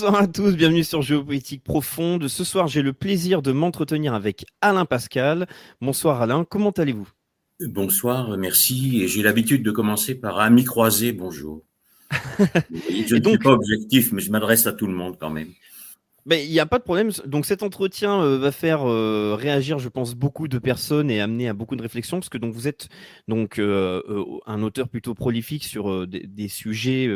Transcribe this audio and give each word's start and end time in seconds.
Bonsoir 0.00 0.22
à 0.22 0.28
tous, 0.28 0.54
bienvenue 0.54 0.84
sur 0.84 1.02
Géopolitique 1.02 1.64
Profonde. 1.64 2.28
Ce 2.28 2.44
soir, 2.44 2.68
j'ai 2.68 2.82
le 2.82 2.92
plaisir 2.92 3.42
de 3.42 3.50
m'entretenir 3.50 4.14
avec 4.14 4.46
Alain 4.60 4.84
Pascal. 4.84 5.48
Bonsoir 5.80 6.22
Alain, 6.22 6.44
comment 6.48 6.70
allez-vous? 6.70 7.08
Bonsoir, 7.58 8.36
merci. 8.36 9.02
Et 9.02 9.08
j'ai 9.08 9.22
l'habitude 9.22 9.64
de 9.64 9.72
commencer 9.72 10.14
par 10.14 10.38
ami 10.38 10.62
croisé, 10.62 11.10
bonjour. 11.10 11.64
Je 12.12 13.16
ne 13.16 13.18
donc- 13.18 13.32
suis 13.32 13.38
pas 13.42 13.50
objectif, 13.50 14.12
mais 14.12 14.20
je 14.20 14.30
m'adresse 14.30 14.68
à 14.68 14.72
tout 14.72 14.86
le 14.86 14.92
monde 14.94 15.16
quand 15.18 15.30
même. 15.30 15.48
Ben, 16.26 16.44
Il 16.44 16.50
n'y 16.50 16.60
a 16.60 16.66
pas 16.66 16.78
de 16.78 16.82
problème. 16.84 17.10
Donc 17.24 17.46
cet 17.46 17.62
entretien 17.62 18.20
euh, 18.22 18.38
va 18.38 18.52
faire 18.52 18.82
euh, 18.86 19.34
réagir, 19.34 19.78
je 19.78 19.88
pense, 19.88 20.14
beaucoup 20.14 20.46
de 20.46 20.58
personnes 20.58 21.10
et 21.10 21.20
amener 21.20 21.48
à 21.48 21.54
beaucoup 21.54 21.74
de 21.74 21.80
réflexions, 21.80 22.18
parce 22.18 22.28
que 22.28 22.36
donc 22.36 22.52
vous 22.52 22.68
êtes 22.68 22.88
donc 23.28 23.58
euh, 23.58 24.02
un 24.46 24.62
auteur 24.62 24.88
plutôt 24.90 25.14
prolifique 25.14 25.64
sur 25.64 25.90
euh, 25.90 26.06
des, 26.06 26.26
des 26.26 26.48
sujets 26.48 27.08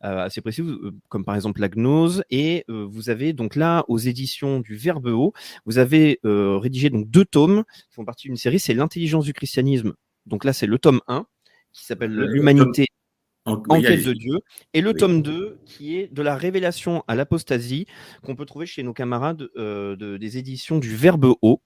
assez 0.00 0.40
précis, 0.42 0.62
comme 1.08 1.24
par 1.24 1.34
exemple 1.36 1.60
la 1.60 1.68
gnose, 1.70 2.22
et 2.30 2.64
euh, 2.68 2.86
vous 2.88 3.08
avez 3.08 3.32
donc 3.32 3.56
là 3.56 3.84
aux 3.88 3.98
éditions 3.98 4.60
du 4.60 4.74
Verbe 4.76 5.06
haut, 5.06 5.32
vous 5.64 5.78
avez 5.78 6.20
euh, 6.26 6.58
rédigé 6.58 6.90
donc 6.90 7.08
deux 7.08 7.24
tomes 7.24 7.64
qui 7.88 7.94
font 7.94 8.04
partie 8.04 8.28
d'une 8.28 8.36
série, 8.36 8.58
c'est 8.58 8.74
l'intelligence 8.74 9.24
du 9.24 9.32
christianisme. 9.32 9.94
Donc 10.26 10.44
là, 10.44 10.52
c'est 10.52 10.66
le 10.66 10.78
tome 10.78 11.00
1 11.08 11.24
qui 11.72 11.84
s'appelle 11.86 12.12
Le- 12.12 12.26
le 12.26 12.32
l'humanité 12.34 12.86
En, 13.46 13.54
en 13.54 13.76
oui, 13.76 13.82
quête 13.82 13.92
allez-y. 13.92 14.04
de 14.04 14.12
Dieu, 14.12 14.38
et 14.74 14.80
le 14.82 14.90
Oui. 14.90 14.96
tome 14.96 15.22
2 15.22 15.58
qui 15.64 15.96
est 15.96 16.12
de 16.12 16.22
la 16.22 16.36
révélation 16.36 17.02
à 17.08 17.14
l'apostasie 17.14 17.86
qu'on 18.22 18.36
peut 18.36 18.44
trouver 18.44 18.66
chez 18.66 18.82
nos 18.82 18.92
camarades 18.92 19.48
euh, 19.56 19.96
de- 19.96 20.16
des 20.18 20.36
éditions 20.38 20.78
du 20.78 20.94
Verbe 20.94 21.34
haut. 21.40 21.62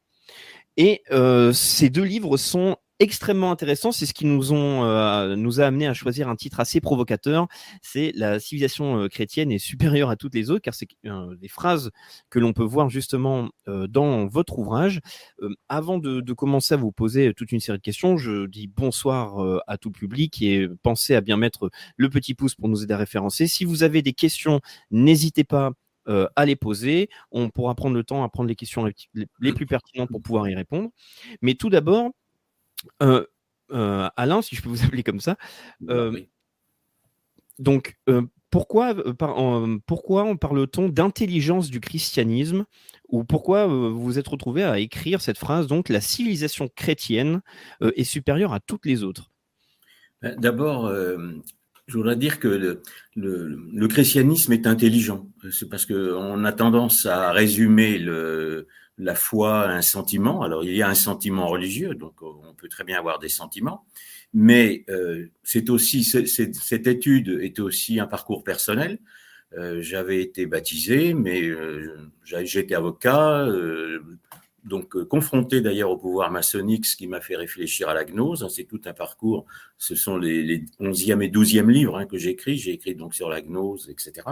Et 0.76 1.02
euh, 1.10 1.52
ces 1.52 1.90
deux 1.90 2.02
livres 2.04 2.36
sont 2.36 2.76
extrêmement 3.00 3.50
intéressants. 3.50 3.92
C'est 3.92 4.06
ce 4.06 4.14
qui 4.14 4.26
nous, 4.26 4.52
ont, 4.52 4.84
euh, 4.84 5.36
nous 5.36 5.60
a 5.60 5.66
amené 5.66 5.86
à 5.86 5.94
choisir 5.94 6.28
un 6.28 6.36
titre 6.36 6.60
assez 6.60 6.80
provocateur. 6.80 7.48
C'est 7.82 8.12
la 8.14 8.38
civilisation 8.40 9.02
euh, 9.02 9.08
chrétienne 9.08 9.50
est 9.52 9.58
supérieure 9.58 10.10
à 10.10 10.16
toutes 10.16 10.34
les 10.34 10.50
autres, 10.50 10.62
car 10.62 10.74
c'est 10.74 10.88
euh, 11.06 11.34
des 11.36 11.48
phrases 11.48 11.90
que 12.30 12.38
l'on 12.38 12.52
peut 12.52 12.64
voir 12.64 12.88
justement 12.90 13.48
euh, 13.68 13.86
dans 13.86 14.26
votre 14.26 14.58
ouvrage. 14.58 15.00
Euh, 15.42 15.54
avant 15.68 15.98
de, 15.98 16.20
de 16.20 16.32
commencer 16.32 16.74
à 16.74 16.76
vous 16.76 16.92
poser 16.92 17.34
toute 17.34 17.52
une 17.52 17.60
série 17.60 17.78
de 17.78 17.82
questions, 17.82 18.16
je 18.16 18.46
dis 18.46 18.68
bonsoir 18.68 19.62
à 19.66 19.78
tout 19.78 19.88
le 19.88 19.98
public 19.98 20.40
et 20.42 20.68
pensez 20.82 21.14
à 21.14 21.20
bien 21.20 21.36
mettre 21.36 21.70
le 21.96 22.08
petit 22.08 22.34
pouce 22.34 22.54
pour 22.54 22.68
nous 22.68 22.82
aider 22.82 22.94
à 22.94 22.96
référencer. 22.98 23.46
Si 23.46 23.64
vous 23.64 23.82
avez 23.82 24.02
des 24.02 24.12
questions, 24.12 24.60
n'hésitez 24.90 25.44
pas 25.44 25.72
euh, 26.06 26.28
à 26.36 26.44
les 26.44 26.54
poser. 26.54 27.08
On 27.30 27.48
pourra 27.48 27.74
prendre 27.74 27.94
le 27.94 28.04
temps 28.04 28.24
à 28.24 28.28
prendre 28.28 28.48
les 28.48 28.56
questions 28.56 28.84
les, 29.14 29.52
plus 29.54 29.64
pertinentes 29.64 30.10
pour 30.10 30.20
pouvoir 30.20 30.46
y 30.48 30.54
répondre. 30.54 30.90
Mais 31.40 31.54
tout 31.54 31.70
d'abord, 31.70 32.10
Alain, 33.00 34.42
si 34.42 34.56
je 34.56 34.62
peux 34.62 34.68
vous 34.68 34.82
appeler 34.84 35.02
comme 35.02 35.20
ça, 35.20 35.36
euh, 35.88 36.10
Oui. 36.12 36.28
donc 37.58 37.96
euh, 38.08 38.22
pourquoi, 38.50 38.94
euh, 38.96 39.12
par- 39.14 39.36
en- 39.38 39.78
pourquoi 39.80 40.24
en 40.24 40.36
parle-t-on 40.36 40.88
d'intelligence 40.88 41.70
du 41.70 41.80
christianisme 41.80 42.64
ou 43.08 43.24
pourquoi 43.24 43.68
euh, 43.68 43.88
vous 43.90 44.02
vous 44.02 44.18
êtes 44.18 44.28
retrouvé 44.28 44.62
à 44.62 44.78
écrire 44.78 45.20
cette 45.20 45.38
phrase 45.38 45.66
donc 45.66 45.88
la 45.88 46.00
civilisation 46.00 46.68
chrétienne 46.74 47.40
euh, 47.82 47.90
est 47.96 48.04
supérieure 48.04 48.52
à 48.52 48.60
toutes 48.60 48.86
les 48.86 49.02
autres? 49.02 49.30
Ben, 50.22 50.36
D'abord, 50.38 50.86
euh, 50.86 51.18
je 51.86 51.96
voudrais 51.96 52.16
dire 52.16 52.38
que 52.38 52.48
le, 52.48 52.82
le- 53.16 53.68
le 53.72 53.88
christianisme 53.88 54.52
est 54.52 54.66
intelligent. 54.66 55.28
C'est 55.50 55.68
parce 55.68 55.84
qu'on 55.86 56.44
a 56.44 56.52
tendance 56.52 57.06
à 57.06 57.32
résumer 57.32 57.98
le, 57.98 58.68
la 58.98 59.14
foi 59.14 59.68
un 59.68 59.82
sentiment. 59.82 60.42
Alors, 60.42 60.64
il 60.64 60.74
y 60.76 60.82
a 60.82 60.88
un 60.88 60.94
sentiment 60.94 61.48
religieux, 61.48 61.94
donc 61.94 62.22
on 62.22 62.54
peut 62.54 62.68
très 62.68 62.84
bien 62.84 62.98
avoir 62.98 63.18
des 63.18 63.28
sentiments. 63.28 63.84
Mais 64.32 64.84
euh, 64.88 65.26
c'est 65.42 65.70
aussi 65.70 66.04
cette 66.04 66.86
étude 66.86 67.38
est 67.40 67.58
aussi 67.60 68.00
un 68.00 68.06
parcours 68.06 68.44
personnel. 68.44 68.98
Euh, 69.56 69.80
J'avais 69.80 70.20
été 70.22 70.46
baptisé, 70.46 71.14
mais 71.14 71.42
euh, 71.42 72.10
j'étais 72.24 72.74
avocat, 72.74 73.46
euh, 73.46 74.00
donc 74.64 74.96
euh, 74.96 75.04
confronté 75.04 75.60
d'ailleurs 75.60 75.90
au 75.90 75.96
pouvoir 75.96 76.32
maçonnique, 76.32 76.86
ce 76.86 76.96
qui 76.96 77.06
m'a 77.06 77.20
fait 77.20 77.36
réfléchir 77.36 77.88
à 77.88 77.94
la 77.94 78.04
gnose. 78.04 78.42
hein, 78.42 78.48
C'est 78.48 78.64
tout 78.64 78.80
un 78.86 78.92
parcours. 78.94 79.44
Ce 79.78 79.94
sont 79.94 80.16
les, 80.16 80.42
les 80.42 80.64
11e 80.80 81.20
et 81.22 81.28
12e 81.28 81.70
livres 81.70 81.98
hein, 81.98 82.06
que 82.06 82.16
j'ai 82.18 82.30
écrits. 82.30 82.56
J'ai 82.56 82.72
écrit 82.72 82.94
donc 82.96 83.14
sur 83.14 83.28
la 83.28 83.40
gnose, 83.42 83.88
etc. 83.90 84.26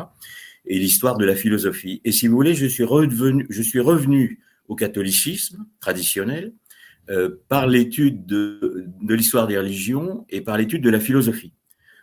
Et 0.66 0.78
l'histoire 0.78 1.16
de 1.16 1.24
la 1.24 1.36
philosophie. 1.36 2.00
Et 2.04 2.10
si 2.12 2.26
vous 2.26 2.34
voulez, 2.34 2.54
je 2.54 2.66
suis 2.66 2.84
revenu, 2.84 3.46
je 3.50 3.62
suis 3.62 3.80
revenu 3.80 4.40
au 4.72 4.74
catholicisme 4.74 5.66
traditionnel 5.80 6.52
euh, 7.10 7.36
par 7.48 7.66
l'étude 7.66 8.26
de, 8.26 8.86
l'histoire 9.08 9.46
des 9.46 9.58
religions 9.58 10.24
et 10.30 10.40
par 10.40 10.56
l'étude 10.56 10.82
de 10.82 10.90
la 10.90 11.00
philosophie. 11.00 11.52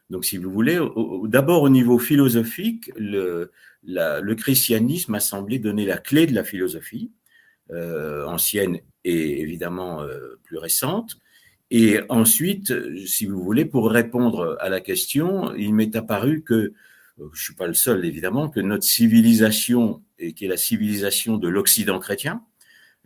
Donc, 0.09 0.25
si 0.25 0.37
vous 0.37 0.51
voulez, 0.51 0.79
d'abord 1.25 1.63
au 1.63 1.69
niveau 1.69 1.99
philosophique, 1.99 2.91
le, 2.97 3.51
christianisme 4.35 5.15
a 5.15 5.19
semblé 5.19 5.57
donner 5.57 5.85
la 5.85 5.97
clé 5.97 6.27
de 6.27 6.35
la 6.35 6.43
philosophie, 6.43 7.11
euh, 7.71 8.25
ancienne 8.25 8.79
et 9.03 9.41
évidemment 9.41 10.01
euh, 10.01 10.39
plus 10.43 10.57
récente. 10.57 11.17
Et 11.71 11.99
ensuite, 12.09 12.73
si 13.05 13.25
vous 13.25 13.41
voulez, 13.41 13.65
pour 13.65 13.89
répondre 13.89 14.57
à 14.59 14.69
la 14.69 14.81
question, 14.81 15.55
il 15.55 15.73
m'est 15.75 15.95
apparu 15.95 16.41
que, 16.41 16.73
je 17.33 17.41
suis 17.41 17.55
pas 17.55 17.67
le 17.67 17.73
seul 17.73 18.03
évidemment, 18.05 18.49
que 18.49 18.59
notre 18.59 18.83
civilisation, 18.83 20.01
et 20.17 20.33
qui 20.33 20.45
est 20.45 20.49
la 20.49 20.57
civilisation 20.57 21.37
de 21.37 21.47
l'Occident 21.47 21.99
chrétien, 21.99 22.43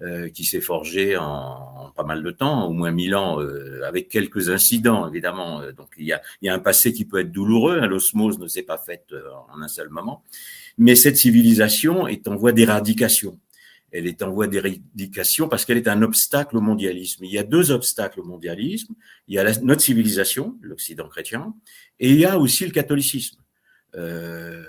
euh, 0.03 0.29
qui 0.29 0.43
s'est 0.43 0.61
forgée 0.61 1.15
en, 1.17 1.25
en 1.85 1.91
pas 1.91 2.03
mal 2.03 2.21
de 2.23 2.31
temps, 2.31 2.67
au 2.67 2.73
moins 2.73 2.91
mille 2.91 3.15
ans, 3.15 3.39
euh, 3.41 3.81
avec 3.87 4.09
quelques 4.09 4.49
incidents 4.49 5.07
évidemment. 5.07 5.61
Euh, 5.61 5.71
Donc 5.71 5.89
il 5.97 6.05
y 6.05 6.13
a, 6.13 6.21
il 6.41 6.45
y 6.47 6.49
a 6.49 6.53
un 6.53 6.59
passé 6.59 6.91
qui 6.93 7.05
peut 7.05 7.19
être 7.19 7.31
douloureux. 7.31 7.79
hein, 7.81 7.87
L'osmose 7.87 8.37
ne 8.39 8.47
s'est 8.47 8.63
pas 8.73 8.77
faite 8.77 9.07
euh, 9.13 9.23
en 9.53 9.61
un 9.61 9.67
seul 9.67 9.89
moment, 9.89 10.23
mais 10.77 10.95
cette 10.95 11.17
civilisation 11.17 12.07
est 12.07 12.27
en 12.27 12.35
voie 12.35 12.51
d'éradication. 12.51 13.39
Elle 13.95 14.07
est 14.07 14.23
en 14.23 14.31
voie 14.31 14.47
d'éradication 14.47 15.47
parce 15.47 15.65
qu'elle 15.65 15.77
est 15.77 15.87
un 15.87 16.01
obstacle 16.01 16.57
au 16.57 16.61
mondialisme. 16.61 17.23
Il 17.25 17.31
y 17.31 17.37
a 17.37 17.43
deux 17.43 17.69
obstacles 17.69 18.21
au 18.21 18.23
mondialisme. 18.23 18.95
Il 19.27 19.35
y 19.35 19.39
a 19.39 19.43
la- 19.43 19.59
notre 19.61 19.81
civilisation, 19.81 20.57
l'Occident 20.61 21.07
chrétien, 21.07 21.53
et 21.99 22.09
il 22.09 22.19
y 22.19 22.25
a 22.25 22.39
aussi 22.39 22.65
le 22.65 22.71
catholicisme. 22.71 23.37
Euh, 23.95 24.63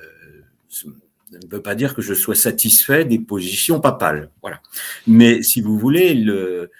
ça 1.31 1.39
ne 1.39 1.51
veut 1.51 1.63
pas 1.63 1.75
dire 1.75 1.95
que 1.95 2.03
je 2.03 2.15
sois 2.15 2.35
satisfait 2.35 3.05
des 3.05 3.19
positions 3.19 3.81
papales. 3.81 4.31
Voilà. 4.43 4.61
Mais 5.07 5.43
si 5.43 5.61
vous 5.61 5.79
voulez, 5.79 6.15
le- 6.15 6.71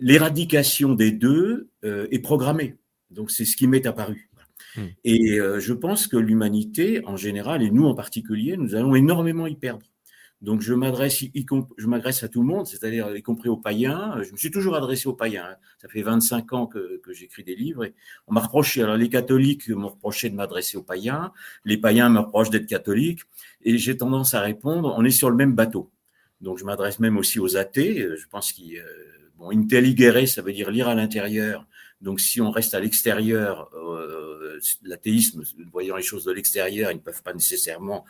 l'éradication 0.00 0.94
des 0.94 1.12
deux 1.12 1.68
euh, 1.84 2.06
est 2.10 2.18
programmée. 2.18 2.76
Donc 3.10 3.30
c'est 3.30 3.44
ce 3.44 3.56
qui 3.56 3.66
m'est 3.66 3.86
apparu. 3.86 4.28
Hmm. 4.76 4.86
Et 5.04 5.38
euh, 5.38 5.60
je 5.60 5.72
pense 5.72 6.06
que 6.06 6.16
l'humanité 6.16 7.02
en 7.06 7.16
général, 7.16 7.62
et 7.62 7.70
nous 7.70 7.86
en 7.86 7.94
particulier, 7.94 8.56
nous 8.56 8.74
allons 8.74 8.94
énormément 8.94 9.46
y 9.46 9.54
perdre. 9.54 9.86
Donc 10.42 10.60
je 10.60 10.74
m'adresse, 10.74 11.24
je 11.78 11.86
m'adresse 11.86 12.22
à 12.22 12.28
tout 12.28 12.40
le 12.40 12.46
monde, 12.46 12.66
c'est-à-dire 12.66 13.16
y 13.16 13.22
compris 13.22 13.48
aux 13.48 13.56
païens. 13.56 14.22
Je 14.22 14.32
me 14.32 14.36
suis 14.36 14.50
toujours 14.50 14.74
adressé 14.74 15.08
aux 15.08 15.14
païens. 15.14 15.46
hein. 15.52 15.56
Ça 15.78 15.88
fait 15.88 16.02
25 16.02 16.52
ans 16.52 16.66
que, 16.66 17.00
j'écris 17.12 17.44
des 17.44 17.54
livres. 17.54 17.84
Et 17.84 17.94
on 18.26 18.34
m'a 18.34 18.40
reproché, 18.40 18.82
alors 18.82 18.96
les 18.96 19.08
catholiques 19.08 19.68
m'ont 19.70 19.88
reproché 19.88 20.28
de 20.28 20.34
m'adresser 20.34 20.76
aux 20.76 20.82
païens, 20.82 21.32
les 21.64 21.78
païens 21.78 22.10
me 22.10 22.20
reprochent 22.20 22.50
d'être 22.50 22.66
catholique, 22.66 23.20
et 23.62 23.78
j'ai 23.78 23.96
tendance 23.96 24.34
à 24.34 24.40
répondre, 24.40 24.94
on 24.98 25.04
est 25.04 25.10
sur 25.10 25.30
le 25.30 25.36
même 25.36 25.54
bateau. 25.54 25.90
Donc 26.40 26.58
je 26.58 26.64
m'adresse 26.64 27.00
même 27.00 27.16
aussi 27.16 27.40
aux 27.40 27.56
athées. 27.56 28.06
Je 28.16 28.26
pense 28.28 28.52
qu'ils, 28.52 28.78
euh, 28.78 29.30
bon, 29.38 29.50
ça 30.26 30.42
veut 30.42 30.52
dire 30.52 30.70
lire 30.70 30.88
à 30.88 30.94
l'intérieur. 30.94 31.66
Donc 32.04 32.20
si 32.20 32.42
on 32.42 32.50
reste 32.50 32.74
à 32.74 32.80
l'extérieur, 32.80 33.70
euh, 33.74 34.60
l'athéisme, 34.82 35.42
voyant 35.72 35.96
les 35.96 36.02
choses 36.02 36.24
de 36.26 36.32
l'extérieur, 36.32 36.90
ils 36.92 36.96
ne 36.96 37.00
peuvent 37.00 37.22
pas 37.22 37.32
nécessairement 37.32 38.04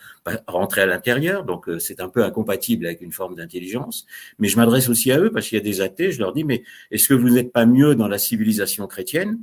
rentrer 0.48 0.80
à 0.82 0.86
l'intérieur. 0.86 1.44
Donc 1.44 1.68
euh, 1.68 1.78
c'est 1.78 2.00
un 2.00 2.08
peu 2.08 2.24
incompatible 2.24 2.86
avec 2.86 3.00
une 3.02 3.12
forme 3.12 3.36
d'intelligence. 3.36 4.04
Mais 4.40 4.48
je 4.48 4.56
m'adresse 4.56 4.88
aussi 4.88 5.12
à 5.12 5.20
eux 5.20 5.30
parce 5.30 5.48
qu'il 5.48 5.56
y 5.56 5.60
a 5.60 5.64
des 5.64 5.80
athées. 5.80 6.10
Je 6.10 6.18
leur 6.18 6.32
dis 6.32 6.42
mais 6.42 6.64
est-ce 6.90 7.08
que 7.08 7.14
vous 7.14 7.30
n'êtes 7.30 7.52
pas 7.52 7.66
mieux 7.66 7.94
dans 7.94 8.08
la 8.08 8.18
civilisation 8.18 8.88
chrétienne 8.88 9.38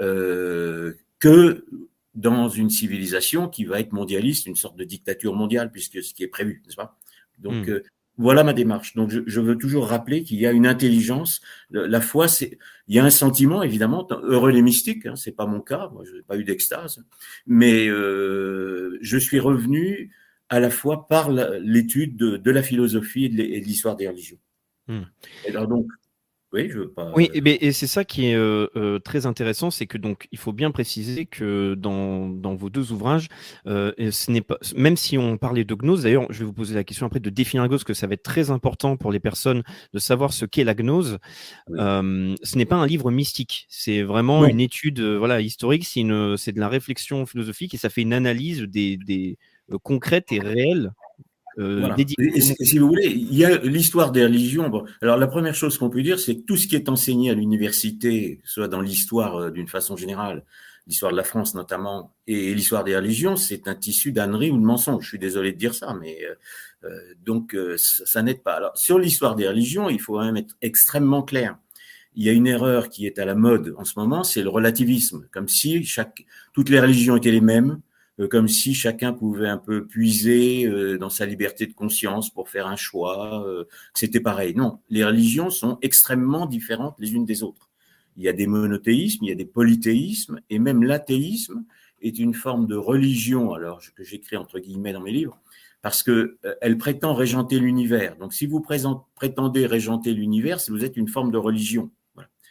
euh, 0.00 0.92
que 1.18 1.64
dans 2.14 2.50
une 2.50 2.68
civilisation 2.68 3.48
qui 3.48 3.64
va 3.64 3.80
être 3.80 3.92
mondialiste, 3.92 4.46
une 4.46 4.54
sorte 4.54 4.76
de 4.76 4.84
dictature 4.84 5.34
mondiale, 5.34 5.72
puisque 5.72 6.02
ce 6.02 6.12
qui 6.12 6.22
est 6.22 6.28
prévu, 6.28 6.62
n'est-ce 6.66 6.76
pas? 6.76 6.98
Donc, 7.38 7.66
mm. 7.66 7.80
Voilà 8.16 8.44
ma 8.44 8.52
démarche. 8.52 8.94
Donc, 8.94 9.10
je, 9.10 9.40
veux 9.40 9.58
toujours 9.58 9.88
rappeler 9.88 10.22
qu'il 10.22 10.38
y 10.38 10.46
a 10.46 10.52
une 10.52 10.66
intelligence. 10.66 11.40
La 11.70 12.00
foi, 12.00 12.28
c'est, 12.28 12.58
il 12.86 12.94
y 12.94 12.98
a 13.00 13.04
un 13.04 13.10
sentiment, 13.10 13.62
évidemment, 13.62 14.06
heureux 14.22 14.52
les 14.52 14.62
mystiques. 14.62 15.06
Hein, 15.06 15.16
c'est 15.16 15.32
pas 15.32 15.46
mon 15.46 15.60
cas. 15.60 15.90
Moi, 15.92 16.04
je 16.04 16.16
n'ai 16.16 16.22
pas 16.22 16.36
eu 16.36 16.44
d'extase, 16.44 17.04
mais 17.46 17.88
euh, 17.88 18.98
je 19.00 19.18
suis 19.18 19.40
revenu 19.40 20.12
à 20.48 20.60
la 20.60 20.70
fois 20.70 21.06
par 21.08 21.30
l'étude 21.30 22.16
de, 22.16 22.50
la 22.50 22.62
philosophie 22.62 23.24
et 23.24 23.60
de 23.60 23.64
l'histoire 23.64 23.96
des 23.96 24.06
religions. 24.06 24.38
Hmm. 24.86 25.02
Alors 25.48 25.66
donc, 25.66 25.86
oui, 26.54 26.68
je 26.70 26.78
veux 26.78 26.88
pas. 26.88 27.12
Oui, 27.16 27.30
et, 27.34 27.40
ben, 27.40 27.58
et 27.60 27.72
c'est 27.72 27.88
ça 27.88 28.04
qui 28.04 28.28
est 28.28 28.34
euh, 28.34 28.68
euh, 28.76 29.00
très 29.00 29.26
intéressant, 29.26 29.72
c'est 29.72 29.86
que 29.86 29.98
donc 29.98 30.28
il 30.30 30.38
faut 30.38 30.52
bien 30.52 30.70
préciser 30.70 31.26
que 31.26 31.74
dans, 31.74 32.28
dans 32.28 32.54
vos 32.54 32.70
deux 32.70 32.92
ouvrages, 32.92 33.26
euh, 33.66 33.92
ce 34.12 34.30
n'est 34.30 34.40
pas 34.40 34.58
même 34.76 34.96
si 34.96 35.18
on 35.18 35.36
parlait 35.36 35.64
de 35.64 35.74
gnose. 35.74 36.04
D'ailleurs, 36.04 36.26
je 36.30 36.38
vais 36.38 36.44
vous 36.44 36.52
poser 36.52 36.76
la 36.76 36.84
question 36.84 37.06
après 37.06 37.18
de 37.18 37.28
définir 37.28 37.64
la 37.64 37.68
gnose, 37.68 37.82
que 37.82 37.92
ça 37.92 38.06
va 38.06 38.14
être 38.14 38.22
très 38.22 38.50
important 38.50 38.96
pour 38.96 39.10
les 39.10 39.18
personnes 39.18 39.64
de 39.92 39.98
savoir 39.98 40.32
ce 40.32 40.44
qu'est 40.46 40.62
la 40.62 40.74
gnose. 40.74 41.18
ce 41.68 42.56
n'est 42.56 42.66
pas 42.66 42.76
un 42.76 42.86
livre 42.86 43.10
mystique, 43.10 43.66
c'est 43.68 44.02
vraiment 44.02 44.46
une 44.46 44.60
étude 44.60 45.00
voilà 45.00 45.40
historique. 45.40 45.84
C'est 45.84 46.00
une 46.00 46.36
c'est 46.36 46.52
de 46.52 46.60
la 46.60 46.68
réflexion 46.68 47.26
philosophique 47.26 47.74
et 47.74 47.78
ça 47.78 47.90
fait 47.90 48.02
une 48.02 48.12
analyse 48.12 48.62
des, 48.62 48.96
des 48.96 49.38
concrètes 49.82 50.30
et 50.30 50.38
réelles 50.38 50.92
euh, 51.58 51.94
si 52.38 52.78
vous 52.78 52.88
voulez, 52.88 53.06
il 53.06 53.34
y 53.34 53.44
a 53.44 53.58
l'histoire 53.58 54.12
des 54.12 54.24
religions. 54.24 54.70
alors 55.00 55.16
la 55.16 55.26
première 55.26 55.54
chose 55.54 55.78
qu'on 55.78 55.90
peut 55.90 56.02
dire, 56.02 56.18
c'est 56.18 56.36
que 56.36 56.42
tout 56.42 56.56
ce 56.56 56.66
qui 56.66 56.76
est 56.76 56.88
enseigné 56.88 57.30
à 57.30 57.34
l'université, 57.34 58.40
soit 58.44 58.68
dans 58.68 58.80
l'histoire 58.80 59.36
euh, 59.36 59.50
d'une 59.50 59.68
façon 59.68 59.96
générale, 59.96 60.44
l'histoire 60.86 61.12
de 61.12 61.16
la 61.16 61.24
France 61.24 61.54
notamment, 61.54 62.12
et 62.26 62.54
l'histoire 62.54 62.84
des 62.84 62.96
religions, 62.96 63.36
c'est 63.36 63.68
un 63.68 63.74
tissu 63.74 64.12
d'ânerie 64.12 64.50
ou 64.50 64.58
de 64.58 64.64
mensonge. 64.64 65.04
Je 65.04 65.08
suis 65.08 65.18
désolé 65.18 65.52
de 65.52 65.58
dire 65.58 65.74
ça, 65.74 65.94
mais 65.98 66.18
euh, 66.84 66.98
donc 67.24 67.56
ça, 67.76 68.22
n'aide 68.22 68.42
pas. 68.42 68.54
Alors 68.54 68.76
sur 68.76 68.98
l'histoire 68.98 69.34
des 69.36 69.48
religions, 69.48 69.88
il 69.88 70.00
faut 70.00 70.14
quand 70.14 70.24
même 70.24 70.36
être 70.36 70.56
extrêmement 70.60 71.22
clair. 71.22 71.56
Il 72.16 72.22
y 72.22 72.28
a 72.28 72.32
une 72.32 72.46
erreur 72.46 72.90
qui 72.90 73.06
est 73.06 73.18
à 73.18 73.24
la 73.24 73.34
mode 73.34 73.74
en 73.76 73.84
ce 73.84 73.98
moment, 73.98 74.22
c'est 74.22 74.42
le 74.42 74.48
relativisme, 74.48 75.26
comme 75.32 75.48
si 75.48 75.84
chaque, 75.84 76.24
toutes 76.52 76.68
les 76.68 76.78
religions 76.78 77.16
étaient 77.16 77.32
les 77.32 77.40
mêmes, 77.40 77.72
euh, 77.72 77.78
comme 78.30 78.48
si 78.48 78.74
chacun 78.74 79.12
pouvait 79.12 79.48
un 79.48 79.58
peu 79.58 79.86
puiser 79.86 80.66
euh, 80.66 80.98
dans 80.98 81.10
sa 81.10 81.26
liberté 81.26 81.66
de 81.66 81.72
conscience 81.72 82.30
pour 82.30 82.48
faire 82.48 82.66
un 82.66 82.76
choix, 82.76 83.46
euh, 83.46 83.64
c'était 83.94 84.20
pareil. 84.20 84.54
Non, 84.54 84.78
les 84.88 85.04
religions 85.04 85.50
sont 85.50 85.78
extrêmement 85.82 86.46
différentes 86.46 86.96
les 86.98 87.14
unes 87.14 87.24
des 87.24 87.42
autres. 87.42 87.70
Il 88.16 88.22
y 88.22 88.28
a 88.28 88.32
des 88.32 88.46
monothéismes, 88.46 89.24
il 89.24 89.28
y 89.28 89.32
a 89.32 89.36
des 89.36 89.44
polythéismes, 89.44 90.40
et 90.48 90.60
même 90.60 90.84
l'athéisme 90.84 91.64
est 92.00 92.18
une 92.18 92.34
forme 92.34 92.66
de 92.66 92.76
religion, 92.76 93.52
alors 93.52 93.80
que 93.96 94.04
j'écris 94.04 94.36
entre 94.36 94.60
guillemets 94.60 94.92
dans 94.92 95.00
mes 95.00 95.10
livres, 95.10 95.40
parce 95.82 96.04
que 96.04 96.38
elle 96.60 96.78
prétend 96.78 97.14
régenter 97.14 97.58
l'univers. 97.58 98.16
Donc, 98.16 98.32
si 98.32 98.46
vous 98.46 98.60
prétendez 98.60 99.66
régenter 99.66 100.14
l'univers, 100.14 100.58
vous 100.68 100.84
êtes 100.84 100.96
une 100.96 101.08
forme 101.08 101.32
de 101.32 101.38
religion. 101.38 101.90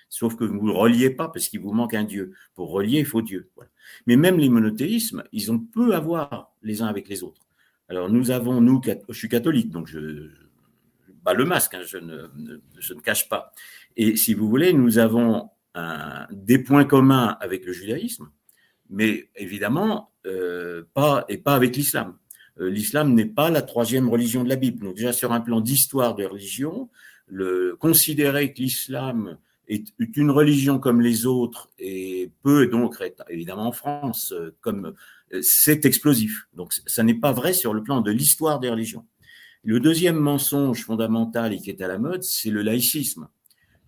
Sauf 0.09 0.35
que 0.35 0.43
vous 0.43 0.67
ne 0.67 0.71
reliez 0.71 1.09
pas 1.09 1.27
parce 1.27 1.47
qu'il 1.47 1.61
vous 1.61 1.73
manque 1.73 1.95
un 1.95 2.03
Dieu. 2.03 2.33
Pour 2.53 2.69
relier, 2.69 2.99
il 2.99 3.05
faut 3.05 3.23
Dieu. 3.23 3.49
Voilà. 3.55 3.71
Mais 4.07 4.15
même 4.15 4.37
les 4.37 4.49
monothéismes, 4.49 5.23
ils 5.31 5.51
ont 5.51 5.59
peu 5.59 5.95
à 5.95 5.99
voir 5.99 6.53
les 6.61 6.81
uns 6.81 6.87
avec 6.87 7.07
les 7.09 7.23
autres. 7.23 7.41
Alors 7.89 8.09
nous 8.09 8.31
avons, 8.31 8.61
nous, 8.61 8.81
je 9.09 9.17
suis 9.17 9.29
catholique, 9.29 9.69
donc 9.69 9.87
je, 9.87 10.29
bats 11.23 11.33
le 11.33 11.45
masque, 11.45 11.73
hein, 11.73 11.81
je, 11.85 11.97
ne, 11.97 12.27
je, 12.77 12.93
ne, 12.93 12.99
cache 12.99 13.29
pas. 13.29 13.53
Et 13.95 14.15
si 14.15 14.33
vous 14.33 14.49
voulez, 14.49 14.73
nous 14.73 14.97
avons 14.97 15.49
des 16.31 16.59
points 16.59 16.85
communs 16.85 17.37
avec 17.39 17.65
le 17.65 17.73
judaïsme, 17.73 18.29
mais 18.89 19.29
évidemment 19.35 20.11
euh, 20.25 20.83
pas 20.93 21.25
et 21.29 21.37
pas 21.37 21.55
avec 21.55 21.75
l'islam. 21.75 22.17
Euh, 22.59 22.69
l'islam 22.69 23.13
n'est 23.13 23.25
pas 23.25 23.49
la 23.49 23.61
troisième 23.61 24.07
religion 24.07 24.43
de 24.43 24.49
la 24.49 24.55
Bible. 24.55 24.85
Donc 24.85 24.95
déjà 24.95 25.13
sur 25.13 25.33
un 25.33 25.41
plan 25.41 25.61
d'histoire 25.61 26.15
de 26.15 26.25
religion, 26.25 26.89
considérer 27.79 28.53
que 28.53 28.61
l'islam 28.61 29.37
est 29.67 30.17
une 30.17 30.31
religion 30.31 30.79
comme 30.79 31.01
les 31.01 31.25
autres 31.25 31.69
et 31.79 32.31
peut 32.43 32.67
donc 32.67 32.95
être 33.01 33.23
évidemment 33.29 33.67
en 33.67 33.71
France 33.71 34.31
euh, 34.31 34.55
comme 34.61 34.93
euh, 35.33 35.39
c'est 35.41 35.85
explosif. 35.85 36.47
Donc 36.53 36.73
ça 36.85 37.03
n'est 37.03 37.13
pas 37.13 37.31
vrai 37.31 37.53
sur 37.53 37.73
le 37.73 37.83
plan 37.83 38.01
de 38.01 38.11
l'histoire 38.11 38.59
des 38.59 38.69
religions. 38.69 39.05
Le 39.63 39.79
deuxième 39.79 40.17
mensonge 40.17 40.83
fondamental 40.83 41.53
et 41.53 41.57
qui 41.57 41.69
est 41.69 41.81
à 41.81 41.87
la 41.87 41.97
mode, 41.97 42.23
c'est 42.23 42.49
le 42.49 42.61
laïcisme. 42.61 43.29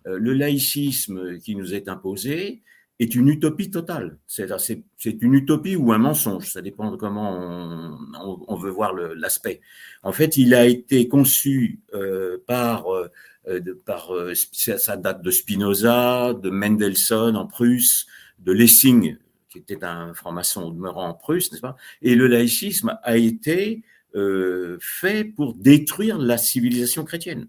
Euh, 0.06 0.18
le 0.18 0.32
laïcisme 0.32 1.38
qui 1.38 1.54
nous 1.54 1.74
est 1.74 1.88
imposé 1.88 2.62
est 2.98 3.14
une 3.14 3.28
utopie 3.28 3.70
totale. 3.70 4.18
C'est 4.26 5.22
une 5.22 5.34
utopie 5.34 5.76
ou 5.76 5.92
un 5.92 5.98
mensonge, 5.98 6.50
ça 6.50 6.62
dépend 6.62 6.90
de 6.90 6.96
comment 6.96 7.96
on, 8.24 8.44
on 8.48 8.56
veut 8.56 8.70
voir 8.70 8.94
l'aspect. 8.94 9.60
En 10.02 10.12
fait, 10.12 10.36
il 10.36 10.54
a 10.54 10.66
été 10.66 11.06
conçu 11.08 11.80
euh, 11.94 12.38
par 12.46 12.92
euh, 12.94 13.08
de, 13.46 13.72
par, 13.72 14.14
euh, 14.14 14.34
ça 14.34 14.96
date 14.96 15.22
de 15.22 15.30
Spinoza, 15.30 16.34
de 16.34 16.50
Mendelssohn 16.50 17.36
en 17.36 17.46
Prusse, 17.46 18.06
de 18.38 18.52
Lessing, 18.52 19.16
qui 19.48 19.58
était 19.58 19.84
un 19.84 20.14
franc-maçon 20.14 20.70
demeurant 20.70 21.08
en 21.08 21.14
Prusse, 21.14 21.50
n'est-ce 21.50 21.62
pas? 21.62 21.76
Et 22.02 22.14
le 22.14 22.26
laïcisme 22.26 22.98
a 23.02 23.16
été 23.16 23.82
euh, 24.14 24.78
fait 24.80 25.24
pour 25.24 25.54
détruire 25.54 26.18
la 26.18 26.38
civilisation 26.38 27.04
chrétienne. 27.04 27.48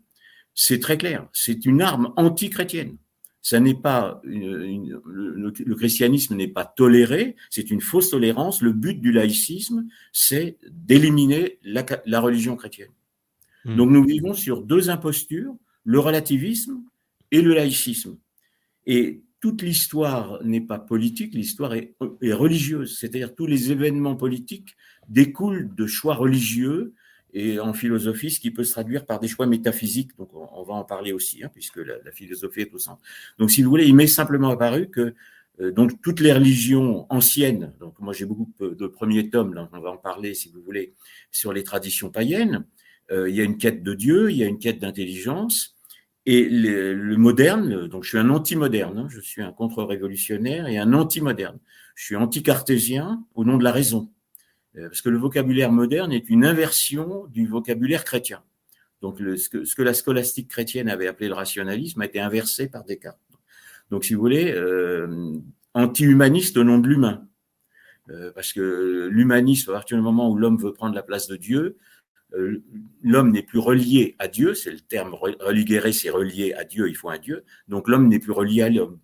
C'est 0.53 0.79
très 0.79 0.97
clair. 0.97 1.27
C'est 1.33 1.65
une 1.65 1.81
arme 1.81 2.13
anti-chrétienne. 2.17 2.97
Ça 3.41 3.59
n'est 3.59 3.79
pas 3.79 4.19
une, 4.25 4.99
le, 5.05 5.75
christianisme 5.75 6.35
n'est 6.35 6.49
pas 6.49 6.65
toléré. 6.65 7.35
C'est 7.49 7.71
une 7.71 7.79
fausse 7.79 8.09
tolérance. 8.09 8.61
Le 8.61 8.73
but 8.73 8.99
du 8.99 9.11
laïcisme, 9.11 9.87
c'est 10.11 10.57
d'éliminer 10.69 11.59
la, 11.63 11.85
la, 12.05 12.19
religion 12.19 12.57
chrétienne. 12.57 12.91
Hmm. 13.63 13.77
Donc 13.77 13.91
nous 13.91 14.03
vivons 14.03 14.33
sur 14.33 14.63
deux 14.63 14.89
impostures 14.89 15.55
le 15.87 15.99
relativisme 15.99 16.83
et 17.31 17.41
le 17.41 17.53
laïcisme. 17.53 18.17
Et 18.85 19.23
toute 19.39 19.61
l'histoire 19.61 20.43
n'est 20.43 20.61
pas 20.61 20.79
politique, 20.79 21.33
l'histoire 21.33 21.73
est, 21.75 21.95
religieuse, 22.33 22.97
c'est-à-dire 22.99 23.33
tous 23.33 23.47
les 23.47 23.71
événements 23.71 24.17
politiques 24.17 24.75
découlent 25.07 25.73
de 25.73 25.87
choix 25.87 26.15
religieux 26.15 26.93
et 27.33 27.59
en 27.59 27.71
philosophie, 27.71 28.31
ce 28.31 28.41
qui 28.41 28.51
peut 28.51 28.65
se 28.65 28.73
traduire 28.73 29.05
par 29.05 29.21
des 29.21 29.29
choix 29.29 29.47
métaphysiques. 29.47 30.11
Donc, 30.17 30.29
on, 30.33 30.63
va 30.63 30.73
en 30.73 30.83
parler 30.83 31.13
aussi, 31.13 31.41
hein, 31.41 31.49
puisque 31.53 31.77
la, 31.77 32.11
philosophie 32.11 32.61
est 32.61 32.73
au 32.73 32.79
centre. 32.79 33.01
Donc, 33.37 33.49
si 33.49 33.63
vous 33.63 33.69
voulez, 33.69 33.85
il 33.85 33.95
m'est 33.95 34.07
simplement 34.07 34.49
apparu 34.49 34.89
que 34.89 35.13
euh, 35.61 35.71
donc 35.71 36.01
toutes 36.01 36.19
les 36.19 36.33
religions 36.33 37.05
anciennes. 37.09 37.73
Donc, 37.79 37.97
moi, 37.99 38.11
j'ai 38.11 38.25
beaucoup 38.25 38.51
de 38.59 38.87
premiers 38.87 39.29
tomes, 39.29 39.69
on 39.71 39.79
va 39.79 39.91
en 39.91 39.97
parler, 39.97 40.33
si 40.33 40.49
vous 40.49 40.61
voulez, 40.61 40.95
sur 41.31 41.53
les 41.53 41.63
traditions 41.63 42.09
païennes. 42.09 42.65
Euh, 43.11 43.29
il 43.29 43.35
y 43.35 43.41
a 43.41 43.43
une 43.43 43.57
quête 43.57 43.83
de 43.83 43.93
Dieu, 43.93 44.31
il 44.31 44.37
y 44.37 44.43
a 44.43 44.47
une 44.47 44.59
quête 44.59 44.79
d'intelligence. 44.79 45.76
Et 46.29 46.49
le, 46.49 47.15
moderne, 47.15 47.87
donc 47.87 48.03
je 48.03 48.09
suis 48.09 48.17
un 48.17 48.29
anti-moderne, 48.29 48.97
hein, 48.97 49.07
je 49.09 49.21
suis 49.21 49.41
un 49.41 49.53
contre-révolutionnaire 49.53 50.67
et 50.67 50.77
un 50.77 50.91
anti-moderne. 50.91 51.57
Je 51.95 52.03
suis 52.03 52.17
anti-cartésien 52.17 53.23
au 53.33 53.45
nom 53.45 53.57
de 53.57 53.63
la 53.63 53.71
raison. 53.71 54.11
Euh, 54.75 54.89
parce 54.89 55.01
que 55.01 55.07
le 55.07 55.17
vocabulaire 55.17 55.71
moderne 55.71 56.11
est 56.11 56.29
une 56.29 56.43
inversion 56.43 57.27
du 57.27 57.47
vocabulaire 57.47 58.03
chrétien. 58.03 58.43
Donc 59.01 59.21
le, 59.21 59.37
ce, 59.37 59.47
que, 59.47 59.81
la 59.81 59.93
scolastique 59.93 60.49
chrétienne 60.49 60.89
avait 60.89 61.07
appelé 61.07 61.29
le 61.29 61.33
rationalisme 61.33 62.01
a 62.01 62.05
été 62.05 62.19
inversé 62.19 62.67
par 62.67 62.83
Descartes. 62.83 63.21
Donc 63.89 64.03
si 64.03 64.13
vous 64.13 64.19
voulez, 64.19 64.51
euh, 64.51 65.33
anti-humaniste 65.75 66.57
au 66.57 66.65
nom 66.65 66.77
de 66.77 66.89
l'humain. 66.89 67.25
Euh, 68.09 68.33
parce 68.35 68.51
que 68.51 69.07
l'humanisme, 69.09 69.71
à 69.71 69.75
partir 69.75 69.95
du 69.95 70.03
moment 70.03 70.29
où 70.29 70.35
l'homme 70.35 70.57
veut 70.57 70.73
prendre 70.73 70.93
la 70.93 71.03
place 71.03 71.29
de 71.29 71.37
Dieu, 71.37 71.77
l'homme 72.31 73.31
n'est 73.31 73.43
plus 73.43 73.59
relié 73.59 74.15
à 74.19 74.27
Dieu, 74.27 74.53
c'est 74.53 74.71
le 74.71 74.79
terme 74.79 75.13
religere, 75.13 75.93
c'est 75.93 76.09
relié 76.09 76.53
à 76.53 76.63
Dieu, 76.63 76.89
il 76.89 76.95
faut 76.95 77.09
un 77.09 77.19
Dieu, 77.19 77.43
donc 77.67 77.87
l'homme 77.87 78.07
n'est 78.07 78.19
plus 78.19 78.31
relié 78.31 78.61
à 78.61 78.69
l'homme. 78.69 78.99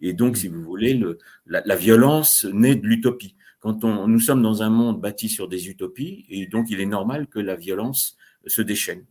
Et 0.00 0.12
donc, 0.12 0.36
si 0.36 0.48
vous 0.48 0.62
voulez, 0.62 0.94
le, 0.94 1.18
la, 1.46 1.76
violence 1.76 2.44
naît 2.44 2.74
de 2.74 2.86
l'utopie. 2.86 3.36
Quand 3.60 3.84
on, 3.84 4.08
nous 4.08 4.18
sommes 4.18 4.42
dans 4.42 4.62
un 4.62 4.68
monde 4.68 5.00
bâti 5.00 5.28
sur 5.28 5.48
des 5.48 5.68
utopies, 5.68 6.26
et 6.28 6.46
donc 6.46 6.70
il 6.70 6.80
est 6.80 6.86
normal 6.86 7.28
que 7.28 7.38
la 7.38 7.54
violence 7.54 8.16
se 8.46 8.62
déchaîne. 8.62 9.06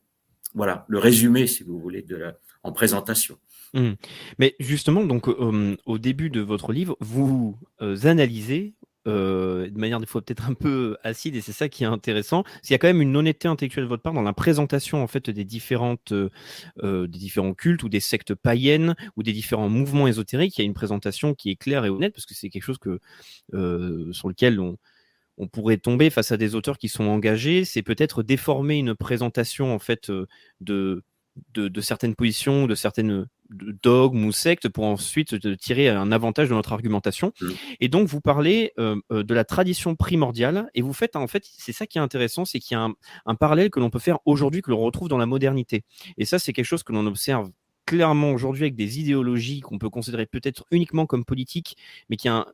Voilà, 0.54 0.86
le 0.90 1.00
résumé, 1.00 1.48
si 1.48 1.64
vous 1.64 1.80
voulez, 1.80 2.02
de 2.02 2.18
la, 2.18 2.38
en 2.64 2.74
présentation. 2.74 3.38
Mmh. 3.74 3.92
Mais 4.38 4.56
justement, 4.60 5.06
donc 5.06 5.30
euh, 5.30 5.78
au 5.86 5.98
début 5.98 6.30
de 6.30 6.42
votre 6.42 6.74
livre, 6.74 6.98
vous 7.00 7.58
euh, 7.82 7.96
analysez 8.04 8.74
euh, 9.08 9.70
de 9.70 9.80
manière 9.80 10.00
des 10.00 10.06
fois 10.06 10.22
peut-être 10.22 10.48
un 10.48 10.54
peu 10.54 10.98
acide 11.04 11.36
et 11.36 11.42
c'est 11.42 11.52
ça 11.54 11.70
qui 11.70 11.84
est 11.84 11.88
intéressant. 11.88 12.44
Il 12.64 12.72
y 12.72 12.76
a 12.76 12.78
quand 12.78 12.88
même 12.88 13.02
une 13.02 13.16
honnêteté 13.16 13.48
intellectuelle 13.48 13.86
de 13.86 13.90
votre 13.90 14.04
part 14.04 14.14
dans 14.14 14.22
la 14.22 14.34
présentation 14.34 15.02
en 15.02 15.08
fait 15.08 15.30
des 15.30 15.44
différentes 15.44 16.12
euh, 16.12 16.30
euh, 16.84 17.08
des 17.08 17.20
différents 17.20 17.54
cultes 17.54 17.84
ou 17.84 17.90
des 17.90 18.00
sectes 18.00 18.36
païennes 18.36 18.96
ou 19.16 19.24
des 19.24 19.34
différents 19.34 19.70
mouvements 19.70 20.08
ésotériques. 20.08 20.58
Il 20.58 20.62
y 20.62 20.64
a 20.64 20.66
une 20.66 20.74
présentation 20.74 21.34
qui 21.34 21.50
est 21.50 21.56
claire 21.56 21.86
et 21.86 21.90
honnête 21.90 22.14
parce 22.14 22.26
que 22.26 22.36
c'est 22.36 22.50
quelque 22.50 22.64
chose 22.64 22.80
sur 23.52 24.30
lequel 24.30 24.60
on, 24.60 24.78
on 25.38 25.48
pourrait 25.48 25.78
tomber 25.78 26.10
face 26.10 26.32
à 26.32 26.38
des 26.38 26.56
auteurs 26.56 26.78
qui 26.78 26.90
sont 26.90 27.06
engagés. 27.06 27.66
C'est 27.66 27.84
peut-être 27.84 28.24
déformer 28.24 28.78
une 28.78 28.96
présentation 28.96 29.74
en 29.74 29.80
fait 29.80 30.12
de 30.62 31.04
de, 31.54 31.68
de 31.70 31.82
certaines 31.82 32.16
positions, 32.16 32.68
de 32.68 32.76
certaines 32.76 33.26
dogme 33.52 34.26
ou 34.26 34.32
secte 34.32 34.70
pour 34.70 34.86
ensuite 34.86 35.58
tirer 35.58 35.90
un 35.90 36.12
avantage 36.12 36.50
de 36.50 36.54
notre 36.54 36.74
argumentation. 36.74 37.34
Mm. 37.42 37.50
Et 37.80 37.88
donc, 37.90 38.08
vous 38.08 38.22
parlez 38.22 38.74
euh, 38.80 38.96
euh, 39.12 39.24
de 39.24 39.34
la 39.34 39.44
tradition 39.44 39.96
primordiale 39.96 40.70
et 40.74 40.82
vous 40.82 40.94
faites, 40.94 41.16
en 41.16 41.28
fait, 41.28 41.44
c'est 41.46 41.74
ça 41.74 41.86
qui 41.86 41.98
est 41.98 42.02
intéressant, 42.02 42.46
c'est 42.46 42.60
qu'il 42.60 42.76
y 42.76 42.80
a 42.80 42.84
un, 42.84 42.94
un 43.26 43.36
parallèle 43.36 43.70
que 43.70 43.80
l'on 43.80 43.90
peut 43.90 44.00
faire 44.00 44.20
aujourd'hui, 44.26 44.62
que 44.62 44.72
l'on 44.72 44.80
retrouve 44.80 45.10
dans 45.10 45.18
la 45.18 45.26
modernité. 45.26 45.84
Et 46.18 46.26
ça, 46.26 46.40
c'est 46.40 46.54
quelque 46.54 46.66
chose 46.66 46.84
que 46.84 46.94
l'on 46.94 47.06
observe 47.06 47.52
clairement 47.86 48.32
aujourd'hui 48.32 48.64
avec 48.64 48.76
des 48.76 49.00
idéologies 49.00 49.60
qu'on 49.60 49.78
peut 49.80 49.90
considérer 49.90 50.26
peut-être 50.26 50.66
uniquement 50.72 51.06
comme 51.06 51.26
politiques, 51.26 51.78
mais 52.10 52.16
qui, 52.16 52.30
a 52.30 52.36
un- 52.36 52.46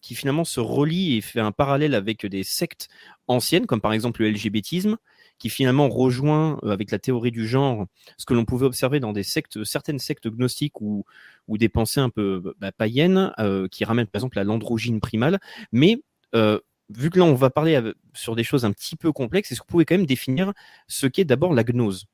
qui 0.00 0.14
finalement 0.14 0.44
se 0.44 0.60
relient 0.60 1.16
et 1.16 1.20
fait 1.20 1.40
un 1.40 1.52
parallèle 1.52 1.94
avec 1.94 2.26
des 2.26 2.42
sectes 2.42 2.88
anciennes, 3.28 3.66
comme 3.66 3.80
par 3.80 3.92
exemple 3.92 4.22
le 4.22 4.30
LGBTisme, 4.30 4.96
qui 5.42 5.48
finalement 5.48 5.88
rejoint 5.88 6.60
euh, 6.62 6.70
avec 6.70 6.92
la 6.92 7.00
théorie 7.00 7.32
du 7.32 7.48
genre 7.48 7.86
ce 8.16 8.24
que 8.24 8.32
l'on 8.32 8.44
pouvait 8.44 8.64
observer 8.64 9.00
dans 9.00 9.12
des 9.12 9.24
sectes, 9.24 9.64
certaines 9.64 9.98
sectes 9.98 10.28
gnostiques 10.28 10.80
ou, 10.80 11.04
des 11.48 11.68
pensées 11.68 11.98
un 11.98 12.10
peu 12.10 12.54
bah, 12.60 12.70
païennes, 12.70 13.32
euh, 13.40 13.66
qui 13.66 13.84
ramènent 13.84 14.06
par 14.06 14.20
exemple 14.20 14.38
à 14.38 14.44
l'androgyne 14.44 15.00
primale. 15.00 15.40
Mais 15.72 16.00
euh, 16.36 16.60
vu 16.90 17.10
que 17.10 17.18
là 17.18 17.24
on 17.24 17.34
va 17.34 17.50
parler 17.50 17.80
sur 18.14 18.36
des 18.36 18.44
choses 18.44 18.64
un 18.64 18.70
petit 18.70 18.94
peu 18.94 19.10
complexes, 19.10 19.50
est-ce 19.50 19.60
que 19.60 19.66
vous 19.66 19.72
pouvez 19.72 19.84
quand 19.84 19.96
même 19.96 20.06
définir 20.06 20.52
ce 20.86 21.08
qu'est 21.08 21.24
d'abord 21.24 21.54
la 21.54 21.64
gnose? 21.64 22.06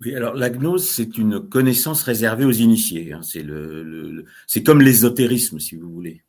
Oui, 0.00 0.14
alors 0.14 0.34
la 0.34 0.48
gnose, 0.48 0.88
c'est 0.88 1.18
une 1.18 1.40
connaissance 1.40 2.04
réservée 2.04 2.44
aux 2.44 2.52
initiés. 2.52 3.14
hein. 3.14 3.22
C'est 3.22 3.42
le, 3.42 3.82
le- 3.82 4.24
comme 4.64 4.80
l'ésotérisme, 4.80 5.58
si 5.58 5.74
vous 5.74 5.90
voulez. 5.90 6.22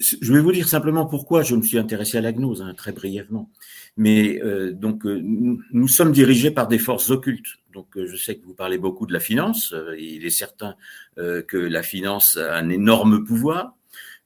Je 0.00 0.32
vais 0.32 0.40
vous 0.40 0.52
dire 0.52 0.66
simplement 0.66 1.06
pourquoi 1.06 1.42
je 1.42 1.54
me 1.54 1.62
suis 1.62 1.78
intéressé 1.78 2.18
à 2.18 2.20
la 2.22 2.32
gnose, 2.32 2.62
hein, 2.62 2.72
très 2.74 2.92
brièvement. 2.92 3.50
Mais 3.96 4.40
euh, 4.42 4.72
donc, 4.72 5.04
euh, 5.04 5.20
nous, 5.22 5.88
sommes 5.88 6.12
dirigés 6.12 6.50
par 6.50 6.68
des 6.68 6.78
forces 6.78 7.10
occultes. 7.10 7.58
Donc, 7.72 7.96
euh, 7.96 8.06
je 8.06 8.16
sais 8.16 8.36
que 8.36 8.44
vous 8.46 8.54
parlez 8.54 8.78
beaucoup 8.78 9.06
de 9.06 9.12
la 9.12 9.20
finance. 9.20 9.72
Euh, 9.72 9.94
il 9.98 10.24
est 10.24 10.30
certain 10.30 10.74
euh, 11.18 11.42
que 11.42 11.58
la 11.58 11.82
finance 11.82 12.36
a 12.36 12.56
un 12.56 12.70
énorme 12.70 13.24
pouvoir. 13.24 13.76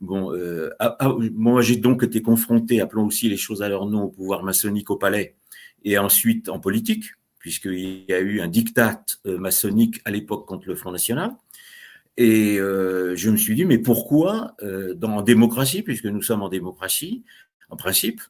Bon, 0.00 0.32
ah, 0.80 0.96
ah, 0.98 1.14
moi, 1.32 1.62
j'ai 1.62 1.76
donc 1.76 2.02
été 2.02 2.20
confronté, 2.20 2.80
appelons 2.80 3.06
aussi 3.06 3.28
les 3.30 3.38
choses 3.38 3.62
à 3.62 3.68
leur 3.70 3.86
nom, 3.86 4.02
au 4.02 4.08
pouvoir 4.08 4.42
maçonnique 4.42 4.90
au 4.90 4.96
palais 4.96 5.34
et 5.82 5.96
ensuite 5.96 6.50
en 6.50 6.58
politique, 6.58 7.04
puisqu'il 7.38 8.04
y 8.06 8.12
a 8.12 8.18
eu 8.18 8.40
un 8.40 8.48
diktat 8.48 9.02
maçonnique 9.24 10.02
à 10.04 10.10
l'époque 10.10 10.46
contre 10.46 10.68
le 10.68 10.74
Front 10.74 10.92
National. 10.92 11.30
Et 12.16 12.59
euh, 12.59 13.16
je 13.16 13.30
me 13.30 13.37
suis 13.37 13.54
dit, 13.54 13.64
mais 13.64 13.78
pourquoi 13.78 14.54
euh, 14.62 14.94
dans 14.94 15.23
démocratie, 15.23 15.83
puisque 15.83 16.06
nous 16.06 16.23
sommes 16.23 16.42
en 16.42 16.49
démocratie, 16.49 17.25
en 17.71 17.76
principe, 17.76 18.21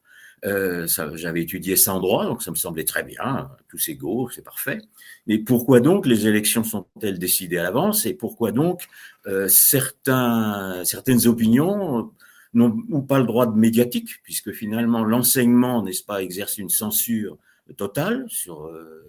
euh, 0.46 0.86
j'avais 1.14 1.42
étudié 1.42 1.74
ça 1.76 1.94
en 1.94 2.00
droit, 2.00 2.26
donc 2.26 2.42
ça 2.42 2.50
me 2.50 2.56
semblait 2.56 2.84
très 2.84 3.02
bien, 3.02 3.50
tous 3.68 3.88
égaux, 3.88 4.28
c'est 4.30 4.44
parfait. 4.44 4.78
Mais 5.26 5.38
pourquoi 5.38 5.80
donc 5.80 6.06
les 6.06 6.26
élections 6.26 6.64
sont-elles 6.64 7.18
décidées 7.18 7.58
à 7.58 7.62
l'avance 7.62 8.04
et 8.04 8.12
pourquoi 8.14 8.52
donc 8.52 8.86
euh, 9.26 9.48
certains, 9.48 10.82
certaines 10.84 11.26
opinions 11.26 12.12
n'ont 12.52 13.02
pas 13.02 13.18
le 13.18 13.24
droit 13.24 13.46
de 13.46 13.58
médiatique, 13.58 14.22
puisque 14.22 14.52
finalement 14.52 15.02
l'enseignement, 15.02 15.82
n'est-ce 15.82 16.04
pas, 16.04 16.22
exerce 16.22 16.58
une 16.58 16.68
censure 16.68 17.38
totale 17.76 18.26
sur, 18.28 18.66
euh, 18.66 19.02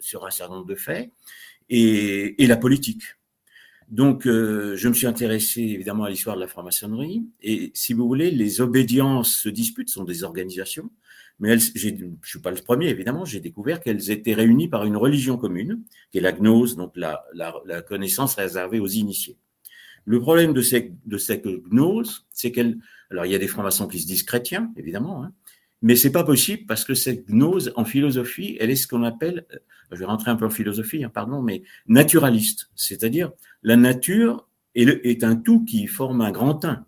sur 0.00 0.26
un 0.26 0.30
certain 0.30 0.54
nombre 0.56 0.66
de 0.66 0.74
faits, 0.74 1.10
et, 1.68 2.42
et 2.42 2.46
la 2.46 2.56
politique? 2.56 3.02
Donc, 3.90 4.26
euh, 4.26 4.76
je 4.76 4.88
me 4.88 4.94
suis 4.94 5.08
intéressé 5.08 5.62
évidemment 5.62 6.04
à 6.04 6.10
l'histoire 6.10 6.36
de 6.36 6.40
la 6.40 6.46
franc-maçonnerie. 6.46 7.24
Et 7.42 7.72
si 7.74 7.92
vous 7.92 8.06
voulez, 8.06 8.30
les 8.30 8.60
obédiences 8.60 9.34
se 9.34 9.48
disputent, 9.48 9.88
sont 9.88 10.04
des 10.04 10.22
organisations. 10.22 10.90
Mais 11.40 11.50
elles, 11.50 11.60
je 11.60 11.88
suis 12.22 12.38
pas 12.38 12.52
le 12.52 12.62
premier, 12.62 12.88
évidemment. 12.88 13.24
J'ai 13.24 13.40
découvert 13.40 13.80
qu'elles 13.80 14.10
étaient 14.10 14.34
réunies 14.34 14.68
par 14.68 14.84
une 14.84 14.96
religion 14.96 15.36
commune, 15.36 15.82
qui 16.12 16.18
est 16.18 16.20
la 16.20 16.32
gnose, 16.32 16.76
donc 16.76 16.92
la, 16.96 17.24
connaissance 17.88 18.36
réservée 18.36 18.78
aux 18.78 18.86
initiés. 18.86 19.38
Le 20.04 20.20
problème 20.20 20.52
de 20.52 20.62
cette, 20.62 20.92
de 21.06 21.18
cette 21.18 21.46
gnose, 21.70 22.26
c'est 22.30 22.52
qu'elle, 22.52 22.78
alors 23.10 23.26
il 23.26 23.32
y 23.32 23.34
a 23.34 23.38
des 23.38 23.48
francs-maçons 23.48 23.88
qui 23.88 23.98
se 23.98 24.06
disent 24.06 24.22
chrétiens, 24.22 24.72
évidemment, 24.76 25.24
hein, 25.24 25.32
mais 25.82 25.96
c'est 25.96 26.12
pas 26.12 26.24
possible 26.24 26.64
parce 26.66 26.84
que 26.84 26.94
cette 26.94 27.28
gnose 27.28 27.72
en 27.76 27.84
philosophie, 27.84 28.56
elle 28.60 28.70
est 28.70 28.76
ce 28.76 28.86
qu'on 28.86 29.02
appelle, 29.02 29.46
euh, 29.52 29.58
je 29.92 29.96
vais 29.96 30.04
rentrer 30.04 30.30
un 30.30 30.36
peu 30.36 30.44
en 30.44 30.50
philosophie, 30.50 31.04
hein, 31.04 31.10
pardon, 31.12 31.42
mais 31.42 31.62
naturaliste, 31.86 32.70
c'est-à-dire 32.74 33.32
la 33.62 33.76
nature 33.76 34.48
est, 34.74 35.24
un 35.24 35.36
tout 35.36 35.64
qui 35.64 35.86
forme 35.86 36.20
un 36.20 36.30
grand 36.30 36.64
un. 36.64 36.86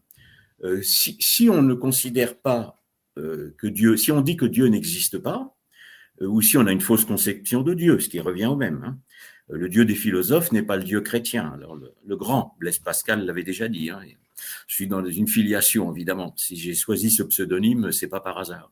Euh, 0.63 0.81
si, 0.83 1.49
on 1.51 1.63
ne 1.63 1.75
considère 1.75 2.37
pas 2.39 2.81
euh, 3.19 3.55
que 3.59 3.67
Dieu, 3.67 3.97
si 3.97 4.13
on 4.13 4.21
dit 4.21 4.37
que 4.37 4.47
Dieu 4.47 4.67
n'existe 4.67 5.19
pas, 5.19 5.57
ou 6.21 6.41
si 6.41 6.57
on 6.57 6.67
a 6.67 6.73
une 6.73 6.81
fausse 6.81 7.05
conception 7.05 7.63
de 7.63 7.75
Dieu, 7.75 7.99
ce 7.99 8.09
qui 8.09 8.21
revient 8.21 8.47
au 8.47 8.55
même. 8.55 8.83
hein. 8.85 8.99
Le 9.49 9.69
Dieu 9.69 9.85
des 9.85 9.97
philosophes 9.97 10.53
n'est 10.53 10.63
pas 10.63 10.77
le 10.77 10.85
Dieu 10.85 11.01
chrétien. 11.01 11.51
Alors 11.55 11.75
le, 11.75 11.95
le 12.07 12.17
grand 12.17 12.55
Blaise 12.61 12.79
Pascal 12.79 13.25
l'avait 13.25 13.43
déjà 13.43 13.69
dit. 13.69 13.91
hein. 13.91 14.01
Je 14.67 14.75
suis 14.75 14.87
dans 14.87 15.05
une 15.05 15.29
filiation 15.29 15.93
évidemment. 15.93 16.35
Si 16.37 16.57
j'ai 16.57 16.75
choisi 16.75 17.11
ce 17.11 17.23
pseudonyme, 17.23 17.93
c'est 17.93 18.09
pas 18.09 18.21
par 18.21 18.39
hasard. 18.39 18.71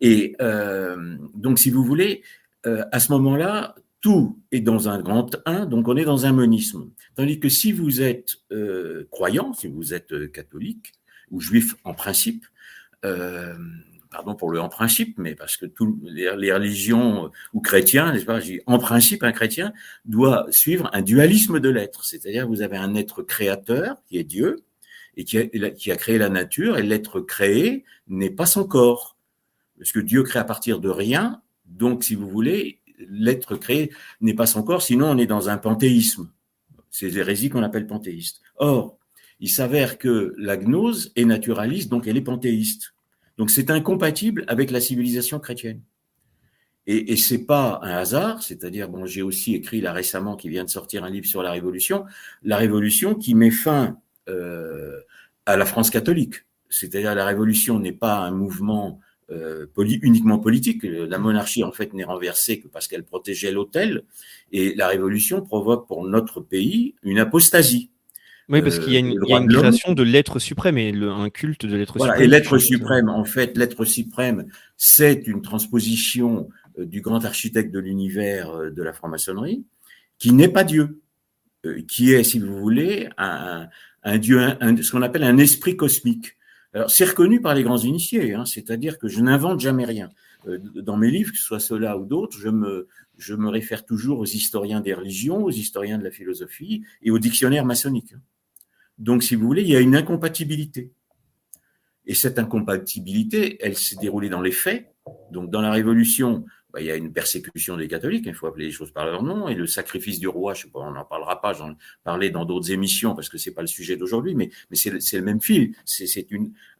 Et 0.00 0.36
euh, 0.40 1.16
donc, 1.34 1.58
si 1.58 1.70
vous 1.70 1.84
voulez, 1.84 2.22
euh, 2.66 2.84
à 2.92 3.00
ce 3.00 3.12
moment-là, 3.12 3.74
tout 4.00 4.38
est 4.52 4.60
dans 4.60 4.88
un 4.88 5.00
grand 5.00 5.36
un, 5.44 5.66
donc 5.66 5.88
on 5.88 5.96
est 5.96 6.04
dans 6.04 6.24
un 6.24 6.32
monisme. 6.32 6.90
Tandis 7.16 7.40
que 7.40 7.48
si 7.48 7.72
vous 7.72 8.00
êtes 8.00 8.36
euh, 8.52 9.08
croyant, 9.10 9.52
si 9.52 9.66
vous 9.66 9.92
êtes 9.92 10.30
catholique 10.30 10.92
ou 11.30 11.40
juif 11.40 11.74
en 11.84 11.94
principe, 11.94 12.46
pardon 14.10 14.34
pour 14.34 14.50
le 14.50 14.60
en 14.60 14.68
principe, 14.68 15.18
mais 15.18 15.34
parce 15.34 15.56
que 15.56 15.66
tous 15.66 15.98
les, 16.04 16.34
les 16.36 16.52
religions 16.52 17.30
ou 17.52 17.60
chrétiens, 17.60 18.12
n'est-ce 18.12 18.24
pas, 18.24 18.40
en 18.66 18.78
principe, 18.78 19.22
un 19.24 19.32
chrétien 19.32 19.72
doit 20.04 20.46
suivre 20.50 20.88
un 20.92 21.02
dualisme 21.02 21.60
de 21.60 21.68
l'être, 21.68 22.04
c'est-à-dire 22.04 22.46
vous 22.48 22.62
avez 22.62 22.76
un 22.76 22.94
être 22.94 23.22
créateur 23.22 23.96
qui 24.06 24.18
est 24.18 24.24
Dieu 24.24 24.64
et 25.18 25.24
qui 25.24 25.90
a, 25.90 25.96
créé 25.96 26.16
la 26.16 26.28
nature, 26.28 26.78
et 26.78 26.82
l'être 26.84 27.20
créé 27.20 27.84
n'est 28.06 28.30
pas 28.30 28.46
son 28.46 28.64
corps, 28.64 29.18
parce 29.76 29.90
que 29.90 29.98
Dieu 29.98 30.22
crée 30.22 30.38
à 30.38 30.44
partir 30.44 30.78
de 30.78 30.88
rien, 30.88 31.42
donc 31.66 32.04
si 32.04 32.14
vous 32.14 32.28
voulez, 32.28 32.80
l'être 33.00 33.56
créé 33.56 33.90
n'est 34.20 34.34
pas 34.34 34.46
son 34.46 34.62
corps, 34.62 34.80
sinon 34.80 35.10
on 35.10 35.18
est 35.18 35.26
dans 35.26 35.48
un 35.48 35.58
panthéisme. 35.58 36.30
C'est 36.90 37.08
l'hérésie 37.08 37.50
qu'on 37.50 37.64
appelle 37.64 37.88
panthéiste. 37.88 38.40
Or, 38.56 38.96
il 39.40 39.50
s'avère 39.50 39.98
que 39.98 40.34
la 40.38 40.56
gnose 40.56 41.12
est 41.16 41.24
naturaliste, 41.24 41.90
donc 41.90 42.06
elle 42.06 42.16
est 42.16 42.22
panthéiste. 42.22 42.94
Donc 43.38 43.50
c'est 43.50 43.72
incompatible 43.72 44.44
avec 44.46 44.70
la 44.70 44.80
civilisation 44.80 45.40
chrétienne. 45.40 45.80
Et, 46.86 47.12
et 47.12 47.16
c'est 47.16 47.44
pas 47.44 47.80
un 47.82 47.96
hasard, 47.96 48.42
c'est-à-dire, 48.44 48.88
bon, 48.88 49.04
j'ai 49.04 49.22
aussi 49.22 49.56
écrit 49.56 49.80
là 49.80 49.92
récemment, 49.92 50.36
qui 50.36 50.48
vient 50.48 50.64
de 50.64 50.70
sortir 50.70 51.02
un 51.02 51.10
livre 51.10 51.26
sur 51.26 51.42
la 51.42 51.50
Révolution, 51.50 52.04
la 52.44 52.56
Révolution 52.56 53.16
qui 53.16 53.34
met 53.34 53.50
fin 53.50 53.98
à 54.28 55.56
la 55.56 55.64
France 55.64 55.90
catholique. 55.90 56.34
C'est-à-dire 56.70 57.14
la 57.14 57.24
Révolution 57.24 57.78
n'est 57.78 57.92
pas 57.92 58.18
un 58.18 58.30
mouvement 58.30 59.00
euh, 59.30 59.66
poli 59.74 59.98
uniquement 60.02 60.38
politique. 60.38 60.82
La 60.84 61.18
monarchie, 61.18 61.64
en 61.64 61.72
fait, 61.72 61.92
n'est 61.94 62.04
renversée 62.04 62.60
que 62.60 62.68
parce 62.68 62.88
qu'elle 62.88 63.04
protégeait 63.04 63.52
l'autel. 63.52 64.02
Et 64.52 64.74
la 64.74 64.88
Révolution 64.88 65.42
provoque 65.42 65.86
pour 65.86 66.06
notre 66.06 66.40
pays 66.40 66.94
une 67.02 67.18
apostasie. 67.18 67.90
Oui, 68.50 68.62
parce 68.62 68.78
qu'il 68.78 68.94
y 68.94 68.96
a 68.96 69.00
une, 69.00 69.18
Euh, 69.18 69.26
y 69.26 69.34
a 69.34 69.38
une 69.38 69.48
création 69.48 69.92
de 69.92 70.02
l'être 70.02 70.38
suprême 70.38 70.78
et 70.78 70.90
le- 70.92 71.10
un 71.10 71.28
culte 71.28 71.66
de 71.66 71.76
l'être 71.76 71.98
Voilà, 71.98 72.14
suprême. 72.14 72.24
et 72.24 72.30
l'être 72.30 72.56
suprême, 72.58 73.08
en 73.10 73.24
fait, 73.24 73.58
l'être 73.58 73.84
suprême, 73.84 74.46
c'est 74.78 75.26
une 75.26 75.42
transposition 75.42 76.48
euh, 76.78 76.86
du 76.86 77.02
grand 77.02 77.22
architecte 77.26 77.70
de 77.70 77.78
l'univers 77.78 78.50
euh, 78.50 78.70
de 78.70 78.82
la 78.82 78.94
franc-maçonnerie, 78.94 79.64
qui 80.18 80.32
n'est 80.32 80.48
pas 80.48 80.64
Dieu, 80.64 81.02
euh, 81.66 81.82
qui 81.86 82.12
est, 82.14 82.24
si 82.24 82.38
vous 82.38 82.56
voulez, 82.58 83.10
un, 83.18 83.68
un- 84.12 84.18
Dieu, 84.18 84.40
ce 84.82 84.90
qu'on 84.90 85.02
appelle 85.02 85.24
un 85.24 85.38
esprit 85.38 85.76
cosmique. 85.76 86.36
Alors, 86.74 86.90
c'est 86.90 87.04
reconnu 87.06 87.40
par 87.40 87.54
les 87.54 87.62
grands 87.62 87.78
initiés, 87.78 88.34
hein, 88.34 88.44
c'est-à-dire 88.44 88.98
que 88.98 89.08
je 89.08 89.20
n'invente 89.20 89.60
jamais 89.60 89.84
rien. 89.84 90.10
Euh, 90.46 90.58
Dans 90.82 90.96
mes 90.96 91.10
livres, 91.10 91.32
que 91.32 91.38
ce 91.38 91.44
soit 91.44 91.60
ceux-là 91.60 91.96
ou 91.98 92.04
d'autres, 92.04 92.38
je 92.38 92.48
me, 92.48 92.88
je 93.16 93.34
me 93.34 93.48
réfère 93.48 93.84
toujours 93.84 94.18
aux 94.20 94.26
historiens 94.26 94.80
des 94.80 94.94
religions, 94.94 95.42
aux 95.44 95.50
historiens 95.50 95.98
de 95.98 96.04
la 96.04 96.10
philosophie 96.10 96.84
et 97.02 97.10
au 97.10 97.18
dictionnaire 97.18 97.64
maçonnique. 97.64 98.14
Donc, 98.98 99.22
si 99.22 99.34
vous 99.34 99.46
voulez, 99.46 99.62
il 99.62 99.68
y 99.68 99.76
a 99.76 99.80
une 99.80 99.96
incompatibilité. 99.96 100.92
Et 102.06 102.14
cette 102.14 102.38
incompatibilité, 102.38 103.58
elle 103.64 103.76
s'est 103.76 103.96
déroulée 103.96 104.28
dans 104.28 104.40
les 104.40 104.52
faits. 104.52 104.92
Donc, 105.30 105.50
dans 105.50 105.60
la 105.60 105.72
Révolution, 105.72 106.44
bah, 106.72 106.80
il 106.82 106.86
y 106.86 106.90
a 106.90 106.96
une 106.96 107.12
persécution 107.12 107.76
des 107.78 107.88
catholiques, 107.88 108.24
il 108.26 108.34
faut 108.34 108.46
appeler 108.46 108.66
les 108.66 108.70
choses 108.72 108.90
par 108.92 109.06
leur 109.06 109.22
nom, 109.22 109.48
et 109.48 109.54
le 109.54 109.66
sacrifice 109.66 110.20
du 110.20 110.28
roi, 110.28 110.52
je 110.52 110.62
sais 110.62 110.68
pas, 110.68 110.80
on 110.80 110.90
n'en 110.90 111.04
parlera 111.04 111.40
pas, 111.40 111.54
j'en 111.54 111.74
parlais 112.04 112.28
dans 112.28 112.44
d'autres 112.44 112.70
émissions 112.70 113.14
parce 113.14 113.28
que 113.30 113.38
c'est 113.38 113.52
pas 113.52 113.62
le 113.62 113.66
sujet 113.68 113.96
d'aujourd'hui, 113.96 114.34
mais, 114.34 114.50
mais 114.70 114.76
c'est 114.76 114.90
le, 114.90 115.22
même 115.22 115.40
fil, 115.40 115.74
c'est 115.86 116.06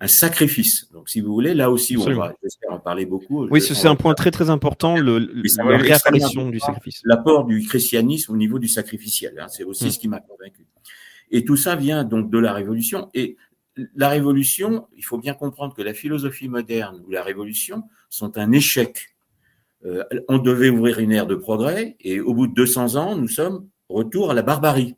un 0.00 0.06
sacrifice. 0.06 0.90
Donc, 0.92 1.08
si 1.08 1.20
vous 1.22 1.32
voulez, 1.32 1.54
là 1.54 1.70
aussi, 1.70 1.96
on 1.96 2.04
va, 2.14 2.34
j'espère 2.42 2.72
en 2.72 2.78
parler 2.80 3.06
beaucoup. 3.06 3.46
Oui, 3.48 3.62
c'est 3.62 3.88
un 3.88 3.96
point 3.96 4.14
très 4.14 4.30
très 4.30 4.50
important, 4.50 4.98
le, 4.98 5.18
la 5.56 5.76
réapparition 5.78 6.50
du 6.50 6.60
sacrifice. 6.60 7.00
l'apport 7.04 7.46
du 7.46 7.62
christianisme 7.66 8.32
au 8.32 8.36
niveau 8.36 8.58
du 8.58 8.68
sacrificiel. 8.68 9.34
hein. 9.38 9.48
C'est 9.48 9.64
aussi 9.64 9.86
Mm. 9.86 9.90
ce 9.90 9.98
qui 9.98 10.08
m'a 10.08 10.20
convaincu. 10.20 10.66
Et 11.30 11.44
tout 11.44 11.56
ça 11.56 11.76
vient 11.76 12.04
donc 12.04 12.30
de 12.30 12.38
la 12.38 12.52
Révolution. 12.52 13.08
Et 13.14 13.36
la 13.94 14.08
Révolution, 14.08 14.88
il 14.96 15.04
faut 15.04 15.18
bien 15.18 15.34
comprendre 15.34 15.74
que 15.74 15.82
la 15.82 15.94
philosophie 15.94 16.48
moderne 16.48 17.02
ou 17.06 17.10
la 17.10 17.22
Révolution 17.22 17.84
sont 18.10 18.36
un 18.38 18.52
échec 18.52 19.14
Euh, 19.84 20.04
on 20.28 20.38
devait 20.38 20.70
ouvrir 20.70 20.98
une 20.98 21.12
ère 21.12 21.26
de 21.26 21.34
progrès 21.34 21.96
et 22.00 22.20
au 22.20 22.34
bout 22.34 22.46
de 22.46 22.54
200 22.54 22.96
ans, 22.96 23.16
nous 23.16 23.28
sommes 23.28 23.68
retour 23.88 24.30
à 24.30 24.34
la 24.34 24.42
barbarie. 24.42 24.96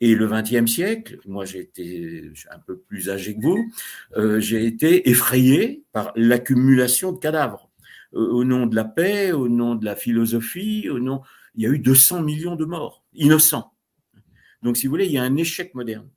Et 0.00 0.14
le 0.14 0.26
XXe 0.26 0.70
siècle, 0.70 1.18
moi 1.26 1.44
été 1.44 2.32
un 2.50 2.58
peu 2.58 2.78
plus 2.78 3.10
âgé 3.10 3.36
que 3.36 3.42
vous, 3.42 3.70
euh, 4.16 4.40
j'ai 4.40 4.64
été 4.64 5.10
effrayé 5.10 5.84
par 5.92 6.12
l'accumulation 6.16 7.12
de 7.12 7.18
cadavres. 7.18 7.68
Euh, 8.14 8.30
au 8.30 8.44
nom 8.44 8.66
de 8.66 8.74
la 8.74 8.84
paix, 8.84 9.32
au 9.32 9.48
nom 9.48 9.74
de 9.74 9.84
la 9.84 9.96
philosophie, 9.96 10.88
au 10.88 10.98
nom, 10.98 11.20
il 11.54 11.64
y 11.64 11.66
a 11.66 11.70
eu 11.70 11.78
200 11.78 12.22
millions 12.22 12.56
de 12.56 12.64
morts 12.64 13.04
innocents. 13.12 13.74
Donc 14.62 14.78
si 14.78 14.86
vous 14.86 14.92
voulez, 14.92 15.06
il 15.06 15.12
y 15.12 15.18
a 15.18 15.22
un 15.22 15.36
échec 15.36 15.74
moderne. 15.74 16.08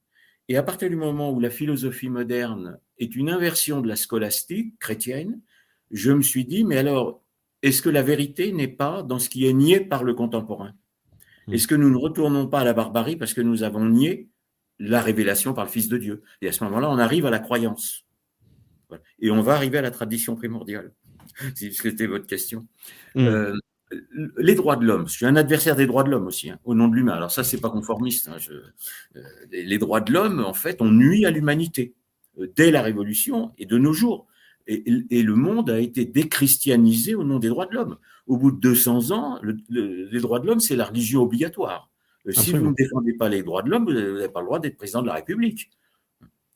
Et 0.47 0.55
à 0.55 0.63
partir 0.63 0.89
du 0.89 0.95
moment 0.95 1.31
où 1.31 1.39
la 1.39 1.49
philosophie 1.49 2.09
moderne 2.09 2.79
est 2.99 3.15
une 3.15 3.29
inversion 3.29 3.81
de 3.81 3.87
la 3.87 3.95
scolastique 3.95 4.77
chrétienne, 4.79 5.41
je 5.91 6.11
me 6.11 6.21
suis 6.21 6.45
dit, 6.45 6.63
mais 6.63 6.77
alors, 6.77 7.22
est-ce 7.63 7.81
que 7.81 7.89
la 7.89 8.03
vérité 8.03 8.51
n'est 8.51 8.67
pas 8.67 9.01
dans 9.01 9.17
ce 9.17 9.29
qui 9.29 9.47
est 9.47 9.53
nié 9.53 9.79
par 9.79 10.03
le 10.03 10.13
contemporain? 10.13 10.73
Hmm. 11.47 11.53
Est-ce 11.53 11.67
que 11.67 11.75
nous 11.75 11.89
ne 11.89 11.97
retournons 11.97 12.47
pas 12.47 12.59
à 12.59 12.63
la 12.63 12.73
barbarie 12.73 13.15
parce 13.15 13.33
que 13.33 13.41
nous 13.41 13.63
avons 13.63 13.85
nié 13.85 14.29
la 14.79 15.01
révélation 15.01 15.53
par 15.53 15.65
le 15.65 15.71
Fils 15.71 15.87
de 15.87 15.97
Dieu? 15.97 16.23
Et 16.41 16.49
à 16.49 16.51
ce 16.51 16.63
moment-là, 16.65 16.89
on 16.89 16.99
arrive 16.99 17.25
à 17.25 17.29
la 17.31 17.39
croyance. 17.39 18.05
Et 19.19 19.31
on 19.31 19.41
va 19.41 19.55
arriver 19.55 19.79
à 19.79 19.81
la 19.81 19.91
tradition 19.91 20.35
primordiale, 20.35 20.91
si 21.55 21.73
c'était 21.73 22.05
votre 22.05 22.27
question. 22.27 22.67
Hmm. 23.15 23.25
Euh, 23.25 23.57
les 24.37 24.55
droits 24.55 24.75
de 24.75 24.85
l'homme, 24.85 25.07
je 25.07 25.13
suis 25.13 25.25
un 25.25 25.35
adversaire 25.35 25.75
des 25.75 25.85
droits 25.85 26.03
de 26.03 26.09
l'homme 26.09 26.27
aussi, 26.27 26.49
hein, 26.49 26.59
au 26.65 26.75
nom 26.75 26.87
de 26.87 26.95
l'humain. 26.95 27.13
Alors 27.13 27.31
ça, 27.31 27.43
c'est 27.43 27.61
pas 27.61 27.69
conformiste. 27.69 28.27
Hein, 28.27 28.37
euh, 29.15 29.21
les 29.51 29.77
droits 29.77 30.01
de 30.01 30.11
l'homme, 30.11 30.43
en 30.43 30.53
fait, 30.53 30.81
ont 30.81 30.91
nuit 30.91 31.25
à 31.25 31.31
l'humanité 31.31 31.93
euh, 32.39 32.51
dès 32.55 32.71
la 32.71 32.81
Révolution 32.81 33.53
et 33.57 33.65
de 33.65 33.77
nos 33.77 33.93
jours. 33.93 34.27
Et, 34.65 35.23
le 35.23 35.35
monde 35.35 35.69
a 35.69 35.79
été 35.79 36.05
déchristianisé 36.05 37.15
au 37.15 37.23
nom 37.23 37.39
des 37.39 37.49
droits 37.49 37.65
de 37.65 37.73
l'homme. 37.75 37.97
Au 38.27 38.37
bout 38.37 38.51
de 38.51 38.59
200 38.59 39.11
ans, 39.11 39.39
les 39.69 40.19
droits 40.21 40.39
de 40.39 40.47
l'homme, 40.47 40.61
c'est 40.61 40.75
la 40.75 40.85
religion 40.85 41.21
obligatoire. 41.21 41.89
Euh, 42.27 42.31
si 42.31 42.51
vous 42.51 42.69
ne 42.69 42.73
défendez 42.73 43.13
pas 43.13 43.27
les 43.27 43.43
droits 43.43 43.61
de 43.61 43.69
l'homme, 43.69 43.85
vous 43.85 43.91
n'avez 43.91 44.29
pas 44.29 44.39
le 44.39 44.45
droit 44.45 44.59
d'être 44.59 44.77
président 44.77 45.01
de 45.01 45.07
la 45.07 45.15
République 45.15 45.69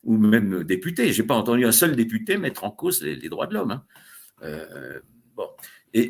ou 0.04 0.18
même 0.18 0.64
député. 0.64 1.12
Je 1.12 1.22
n'ai 1.22 1.28
pas 1.28 1.36
entendu 1.36 1.66
un 1.66 1.72
seul 1.74 1.96
député 1.96 2.38
mettre 2.38 2.64
en 2.64 2.72
cause 2.72 3.04
les, 3.04 3.30
droits 3.30 3.48
de 3.48 3.54
l'homme. 3.54 3.72
Hein. 3.72 3.84
Euh, 4.44 5.00
bon 5.36 5.48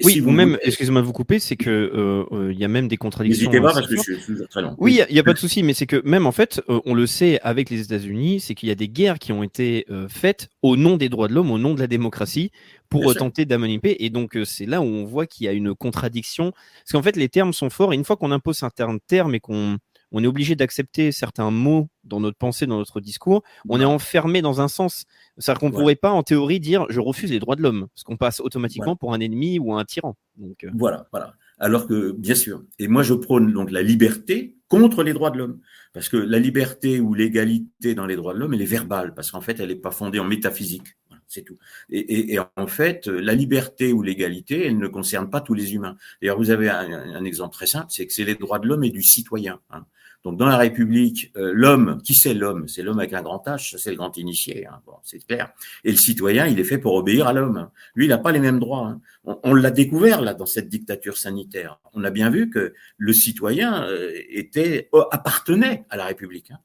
oui, 0.04 0.22
ou 0.22 0.32
même, 0.32 0.58
excusez-moi 0.64 1.02
de 1.02 1.06
vous 1.06 1.14
couper, 1.14 1.40
c'est 1.40 1.56
que 1.56 1.70
euh, 1.70 2.24
euh, 2.32 2.54
il 2.54 2.60
y 2.60 2.66
a 2.66 2.68
même 2.68 2.88
des 2.88 2.98
contradictions. 2.98 3.50
N'hésitez 3.50 3.62
pas 3.62 3.74
parce 3.74 3.88
que 3.88 3.96
je 3.96 4.02
suis 4.02 4.34
toujours 4.34 4.48
très 4.48 4.62
long. 4.62 4.76
Oui, 4.78 5.00
il 5.10 5.14
n'y 5.14 5.20
a, 5.20 5.24
pas 5.24 5.34
de 5.34 5.38
souci, 5.38 5.64
mais 5.64 5.74
c'est 5.74 5.86
que 5.86 6.02
même 6.06 6.26
en 6.26 6.32
fait, 6.32 6.62
euh, 6.70 6.80
on 6.86 6.94
le 6.94 7.08
sait 7.08 7.40
avec 7.42 7.70
les 7.70 7.82
États-Unis, 7.82 8.40
c'est 8.40 8.56
qu'il 8.56 8.70
y 8.70 8.72
a 8.72 8.76
des 8.76 8.90
guerres 8.90 9.20
qui 9.20 9.32
ont 9.32 9.44
été 9.44 9.86
faites 10.10 10.50
au 10.62 10.76
nom 10.76 10.98
des 10.98 11.10
droits 11.10 11.28
de 11.28 11.34
l'homme, 11.34 11.52
au 11.52 11.58
nom 11.58 11.74
de 11.74 11.80
la 11.80 11.88
démocratie, 11.88 12.52
pour 12.90 13.14
tenter 13.16 13.46
d'amener. 13.46 13.80
Et 13.84 14.10
donc 14.10 14.38
c'est 14.46 14.66
là 14.66 14.82
où 14.82 14.86
on 14.86 15.06
voit 15.06 15.26
qu'il 15.26 15.46
y 15.46 15.48
a 15.48 15.52
une 15.54 15.76
contradiction, 15.76 16.52
parce 16.52 16.92
qu'en 16.94 17.04
fait 17.04 17.16
les 17.16 17.30
termes 17.30 17.54
sont 17.54 17.70
forts. 17.70 17.94
Et 17.94 17.96
une 17.96 18.06
fois 18.06 18.16
qu'on 18.18 18.32
impose 18.32 18.64
un 18.64 18.98
terme 19.08 19.36
et 19.36 19.40
qu'on 19.40 19.78
on 20.12 20.24
est 20.24 20.28
obligé 20.28 20.56
d'accepter 20.56 21.12
certains 21.12 21.52
mots 21.52 21.90
dans 22.04 22.20
notre 22.20 22.38
pensée, 22.38 22.66
dans 22.66 22.78
notre 22.78 23.02
discours, 23.02 23.44
on 23.68 23.82
est 23.82 23.86
enfermé 23.86 24.42
dans 24.42 24.62
un 24.62 24.68
sens. 24.68 25.06
C'est-à-dire 25.38 25.60
qu'on 25.60 25.70
ne 25.70 25.76
pourrait 25.76 25.96
pas, 25.96 26.12
en 26.12 26.24
théorie, 26.24 26.60
dire 26.60 26.86
je 26.90 27.00
refuse 27.00 27.32
les 27.32 27.40
droits 27.40 27.56
de 27.56 27.62
l'homme, 27.62 27.88
parce 27.94 28.04
qu'on 28.04 28.18
passe 28.18 28.40
automatiquement 28.40 28.96
pour 28.96 29.14
un 29.14 29.20
ennemi 29.20 29.60
ou 29.60 29.74
un 29.74 29.84
tyran. 29.86 30.16
Donc, 30.38 30.64
euh. 30.64 30.72
Voilà, 30.74 31.08
voilà. 31.12 31.34
Alors 31.60 31.88
que, 31.88 32.12
bien 32.12 32.36
sûr, 32.36 32.64
et 32.78 32.88
moi 32.88 33.02
je 33.04 33.14
prône 33.16 33.52
donc 33.52 33.72
la 33.72 33.82
liberté 33.82 34.56
contre 34.68 35.04
les 35.04 35.14
droits 35.14 35.32
de 35.32 35.40
l'homme, 35.40 35.60
parce 35.94 36.10
que 36.10 36.18
la 36.18 36.40
liberté 36.40 37.00
ou 37.00 37.14
l'égalité 37.14 37.96
dans 37.96 38.06
les 38.06 38.16
droits 38.16 38.34
de 38.34 38.40
l'homme, 38.40 38.54
elle 38.54 38.62
est 38.62 38.66
verbale, 38.66 39.14
parce 39.14 39.32
qu'en 39.32 39.42
fait, 39.42 39.60
elle 39.60 39.70
n'est 39.70 39.76
pas 39.76 39.92
fondée 39.92 40.20
en 40.20 40.26
métaphysique. 40.26 40.98
c'est 41.28 41.42
tout. 41.42 41.58
Et, 41.90 42.38
en 42.56 42.68
fait, 42.68 43.08
la 43.08 43.34
liberté 43.34 43.92
ou 43.92 44.02
l'égalité, 44.04 44.68
elle 44.68 44.78
ne 44.78 44.88
concerne 44.88 45.30
pas 45.30 45.42
tous 45.42 45.54
les 45.54 45.74
humains. 45.74 45.96
D'ailleurs, 46.22 46.38
vous 46.38 46.52
avez 46.52 46.70
un, 46.70 47.26
exemple 47.26 47.54
très 47.54 47.68
simple, 47.68 47.88
c'est 47.90 48.06
que 48.06 48.14
c'est 48.14 48.26
les 48.26 48.36
droits 48.36 48.60
de 48.60 48.68
l'homme 48.68 48.84
et 48.84 48.92
du 48.92 49.02
citoyen. 49.02 49.60
Hein. 49.72 49.86
Donc 50.28 50.36
dans 50.38 50.48
la 50.48 50.58
République, 50.58 51.32
euh, 51.38 51.54
l'homme, 51.54 52.02
qui 52.04 52.14
c'est 52.14 52.34
l'homme? 52.34 52.68
C'est 52.68 52.84
l'homme 52.84 53.00
avec 53.00 53.14
un 53.14 53.22
grand 53.22 53.42
H, 53.48 53.78
c'est 53.78 53.92
le 53.92 53.96
grand 53.96 54.18
initié, 54.18 54.68
hein, 54.68 54.82
c'est 55.02 55.26
clair. 55.26 55.54
Et 55.86 55.92
le 55.92 55.96
citoyen, 55.96 56.48
il 56.48 56.60
est 56.60 56.66
fait 56.66 56.78
pour 56.78 56.96
obéir 56.96 57.28
à 57.28 57.34
l'homme. 57.34 57.70
Lui, 57.96 58.08
il 58.08 58.10
n'a 58.10 58.18
pas 58.18 58.34
les 58.34 58.42
mêmes 58.42 58.60
droits. 58.60 58.90
Hein. 58.90 59.00
On, 59.24 59.54
l'a 59.54 59.72
découvert 59.72 60.20
là 60.20 60.34
dans 60.34 60.46
cette 60.46 60.68
dictature 60.68 61.18
sanitaire. 61.18 61.80
On 61.94 62.04
a 62.04 62.10
bien 62.10 62.30
vu 62.30 62.50
que 62.50 62.74
le 62.98 63.14
citoyen 63.14 63.86
euh, 63.86 64.12
euh, 64.58 64.82
appartenait 65.12 65.86
à 65.90 65.96
la 65.96 66.08
République. 66.08 66.52
Hein. 66.52 66.60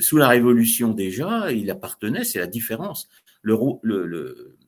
Sous 0.00 0.16
la 0.16 0.28
Révolution 0.28 0.94
déjà, 0.94 1.52
il 1.52 1.70
appartenait, 1.70 2.24
c'est 2.24 2.38
la 2.38 2.46
différence. 2.46 3.10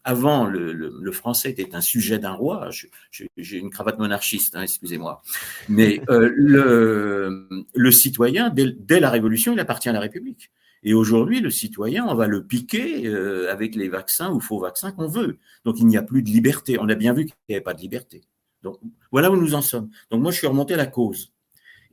Avant, 0.04 0.44
le, 0.44 0.72
le, 0.72 1.12
français 1.12 1.50
était 1.50 1.74
un 1.74 1.80
sujet 1.80 2.18
d'un 2.18 2.32
roi. 2.32 2.68
J'ai 3.10 3.58
une 3.58 3.70
cravate 3.70 3.98
monarchiste, 3.98 4.54
hein, 4.54 4.62
excusez-moi. 4.62 5.22
Mais 5.68 6.00
euh, 6.10 6.30
le, 6.34 7.48
le, 7.74 7.90
citoyen, 7.90 8.50
dès, 8.50 8.72
dès, 8.78 9.00
la 9.00 9.10
Révolution, 9.10 9.54
il 9.54 9.60
appartient 9.60 9.88
à 9.88 9.92
la 9.92 10.00
République. 10.00 10.50
Et 10.82 10.92
aujourd'hui, 10.92 11.40
le 11.40 11.48
citoyen, 11.48 12.06
on 12.06 12.14
va 12.14 12.26
le 12.26 12.44
piquer 12.44 13.06
euh, 13.06 13.50
avec 13.50 13.74
les 13.74 13.88
vaccins 13.88 14.30
ou 14.30 14.40
faux 14.40 14.60
vaccins 14.60 14.92
qu'on 14.92 15.08
veut. 15.08 15.38
Donc, 15.64 15.80
il 15.80 15.86
n'y 15.86 15.96
a 15.96 16.02
plus 16.02 16.22
de 16.22 16.28
liberté. 16.28 16.78
On 16.78 16.88
a 16.90 16.94
bien 16.94 17.14
vu 17.14 17.24
qu'il 17.24 17.34
n'y 17.48 17.54
avait 17.54 17.64
pas 17.64 17.72
de 17.72 17.80
liberté. 17.80 18.20
Donc, 18.62 18.78
voilà 19.10 19.30
où 19.30 19.36
nous 19.36 19.54
en 19.54 19.62
sommes. 19.62 19.88
Donc, 20.10 20.20
moi, 20.20 20.30
je 20.30 20.36
suis 20.36 20.46
remonté 20.46 20.74
à 20.74 20.76
la 20.76 20.86
cause. 20.86 21.32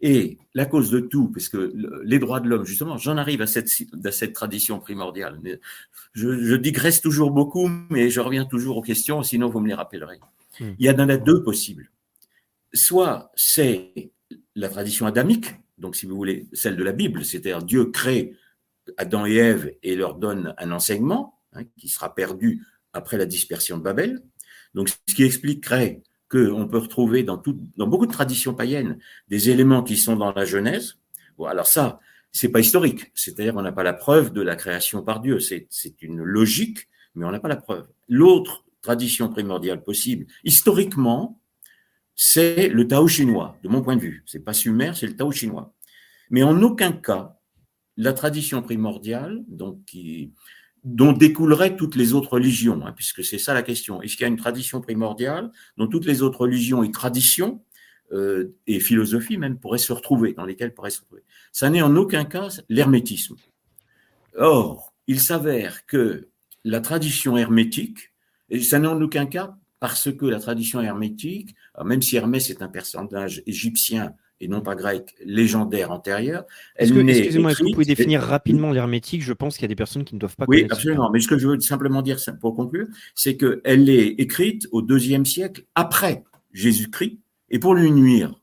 Et 0.01 0.39
la 0.55 0.65
cause 0.65 0.89
de 0.89 0.99
tout, 0.99 1.29
puisque 1.29 1.57
les 2.03 2.17
droits 2.17 2.39
de 2.39 2.49
l'homme, 2.49 2.65
justement, 2.65 2.97
j'en 2.97 3.17
arrive 3.17 3.41
à 3.41 3.47
cette, 3.47 3.69
à 4.03 4.11
cette 4.11 4.33
tradition 4.33 4.79
primordiale. 4.79 5.39
Je, 6.13 6.43
je, 6.43 6.55
digresse 6.55 7.01
toujours 7.01 7.29
beaucoup, 7.29 7.69
mais 7.89 8.09
je 8.09 8.19
reviens 8.19 8.45
toujours 8.45 8.77
aux 8.77 8.81
questions, 8.81 9.21
sinon 9.21 9.49
vous 9.49 9.59
me 9.59 9.67
les 9.67 9.75
rappellerez. 9.75 10.19
Hmm. 10.59 10.71
Il 10.79 10.85
y 10.85 10.89
en 10.89 10.97
a 10.97 11.17
deux 11.17 11.43
possibles. 11.43 11.91
Soit 12.73 13.31
c'est 13.35 14.11
la 14.55 14.69
tradition 14.69 15.05
adamique, 15.05 15.53
donc 15.77 15.95
si 15.95 16.05
vous 16.05 16.15
voulez, 16.15 16.47
celle 16.53 16.77
de 16.77 16.83
la 16.83 16.93
Bible, 16.93 17.23
c'est-à-dire 17.23 17.63
Dieu 17.63 17.85
crée 17.85 18.35
Adam 18.97 19.25
et 19.25 19.35
Ève 19.35 19.75
et 19.83 19.95
leur 19.95 20.15
donne 20.15 20.53
un 20.57 20.71
enseignement 20.71 21.39
hein, 21.53 21.63
qui 21.77 21.89
sera 21.89 22.13
perdu 22.13 22.65
après 22.93 23.17
la 23.17 23.25
dispersion 23.25 23.77
de 23.77 23.83
Babel. 23.83 24.21
Donc 24.73 24.89
ce 24.89 25.15
qui 25.15 25.23
expliquerait 25.23 26.01
qu'on 26.31 26.67
peut 26.67 26.77
retrouver 26.77 27.23
dans, 27.23 27.37
tout, 27.37 27.59
dans 27.75 27.87
beaucoup 27.87 28.05
de 28.05 28.11
traditions 28.11 28.53
païennes 28.53 28.97
des 29.27 29.49
éléments 29.49 29.83
qui 29.83 29.97
sont 29.97 30.15
dans 30.15 30.31
la 30.31 30.45
Genèse. 30.45 30.97
Bon, 31.37 31.45
alors 31.45 31.67
ça, 31.67 31.99
c'est 32.31 32.49
pas 32.49 32.61
historique, 32.61 33.11
c'est-à-dire 33.13 33.55
on 33.57 33.61
n'a 33.61 33.73
pas 33.73 33.83
la 33.83 33.93
preuve 33.93 34.31
de 34.31 34.41
la 34.41 34.55
création 34.55 35.03
par 35.03 35.19
Dieu, 35.19 35.39
c'est 35.39 35.67
une 36.01 36.23
logique, 36.23 36.87
mais 37.15 37.25
on 37.25 37.31
n'a 37.31 37.41
pas 37.41 37.49
la 37.49 37.57
preuve. 37.57 37.87
L'autre 38.07 38.63
tradition 38.81 39.27
primordiale 39.27 39.83
possible, 39.83 40.25
historiquement, 40.45 41.39
c'est 42.15 42.69
le 42.69 42.87
Tao 42.87 43.07
chinois, 43.07 43.57
de 43.63 43.69
mon 43.69 43.81
point 43.81 43.95
de 43.95 44.01
vue. 44.01 44.23
C'est 44.25 44.43
pas 44.43 44.53
sumer, 44.53 44.91
c'est 44.95 45.07
le 45.07 45.15
Tao 45.15 45.31
chinois. 45.31 45.73
Mais 46.29 46.43
en 46.43 46.61
aucun 46.61 46.93
cas, 46.93 47.37
la 47.97 48.13
tradition 48.13 48.61
primordiale, 48.61 49.43
donc 49.47 49.83
qui, 49.85 50.31
dont 50.83 51.13
découleraient 51.13 51.75
toutes 51.75 51.95
les 51.95 52.13
autres 52.13 52.33
religions, 52.33 52.81
hein, 52.85 52.93
puisque 52.95 53.23
c'est 53.23 53.37
ça 53.37 53.53
la 53.53 53.61
question. 53.61 54.01
Est-ce 54.01 54.15
qu'il 54.15 54.23
y 54.23 54.25
a 54.25 54.29
une 54.29 54.37
tradition 54.37 54.81
primordiale 54.81 55.51
dont 55.77 55.87
toutes 55.87 56.05
les 56.05 56.21
autres 56.23 56.41
religions 56.41 56.83
et 56.83 56.91
traditions 56.91 57.63
euh, 58.11 58.55
et 58.67 58.79
philosophies 58.79 59.37
même 59.37 59.59
pourraient 59.59 59.77
se 59.77 59.93
retrouver, 59.93 60.33
dans 60.33 60.45
lesquelles 60.45 60.73
pourraient 60.73 60.89
se 60.89 61.01
retrouver? 61.01 61.23
Ça 61.51 61.69
n'est 61.69 61.81
en 61.81 61.95
aucun 61.95 62.25
cas 62.25 62.49
l'hermétisme. 62.69 63.35
Or, 64.35 64.93
il 65.07 65.19
s'avère 65.19 65.85
que 65.85 66.29
la 66.63 66.81
tradition 66.81 67.37
hermétique, 67.37 68.11
et 68.49 68.61
ça 68.61 68.79
n'est 68.79 68.87
en 68.87 69.01
aucun 69.01 69.25
cas 69.25 69.55
parce 69.79 70.11
que 70.11 70.25
la 70.25 70.39
tradition 70.39 70.79
hermétique, 70.81 71.55
même 71.83 72.01
si 72.01 72.15
Hermès 72.15 72.49
est 72.49 72.61
un 72.61 72.67
personnage 72.67 73.41
égyptien 73.47 74.13
et 74.41 74.47
non 74.47 74.61
pas 74.61 74.75
grec, 74.75 75.15
légendaire 75.23 75.91
antérieure. 75.91 76.45
Excusez-moi, 76.75 77.51
est-ce 77.51 77.59
que 77.59 77.63
vous 77.63 77.71
pouvez 77.71 77.85
définir 77.85 78.21
rapidement 78.21 78.71
l'hermétique? 78.71 79.21
Je 79.21 79.33
pense 79.33 79.55
qu'il 79.55 79.63
y 79.63 79.65
a 79.65 79.67
des 79.69 79.75
personnes 79.75 80.03
qui 80.03 80.15
ne 80.15 80.19
doivent 80.19 80.35
pas 80.35 80.45
Oui, 80.47 80.65
absolument. 80.69 81.11
Mais 81.11 81.19
ce 81.19 81.27
que 81.27 81.37
je 81.37 81.47
veux 81.47 81.59
simplement 81.59 82.01
dire 82.01 82.17
pour 82.41 82.55
conclure, 82.55 82.87
c'est 83.13 83.37
qu'elle 83.37 83.89
est 83.89 84.07
écrite 84.07 84.67
au 84.71 84.81
deuxième 84.81 85.25
siècle 85.25 85.63
après 85.75 86.23
Jésus-Christ 86.53 87.19
et 87.51 87.59
pour 87.59 87.75
lui 87.75 87.91
nuire. 87.91 88.33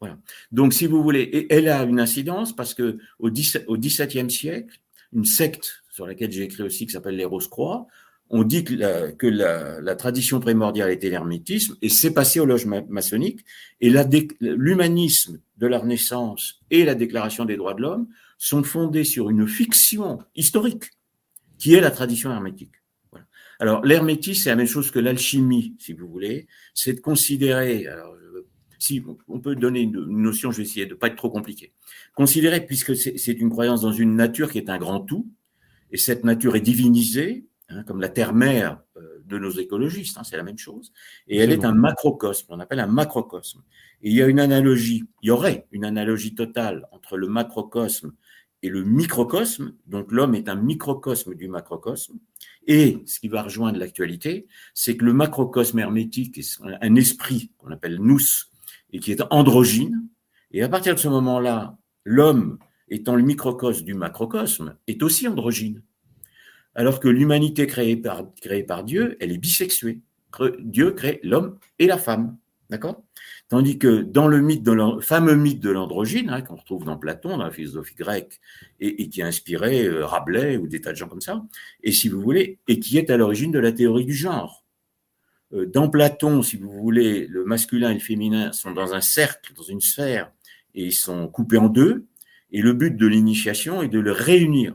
Voilà. 0.00 0.18
Donc, 0.52 0.72
si 0.72 0.86
vous 0.86 1.02
voulez, 1.02 1.46
elle 1.50 1.68
a 1.68 1.82
une 1.82 1.98
incidence 1.98 2.54
parce 2.54 2.74
que 2.74 2.98
au 3.18 3.30
XVIIe 3.30 4.30
siècle, 4.30 4.78
une 5.12 5.24
secte 5.24 5.82
sur 5.90 6.06
laquelle 6.06 6.30
j'ai 6.30 6.44
écrit 6.44 6.62
aussi 6.62 6.86
qui 6.86 6.92
s'appelle 6.92 7.16
les 7.16 7.24
Rose-Croix, 7.24 7.86
on 8.30 8.42
dit 8.42 8.64
que, 8.64 9.26
la, 9.26 9.94
tradition 9.96 10.40
primordiale 10.40 10.90
était 10.90 11.10
l'hermétisme 11.10 11.76
et 11.82 11.88
c'est 11.88 12.12
passé 12.12 12.40
aux 12.40 12.46
loges 12.46 12.66
maçonniques 12.66 13.44
et 13.80 13.90
l'humanisme 14.40 15.40
de 15.58 15.66
la 15.66 15.78
Renaissance 15.78 16.60
et 16.70 16.84
la 16.84 16.94
Déclaration 16.94 17.44
des 17.44 17.56
droits 17.56 17.74
de 17.74 17.82
l'homme 17.82 18.08
sont 18.38 18.62
fondés 18.62 19.04
sur 19.04 19.30
une 19.30 19.46
fiction 19.46 20.18
historique 20.34 20.90
qui 21.58 21.74
est 21.74 21.80
la 21.80 21.90
tradition 21.90 22.30
hermétique. 22.30 22.72
Alors 23.58 23.84
l'hermétisme 23.84 24.42
c'est 24.42 24.50
la 24.50 24.56
même 24.56 24.66
chose 24.66 24.90
que 24.90 24.98
l'alchimie, 24.98 25.74
si 25.78 25.92
vous 25.92 26.08
voulez, 26.08 26.46
c'est 26.74 26.94
de 26.94 27.00
considérer. 27.00 27.86
Si 28.78 29.02
on 29.28 29.40
peut 29.40 29.56
donner 29.56 29.80
une 29.80 30.04
notion, 30.20 30.50
je 30.50 30.58
vais 30.58 30.64
essayer 30.64 30.84
de 30.84 30.94
pas 30.94 31.06
être 31.06 31.16
trop 31.16 31.30
compliqué. 31.30 31.72
Considérer, 32.14 32.60
puisque 32.60 32.94
c'est 32.94 33.32
une 33.32 33.48
croyance 33.48 33.80
dans 33.80 33.92
une 33.92 34.14
nature 34.14 34.50
qui 34.50 34.58
est 34.58 34.68
un 34.68 34.76
grand 34.76 35.00
tout, 35.00 35.26
et 35.92 35.96
cette 35.96 36.24
nature 36.24 36.56
est 36.56 36.60
divinisée, 36.60 37.46
Hein, 37.68 37.82
comme 37.82 38.00
la 38.00 38.08
terre-mère 38.08 38.80
euh, 38.96 39.22
de 39.24 39.38
nos 39.38 39.50
écologistes, 39.50 40.16
hein, 40.18 40.22
c'est 40.22 40.36
la 40.36 40.44
même 40.44 40.58
chose. 40.58 40.92
Et 41.26 41.38
elle 41.38 41.50
est 41.50 41.64
un 41.64 41.74
macrocosme, 41.74 42.46
on 42.50 42.60
appelle 42.60 42.78
un 42.78 42.86
macrocosme. 42.86 43.62
Et 44.02 44.10
il 44.10 44.14
y 44.14 44.22
a 44.22 44.28
une 44.28 44.38
analogie, 44.38 45.02
il 45.22 45.28
y 45.28 45.30
aurait 45.32 45.66
une 45.72 45.84
analogie 45.84 46.36
totale 46.36 46.86
entre 46.92 47.16
le 47.16 47.26
macrocosme 47.26 48.12
et 48.62 48.68
le 48.68 48.84
microcosme. 48.84 49.74
Donc 49.86 50.12
l'homme 50.12 50.36
est 50.36 50.48
un 50.48 50.54
microcosme 50.54 51.34
du 51.34 51.48
macrocosme. 51.48 52.18
Et 52.68 53.02
ce 53.06 53.18
qui 53.18 53.26
va 53.26 53.42
rejoindre 53.42 53.80
l'actualité, 53.80 54.46
c'est 54.72 54.96
que 54.96 55.04
le 55.04 55.12
macrocosme 55.12 55.80
hermétique 55.80 56.38
est 56.38 56.60
un 56.80 56.94
esprit 56.94 57.50
qu'on 57.58 57.72
appelle 57.72 57.98
nous 58.00 58.20
et 58.92 59.00
qui 59.00 59.10
est 59.10 59.22
androgyne. 59.30 60.08
Et 60.52 60.62
à 60.62 60.68
partir 60.68 60.94
de 60.94 61.00
ce 61.00 61.08
moment-là, 61.08 61.76
l'homme 62.04 62.58
étant 62.88 63.16
le 63.16 63.24
microcosme 63.24 63.84
du 63.84 63.94
macrocosme 63.94 64.76
est 64.86 65.02
aussi 65.02 65.26
androgyne. 65.26 65.82
Alors 66.76 67.00
que 67.00 67.08
l'humanité 67.08 67.66
créée 67.66 67.96
par, 67.96 68.84
Dieu, 68.84 69.16
elle 69.18 69.32
est 69.32 69.38
bisexuée. 69.38 70.00
Dieu 70.60 70.90
crée 70.90 71.20
l'homme 71.22 71.58
et 71.78 71.86
la 71.86 71.96
femme. 71.96 72.36
D'accord? 72.68 73.02
Tandis 73.48 73.78
que 73.78 74.02
dans 74.02 74.28
le 74.28 74.42
mythe 74.42 74.62
de 74.62 75.00
fameux 75.00 75.36
mythe 75.36 75.60
de 75.60 75.70
l'androgyne, 75.70 76.28
hein, 76.28 76.42
qu'on 76.42 76.56
retrouve 76.56 76.84
dans 76.84 76.98
Platon, 76.98 77.38
dans 77.38 77.44
la 77.44 77.50
philosophie 77.50 77.94
grecque, 77.94 78.40
et, 78.80 79.08
qui 79.08 79.22
a 79.22 79.26
inspiré 79.26 79.86
euh, 79.86 80.04
Rabelais 80.04 80.58
ou 80.58 80.66
des 80.66 80.80
tas 80.80 80.90
de 80.90 80.96
gens 80.96 81.08
comme 81.08 81.20
ça, 81.20 81.42
et 81.82 81.92
si 81.92 82.08
vous 82.08 82.20
voulez, 82.20 82.58
et 82.68 82.78
qui 82.78 82.98
est 82.98 83.08
à 83.08 83.16
l'origine 83.16 83.52
de 83.52 83.60
la 83.60 83.72
théorie 83.72 84.04
du 84.04 84.14
genre. 84.14 84.64
Euh, 85.54 85.64
dans 85.64 85.88
Platon, 85.88 86.42
si 86.42 86.56
vous 86.56 86.70
voulez, 86.70 87.26
le 87.28 87.44
masculin 87.44 87.90
et 87.90 87.94
le 87.94 88.00
féminin 88.00 88.52
sont 88.52 88.72
dans 88.72 88.94
un 88.94 89.00
cercle, 89.00 89.54
dans 89.54 89.62
une 89.62 89.80
sphère, 89.80 90.30
et 90.74 90.86
ils 90.86 90.92
sont 90.92 91.28
coupés 91.28 91.58
en 91.58 91.68
deux, 91.68 92.04
et 92.50 92.60
le 92.60 92.72
but 92.72 92.96
de 92.96 93.06
l'initiation 93.06 93.80
est 93.80 93.88
de 93.88 94.00
le 94.00 94.12
réunir. 94.12 94.74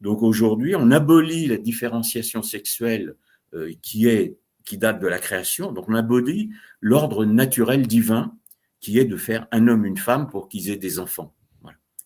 Donc 0.00 0.22
aujourd'hui, 0.22 0.74
on 0.76 0.90
abolit 0.90 1.46
la 1.46 1.56
différenciation 1.56 2.42
sexuelle 2.42 3.16
euh, 3.54 3.72
qui 3.82 4.08
est 4.08 4.36
qui 4.64 4.76
date 4.76 5.00
de 5.00 5.06
la 5.06 5.18
création. 5.18 5.72
Donc 5.72 5.88
on 5.88 5.94
abolit 5.94 6.50
l'ordre 6.80 7.24
naturel 7.24 7.86
divin 7.86 8.34
qui 8.80 8.98
est 8.98 9.06
de 9.06 9.16
faire 9.16 9.46
un 9.50 9.66
homme, 9.66 9.86
une 9.86 9.96
femme 9.96 10.28
pour 10.28 10.48
qu'ils 10.48 10.70
aient 10.70 10.76
des 10.76 10.98
enfants. 10.98 11.34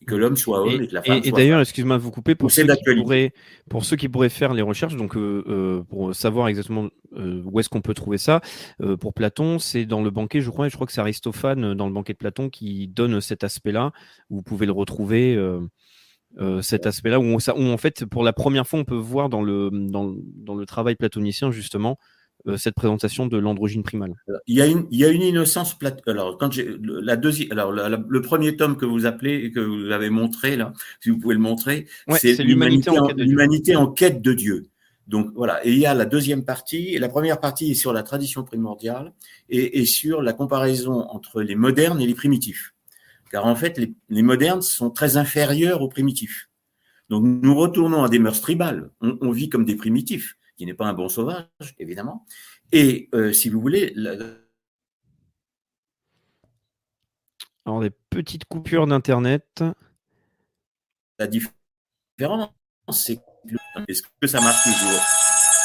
Et 0.00 0.04
que 0.04 0.14
l'homme 0.14 0.36
soit 0.36 0.62
homme 0.62 0.82
et, 0.82 0.88
que 0.88 0.94
la 0.94 1.02
femme 1.02 1.20
et, 1.22 1.28
et 1.28 1.32
d'ailleurs, 1.32 1.60
excuse-moi 1.60 1.96
de 1.96 2.02
vous 2.02 2.10
couper, 2.10 2.34
pour 2.34 2.50
ceux, 2.50 2.64
qui 2.66 2.94
pourraient, 2.96 3.32
pour 3.68 3.84
ceux 3.84 3.96
qui 3.96 4.08
pourraient 4.08 4.28
faire 4.28 4.52
les 4.52 4.62
recherches, 4.62 4.96
donc 4.96 5.16
euh, 5.16 5.44
euh, 5.46 5.82
pour 5.82 6.14
savoir 6.14 6.48
exactement 6.48 6.88
où 7.14 7.60
est-ce 7.60 7.68
qu'on 7.68 7.82
peut 7.82 7.94
trouver 7.94 8.16
ça, 8.16 8.40
pour 9.00 9.12
Platon, 9.12 9.58
c'est 9.58 9.84
dans 9.84 10.02
le 10.02 10.10
banquet, 10.10 10.40
je 10.40 10.50
crois, 10.50 10.66
et 10.66 10.70
je 10.70 10.74
crois 10.76 10.86
que 10.86 10.92
c'est 10.92 11.00
Aristophane 11.00 11.74
dans 11.74 11.86
le 11.86 11.92
banquet 11.92 12.14
de 12.14 12.18
Platon 12.18 12.48
qui 12.48 12.88
donne 12.88 13.20
cet 13.20 13.44
aspect-là. 13.44 13.92
Vous 14.30 14.42
pouvez 14.42 14.64
le 14.66 14.72
retrouver. 14.72 15.36
Cet 16.60 16.86
aspect-là 16.86 17.20
où, 17.20 17.24
où, 17.34 17.66
en 17.68 17.76
fait 17.76 18.04
pour 18.04 18.24
la 18.24 18.32
première 18.32 18.66
fois 18.66 18.80
on 18.80 18.84
peut 18.84 18.94
voir 18.94 19.28
dans 19.28 19.42
le, 19.42 19.70
dans, 19.72 20.14
dans 20.36 20.54
le 20.54 20.66
travail 20.66 20.96
platonicien 20.96 21.50
justement 21.50 21.98
euh, 22.48 22.56
cette 22.56 22.74
présentation 22.74 23.26
de 23.26 23.38
l'androgyne 23.38 23.84
primale. 23.84 24.14
Il 24.48 24.56
y 24.56 24.62
a 24.62 24.66
une, 24.66 24.86
il 24.90 24.98
y 24.98 25.04
a 25.04 25.08
une 25.08 25.22
innocence 25.22 25.78
plate. 25.78 26.02
Alors, 26.08 26.38
quand 26.38 26.50
j'ai 26.50 26.76
la 26.80 27.16
deuxième, 27.16 27.52
alors 27.52 27.70
le 27.70 28.20
premier 28.20 28.56
tome 28.56 28.76
que 28.76 28.84
vous 28.84 29.06
appelez 29.06 29.44
et 29.44 29.52
que 29.52 29.60
vous 29.60 29.92
avez 29.92 30.10
montré 30.10 30.56
là, 30.56 30.72
si 31.00 31.10
vous 31.10 31.18
pouvez 31.18 31.34
le 31.34 31.40
montrer, 31.40 31.86
c'est 32.16 32.42
l'humanité 32.42 33.76
en, 33.76 33.82
en 33.82 33.92
quête 33.92 34.22
de 34.22 34.32
Dieu. 34.32 34.64
Donc 35.06 35.30
voilà, 35.36 35.64
et 35.64 35.70
il 35.70 35.78
y 35.78 35.86
a 35.86 35.94
la 35.94 36.04
deuxième 36.04 36.44
partie, 36.44 36.94
et 36.94 36.98
la 36.98 37.08
première 37.08 37.38
partie 37.40 37.72
est 37.72 37.74
sur 37.74 37.92
la 37.92 38.02
tradition 38.02 38.42
primordiale 38.42 39.12
et, 39.48 39.80
et 39.80 39.84
sur 39.84 40.22
la 40.22 40.32
comparaison 40.32 41.06
entre 41.10 41.42
les 41.42 41.54
modernes 41.54 42.00
et 42.00 42.06
les 42.06 42.14
primitifs. 42.14 42.72
Car 43.32 43.46
en 43.46 43.56
fait, 43.56 43.78
les, 43.78 43.94
les 44.10 44.22
modernes 44.22 44.62
sont 44.62 44.90
très 44.90 45.16
inférieurs 45.16 45.82
aux 45.82 45.88
primitifs. 45.88 46.50
Donc 47.08 47.24
nous 47.24 47.54
retournons 47.54 48.04
à 48.04 48.08
des 48.08 48.18
mœurs 48.18 48.40
tribales. 48.40 48.90
On, 49.00 49.18
on 49.20 49.32
vit 49.32 49.48
comme 49.48 49.64
des 49.64 49.74
primitifs 49.74 50.36
qui 50.56 50.66
n'est 50.66 50.74
pas 50.74 50.86
un 50.86 50.92
bon 50.92 51.08
sauvage, 51.08 51.48
évidemment. 51.78 52.26
Et 52.72 53.08
euh, 53.14 53.32
si 53.32 53.48
vous 53.48 53.60
voulez. 53.60 53.94
Alors, 57.64 57.80
des 57.80 57.90
petites 58.10 58.44
coupures 58.44 58.86
d'Internet. 58.86 59.64
La 61.18 61.26
différence, 61.26 62.50
c'est 62.92 63.20
est-ce 63.88 64.02
que 64.20 64.26
ça 64.26 64.40
marche 64.40 64.62
toujours? 64.64 65.00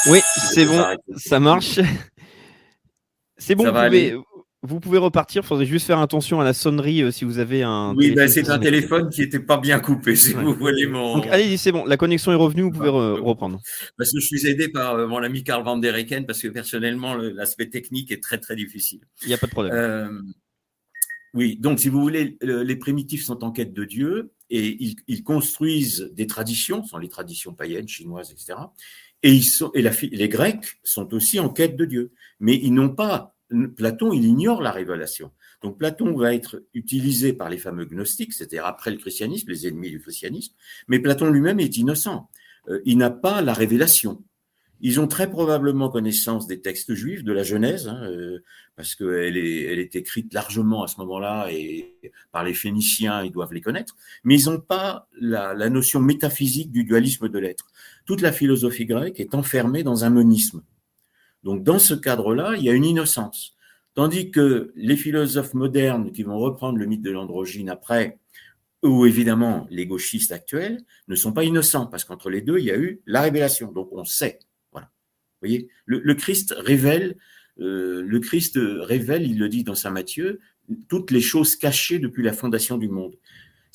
Oui, 0.06 0.20
c'est 0.52 0.64
bon, 0.64 0.84
ça 1.16 1.40
marche. 1.40 1.80
C'est 3.36 3.54
bon, 3.54 3.64
vous 3.64 3.72
pouvez, 3.72 4.16
vous 4.62 4.80
pouvez 4.80 4.98
repartir. 4.98 5.42
Il 5.42 5.46
faudrait 5.46 5.66
juste 5.66 5.86
faire 5.86 6.00
attention 6.00 6.40
à 6.40 6.44
la 6.44 6.52
sonnerie 6.52 7.02
euh, 7.02 7.10
si 7.10 7.24
vous 7.24 7.38
avez 7.38 7.62
un. 7.62 7.94
Oui, 7.94 8.10
ben, 8.10 8.28
c'est 8.28 8.50
un 8.50 8.58
téléphone 8.58 9.08
qui 9.08 9.20
n'était 9.20 9.38
pas 9.38 9.58
bien 9.58 9.78
coupé, 9.78 10.16
si 10.16 10.32
vous 10.32 10.54
voulez 10.54 10.86
mon. 10.86 11.16
Donc, 11.16 11.26
allez, 11.28 11.56
c'est 11.56 11.70
bon. 11.70 11.84
La 11.84 11.96
connexion 11.96 12.32
est 12.32 12.36
revenue. 12.36 12.62
Vous 12.62 12.70
pouvez 12.70 12.88
reprendre. 12.88 13.60
Parce 13.96 14.12
que 14.12 14.20
je 14.20 14.26
suis 14.26 14.46
aidé 14.46 14.68
par 14.68 14.96
euh, 14.96 15.06
mon 15.06 15.22
ami 15.22 15.44
Karl 15.44 15.62
Van 15.62 15.76
der 15.76 15.94
Eycken, 15.94 16.26
parce 16.26 16.42
que 16.42 16.48
personnellement, 16.48 17.14
l'aspect 17.14 17.68
technique 17.68 18.10
est 18.10 18.22
très, 18.22 18.38
très 18.38 18.56
difficile. 18.56 19.00
Il 19.22 19.28
n'y 19.28 19.34
a 19.34 19.38
pas 19.38 19.46
de 19.46 19.52
problème. 19.52 19.74
Euh, 19.74 20.22
oui, 21.34 21.56
donc 21.60 21.78
si 21.78 21.88
vous 21.88 22.00
voulez, 22.00 22.36
les 22.40 22.76
primitifs 22.76 23.24
sont 23.24 23.44
en 23.44 23.52
quête 23.52 23.74
de 23.74 23.84
Dieu 23.84 24.32
et 24.50 24.76
ils, 25.06 25.22
construisent 25.22 26.10
des 26.14 26.26
traditions, 26.26 26.82
ce 26.82 26.88
sont 26.88 26.98
les 26.98 27.10
traditions 27.10 27.52
païennes, 27.52 27.86
chinoises, 27.86 28.32
etc. 28.32 28.58
Et, 29.22 29.32
ils 29.32 29.44
sont, 29.44 29.70
et 29.74 29.82
la, 29.82 29.90
les 30.10 30.28
Grecs 30.28 30.64
sont 30.82 31.12
aussi 31.12 31.38
en 31.38 31.50
quête 31.50 31.76
de 31.76 31.84
Dieu. 31.84 32.12
Mais 32.40 32.56
ils 32.56 32.72
n'ont 32.72 32.88
pas 32.88 33.36
Platon, 33.76 34.12
il 34.12 34.24
ignore 34.24 34.62
la 34.62 34.70
révélation. 34.70 35.30
Donc 35.62 35.78
Platon 35.78 36.14
va 36.16 36.34
être 36.34 36.62
utilisé 36.74 37.32
par 37.32 37.48
les 37.48 37.58
fameux 37.58 37.86
gnostiques, 37.86 38.32
c'est-à-dire 38.32 38.66
après 38.66 38.90
le 38.90 38.98
christianisme, 38.98 39.50
les 39.50 39.66
ennemis 39.66 39.90
du 39.90 40.00
christianisme, 40.00 40.54
mais 40.86 40.98
Platon 40.98 41.30
lui-même 41.30 41.60
est 41.60 41.76
innocent. 41.76 42.28
Euh, 42.68 42.80
il 42.84 42.98
n'a 42.98 43.10
pas 43.10 43.42
la 43.42 43.54
révélation. 43.54 44.22
Ils 44.80 45.00
ont 45.00 45.08
très 45.08 45.28
probablement 45.28 45.88
connaissance 45.88 46.46
des 46.46 46.60
textes 46.60 46.94
juifs, 46.94 47.24
de 47.24 47.32
la 47.32 47.42
Genèse, 47.42 47.88
hein, 47.88 48.00
euh, 48.04 48.44
parce 48.76 48.94
qu'elle 48.94 49.36
est, 49.36 49.62
elle 49.62 49.80
est 49.80 49.96
écrite 49.96 50.32
largement 50.32 50.84
à 50.84 50.86
ce 50.86 50.98
moment-là 50.98 51.48
et 51.50 51.96
par 52.30 52.44
les 52.44 52.54
Phéniciens, 52.54 53.24
ils 53.24 53.32
doivent 53.32 53.52
les 53.52 53.60
connaître, 53.60 53.96
mais 54.22 54.38
ils 54.38 54.48
n'ont 54.48 54.60
pas 54.60 55.08
la, 55.20 55.52
la 55.54 55.68
notion 55.68 56.00
métaphysique 56.00 56.70
du 56.70 56.84
dualisme 56.84 57.28
de 57.28 57.38
l'être. 57.40 57.66
Toute 58.04 58.20
la 58.20 58.30
philosophie 58.30 58.86
grecque 58.86 59.18
est 59.18 59.34
enfermée 59.34 59.82
dans 59.82 60.04
un 60.04 60.10
monisme. 60.10 60.62
Donc 61.42 61.62
dans 61.62 61.78
ce 61.78 61.94
cadre-là, 61.94 62.54
il 62.56 62.64
y 62.64 62.70
a 62.70 62.72
une 62.72 62.84
innocence. 62.84 63.54
Tandis 63.94 64.30
que 64.30 64.72
les 64.76 64.96
philosophes 64.96 65.54
modernes 65.54 66.12
qui 66.12 66.22
vont 66.22 66.38
reprendre 66.38 66.78
le 66.78 66.86
mythe 66.86 67.02
de 67.02 67.10
l'androgyne 67.10 67.68
après, 67.68 68.18
ou 68.82 69.06
évidemment 69.06 69.66
les 69.70 69.86
gauchistes 69.86 70.32
actuels, 70.32 70.80
ne 71.08 71.16
sont 71.16 71.32
pas 71.32 71.44
innocents, 71.44 71.86
parce 71.86 72.04
qu'entre 72.04 72.30
les 72.30 72.40
deux, 72.40 72.58
il 72.58 72.64
y 72.66 72.70
a 72.70 72.78
eu 72.78 73.00
la 73.06 73.22
révélation. 73.22 73.72
Donc 73.72 73.88
on 73.92 74.04
sait. 74.04 74.38
Voilà. 74.72 74.86
Vous 74.86 75.48
voyez, 75.48 75.68
le, 75.84 76.14
Christ 76.14 76.54
révèle, 76.56 77.16
euh, 77.58 78.02
le 78.02 78.20
Christ 78.20 78.58
révèle, 78.62 79.28
il 79.28 79.38
le 79.38 79.48
dit 79.48 79.64
dans 79.64 79.74
Saint 79.74 79.90
Matthieu, 79.90 80.40
toutes 80.88 81.10
les 81.10 81.20
choses 81.20 81.56
cachées 81.56 81.98
depuis 81.98 82.22
la 82.22 82.32
fondation 82.32 82.78
du 82.78 82.88
monde. 82.88 83.16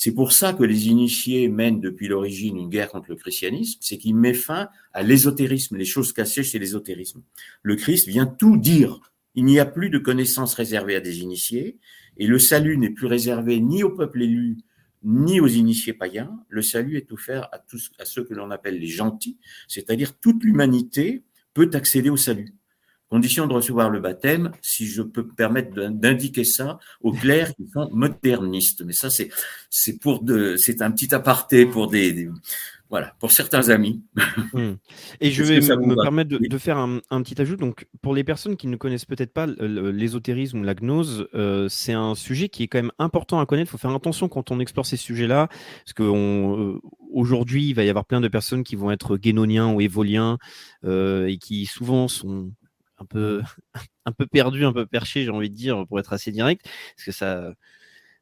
C'est 0.04 0.12
pour 0.12 0.34
ça 0.34 0.52
que 0.52 0.66
les 0.66 0.90
initiés 0.90 1.48
mènent 1.48 1.80
depuis 1.80 2.10
l'origine 2.10 2.58
une 2.58 2.68
guerre 2.68 2.90
contre 2.90 3.10
le 3.12 3.16
christianisme, 3.16 3.80
c'est 3.82 3.98
qu'il 3.98 4.18
met 4.18 4.34
fin 4.34 4.68
à 4.92 5.02
l'ésotérisme, 5.02 5.78
les 5.78 5.86
choses 5.86 6.12
cachées 6.12 6.44
chez 6.44 6.60
l'ésotérisme. 6.60 7.22
Le 7.62 7.78
Christ 7.78 8.10
vient 8.10 8.26
tout 8.26 8.58
dire. 8.58 9.00
Il 9.34 9.46
n'y 9.46 9.62
a 9.62 9.66
plus 9.66 9.90
de 9.90 10.00
connaissances 10.00 10.56
réservées 10.56 10.98
à 10.98 11.00
des 11.00 11.22
initiés, 11.22 11.78
et 12.18 12.28
le 12.28 12.38
salut 12.38 12.78
n'est 12.78 12.90
plus 12.90 13.08
réservé 13.08 13.62
ni 13.62 13.82
au 13.82 13.92
peuple 13.92 14.24
élu, 14.24 14.58
ni 15.06 15.40
aux 15.40 15.48
initiés 15.48 15.94
païens. 15.94 16.38
Le 16.50 16.62
salut 16.62 16.98
est 16.98 17.10
offert 17.14 17.48
à 17.54 17.60
tous, 17.60 17.90
à 17.98 18.04
ceux 18.04 18.26
que 18.26 18.34
l'on 18.34 18.52
appelle 18.52 18.80
les 18.80 18.88
gentils, 18.88 19.38
c'est-à-dire 19.70 20.20
toute 20.20 20.44
l'humanité 20.44 21.24
peut 21.54 21.70
accéder 21.72 22.10
au 22.10 22.18
salut. 22.18 22.54
Condition 23.14 23.46
de 23.46 23.54
recevoir 23.54 23.92
le 23.92 24.00
baptême, 24.00 24.50
si 24.64 24.88
je 24.88 25.04
peux 25.04 25.22
me 25.22 25.36
permettre 25.36 25.90
d'indiquer 25.92 26.44
ça 26.44 26.80
aux 27.02 27.12
clercs 27.12 27.54
qui 27.54 27.70
sont 27.72 27.88
modernistes. 27.92 28.82
Mais 28.84 28.94
ça, 28.94 29.12
c'est 29.12 29.30
c'est 29.70 30.00
pour 30.00 30.24
de, 30.24 30.56
c'est 30.56 30.82
un 30.82 30.90
petit 30.90 31.14
aparté 31.14 31.68
pour 31.68 31.92
des, 31.92 32.28
voilà, 32.90 33.14
pour 33.20 33.32
certains 33.32 33.70
amis. 33.70 34.02
Hmm. 34.54 34.74
Et 35.22 35.30
je 35.30 35.44
vais 35.44 35.60
me 35.60 35.96
permettre 36.02 36.30
de, 36.38 36.58
faire 36.58 36.78
un, 36.78 37.00
petit 37.22 37.40
ajout. 37.40 37.56
Donc, 37.56 37.88
pour 38.02 38.16
les 38.16 38.24
personnes 38.24 38.56
qui 38.56 38.66
ne 38.66 38.76
connaissent 38.78 39.06
peut-être 39.06 39.32
pas 39.32 39.46
l'ésotérisme 39.46 40.60
ou 40.60 40.64
la 40.64 40.74
gnose, 40.74 41.28
euh, 41.36 41.68
c'est 41.70 41.94
un 41.94 42.16
sujet 42.16 42.50
qui 42.50 42.64
est 42.64 42.68
quand 42.68 42.80
même 42.80 42.92
important 42.98 43.40
à 43.40 43.46
connaître. 43.46 43.70
Il 43.70 43.72
faut 43.72 43.78
faire 43.78 43.94
attention 43.94 44.28
quand 44.28 44.50
on 44.50 44.60
explore 44.60 44.88
ces 44.88 44.98
sujets-là, 44.98 45.50
parce 45.86 45.94
qu'aujourd'hui, 45.94 47.64
euh, 47.66 47.70
il 47.70 47.74
va 47.76 47.84
y 47.84 47.90
avoir 47.90 48.06
plein 48.06 48.22
de 48.22 48.28
personnes 48.28 48.64
qui 48.64 48.76
vont 48.76 48.90
être 48.90 49.18
guénoniens 49.18 49.72
ou 49.72 49.82
évoliens 49.82 50.40
euh, 50.84 51.28
et 51.28 51.38
qui 51.38 51.68
souvent 51.68 52.08
sont 52.08 52.52
un 54.06 54.12
peu, 54.12 54.26
perdu, 54.28 54.66
un 54.66 54.74
peu 54.74 54.86
perché, 54.86 55.24
j'ai 55.24 55.32
envie 55.32 55.50
de 55.50 55.56
dire, 55.56 55.86
pour 55.88 56.00
être 56.00 56.14
assez 56.14 56.32
direct, 56.32 56.66
parce 56.96 57.06
que 57.06 57.12
ça, 57.12 57.54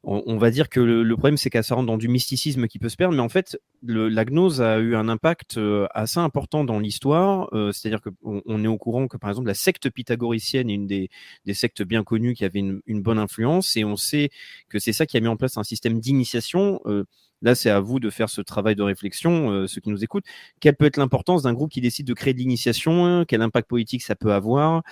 on, 0.04 0.36
va 0.36 0.50
dire 0.50 0.68
que 0.68 0.80
le, 0.80 1.16
problème, 1.16 1.36
c'est 1.36 1.48
qu'elle 1.48 1.64
rentre 1.70 1.86
dans 1.86 1.96
du 1.96 2.08
mysticisme 2.08 2.66
qui 2.66 2.80
peut 2.80 2.88
se 2.88 2.96
perdre, 2.96 3.14
mais 3.14 3.22
en 3.22 3.28
fait, 3.28 3.60
la 3.84 4.24
gnose 4.24 4.60
a 4.60 4.78
eu 4.78 4.96
un 4.96 5.08
impact 5.08 5.58
euh, 5.58 5.86
assez 5.94 6.18
important 6.18 6.64
dans 6.64 6.80
l'histoire, 6.80 7.48
euh, 7.52 7.70
c'est-à-dire 7.70 8.00
qu'on 8.00 8.42
on 8.44 8.64
est 8.64 8.68
au 8.68 8.78
courant 8.78 9.06
que, 9.06 9.16
par 9.16 9.30
exemple, 9.30 9.46
la 9.46 9.54
secte 9.54 9.90
pythagoricienne 9.90 10.70
est 10.70 10.74
une 10.74 10.88
des, 10.88 11.08
sectes 11.52 11.82
bien 11.82 12.02
connues 12.02 12.34
qui 12.34 12.44
avait 12.44 12.58
une, 12.58 12.80
une, 12.86 13.00
bonne 13.00 13.18
influence, 13.18 13.76
et 13.76 13.84
on 13.84 13.96
sait 13.96 14.30
que 14.68 14.80
c'est 14.80 14.92
ça 14.92 15.06
qui 15.06 15.16
a 15.16 15.20
mis 15.20 15.28
en 15.28 15.36
place 15.36 15.56
un 15.56 15.62
système 15.62 16.00
d'initiation. 16.00 16.80
Euh, 16.86 17.04
là 17.42 17.54
c'est 17.54 17.70
à 17.70 17.80
vous 17.80 18.00
de 18.00 18.10
faire 18.10 18.30
ce 18.30 18.40
travail 18.40 18.74
de 18.74 18.82
réflexion, 18.82 19.66
ceux 19.66 19.80
qui 19.80 19.90
nous 19.90 20.02
écoutent. 20.02 20.24
Quelle 20.60 20.76
peut 20.76 20.86
être 20.86 20.96
l'importance 20.96 21.42
d'un 21.42 21.52
groupe 21.52 21.70
qui 21.70 21.80
décide 21.80 22.06
de 22.06 22.14
créer 22.14 22.34
de 22.34 22.38
l'initiation? 22.38 23.24
Quel 23.26 23.42
impact 23.42 23.68
politique 23.68 24.02
ça 24.02 24.14
peut 24.14 24.32
avoir? 24.32 24.82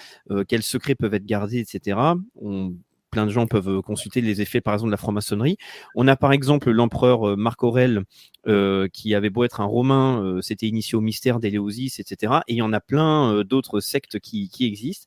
Quels 0.48 0.62
secrets 0.62 0.94
peuvent 0.94 1.14
être 1.14 1.26
gardés, 1.26 1.58
etc. 1.60 1.98
On 2.40 2.74
plein 3.10 3.26
de 3.26 3.30
gens 3.30 3.46
peuvent 3.46 3.68
euh, 3.68 3.82
consulter 3.82 4.20
les 4.20 4.40
effets, 4.40 4.60
par 4.60 4.74
exemple, 4.74 4.88
de 4.88 4.92
la 4.92 4.96
franc-maçonnerie. 4.96 5.56
On 5.94 6.08
a 6.08 6.16
par 6.16 6.32
exemple 6.32 6.70
l'empereur 6.70 7.28
euh, 7.28 7.36
Marc 7.36 7.62
Aurèle, 7.62 8.04
euh, 8.46 8.88
qui 8.92 9.14
avait 9.14 9.30
beau 9.30 9.44
être 9.44 9.60
un 9.60 9.64
romain, 9.64 10.38
s'était 10.40 10.66
initié 10.66 10.96
au 10.96 11.00
mystère 11.00 11.40
d'Éléosis, 11.40 11.98
etc. 11.98 12.34
Et 12.48 12.54
il 12.54 12.56
y 12.58 12.62
en 12.62 12.72
a 12.72 12.80
plein 12.80 13.42
d'autres 13.44 13.80
sectes 13.80 14.18
qui, 14.20 14.48
existent. 14.60 15.06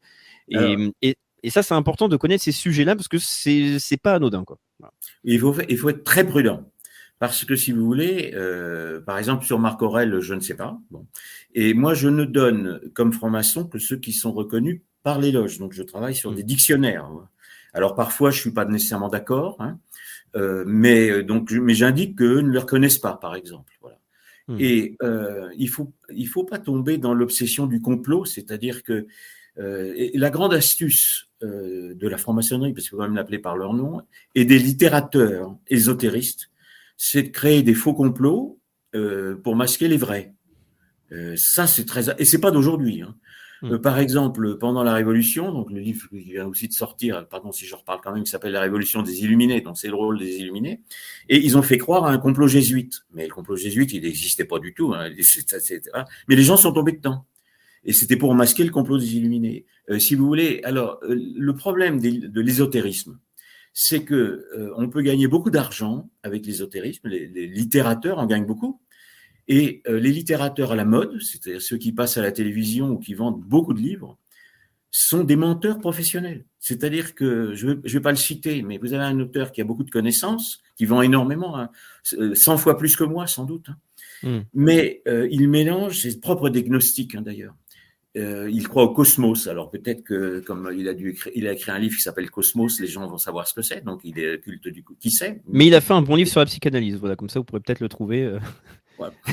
Et, 0.50 1.18
ça, 1.50 1.62
c'est 1.62 1.74
important 1.74 2.08
de 2.08 2.16
connaître 2.16 2.44
ces 2.44 2.54
sujets-là 2.54 2.96
parce 2.96 3.10
que 3.10 3.18
c'est 3.18 3.78
c'est 3.78 3.98
pas 3.98 4.14
anodin. 4.14 4.46
Quoi. 4.46 4.58
Il, 5.26 5.40
faut, 5.40 5.54
il 5.68 5.78
faut 5.78 5.90
être 5.90 6.04
très 6.04 6.26
prudent. 6.26 6.72
Parce 7.24 7.46
que 7.46 7.56
si 7.56 7.72
vous 7.72 7.86
voulez, 7.86 8.36
par 9.06 9.18
exemple 9.18 9.46
sur 9.46 9.58
Marc 9.58 9.82
Aurèle, 9.82 10.20
je 10.20 10.34
ne 10.34 10.42
sais 10.42 10.56
pas. 10.56 10.78
Bon. 10.92 11.06
Et 11.56 11.74
moi, 11.74 11.94
je 11.94 12.10
ne 12.10 12.26
donne 12.26 12.82
comme 12.94 13.14
franc-maçon 13.14 13.64
que 13.64 13.80
ceux 13.80 13.96
qui 13.96 14.12
sont 14.12 14.34
reconnus 14.34 14.82
par 15.04 15.22
l'éloge. 15.22 15.58
Donc, 15.58 15.72
je 15.72 15.84
travaille 15.84 16.16
sur 16.16 16.32
mmh. 16.32 16.36
des 16.36 16.44
dictionnaires. 16.44 17.10
Alors 17.74 17.96
parfois, 17.96 18.30
je 18.30 18.42
suis 18.42 18.52
pas 18.52 18.66
nécessairement 18.66 19.08
d'accord, 19.08 19.56
hein, 19.60 19.80
euh, 20.36 20.66
mais 20.68 21.10
euh, 21.10 21.24
donc, 21.24 21.50
mais 21.54 21.74
j'indique 21.74 22.18
qu'eux 22.18 22.42
ne 22.42 22.50
le 22.50 22.60
reconnaissent 22.60 22.98
pas, 22.98 23.14
par 23.14 23.36
exemple. 23.36 23.72
Voilà. 23.80 24.00
Hmm. 24.50 24.58
Et 24.60 24.98
euh, 25.02 25.48
il 25.58 25.70
faut 25.70 25.94
il 26.14 26.28
faut 26.28 26.44
pas 26.44 26.60
tomber 26.60 26.98
dans 26.98 27.14
l'obsession 27.14 27.68
du 27.68 27.80
complot, 27.80 28.26
c'est-à-dire 28.26 28.84
que 28.84 29.08
euh, 29.60 30.10
la 30.14 30.30
grande 30.30 30.54
astuce 30.54 31.30
euh, 31.42 31.94
de 31.96 32.08
la 32.10 32.18
franc-maçonnerie, 32.18 32.74
parce 32.74 32.84
qu'il 32.84 32.92
faut 32.92 32.98
quand 32.98 33.04
même 33.04 33.16
l'appeler 33.16 33.40
par 33.40 33.56
leur 33.56 33.74
nom, 33.74 34.02
et 34.36 34.44
des 34.44 34.60
littérateurs 34.60 35.56
ésotéristes, 35.68 36.50
c'est 37.06 37.24
de 37.24 37.28
créer 37.28 37.64
des 37.64 37.74
faux 37.74 37.94
complots 37.94 38.62
euh, 38.96 39.36
pour 39.36 39.58
masquer 39.58 39.90
les 39.90 39.98
vrais. 39.98 40.34
ça, 41.36 41.68
c'est 41.68 41.86
très 41.86 42.10
et 42.18 42.26
c'est 42.26 42.40
pas 42.40 42.50
d'aujourd'hui. 42.50 43.02
Hein. 43.02 43.16
Euh, 43.66 43.78
par 43.78 44.00
exemple, 44.00 44.58
pendant 44.58 44.84
la 44.84 44.94
Révolution, 44.94 45.52
donc 45.52 45.70
le 45.70 45.82
livre 45.82 46.08
qui 46.10 46.32
vient 46.32 46.46
aussi 46.46 46.70
de 46.70 46.74
sortir, 46.74 47.28
pardon 47.28 47.52
si 47.52 47.66
je 47.66 47.76
reparle 47.76 48.00
quand 48.02 48.14
même, 48.14 48.24
qui 48.24 48.32
s'appelle 48.32 48.54
La 48.54 48.62
Révolution 48.62 49.02
des 49.02 49.22
Illuminés, 49.22 49.60
donc 49.60 49.78
c'est 49.78 49.90
le 49.90 49.96
rôle 49.96 50.18
des 50.18 50.38
Illuminés, 50.38 50.82
et 51.28 51.38
ils 51.44 51.58
ont 51.58 51.62
fait 51.62 51.78
croire 51.78 52.06
à 52.06 52.12
un 52.12 52.18
complot 52.20 52.48
jésuite. 52.48 53.04
Mais 53.14 53.28
le 53.28 53.34
complot 53.34 53.58
jésuite, 53.58 53.92
il 53.92 54.04
n'existait 54.04 54.46
pas 54.46 54.60
du 54.60 54.74
tout, 54.74 54.94
hein, 54.94 55.10
mais 56.30 56.36
les 56.36 56.44
gens 56.44 56.58
sont 56.58 56.72
tombés 56.72 56.94
dedans. 56.94 57.26
Et 57.84 57.92
c'était 57.92 58.16
pour 58.16 58.34
masquer 58.34 58.64
le 58.64 58.72
complot 58.72 58.98
des 58.98 59.18
Illuminés. 59.18 59.66
Euh, 59.90 60.00
si 60.00 60.16
vous 60.16 60.26
voulez, 60.26 60.62
alors 60.64 61.00
euh, 61.04 61.16
le 61.36 61.54
problème 61.54 62.00
de 62.00 62.42
l'ésotérisme, 62.42 63.20
c'est 63.74 64.04
que 64.04 64.48
on 64.78 64.88
peut 64.90 65.02
gagner 65.02 65.28
beaucoup 65.28 65.50
d'argent 65.50 66.10
avec 66.22 66.46
l'ésotérisme. 66.46 67.08
Les, 67.08 67.28
les 67.28 67.48
littérateurs 67.48 68.20
en 68.20 68.28
gagnent 68.28 68.46
beaucoup, 68.46 68.80
et 69.48 69.82
euh, 69.88 70.00
les 70.00 70.12
littérateurs 70.12 70.72
à 70.72 70.76
la 70.76 70.86
mode, 70.86 71.22
c'est-à-dire 71.22 71.62
ceux 71.62 71.78
qui 71.78 71.92
passent 71.92 72.18
à 72.18 72.22
la 72.22 72.32
télévision 72.32 72.92
ou 72.92 72.98
qui 72.98 73.14
vendent 73.14 73.42
beaucoup 73.42 73.74
de 73.74 73.82
livres, 73.82 74.18
sont 74.90 75.24
des 75.24 75.36
menteurs 75.36 75.80
professionnels. 75.80 76.46
C'est-à-dire 76.60 77.16
que, 77.16 77.54
je 77.56 77.68
ne 77.68 77.74
vais, 77.74 78.00
pas 78.00 78.12
le 78.12 78.18
citer, 78.18 78.62
mais 78.62 78.78
vous 78.78 78.94
avez 78.94 79.04
un 79.04 79.20
auteur 79.20 79.52
qui 79.52 79.60
a 79.60 79.64
beaucoup 79.64 79.84
de 79.84 79.90
connaissances, 79.90 80.62
qui 80.78 80.86
vend 80.86 81.02
énormément, 81.02 81.58
hein, 81.58 81.70
100 82.04 82.58
fois 82.58 82.78
plus 82.78 82.96
que 82.96 83.04
moi 83.04 83.28
sans 83.28 83.46
doute, 83.46 83.70
hein. 83.70 83.78
Hmm. 84.22 84.44
mais 84.54 85.02
euh, 85.06 85.28
il 85.32 85.50
mélange 85.50 86.00
ses 86.00 86.18
propres 86.22 86.50
diagnostics 86.50 87.16
hein, 87.16 87.22
d'ailleurs. 87.22 87.56
Euh, 88.16 88.48
il 88.52 88.68
croit 88.68 88.84
au 88.84 88.94
cosmos. 88.94 89.48
Alors 89.48 89.72
peut-être 89.72 90.04
que 90.04 90.40
comme 90.42 90.72
il 90.78 90.88
a 90.88 90.94
dû 90.94 91.18
il 91.34 91.48
a 91.48 91.54
écrit 91.54 91.72
un 91.72 91.80
livre 91.80 91.96
qui 91.96 92.02
s'appelle 92.02 92.30
Cosmos, 92.30 92.80
les 92.80 92.88
gens 92.88 93.08
vont 93.08 93.18
savoir 93.18 93.48
ce 93.48 93.54
que 93.54 93.62
c'est. 93.62 93.84
Donc 93.84 94.02
il 94.04 94.20
est 94.20 94.40
culte 94.40 94.68
du 94.68 94.84
coup. 94.84 94.96
Qui 95.00 95.10
sait? 95.10 95.42
Mais 95.48 95.66
il 95.66 95.74
a 95.74 95.82
fait 95.82 95.94
un 95.94 96.04
bon 96.04 96.16
livre 96.16 96.30
sur 96.30 96.40
la 96.40 96.46
psychanalyse. 96.46 96.96
Voilà, 96.98 97.16
comme 97.16 97.30
ça 97.30 97.40
vous 97.40 97.44
pourrez 97.44 97.62
peut-être 97.62 97.80
le 97.80 97.90
trouver. 97.90 98.24
Euh. 98.24 98.40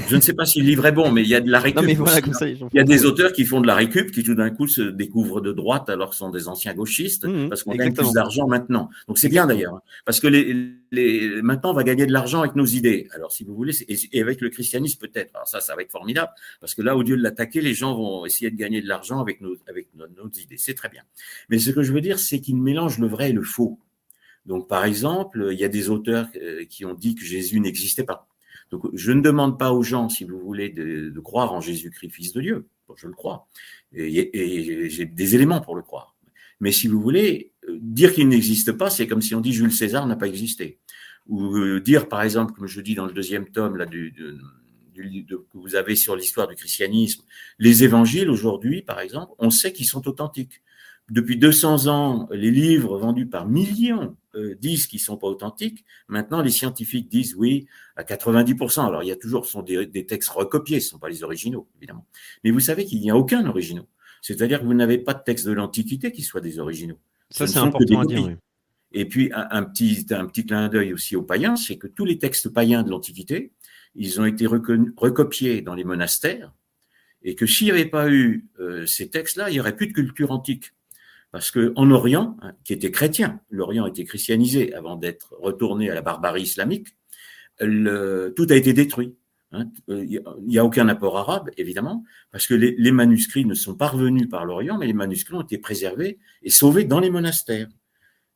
Je 0.09 0.17
ne 0.17 0.21
sais 0.21 0.33
pas 0.33 0.45
si 0.45 0.61
le 0.61 0.67
livre 0.67 0.87
est 0.87 0.93
bon, 0.93 1.11
mais 1.11 1.23
il 1.23 1.29
y 1.29 1.35
a 1.35 1.41
de 1.41 1.51
la 1.51 1.61
récup. 1.61 1.83
il 1.87 2.77
y 2.77 2.81
a 2.81 2.85
des 2.85 3.05
auteurs 3.05 3.33
qui 3.33 3.45
font 3.45 3.61
de 3.61 3.67
la 3.67 3.75
récup, 3.75 4.11
qui 4.11 4.23
tout 4.23 4.35
d'un 4.35 4.51
coup 4.51 4.67
se 4.67 4.83
découvrent 4.83 5.41
de 5.41 5.53
droite 5.53 5.89
alors 5.89 6.11
qu'ils 6.11 6.19
sont 6.19 6.31
des 6.31 6.49
anciens 6.49 6.75
gauchistes, 6.75 7.27
mmh, 7.27 7.49
parce 7.49 7.63
qu'on 7.63 7.75
gagne 7.75 7.95
plus 7.95 8.13
d'argent 8.13 8.47
maintenant. 8.47 8.91
Donc 9.09 9.19
c'est 9.19 9.29
bien 9.29 9.47
d'ailleurs, 9.47 9.75
hein. 9.75 9.83
parce 10.05 10.21
que 10.21 10.27
les, 10.27 10.73
les, 10.91 11.43
maintenant 11.43 11.71
on 11.71 11.75
va 11.75 11.85
gagner 11.85 12.07
de 12.07 12.13
l'argent 12.13 12.41
avec 12.41 12.57
nos 12.57 12.67
idées. 12.67 13.09
Alors 13.15 13.33
si 13.33 13.45
vous 13.45 13.55
voulez, 13.55 13.75
et 13.89 14.21
avec 14.21 14.41
le 14.41 14.51
christianisme 14.51 14.99
peut-être. 15.01 15.35
Alors 15.35 15.49
ça, 15.49 15.61
ça 15.61 15.75
va 15.77 15.83
être 15.83 15.93
formidable, 15.93 16.31
parce 16.61 16.75
que 16.75 16.83
là, 16.83 16.97
au 16.97 17.03
lieu 17.03 17.17
de 17.17 17.23
l'attaquer, 17.23 17.61
les 17.61 17.75
gens 17.75 17.95
vont 17.95 18.27
essayer 18.27 18.51
de 18.51 18.57
gagner 18.57 18.81
de 18.81 18.89
l'argent 18.89 19.21
avec 19.21 19.41
nos, 19.41 19.57
avec 19.69 19.89
nos, 19.95 20.07
nos 20.09 20.31
idées. 20.31 20.57
C'est 20.59 20.75
très 20.75 20.89
bien. 20.89 21.03
Mais 21.49 21.59
ce 21.59 21.71
que 21.71 21.83
je 21.83 21.93
veux 21.93 22.01
dire, 22.01 22.19
c'est 22.19 22.41
qu'ils 22.41 22.57
mélangent 22.57 22.99
le 22.99 23.07
vrai 23.07 23.31
et 23.31 23.33
le 23.33 23.43
faux. 23.43 23.79
Donc 24.47 24.69
par 24.69 24.85
exemple, 24.85 25.49
il 25.53 25.59
y 25.59 25.65
a 25.65 25.69
des 25.69 25.91
auteurs 25.91 26.29
euh, 26.37 26.65
qui 26.65 26.85
ont 26.85 26.95
dit 26.95 27.15
que 27.15 27.25
Jésus 27.25 27.61
n'existait 27.61 28.05
pas. 28.05 28.30
Donc, 28.71 28.85
je 28.93 29.13
ne 29.13 29.21
demande 29.21 29.59
pas 29.59 29.73
aux 29.73 29.83
gens, 29.83 30.09
si 30.09 30.25
vous 30.25 30.39
voulez, 30.39 30.69
de, 30.69 31.19
croire 31.21 31.53
en 31.53 31.61
Jésus-Christ, 31.61 32.11
fils 32.11 32.33
de 32.33 32.41
Dieu. 32.41 32.69
je 32.97 33.07
le 33.07 33.15
crois. 33.15 33.49
Et, 33.93 34.89
j'ai 34.89 35.07
des 35.07 35.35
éléments 35.35 35.61
pour 35.61 35.75
le 35.75 35.83
croire. 35.83 36.15
Mais 36.61 36.73
si 36.73 36.89
vous 36.89 37.01
voulez, 37.01 37.53
euh, 37.69 37.79
dire 37.81 38.13
qu'il 38.13 38.29
n'existe 38.29 38.73
pas, 38.73 38.91
c'est 38.91 39.07
comme 39.07 39.23
si 39.23 39.35
on 39.35 39.41
dit 39.41 39.53
Jules 39.53 39.73
César 39.73 40.07
n'a 40.07 40.17
pas 40.17 40.29
existé. 40.29 40.79
Ou 41.27 41.57
euh, 41.57 41.81
dire, 41.81 42.09
par 42.09 42.23
exemple, 42.23 42.53
comme 42.53 42.67
je 42.67 42.81
dis 42.81 42.95
dans 42.95 43.07
le 43.07 43.13
deuxième 43.13 43.49
tome 43.49 43.77
là, 43.77 43.87
du, 43.87 44.15
que 44.95 45.35
vous 45.55 45.75
avez 45.75 45.97
sur 45.97 46.15
l'histoire 46.15 46.47
du 46.47 46.55
christianisme, 46.55 47.25
les 47.59 47.83
évangiles 47.85 48.29
aujourd'hui, 48.29 48.83
par 48.83 49.01
exemple, 49.01 49.33
on 49.39 49.51
sait 49.51 49.73
qu'ils 49.73 49.87
sont 49.87 50.07
authentiques 50.07 50.63
depuis 51.11 51.37
200 51.37 51.87
ans, 51.89 52.29
les 52.31 52.51
livres 52.51 52.99
vendus 52.99 53.27
par 53.27 53.47
millions 53.47 54.17
euh, 54.35 54.55
disent 54.55 54.87
qu'ils 54.87 55.01
sont 55.01 55.17
pas 55.17 55.27
authentiques. 55.27 55.85
Maintenant, 56.09 56.43
les 56.43 56.51
scientifiques 56.51 57.09
disent 57.09 57.35
oui 57.37 57.67
à 57.97 58.03
90%. 58.03 58.87
Alors, 58.87 59.03
il 59.03 59.09
y 59.09 59.13
a 59.13 59.17
toujours 59.17 59.47
sont 59.47 59.63
des, 59.63 60.07
textes 60.07 60.31
recopiés, 60.31 60.81
ce 60.81 60.87
ne 60.87 60.91
sont 60.91 60.99
pas 60.99 61.09
les 61.09 61.23
originaux, 61.23 61.69
évidemment. 61.79 62.07
Mais 62.45 62.51
vous 62.51 62.61
savez 62.61 62.85
qu'il 62.85 63.01
n'y 63.01 63.11
a 63.11 63.17
aucun 63.17 63.47
originaux. 63.47 63.87
C'est-à-dire 64.23 64.61
que 64.61 64.67
vous 64.67 64.75
n'avez 64.75 64.99
pas 64.99 65.15
de 65.15 65.23
texte 65.25 65.47
de 65.47 65.53
l'Antiquité 65.53 66.13
qui 66.13 66.23
soit 66.23 66.41
des 66.41 66.59
originaux. 66.59 66.99
Ça, 67.31 67.47
c'est 67.47 67.59
important 67.59 68.01
à 68.01 68.07
dire. 68.07 68.37
Et 68.93 69.05
puis, 69.05 69.31
un, 69.33 69.63
petit, 69.63 70.07
un 70.11 70.27
petit 70.27 70.45
clin 70.45 70.69
d'œil 70.69 70.93
aussi 70.93 71.15
aux 71.15 71.23
païens, 71.23 71.55
c'est 71.57 71.79
que 71.79 71.87
tous 71.87 72.05
les 72.05 72.19
textes 72.19 72.49
païens 72.49 72.83
de 72.83 72.91
l'Antiquité, 72.91 73.53
ils 73.95 74.21
ont 74.21 74.25
été 74.25 74.47
recopiés 74.47 75.63
dans 75.63 75.75
les 75.75 75.85
monastères, 75.85 76.53
et 77.23 77.35
que 77.35 77.47
s'il 77.47 77.67
n'y 77.67 77.73
avait 77.73 77.87
pas 77.87 78.11
eu 78.11 78.47
euh, 78.59 78.87
ces 78.87 79.11
textes-là, 79.11 79.51
il 79.51 79.55
n'y 79.55 79.61
aurait 79.61 79.77
plus 79.77 79.89
de 79.89 79.93
culture 79.93 80.31
antique. 80.31 80.73
Parce 81.33 81.51
que 81.51 81.73
en 81.77 81.91
Orient, 81.91 82.37
hein, 82.43 82.53
qui 82.65 82.73
était 82.73 82.91
chrétien, 82.91 83.41
l'Orient 83.51 83.87
était 83.87 84.05
christianisé 84.05 84.75
avant 84.75 84.97
d'être 84.97 85.35
retourné 85.39 85.91
à 85.91 85.95
la 85.95 86.03
barbarie 86.03 86.43
islamique, 86.43 86.89
le, 87.61 88.33
tout 88.37 88.47
a 88.51 88.57
été 88.57 88.73
détruit. 88.73 89.17
Hein. 89.53 89.67
Il 89.89 90.23
n'y 90.47 90.59
a 90.59 90.65
aucun 90.65 90.89
apport 90.89 91.19
arabe, 91.19 91.51
évidemment, 91.57 92.05
parce 92.33 92.47
que 92.47 92.55
les, 92.55 92.75
les 92.79 92.93
manuscrits 92.93 93.45
ne 93.45 93.55
sont 93.55 93.75
pas 93.75 93.89
revenus 93.89 94.29
par 94.29 94.45
l'Orient, 94.45 94.79
mais 94.79 94.87
les 94.87 94.93
manuscrits 94.93 95.35
ont 95.35 95.43
été 95.43 95.59
préservés 95.59 96.19
et 96.43 96.51
sauvés 96.51 96.85
dans 96.85 97.01
les 97.01 97.11
monastères. 97.11 97.69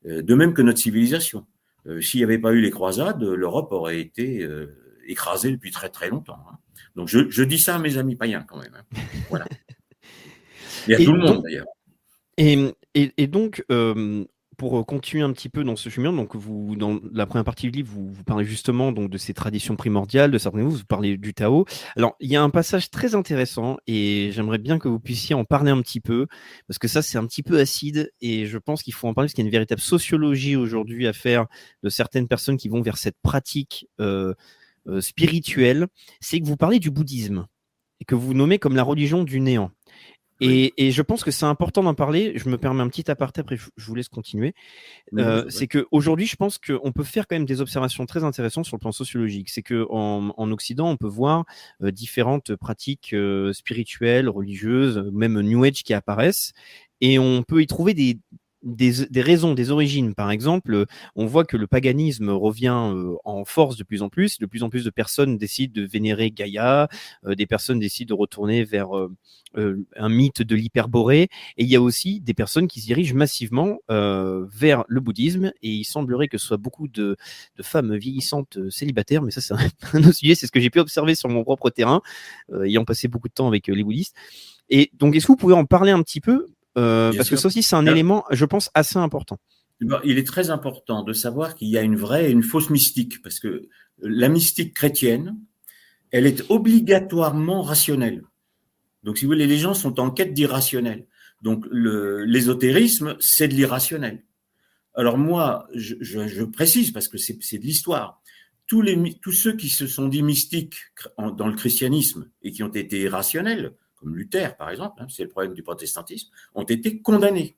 Euh, 0.06 0.22
de 0.22 0.34
même 0.34 0.54
que 0.54 0.62
notre 0.62 0.78
civilisation. 0.78 1.46
Euh, 1.86 2.00
s'il 2.00 2.20
n'y 2.20 2.24
avait 2.24 2.38
pas 2.38 2.52
eu 2.52 2.60
les 2.60 2.70
croisades, 2.70 3.22
l'Europe 3.22 3.72
aurait 3.72 4.00
été 4.00 4.42
euh, 4.42 5.00
écrasée 5.06 5.50
depuis 5.50 5.70
très 5.70 5.88
très 5.88 6.08
longtemps. 6.08 6.40
Hein. 6.50 6.58
Donc 6.96 7.08
je, 7.08 7.30
je, 7.30 7.42
dis 7.42 7.58
ça 7.58 7.76
à 7.76 7.78
mes 7.78 7.98
amis 7.98 8.16
païens 8.16 8.44
quand 8.46 8.58
même. 8.58 8.76
Voilà. 9.30 9.46
Et 10.88 10.94
à 10.94 10.98
tout 10.98 11.12
le 11.12 11.18
monde 11.18 11.42
d'ailleurs. 11.42 11.66
Et, 12.36 12.74
et, 12.94 13.26
donc, 13.26 13.64
euh, 13.70 14.24
pour 14.56 14.84
continuer 14.86 15.22
un 15.22 15.32
petit 15.32 15.48
peu 15.48 15.64
dans 15.64 15.76
ce 15.76 15.88
chemin, 15.88 16.12
donc 16.12 16.36
vous, 16.36 16.76
dans 16.76 17.00
la 17.12 17.26
première 17.26 17.44
partie 17.44 17.66
du 17.66 17.78
livre, 17.78 17.92
vous, 17.92 18.12
vous 18.12 18.24
parlez 18.24 18.44
justement 18.44 18.92
donc 18.92 19.10
de 19.10 19.18
ces 19.18 19.34
traditions 19.34 19.76
primordiales, 19.76 20.30
de 20.30 20.38
certains 20.38 20.62
vous, 20.62 20.70
vous 20.70 20.84
parlez 20.84 21.16
du 21.16 21.34
Tao. 21.34 21.64
Alors, 21.96 22.14
il 22.20 22.30
y 22.30 22.36
a 22.36 22.42
un 22.42 22.50
passage 22.50 22.90
très 22.90 23.14
intéressant 23.14 23.76
et 23.86 24.30
j'aimerais 24.32 24.58
bien 24.58 24.78
que 24.78 24.88
vous 24.88 25.00
puissiez 25.00 25.34
en 25.34 25.44
parler 25.44 25.70
un 25.70 25.80
petit 25.82 26.00
peu, 26.00 26.26
parce 26.68 26.78
que 26.78 26.88
ça, 26.88 27.02
c'est 27.02 27.18
un 27.18 27.26
petit 27.26 27.42
peu 27.42 27.58
acide 27.58 28.12
et 28.20 28.46
je 28.46 28.58
pense 28.58 28.82
qu'il 28.82 28.94
faut 28.94 29.08
en 29.08 29.14
parler 29.14 29.26
parce 29.26 29.34
qu'il 29.34 29.44
y 29.44 29.46
a 29.46 29.48
une 29.48 29.52
véritable 29.52 29.80
sociologie 29.80 30.56
aujourd'hui 30.56 31.06
à 31.06 31.12
faire 31.12 31.46
de 31.82 31.88
certaines 31.88 32.28
personnes 32.28 32.56
qui 32.56 32.68
vont 32.68 32.80
vers 32.80 32.98
cette 32.98 33.16
pratique 33.22 33.88
euh, 34.00 34.34
euh, 34.86 35.00
spirituelle. 35.00 35.86
C'est 36.20 36.40
que 36.40 36.46
vous 36.46 36.56
parlez 36.56 36.78
du 36.78 36.90
bouddhisme 36.90 37.46
et 38.00 38.04
que 38.04 38.14
vous 38.14 38.34
nommez 38.34 38.58
comme 38.58 38.76
la 38.76 38.82
religion 38.82 39.24
du 39.24 39.40
néant. 39.40 39.70
Et, 40.40 40.90
je 40.90 41.02
pense 41.02 41.24
que 41.24 41.30
c'est 41.30 41.46
important 41.46 41.82
d'en 41.82 41.94
parler. 41.94 42.32
Je 42.36 42.48
me 42.48 42.58
permets 42.58 42.82
un 42.82 42.88
petit 42.88 43.10
aparté, 43.10 43.40
après 43.40 43.56
je 43.56 43.86
vous 43.86 43.94
laisse 43.94 44.08
continuer. 44.08 44.54
Euh, 45.16 45.44
c'est 45.48 45.68
qu'aujourd'hui, 45.68 46.26
je 46.26 46.36
pense 46.36 46.58
qu'on 46.58 46.92
peut 46.92 47.04
faire 47.04 47.26
quand 47.26 47.36
même 47.36 47.46
des 47.46 47.60
observations 47.60 48.06
très 48.06 48.24
intéressantes 48.24 48.64
sur 48.64 48.76
le 48.76 48.80
plan 48.80 48.92
sociologique. 48.92 49.48
C'est 49.48 49.62
qu'en 49.62 50.34
en, 50.36 50.52
Occident, 50.52 50.90
on 50.90 50.96
peut 50.96 51.08
voir 51.08 51.44
euh, 51.82 51.90
différentes 51.90 52.56
pratiques 52.56 53.12
euh, 53.12 53.52
spirituelles, 53.52 54.28
religieuses, 54.28 55.04
même 55.12 55.40
New 55.40 55.64
Age 55.64 55.82
qui 55.82 55.94
apparaissent. 55.94 56.52
Et 57.00 57.18
on 57.18 57.42
peut 57.42 57.62
y 57.62 57.66
trouver 57.66 57.94
des, 57.94 58.18
des, 58.64 59.06
des, 59.10 59.20
raisons, 59.20 59.54
des 59.54 59.70
origines. 59.70 60.14
Par 60.14 60.30
exemple, 60.30 60.86
on 61.14 61.26
voit 61.26 61.44
que 61.44 61.56
le 61.56 61.66
paganisme 61.66 62.30
revient 62.30 62.90
euh, 62.92 63.14
en 63.24 63.44
force 63.44 63.76
de 63.76 63.84
plus 63.84 64.02
en 64.02 64.08
plus. 64.08 64.38
De 64.38 64.46
plus 64.46 64.62
en 64.62 64.70
plus 64.70 64.84
de 64.84 64.90
personnes 64.90 65.36
décident 65.38 65.72
de 65.74 65.86
vénérer 65.86 66.30
Gaïa, 66.30 66.88
euh, 67.26 67.34
des 67.34 67.46
personnes 67.46 67.78
décident 67.78 68.14
de 68.14 68.18
retourner 68.18 68.64
vers 68.64 68.96
euh, 68.96 69.14
un 69.96 70.08
mythe 70.08 70.42
de 70.42 70.56
l'hyperborée. 70.56 71.28
Et 71.56 71.64
il 71.64 71.68
y 71.68 71.76
a 71.76 71.82
aussi 71.82 72.20
des 72.20 72.34
personnes 72.34 72.66
qui 72.66 72.80
se 72.80 72.86
dirigent 72.86 73.14
massivement 73.14 73.78
vers 73.88 74.84
le 74.88 75.00
bouddhisme. 75.00 75.52
Et 75.62 75.70
il 75.70 75.84
semblerait 75.84 76.28
que 76.28 76.38
ce 76.38 76.46
soit 76.46 76.56
beaucoup 76.56 76.88
de, 76.88 77.16
de 77.56 77.62
femmes 77.62 77.94
vieillissantes 77.94 78.58
célibataires, 78.70 79.22
mais 79.22 79.30
ça 79.30 79.40
c'est 79.40 79.54
un, 79.92 79.98
autre 80.00 80.12
sujet, 80.12 80.34
c'est 80.34 80.46
ce 80.46 80.52
que 80.52 80.60
j'ai 80.60 80.70
pu 80.70 80.80
observer 80.80 81.14
sur 81.14 81.28
mon 81.28 81.44
propre 81.44 81.70
terrain, 81.70 82.00
ayant 82.64 82.84
passé 82.84 83.06
beaucoup 83.06 83.28
de 83.28 83.34
temps 83.34 83.46
avec 83.46 83.68
les 83.68 83.84
bouddhistes. 83.84 84.16
Et 84.70 84.90
donc, 84.94 85.14
est-ce 85.14 85.26
que 85.26 85.32
vous 85.32 85.36
pouvez 85.36 85.54
en 85.54 85.66
parler 85.66 85.92
un 85.92 86.02
petit 86.02 86.20
peu 86.20 86.46
euh, 86.76 87.12
parce 87.16 87.30
que 87.30 87.36
ça 87.36 87.48
aussi, 87.48 87.62
c'est 87.62 87.76
un 87.76 87.86
élément, 87.86 88.24
je 88.30 88.44
pense, 88.44 88.70
assez 88.74 88.98
important. 88.98 89.38
Il 90.04 90.18
est 90.18 90.26
très 90.26 90.50
important 90.50 91.02
de 91.02 91.12
savoir 91.12 91.54
qu'il 91.54 91.68
y 91.68 91.76
a 91.76 91.82
une 91.82 91.96
vraie 91.96 92.28
et 92.28 92.32
une 92.32 92.42
fausse 92.42 92.70
mystique, 92.70 93.22
parce 93.22 93.40
que 93.40 93.68
la 94.00 94.28
mystique 94.28 94.74
chrétienne, 94.74 95.36
elle 96.10 96.26
est 96.26 96.48
obligatoirement 96.50 97.62
rationnelle. 97.62 98.22
Donc, 99.02 99.18
si 99.18 99.24
vous 99.24 99.32
voulez, 99.32 99.46
les 99.46 99.58
gens 99.58 99.74
sont 99.74 100.00
en 100.00 100.10
quête 100.10 100.32
d'irrationnel. 100.32 101.06
Donc, 101.42 101.66
l'ésotérisme, 101.70 103.16
c'est 103.20 103.48
de 103.48 103.54
l'irrationnel. 103.54 104.24
Alors 104.94 105.18
moi, 105.18 105.66
je, 105.74 105.96
je, 106.00 106.28
je, 106.28 106.44
précise 106.44 106.92
parce 106.92 107.08
que 107.08 107.18
c'est 107.18 107.58
de 107.58 107.64
l'histoire. 107.64 108.22
Tous, 108.66 108.82
tous 109.20 109.32
ceux 109.32 109.56
qui 109.56 109.68
se 109.68 109.86
sont 109.86 110.08
dit 110.08 110.22
mystiques 110.22 110.76
dans 111.18 111.48
le 111.48 111.54
christianisme 111.54 112.30
et 112.42 112.52
qui 112.52 112.62
ont 112.62 112.68
été 112.68 113.00
irrationnels, 113.00 113.74
Luther 114.04 114.56
par 114.56 114.70
exemple, 114.70 115.02
hein, 115.02 115.06
c'est 115.08 115.22
le 115.22 115.28
problème 115.28 115.54
du 115.54 115.62
protestantisme, 115.62 116.30
ont 116.54 116.64
été 116.64 117.00
condamnés. 117.00 117.56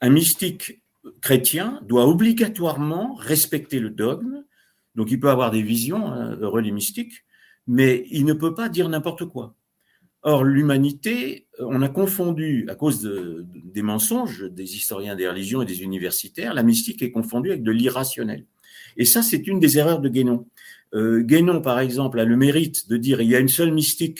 Un 0.00 0.10
mystique 0.10 0.82
chrétien 1.20 1.80
doit 1.86 2.06
obligatoirement 2.06 3.14
respecter 3.14 3.80
le 3.80 3.90
dogme, 3.90 4.44
donc 4.94 5.10
il 5.10 5.20
peut 5.20 5.30
avoir 5.30 5.50
des 5.50 5.62
visions, 5.62 6.06
hein, 6.08 6.36
heureux 6.40 6.62
mystiques, 6.62 7.24
mais 7.66 8.06
il 8.10 8.24
ne 8.24 8.32
peut 8.32 8.54
pas 8.54 8.68
dire 8.68 8.88
n'importe 8.88 9.26
quoi. 9.26 9.54
Or, 10.22 10.42
l'humanité, 10.42 11.46
on 11.60 11.80
a 11.80 11.88
confondu, 11.88 12.66
à 12.68 12.74
cause 12.74 13.00
de, 13.02 13.46
des 13.54 13.82
mensonges 13.82 14.50
des 14.50 14.74
historiens 14.74 15.14
des 15.14 15.28
religions 15.28 15.62
et 15.62 15.64
des 15.64 15.82
universitaires, 15.82 16.54
la 16.54 16.64
mystique 16.64 17.02
est 17.02 17.12
confondue 17.12 17.50
avec 17.50 17.62
de 17.62 17.70
l'irrationnel. 17.70 18.44
Et 18.96 19.04
ça, 19.04 19.22
c'est 19.22 19.46
une 19.46 19.60
des 19.60 19.78
erreurs 19.78 20.00
de 20.00 20.08
Guénon. 20.08 20.46
Euh, 20.94 21.20
Guénon, 21.20 21.62
par 21.62 21.78
exemple, 21.78 22.18
a 22.18 22.24
le 22.24 22.36
mérite 22.36 22.88
de 22.88 22.96
dire 22.96 23.20
il 23.20 23.28
y 23.28 23.36
a 23.36 23.38
une 23.38 23.48
seule 23.48 23.72
mystique 23.72 24.18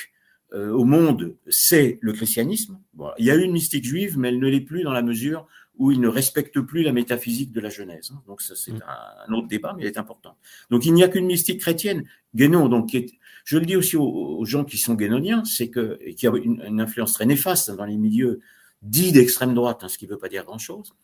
euh, 0.55 0.71
au 0.71 0.85
monde, 0.85 1.37
c'est 1.49 1.99
le 2.01 2.13
christianisme. 2.13 2.79
Bon, 2.95 3.11
il 3.19 3.27
y 3.27 3.31
a 3.31 3.35
une 3.35 3.53
mystique 3.53 3.85
juive, 3.85 4.19
mais 4.19 4.29
elle 4.29 4.39
ne 4.39 4.49
l'est 4.49 4.63
plus 4.63 4.83
dans 4.83 4.93
la 4.93 5.03
mesure 5.03 5.47
où 5.77 5.93
il 5.93 6.01
ne 6.01 6.09
respecte 6.09 6.61
plus 6.61 6.83
la 6.83 6.93
métaphysique 6.93 7.53
de 7.53 7.61
la 7.61 7.69
Genèse. 7.69 8.11
Hein. 8.13 8.23
Donc 8.27 8.43
ça, 8.43 8.55
c'est 8.57 8.73
mm. 8.73 8.83
un, 9.29 9.33
autre 9.33 9.47
débat, 9.47 9.75
mais 9.77 9.85
il 9.85 9.87
est 9.87 9.99
important. 9.99 10.37
Donc 10.71 10.85
il 10.87 10.93
n'y 10.93 11.05
a 11.05 11.09
qu'une 11.09 11.27
mystique 11.27 11.61
chrétienne. 11.61 12.05
Guénon, 12.35 12.69
donc, 12.69 12.97
je 13.45 13.59
le 13.59 13.65
dis 13.65 13.77
aussi 13.77 13.97
aux, 13.97 14.45
gens 14.45 14.65
qui 14.65 14.77
sont 14.79 14.95
guénoniens, 14.95 15.45
c'est 15.45 15.69
que 15.69 15.99
qui 16.13 16.27
a 16.27 16.33
une, 16.37 16.81
influence 16.81 17.15
très 17.15 17.27
néfaste 17.27 17.71
dans 17.71 17.85
les 17.85 17.97
milieux 17.97 18.41
dits 18.83 19.13
d'extrême 19.13 19.55
droite, 19.55 19.81
hein, 19.83 19.89
ce 19.89 19.99
qui 19.99 20.07
ne 20.07 20.11
veut 20.11 20.19
pas 20.19 20.29
dire 20.29 20.45
grand-chose, 20.45 20.95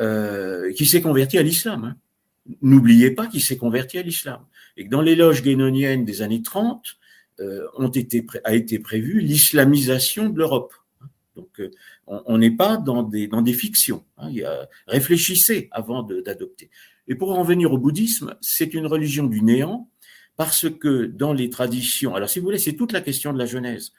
euh, 0.00 0.72
qui 0.72 0.86
s'est 0.86 1.00
converti 1.00 1.38
à 1.38 1.42
l'islam. 1.42 1.84
Hein. 1.84 1.96
N'oubliez 2.62 3.10
pas 3.10 3.26
qu'il 3.26 3.42
s'est 3.42 3.56
converti 3.56 3.98
à 3.98 4.02
l'islam. 4.02 4.40
Et 4.76 4.84
que 4.84 4.90
dans 4.90 5.02
les 5.02 5.16
loges 5.16 5.42
guénoniennes 5.42 6.04
des 6.04 6.22
années 6.22 6.42
30, 6.42 6.84
euh, 6.84 6.92
été, 7.94 8.26
a 8.44 8.54
été 8.54 8.78
prévu 8.78 9.20
l'islamisation 9.20 10.28
de 10.28 10.38
l'Europe. 10.38 10.74
Donc, 11.36 11.60
euh, 11.60 11.70
on 12.06 12.38
n'est 12.38 12.50
pas 12.50 12.76
dans 12.78 13.02
des, 13.02 13.28
dans 13.28 13.42
des 13.42 13.52
fictions. 13.52 14.04
Hein. 14.16 14.30
Réfléchissez 14.86 15.68
avant 15.70 16.02
d'adopter. 16.02 16.70
Et 17.08 17.14
pour 17.14 17.38
en 17.38 17.42
venir 17.42 17.72
au 17.72 17.78
bouddhisme, 17.78 18.36
c'est 18.40 18.74
une 18.74 18.86
religion 18.86 19.26
du 19.26 19.42
néant 19.42 19.88
parce 20.36 20.68
que 20.68 21.06
dans 21.06 21.32
les 21.32 21.50
traditions, 21.50 22.14
alors 22.14 22.28
si 22.28 22.38
vous 22.38 22.44
voulez, 22.44 22.58
c'est 22.58 22.74
toute 22.74 22.92
la 22.92 23.00
question 23.00 23.32
de 23.32 23.38
la 23.38 23.46
Genèse. 23.46 23.92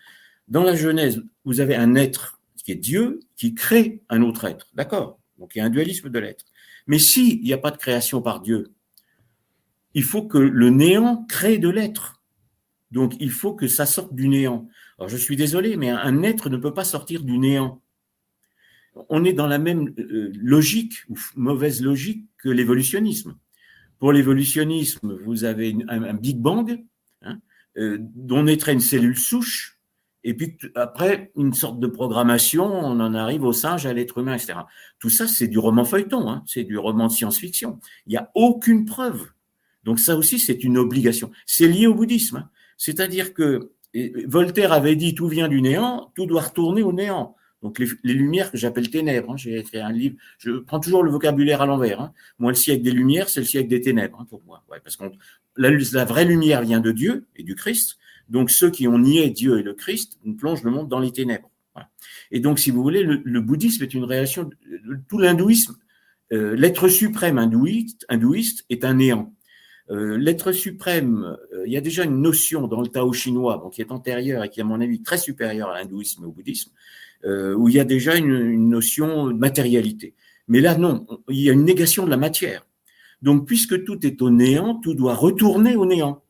Dans 0.47 0.63
la 0.63 0.75
Genèse, 0.75 1.23
vous 1.45 1.59
avez 1.59 1.75
un 1.75 1.95
être 1.95 2.39
qui 2.63 2.71
est 2.71 2.75
Dieu 2.75 3.21
qui 3.35 3.55
crée 3.55 4.01
un 4.09 4.21
autre 4.21 4.45
être, 4.45 4.67
d'accord? 4.73 5.19
Donc 5.39 5.55
il 5.55 5.59
y 5.59 5.61
a 5.61 5.65
un 5.65 5.69
dualisme 5.69 6.09
de 6.09 6.19
l'être. 6.19 6.45
Mais 6.85 6.99
s'il 6.99 7.41
n'y 7.41 7.53
a 7.53 7.57
pas 7.57 7.71
de 7.71 7.77
création 7.77 8.21
par 8.21 8.41
Dieu, 8.41 8.71
il 9.93 10.03
faut 10.03 10.23
que 10.23 10.37
le 10.37 10.69
néant 10.69 11.25
crée 11.27 11.57
de 11.57 11.69
l'être. 11.69 12.16
Donc 12.91 13.15
il 13.19 13.31
faut 13.31 13.53
que 13.53 13.67
ça 13.67 13.85
sorte 13.85 14.13
du 14.13 14.29
néant. 14.29 14.67
Alors 14.97 15.09
je 15.09 15.17
suis 15.17 15.35
désolé, 15.35 15.75
mais 15.77 15.89
un 15.89 16.23
être 16.23 16.49
ne 16.49 16.57
peut 16.57 16.73
pas 16.73 16.83
sortir 16.83 17.23
du 17.23 17.37
néant. 17.37 17.81
On 19.09 19.23
est 19.23 19.33
dans 19.33 19.47
la 19.47 19.59
même 19.59 19.93
euh, 19.99 20.31
logique, 20.35 21.03
ou 21.09 21.17
mauvaise 21.35 21.81
logique, 21.81 22.25
que 22.37 22.49
l'évolutionnisme. 22.49 23.37
Pour 23.99 24.11
l'évolutionnisme, 24.11 25.17
vous 25.23 25.43
avez 25.43 25.75
un, 25.87 26.13
Big 26.13 26.37
Bang, 26.37 26.83
hein, 27.21 27.39
euh, 27.77 27.97
dont 27.99 28.43
naîtrait 28.43 28.73
une 28.73 28.79
cellule 28.79 29.17
souche, 29.17 29.77
et 30.23 30.33
puis 30.33 30.57
après, 30.75 31.31
une 31.37 31.53
sorte 31.53 31.79
de 31.79 31.87
programmation, 31.87 32.65
on 32.65 32.99
en 32.99 33.13
arrive 33.13 33.43
au 33.43 33.53
singe, 33.53 33.85
à 33.85 33.93
l'être 33.93 34.17
humain, 34.17 34.35
etc. 34.35 34.59
Tout 34.99 35.09
ça, 35.09 35.25
c'est 35.25 35.47
du 35.47 35.57
roman 35.57 35.85
feuilleton, 35.85 36.29
hein, 36.29 36.43
c'est 36.45 36.65
du 36.65 36.77
roman 36.77 37.07
de 37.07 37.13
science-fiction. 37.13 37.79
Il 38.05 38.09
n'y 38.09 38.17
a 38.17 38.29
aucune 38.35 38.83
preuve. 38.83 39.29
Donc 39.85 39.99
ça 39.99 40.17
aussi, 40.17 40.37
c'est 40.37 40.65
une 40.65 40.77
obligation. 40.77 41.31
C'est 41.45 41.69
lié 41.69 41.87
au 41.87 41.95
bouddhisme. 41.95 42.37
Hein. 42.37 42.49
C'est-à-dire 42.77 43.33
que 43.33 43.71
Voltaire 44.25 44.73
avait 44.73 44.95
dit 44.95 45.15
tout 45.15 45.27
vient 45.27 45.47
du 45.47 45.61
néant, 45.61 46.11
tout 46.15 46.25
doit 46.25 46.41
retourner 46.41 46.83
au 46.83 46.93
néant. 46.93 47.35
Donc 47.63 47.79
les, 47.79 48.13
lumières 48.13 48.51
que 48.51 48.57
j'appelle 48.57 48.89
ténèbres, 48.89 49.31
hein, 49.31 49.37
j'ai 49.37 49.57
écrit 49.57 49.79
un 49.79 49.91
livre, 49.91 50.15
je 50.37 50.51
prends 50.51 50.79
toujours 50.79 51.03
le 51.03 51.09
vocabulaire 51.09 51.61
à 51.61 51.65
l'envers. 51.65 52.01
Hein. 52.01 52.13
Moi, 52.37 52.51
le 52.51 52.55
siècle 52.55 52.83
des 52.83 52.91
lumières, 52.91 53.29
c'est 53.29 53.39
le 53.39 53.47
siècle 53.47 53.67
des 53.67 53.81
ténèbres 53.81 54.19
hein, 54.21 54.27
pour 54.29 54.43
moi. 54.45 54.63
parce 54.83 54.95
que 54.95 55.05
la, 55.55 56.05
vraie 56.05 56.25
lumière 56.25 56.61
vient 56.61 56.79
de 56.79 56.91
Dieu 56.91 57.25
et 57.35 57.43
du 57.43 57.55
Christ. 57.55 57.97
Donc 58.29 58.51
ceux 58.51 58.69
qui 58.69 58.87
ont 58.87 58.99
nié 58.99 59.29
Dieu 59.31 59.59
et 59.59 59.63
le 59.63 59.73
Christ 59.73 60.19
plongent 60.37 60.63
le 60.63 60.71
monde 60.71 60.87
dans 60.87 60.99
les 60.99 61.11
ténèbres. 61.11 61.49
Et 62.31 62.39
donc, 62.39 62.59
si 62.59 62.71
vous 62.71 62.81
voulez, 62.81 63.03
le, 63.03 63.41
bouddhisme 63.41 63.83
est 63.83 63.93
une 63.93 64.03
réaction, 64.03 64.49
tout 65.07 65.19
l'hindouisme, 65.19 65.75
euh, 66.33 66.55
l'être 66.55 66.87
suprême 66.87 67.37
hindouiste, 67.37 68.05
hindouiste 68.09 68.65
est 68.69 68.83
un 68.83 68.95
néant. 68.95 69.33
Euh, 69.89 70.17
l'être 70.17 70.51
suprême, 70.51 71.37
euh, 71.53 71.63
il 71.65 71.71
y 71.71 71.77
a 71.77 71.81
déjà 71.81 72.03
une 72.03 72.21
notion 72.21 72.67
dans 72.67 72.81
le 72.81 72.87
Tao 72.87 73.13
chinois, 73.13 73.57
donc 73.57 73.73
qui 73.73 73.81
est 73.81 73.91
antérieure 73.91 74.43
et 74.43 74.49
qui 74.49 74.59
à 74.59 74.65
mon 74.65 74.81
avis 74.81 75.01
très 75.01 75.17
supérieure 75.17 75.69
à 75.69 75.79
l'hindouisme 75.79 76.23
et 76.23 76.27
au 76.27 76.31
bouddhisme, 76.31 76.71
euh, 77.23 77.55
où 77.55 77.69
il 77.69 77.75
y 77.75 77.79
a 77.79 77.85
déjà 77.85 78.15
une, 78.15 78.35
une, 78.35 78.69
notion 78.69 79.27
de 79.27 79.33
matérialité. 79.33 80.13
Mais 80.49 80.59
là, 80.59 80.77
non, 80.77 81.05
il 81.29 81.39
y 81.39 81.49
a 81.49 81.53
une 81.53 81.63
négation 81.63 82.05
de 82.05 82.09
la 82.09 82.17
matière. 82.17 82.65
Donc, 83.21 83.47
puisque 83.47 83.83
tout 83.85 84.05
est 84.05 84.21
au 84.21 84.29
néant, 84.29 84.75
tout 84.75 84.93
doit 84.93 85.15
retourner 85.15 85.75
au 85.75 85.85
néant. 85.85 86.23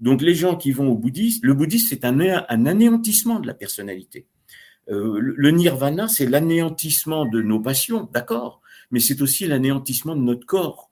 Donc, 0.00 0.22
les 0.22 0.34
gens 0.34 0.56
qui 0.56 0.72
vont 0.72 0.88
au 0.88 0.96
bouddhisme, 0.96 1.46
le 1.46 1.54
bouddhisme, 1.54 1.88
c'est 1.90 2.04
un, 2.04 2.18
un, 2.20 2.66
anéantissement 2.66 3.38
de 3.38 3.46
la 3.46 3.54
personnalité. 3.54 4.26
Le 4.90 5.50
nirvana, 5.50 6.08
c'est 6.08 6.24
l'anéantissement 6.24 7.26
de 7.26 7.42
nos 7.42 7.60
passions, 7.60 8.08
d'accord, 8.10 8.62
mais 8.90 9.00
c'est 9.00 9.20
aussi 9.20 9.46
l'anéantissement 9.46 10.16
de 10.16 10.22
notre 10.22 10.46
corps. 10.46 10.87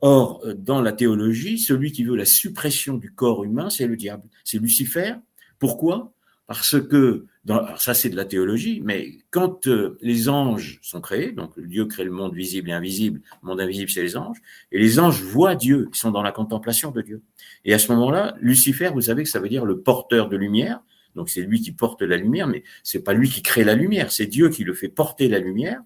Or, 0.00 0.40
euh, 0.44 0.54
dans 0.54 0.80
la 0.80 0.92
théologie, 0.92 1.58
celui 1.58 1.92
qui 1.92 2.04
veut 2.04 2.16
la 2.16 2.24
suppression 2.24 2.96
du 2.96 3.12
corps 3.12 3.44
humain, 3.44 3.70
c'est 3.70 3.86
le 3.86 3.96
diable, 3.96 4.24
c'est 4.44 4.58
Lucifer. 4.58 5.14
Pourquoi? 5.58 6.12
Parce 6.46 6.80
que, 6.80 7.26
dans, 7.44 7.76
ça 7.76 7.92
c'est 7.92 8.08
de 8.08 8.16
la 8.16 8.24
théologie, 8.24 8.80
mais 8.82 9.18
quand 9.30 9.66
euh, 9.66 9.98
les 10.00 10.28
anges 10.28 10.78
sont 10.82 11.00
créés, 11.00 11.32
donc 11.32 11.58
Dieu 11.60 11.84
crée 11.84 12.04
le 12.04 12.10
monde 12.10 12.34
visible 12.34 12.70
et 12.70 12.72
invisible, 12.72 13.20
le 13.42 13.48
monde 13.48 13.60
invisible 13.60 13.90
c'est 13.90 14.02
les 14.02 14.16
anges, 14.16 14.38
et 14.72 14.78
les 14.78 14.98
anges 14.98 15.22
voient 15.22 15.56
Dieu, 15.56 15.88
ils 15.92 15.98
sont 15.98 16.10
dans 16.10 16.22
la 16.22 16.32
contemplation 16.32 16.90
de 16.90 17.02
Dieu. 17.02 17.22
Et 17.66 17.74
à 17.74 17.78
ce 17.78 17.92
moment-là, 17.92 18.34
Lucifer, 18.40 18.90
vous 18.94 19.02
savez 19.02 19.24
que 19.24 19.28
ça 19.28 19.40
veut 19.40 19.48
dire 19.50 19.66
le 19.66 19.80
porteur 19.80 20.28
de 20.28 20.36
lumière, 20.36 20.80
donc 21.16 21.28
c'est 21.28 21.42
lui 21.42 21.60
qui 21.60 21.72
porte 21.72 22.00
la 22.00 22.16
lumière, 22.16 22.46
mais 22.46 22.62
c'est 22.82 23.02
pas 23.02 23.12
lui 23.12 23.28
qui 23.28 23.42
crée 23.42 23.64
la 23.64 23.74
lumière, 23.74 24.10
c'est 24.10 24.26
Dieu 24.26 24.48
qui 24.48 24.64
le 24.64 24.72
fait 24.72 24.88
porter 24.88 25.28
la 25.28 25.40
lumière. 25.40 25.82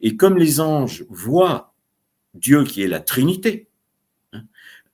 Et 0.00 0.16
comme 0.16 0.36
les 0.36 0.60
anges 0.60 1.06
voient 1.08 1.71
Dieu 2.34 2.64
qui 2.64 2.82
est 2.82 2.88
la 2.88 3.00
Trinité, 3.00 3.68
hein, 4.32 4.42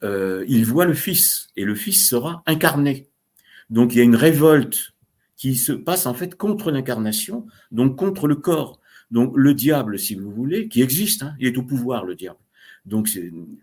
euh, 0.02 0.44
il 0.48 0.64
voit 0.64 0.86
le 0.86 0.94
Fils 0.94 1.48
et 1.56 1.64
le 1.64 1.74
Fils 1.74 2.08
sera 2.08 2.42
incarné. 2.46 3.08
Donc 3.70 3.94
il 3.94 3.98
y 3.98 4.00
a 4.00 4.04
une 4.04 4.16
révolte 4.16 4.94
qui 5.36 5.56
se 5.56 5.72
passe 5.72 6.06
en 6.06 6.14
fait 6.14 6.34
contre 6.34 6.70
l'incarnation, 6.70 7.46
donc 7.70 7.96
contre 7.96 8.26
le 8.26 8.36
corps. 8.36 8.80
Donc 9.10 9.32
le 9.36 9.54
diable, 9.54 9.98
si 9.98 10.14
vous 10.14 10.30
voulez, 10.30 10.68
qui 10.68 10.82
existe, 10.82 11.22
hein, 11.22 11.34
il 11.38 11.46
est 11.46 11.56
au 11.56 11.62
pouvoir, 11.62 12.04
le 12.04 12.14
diable. 12.14 12.38
Donc 12.84 13.08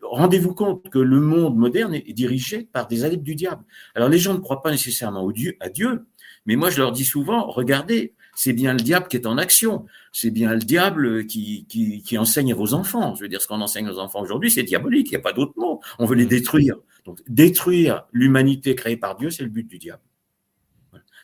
rendez-vous 0.01 0.53
compte 0.53 0.89
que 0.89 0.99
le 0.99 1.19
monde 1.19 1.57
moderne 1.57 1.95
est 1.95 2.13
dirigé 2.13 2.63
par 2.71 2.88
des 2.88 3.03
adeptes 3.03 3.23
du 3.23 3.35
diable. 3.35 3.63
Alors 3.93 4.09
les 4.09 4.19
gens 4.19 4.33
ne 4.33 4.39
croient 4.39 4.61
pas 4.61 4.71
nécessairement 4.71 5.23
au 5.23 5.31
Dieu, 5.31 5.57
à 5.59 5.69
Dieu, 5.69 6.05
mais 6.45 6.55
moi 6.55 6.69
je 6.69 6.77
leur 6.79 6.91
dis 6.91 7.05
souvent, 7.05 7.47
regardez, 7.47 8.13
c'est 8.36 8.54
bien 8.54 8.74
le 8.74 8.80
diable 8.80 9.08
qui 9.08 9.15
est 9.15 9.26
en 9.26 9.38
action. 9.38 9.86
C'est 10.12 10.30
bien 10.30 10.54
le 10.54 10.60
diable 10.60 11.26
qui, 11.26 12.17
enseigne 12.17 12.52
à 12.52 12.56
vos 12.56 12.74
enfants. 12.74 13.15
Je 13.15 13.21
veux 13.21 13.30
dire, 13.30 13.41
ce 13.41 13.48
qu'on 13.48 13.62
enseigne 13.62 13.88
aux 13.89 13.98
enfants 13.98 14.22
aujourd'hui, 14.22 14.51
c'est 14.51 14.64
diabolique. 14.64 15.07
Il 15.07 15.12
n'y 15.12 15.18
a 15.18 15.22
pas 15.22 15.34
d'autre 15.34 15.53
mot. 15.55 15.82
On 15.97 16.05
veut 16.05 16.16
les 16.16 16.26
détruire. 16.26 16.76
Donc, 17.05 17.20
détruire 17.28 18.05
l'humanité 18.12 18.76
créée 18.76 18.97
par 18.97 19.16
Dieu, 19.16 19.30
c'est 19.30 19.43
le 19.43 19.49
but 19.49 19.68
du 19.68 19.78
diable. 19.78 20.03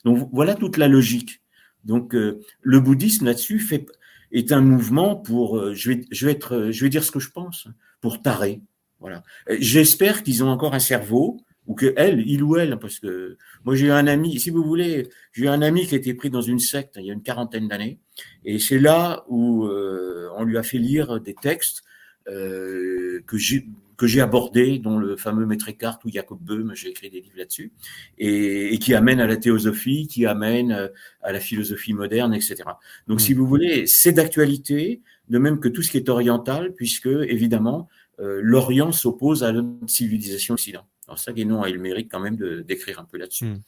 Donc, 0.05 0.29
voilà 0.31 0.55
toute 0.55 0.77
la 0.77 0.87
logique. 0.87 1.41
Donc, 1.83 2.15
euh, 2.15 2.39
le 2.61 2.79
bouddhisme 2.79 3.25
là-dessus 3.25 3.59
fait, 3.59 3.85
est 4.31 4.51
un 4.51 4.61
mouvement 4.61 5.15
pour, 5.15 5.57
euh, 5.57 5.73
je 5.73 5.91
vais, 5.91 6.31
être, 6.31 6.69
je 6.71 6.83
vais 6.83 6.89
dire 6.89 7.03
ce 7.03 7.11
que 7.11 7.19
je 7.19 7.29
pense, 7.29 7.67
pour 7.99 8.21
tarer. 8.21 8.61
Voilà. 8.99 9.23
J'espère 9.49 10.23
qu'ils 10.23 10.43
ont 10.43 10.49
encore 10.49 10.75
un 10.75 10.79
cerveau 10.79 11.37
ou 11.71 11.73
que 11.73 11.93
elle, 11.95 12.21
il 12.27 12.43
ou 12.43 12.57
elle, 12.57 12.77
parce 12.79 12.99
que 12.99 13.37
moi 13.63 13.75
j'ai 13.75 13.87
eu 13.87 13.91
un 13.91 14.05
ami, 14.05 14.37
si 14.41 14.49
vous 14.49 14.61
voulez, 14.61 15.07
j'ai 15.31 15.45
eu 15.45 15.47
un 15.47 15.61
ami 15.61 15.87
qui 15.87 15.95
a 15.95 15.97
été 15.97 16.13
pris 16.13 16.29
dans 16.29 16.41
une 16.41 16.59
secte 16.59 16.97
il 16.99 17.05
y 17.05 17.09
a 17.09 17.13
une 17.13 17.23
quarantaine 17.23 17.69
d'années, 17.69 17.97
et 18.43 18.59
c'est 18.59 18.77
là 18.77 19.23
où 19.29 19.65
euh, 19.67 20.27
on 20.35 20.43
lui 20.43 20.57
a 20.57 20.63
fait 20.63 20.79
lire 20.79 21.21
des 21.21 21.33
textes 21.33 21.83
euh, 22.27 23.21
que 23.25 23.37
j'ai 23.37 23.69
que 23.95 24.05
j'ai 24.05 24.19
abordés, 24.19 24.79
dont 24.79 24.97
le 24.97 25.15
fameux 25.15 25.45
Maître 25.45 25.69
Eckhart 25.69 25.99
ou 26.03 26.09
Jacob 26.11 26.39
Böhm, 26.41 26.73
j'ai 26.73 26.89
écrit 26.89 27.09
des 27.09 27.21
livres 27.21 27.37
là-dessus, 27.37 27.71
et, 28.17 28.73
et, 28.73 28.79
qui 28.79 28.95
amènent 28.95 29.19
à 29.19 29.27
la 29.27 29.37
théosophie, 29.37 30.07
qui 30.07 30.25
amènent 30.25 30.71
euh, 30.71 30.87
à 31.21 31.31
la 31.31 31.39
philosophie 31.39 31.93
moderne, 31.93 32.33
etc. 32.33 32.63
Donc, 33.07 33.17
mmh. 33.17 33.19
si 33.19 33.33
vous 33.35 33.45
voulez, 33.45 33.85
c'est 33.85 34.11
d'actualité, 34.11 35.01
de 35.29 35.37
même 35.37 35.59
que 35.59 35.69
tout 35.69 35.83
ce 35.83 35.91
qui 35.91 35.97
est 35.97 36.09
oriental, 36.09 36.73
puisque 36.73 37.05
évidemment 37.05 37.87
euh, 38.21 38.39
l'Orient 38.43 38.91
s'oppose 38.91 39.43
à 39.43 39.51
la 39.51 39.63
civilisation 39.87 40.53
occidentale. 40.55 40.90
Alors 41.11 41.19
ça, 41.19 41.33
Guénon 41.33 41.61
a 41.61 41.69
eu 41.69 41.73
le 41.73 41.81
mérite 41.81 42.09
quand 42.09 42.21
même 42.21 42.37
d'écrire 42.37 42.97
un 43.01 43.03
peu 43.03 43.17
là-dessus. 43.17 43.43
Hmm. 43.43 43.61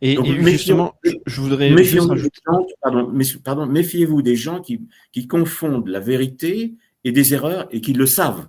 Et, 0.00 0.16
justement, 0.44 0.94
je 1.26 1.40
voudrais 1.40 1.70
méfiez-vous 1.70 2.14
des, 2.14 2.30
pardon, 2.80 3.12
pardon, 3.42 3.66
méfiez-vous 3.66 4.22
des 4.22 4.36
gens 4.36 4.60
qui, 4.60 4.80
qui 5.10 5.26
confondent 5.26 5.88
la 5.88 5.98
vérité 5.98 6.74
et 7.02 7.10
des 7.10 7.34
erreurs 7.34 7.66
et 7.72 7.80
qui 7.80 7.94
le 7.94 8.06
savent. 8.06 8.46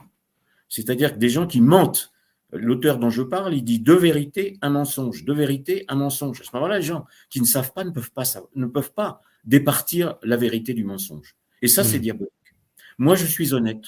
C'est-à-dire 0.70 1.14
que 1.14 1.18
des 1.18 1.30
gens 1.30 1.48
qui 1.48 1.60
mentent. 1.60 2.12
L'auteur 2.54 3.00
dont 3.00 3.10
je 3.10 3.24
parle, 3.24 3.56
il 3.56 3.64
dit 3.64 3.80
deux 3.80 3.98
vérités, 3.98 4.60
un 4.62 4.70
mensonge, 4.70 5.26
deux 5.26 5.34
vérités, 5.34 5.84
un 5.88 5.96
mensonge. 5.96 6.40
À 6.40 6.44
ce 6.44 6.52
moment-là, 6.54 6.78
les 6.78 6.86
gens 6.86 7.06
qui 7.32 7.42
ne 7.42 7.46
savent 7.46 7.74
pas 7.74 7.84
ne 7.84 7.90
peuvent 7.90 8.12
pas, 8.12 8.26
ne 8.54 8.68
peuvent 8.68 8.94
pas 8.94 9.22
départir 9.44 10.18
la 10.22 10.38
vérité 10.38 10.76
du 10.76 10.84
mensonge. 10.84 11.36
Et 11.64 11.68
ça, 11.68 11.84
c'est 11.84 11.98
hmm. 11.98 12.02
diabolique. 12.02 12.32
Moi, 13.00 13.16
je 13.16 13.26
suis 13.26 13.56
honnête 13.56 13.86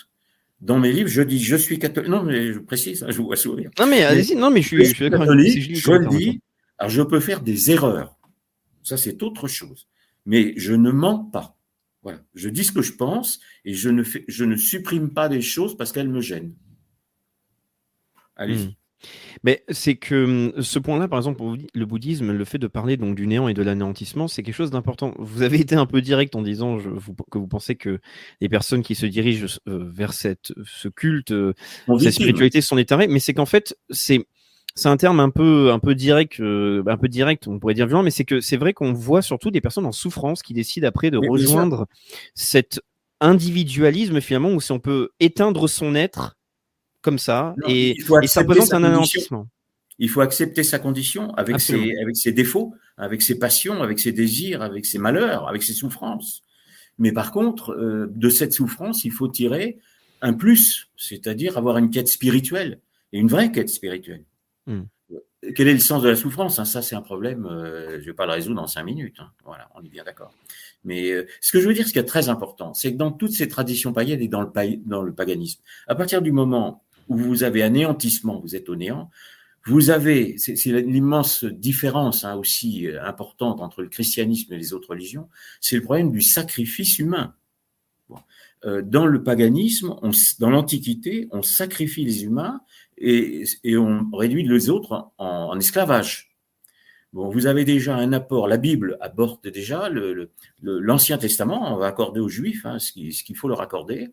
dans 0.59 0.79
mes 0.79 0.91
livres, 0.91 1.09
je 1.09 1.21
dis 1.21 1.43
je 1.43 1.55
suis 1.55 1.79
catholique. 1.79 2.09
Non, 2.09 2.23
mais 2.23 2.53
je 2.53 2.59
précise, 2.59 3.03
hein, 3.03 3.07
je 3.09 3.17
vous 3.17 3.25
vois 3.25 3.35
sourire. 3.35 3.69
Non, 3.79 3.85
mais 3.85 4.03
allez-y, 4.03 4.35
non, 4.35 4.49
mais 4.49 4.61
je 4.61 4.67
suis, 4.67 4.85
je 4.85 4.95
suis 4.95 5.09
catholique. 5.09 5.75
Je, 5.75 5.91
le 5.91 6.07
dis. 6.07 6.41
Alors, 6.77 6.89
je 6.89 7.01
peux 7.01 7.19
faire 7.19 7.41
des 7.41 7.71
erreurs. 7.71 8.17
Ça, 8.83 8.97
c'est 8.97 9.21
autre 9.21 9.47
chose. 9.47 9.87
Mais 10.25 10.53
je 10.57 10.73
ne 10.73 10.91
mens 10.91 11.25
pas. 11.25 11.57
Voilà. 12.01 12.19
Je 12.35 12.49
dis 12.49 12.63
ce 12.63 12.71
que 12.71 12.81
je 12.81 12.93
pense 12.93 13.39
et 13.65 13.73
je 13.73 13.89
ne, 13.89 14.03
fais, 14.03 14.23
je 14.27 14.45
ne 14.45 14.55
supprime 14.55 15.13
pas 15.13 15.29
des 15.29 15.41
choses 15.41 15.75
parce 15.77 15.91
qu'elles 15.91 16.09
me 16.09 16.21
gênent. 16.21 16.55
Allez-y. 18.35 18.67
Hmm. 18.67 18.73
Mais 19.43 19.63
c'est 19.69 19.95
que 19.95 20.51
hum, 20.55 20.61
ce 20.61 20.79
point-là, 20.79 21.07
par 21.07 21.19
exemple, 21.19 21.37
pour 21.37 21.55
le 21.73 21.85
bouddhisme, 21.85 22.31
le 22.31 22.45
fait 22.45 22.57
de 22.57 22.67
parler 22.67 22.97
donc 22.97 23.15
du 23.15 23.27
néant 23.27 23.47
et 23.47 23.53
de 23.53 23.61
l'anéantissement, 23.61 24.27
c'est 24.27 24.43
quelque 24.43 24.55
chose 24.55 24.71
d'important. 24.71 25.13
Vous 25.19 25.41
avez 25.41 25.59
été 25.59 25.75
un 25.75 25.85
peu 25.85 26.01
direct 26.01 26.35
en 26.35 26.41
disant 26.41 26.77
que 26.77 27.37
vous 27.37 27.47
pensez 27.47 27.75
que 27.75 27.99
les 28.41 28.49
personnes 28.49 28.83
qui 28.83 28.95
se 28.95 29.05
dirigent 29.05 29.59
euh, 29.67 29.89
vers 29.91 30.13
cette, 30.13 30.53
ce 30.65 30.87
culte, 30.87 31.31
euh, 31.31 31.53
cette 31.99 32.13
spiritualité 32.13 32.61
sont 32.61 32.77
étarées, 32.77 33.07
mais 33.07 33.19
c'est 33.19 33.33
qu'en 33.33 33.45
fait, 33.45 33.77
c'est 33.89 34.25
c'est 34.77 34.89
un 34.89 34.97
terme 34.97 35.19
un 35.19 35.31
peu 35.31 35.71
un 35.71 35.79
peu 35.79 35.95
direct 35.95 36.39
euh, 36.39 36.83
un 36.85 36.97
peu 36.97 37.07
direct 37.07 37.47
on 37.47 37.57
pourrait 37.57 37.73
dire 37.73 37.87
violent 37.87 38.03
mais 38.03 38.11
c'est 38.11 38.25
que 38.25 38.41
c'est 38.41 38.57
vrai 38.57 38.73
qu'on 38.73 38.93
voit 38.93 39.23
surtout 39.23 39.49
des 39.49 39.59
personnes 39.59 39.87
en 39.87 39.91
souffrance 39.91 40.43
qui 40.43 40.53
décident 40.53 40.87
après 40.87 41.09
de 41.09 41.17
rejoindre 41.17 41.87
cet 42.35 42.79
individualisme 43.19 44.21
finalement 44.21 44.51
où 44.51 44.61
si 44.61 44.71
on 44.71 44.79
peut 44.79 45.09
éteindre 45.19 45.67
son 45.67 45.95
être 45.95 46.36
comme 47.01 47.19
ça 47.19 47.55
et, 47.67 47.97
ça 48.25 48.41
représente 48.41 48.73
un 48.73 48.83
anéantissement. 48.83 49.47
Il 49.99 50.09
faut 50.09 50.21
accepter 50.21 50.63
sa 50.63 50.77
condition 50.77 51.33
avec 51.35 51.59
ses, 51.59 51.95
avec 52.01 52.15
ses 52.15 52.31
défauts, 52.31 52.73
avec 52.97 53.21
ses 53.21 53.39
passions, 53.39 53.81
avec 53.81 53.99
ses 53.99 54.11
désirs, 54.11 54.61
avec 54.61 54.85
ses 54.85 54.99
malheurs, 54.99 55.47
avec 55.47 55.63
ses 55.63 55.73
souffrances. 55.73 56.43
Mais 56.99 57.11
par 57.11 57.31
contre, 57.31 57.71
euh, 57.71 58.07
de 58.09 58.29
cette 58.29 58.53
souffrance, 58.53 59.05
il 59.05 59.11
faut 59.11 59.27
tirer 59.27 59.79
un 60.21 60.33
plus, 60.33 60.89
c'est-à-dire 60.97 61.57
avoir 61.57 61.77
une 61.77 61.89
quête 61.89 62.07
spirituelle 62.07 62.79
et 63.13 63.19
une 63.19 63.27
vraie 63.27 63.51
quête 63.51 63.69
spirituelle. 63.69 64.23
Hmm. 64.65 64.83
Quel 65.55 65.67
est 65.67 65.73
le 65.73 65.79
sens 65.79 66.01
de 66.01 66.09
la 66.09 66.15
souffrance 66.15 66.57
hein? 66.59 66.65
Ça, 66.65 66.81
c'est 66.81 66.95
un 66.95 67.01
problème, 67.01 67.45
euh, 67.45 67.91
je 67.91 67.97
ne 67.97 68.05
vais 68.05 68.13
pas 68.13 68.25
le 68.25 68.33
résoudre 68.33 68.61
en 68.61 68.67
cinq 68.67 68.83
minutes. 68.83 69.17
Hein. 69.19 69.31
Voilà, 69.45 69.69
on 69.75 69.83
est 69.83 69.89
bien 69.89 70.03
d'accord. 70.03 70.33
Mais 70.83 71.11
euh, 71.11 71.27
ce 71.41 71.51
que 71.51 71.61
je 71.61 71.67
veux 71.67 71.73
dire, 71.73 71.87
ce 71.87 71.93
qui 71.93 71.99
est 71.99 72.03
très 72.03 72.29
important, 72.29 72.73
c'est 72.73 72.91
que 72.91 72.97
dans 72.97 73.11
toutes 73.11 73.31
ces 73.31 73.47
traditions 73.47 73.93
païennes 73.93 74.21
et 74.21 74.27
dans 74.27 74.41
le, 74.41 74.49
dans 74.85 75.03
le 75.03 75.13
paganisme, 75.13 75.61
à 75.87 75.95
partir 75.95 76.21
du 76.21 76.31
moment 76.31 76.83
où 77.09 77.17
vous 77.17 77.43
avez 77.43 77.63
anéantissement, 77.63 78.39
vous 78.39 78.55
êtes 78.55 78.69
au 78.69 78.75
néant, 78.75 79.09
vous 79.65 79.89
avez, 79.89 80.37
c'est 80.37 80.55
l'immense 80.81 81.43
différence 81.43 82.23
hein, 82.23 82.35
aussi 82.35 82.87
euh, 82.87 83.03
importante 83.03 83.59
entre 83.59 83.81
le 83.81 83.89
christianisme 83.89 84.53
et 84.53 84.57
les 84.57 84.73
autres 84.73 84.89
religions, 84.89 85.27
c'est 85.59 85.75
le 85.75 85.81
problème 85.81 86.11
du 86.11 86.21
sacrifice 86.21 86.99
humain. 86.99 87.35
Euh, 88.65 88.81
dans 88.81 89.05
le 89.05 89.21
paganisme, 89.21 89.95
dans 90.39 90.49
l'Antiquité, 90.49 91.27
on 91.31 91.43
sacrifie 91.43 92.05
les 92.05 92.23
humains 92.23 92.61
et, 92.97 93.45
on 93.77 94.09
réduit 94.11 94.47
les 94.47 94.69
autres 94.69 95.11
en 95.17 95.59
esclavage. 95.59 96.26
Bon, 97.17 97.31
vous 97.31 97.47
avez 97.47 97.65
déjà 97.65 97.95
un 97.95 98.13
apport, 98.13 98.47
la 98.47 98.57
Bible 98.57 98.95
aborde 99.01 99.41
déjà 99.49 99.89
l'Ancien 100.61 101.15
le, 101.15 101.19
Testament, 101.19 101.73
on 101.73 101.77
va 101.77 101.87
accorder 101.87 102.19
aux 102.19 102.29
Juifs 102.29 102.63
hein, 102.63 102.77
ce 102.77 102.91
qu'il 102.91 103.35
faut 103.35 103.47
leur 103.47 103.59
accorder. 103.59 104.09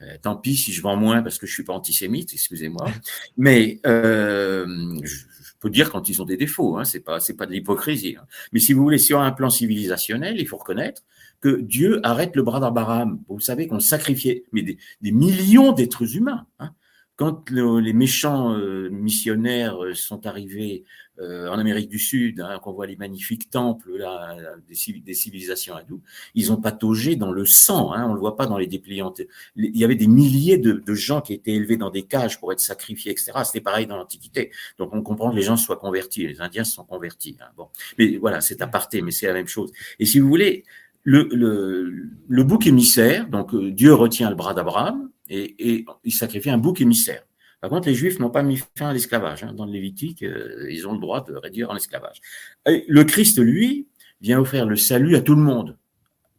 Euh, 0.00 0.16
tant 0.20 0.34
pis 0.34 0.56
si 0.56 0.72
je 0.72 0.82
vends 0.82 0.96
moins 0.96 1.22
parce 1.22 1.38
que 1.38 1.46
je 1.46 1.52
suis 1.52 1.62
pas 1.62 1.72
antisémite, 1.72 2.32
excusez-moi. 2.32 2.90
Mais 3.36 3.78
euh, 3.86 4.66
je, 5.04 5.24
peux 5.60 5.70
dire 5.70 5.92
quand 5.92 6.08
ils 6.08 6.20
ont 6.20 6.24
des 6.24 6.36
défauts, 6.36 6.78
hein, 6.78 6.84
c'est 6.84 6.98
pas 6.98 7.20
c'est 7.20 7.36
pas 7.36 7.46
de 7.46 7.52
l'hypocrisie. 7.52 8.16
Hein. 8.20 8.26
Mais 8.50 8.58
si 8.58 8.72
vous 8.72 8.82
voulez 8.82 8.98
sur 8.98 9.20
un 9.20 9.30
plan 9.30 9.50
civilisationnel, 9.50 10.40
il 10.40 10.48
faut 10.48 10.56
reconnaître 10.56 11.02
que 11.40 11.60
Dieu 11.60 12.00
arrête 12.02 12.34
le 12.34 12.42
bras 12.42 12.58
d'Abraham. 12.58 13.20
Vous 13.28 13.38
savez 13.38 13.68
qu'on 13.68 13.78
sacrifiait 13.78 14.42
mais 14.50 14.62
des, 14.62 14.78
des 15.00 15.12
millions 15.12 15.70
d'êtres 15.70 16.16
humains. 16.16 16.44
Hein. 16.58 16.72
Quand 17.18 17.50
les 17.50 17.92
méchants 17.92 18.54
euh, 18.54 18.90
missionnaires 18.90 19.82
euh, 19.82 19.92
sont 19.92 20.24
arrivés 20.24 20.84
euh, 21.18 21.48
en 21.48 21.58
Amérique 21.58 21.88
du 21.88 21.98
Sud, 21.98 22.38
hein, 22.38 22.60
qu'on 22.62 22.72
voit 22.72 22.86
les 22.86 22.94
magnifiques 22.94 23.50
temples 23.50 23.96
là, 23.96 24.36
des, 24.68 25.14
civilisations 25.14 25.74
hindoues, 25.74 26.00
ils 26.36 26.52
ont 26.52 26.58
pataugé 26.58 27.16
dans 27.16 27.32
le 27.32 27.44
sang. 27.44 27.92
Hein, 27.92 28.06
on 28.08 28.14
le 28.14 28.20
voit 28.20 28.36
pas 28.36 28.46
dans 28.46 28.56
les 28.56 28.68
dépliantes. 28.68 29.20
Il 29.56 29.76
y 29.76 29.82
avait 29.82 29.96
des 29.96 30.06
milliers 30.06 30.58
de, 30.58 30.94
gens 30.94 31.20
qui 31.20 31.32
étaient 31.32 31.54
élevés 31.54 31.76
dans 31.76 31.90
des 31.90 32.04
cages 32.04 32.38
pour 32.38 32.52
être 32.52 32.60
sacrifiés, 32.60 33.10
etc. 33.10 33.32
C'était 33.44 33.60
pareil 33.60 33.88
dans 33.88 33.96
l'Antiquité. 33.96 34.52
Donc 34.78 34.94
on 34.94 35.02
comprend 35.02 35.32
que 35.32 35.36
les 35.36 35.42
gens 35.42 35.56
soient 35.56 35.76
convertis. 35.76 36.24
Les 36.24 36.40
Indiens 36.40 36.62
se 36.62 36.74
sont 36.74 36.84
convertis. 36.84 37.36
Hein, 37.40 37.48
bon, 37.56 37.66
mais 37.98 38.16
voilà, 38.18 38.40
c'est 38.40 38.62
aparté, 38.62 39.02
mais 39.02 39.10
c'est 39.10 39.26
la 39.26 39.32
même 39.32 39.48
chose. 39.48 39.72
Et 39.98 40.06
si 40.06 40.20
vous 40.20 40.28
voulez, 40.28 40.62
le, 41.02 41.28
le, 41.32 42.10
le 42.28 42.44
bouc 42.44 42.68
émissaire, 42.68 43.28
donc 43.28 43.56
Dieu 43.56 43.92
retient 43.92 44.30
le 44.30 44.36
bras 44.36 44.54
d'Abraham 44.54 45.10
et, 45.28 45.72
et 45.72 45.86
il 46.04 46.12
sacrifie 46.12 46.50
un 46.50 46.58
bouc 46.58 46.80
émissaire. 46.80 47.22
Par 47.60 47.70
contre, 47.70 47.88
les 47.88 47.94
Juifs 47.94 48.18
n'ont 48.20 48.30
pas 48.30 48.42
mis 48.42 48.60
fin 48.76 48.88
à 48.88 48.92
l'esclavage. 48.92 49.42
Hein. 49.42 49.52
Dans 49.52 49.66
le 49.66 49.72
Lévitique, 49.72 50.22
euh, 50.22 50.68
ils 50.70 50.86
ont 50.86 50.92
le 50.92 51.00
droit 51.00 51.24
de 51.24 51.34
réduire 51.34 51.70
en 51.70 51.76
esclavage. 51.76 52.20
le 52.66 53.02
Christ, 53.04 53.38
lui, 53.38 53.88
vient 54.20 54.40
offrir 54.40 54.66
le 54.66 54.76
salut 54.76 55.16
à 55.16 55.20
tout 55.20 55.34
le 55.34 55.42
monde, 55.42 55.76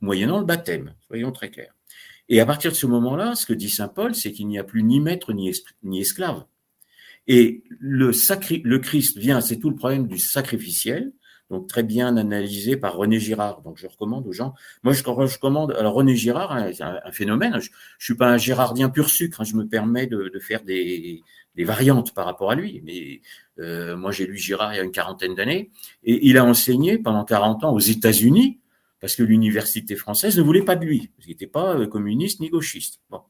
moyennant 0.02 0.40
le 0.40 0.46
baptême, 0.46 0.94
soyons 1.08 1.32
très 1.32 1.50
clairs. 1.50 1.76
Et 2.30 2.40
à 2.40 2.46
partir 2.46 2.72
de 2.72 2.76
ce 2.76 2.86
moment-là, 2.86 3.36
ce 3.36 3.46
que 3.46 3.54
dit 3.54 3.70
Saint 3.70 3.88
Paul, 3.88 4.14
c'est 4.16 4.32
qu'il 4.32 4.48
n'y 4.48 4.60
a 4.60 4.64
plus 4.64 4.84
ni 4.84 5.00
maître 5.00 5.34
ni, 5.34 5.52
esclave. 6.00 6.46
Et 7.28 7.64
le, 7.80 8.12
le 8.64 8.80
Christ 8.80 9.18
vient, 9.18 9.42
c'est 9.42 9.58
tout 9.58 9.70
le 9.70 9.76
problème 9.76 10.08
du 10.08 10.20
sacrificiel, 10.20 11.12
donc 11.50 11.68
très 11.68 11.84
bien 11.84 12.16
analysé 12.16 12.78
par 12.78 12.95
René 12.95 13.20
Girard. 13.20 13.62
Donc 13.62 13.78
je 13.78 13.88
recommande 13.88 14.28
aux 14.28 14.34
gens. 14.34 14.54
Moi, 14.84 14.93
je, 14.93 15.04
recommande. 15.04 15.76
Alors 15.78 15.93
René 15.93 16.16
Girard, 16.16 16.52
hein, 16.52 16.70
c'est 16.74 16.84
un, 16.84 17.12
phénomène. 17.12 17.60
Je, 17.60 17.70
je 17.97 18.06
suis 18.06 18.16
pas 18.16 18.30
un 18.30 18.38
Girardien 18.38 18.89
pur 18.89 19.10
sucre. 19.10 19.41
Hein, 19.41 19.43
je 19.45 19.56
me 19.56 19.68
permets 19.68 20.08
de, 20.08 20.32
faire 20.39 20.64
des, 20.64 21.24
variantes 21.58 22.14
par 22.14 22.26
rapport 22.26 22.52
à 22.52 22.56
lui. 22.56 22.82
Mais 22.86 23.22
euh, 23.60 23.97
moi, 23.97 24.12
j'ai 24.12 24.28
lu 24.28 24.38
Girard 24.38 24.74
il 24.74 24.78
y 24.78 24.80
a 24.80 24.84
une 24.84 24.91
quarantaine 24.91 25.34
d'années 25.34 25.72
et 26.04 26.28
il 26.28 26.38
a 26.38 26.45
enseigné 26.45 26.97
pendant 27.00 27.26
40 27.26 27.64
ans 27.64 27.74
aux 27.74 27.80
États-Unis 27.80 28.60
parce 29.02 29.16
que 29.16 29.24
l'université 29.24 29.95
française 29.95 30.38
ne 30.38 30.43
voulait 30.43 30.62
pas 30.62 30.76
de 30.76 30.86
lui. 30.86 31.10
Il 31.20 31.30
n'était 31.30 31.47
pas 31.47 31.76
euh, 31.76 31.88
communiste 31.88 32.41
ni 32.41 32.50
gauchiste. 32.50 33.00
Bon. 33.10 33.22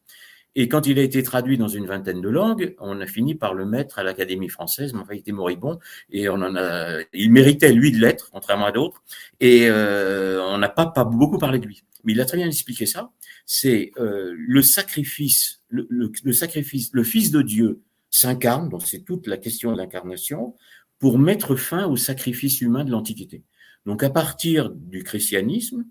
Et 0.55 0.67
quand 0.67 0.87
il 0.87 0.97
a 0.99 1.03
été 1.03 1.21
traduit 1.23 1.57
dans 1.57 1.67
une 1.67 1.85
vingtaine 1.85 2.21
de 2.21 2.29
langues, 2.29 2.75
on 2.79 2.99
a 2.99 3.05
fini 3.05 3.35
par 3.35 3.53
le 3.53 3.65
mettre 3.65 3.99
à 3.99 4.03
l'Académie 4.03 4.49
française, 4.49 4.93
mais 4.93 4.99
enfin, 4.99 5.13
il 5.13 5.19
était 5.19 5.31
moribond, 5.31 5.79
et 6.09 6.27
on 6.27 6.35
en 6.35 6.55
a, 6.55 6.99
il 7.13 7.31
méritait, 7.31 7.71
lui, 7.71 7.91
de 7.91 7.99
l'être, 7.99 8.29
contrairement 8.31 8.65
à 8.65 8.71
d'autres, 8.71 9.03
et 9.39 9.67
euh, 9.69 10.43
on 10.43 10.57
n'a 10.57 10.69
pas, 10.69 10.87
pas 10.87 11.03
beaucoup 11.03 11.37
parlé 11.37 11.59
de 11.59 11.65
lui. 11.65 11.83
Mais 12.03 12.13
il 12.13 12.21
a 12.21 12.25
très 12.25 12.37
bien 12.37 12.47
expliqué 12.47 12.85
ça, 12.85 13.11
c'est 13.45 13.91
euh, 13.97 14.33
le 14.35 14.61
sacrifice, 14.61 15.61
le, 15.69 15.87
le, 15.89 16.33
sacrifice, 16.33 16.89
le 16.93 17.03
Fils 17.03 17.31
de 17.31 17.41
Dieu 17.41 17.81
s'incarne, 18.09 18.69
donc 18.69 18.83
c'est 18.83 19.05
toute 19.05 19.27
la 19.27 19.37
question 19.37 19.71
de 19.71 19.77
l'incarnation, 19.77 20.55
pour 20.97 21.19
mettre 21.19 21.55
fin 21.55 21.85
au 21.85 21.95
sacrifice 21.95 22.59
humain 22.61 22.83
de 22.83 22.91
l'Antiquité. 22.91 23.43
Donc 23.85 24.03
à 24.03 24.09
partir 24.09 24.71
du 24.71 25.03
christianisme, 25.03 25.85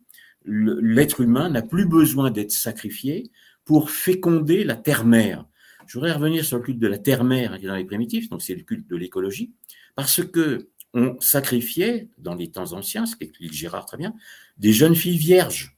l'être 0.45 1.21
humain 1.21 1.49
n'a 1.51 1.63
plus 1.63 1.87
besoin 1.87 2.31
d'être 2.31 2.53
sacrifié, 2.53 3.31
pour 3.69 3.91
féconder 3.91 4.65
la 4.65 4.77
terre-mère. 4.77 5.45
Je 5.87 5.99
voudrais 5.99 6.13
revenir 6.13 6.43
sur 6.43 6.57
le 6.57 6.63
culte 6.63 6.79
de 6.79 6.87
la 6.87 6.97
terre-mère 6.97 7.59
qui 7.59 7.67
est 7.67 7.69
dans 7.69 7.77
les 7.77 7.85
primitifs, 7.85 8.31
donc 8.31 8.41
c'est 8.41 8.55
le 8.55 8.63
culte 8.63 8.89
de 8.89 8.97
l'écologie, 8.97 9.53
parce 9.95 10.25
que 10.25 10.71
on 10.95 11.21
sacrifiait, 11.21 12.09
dans 12.17 12.35
les 12.35 12.51
temps 12.51 12.73
anciens, 12.73 13.05
ce 13.05 13.15
qu'explique 13.15 13.53
Gérard 13.53 13.85
très 13.85 13.99
bien, 13.99 14.15
des 14.57 14.73
jeunes 14.73 14.95
filles 14.95 15.19
vierges. 15.19 15.77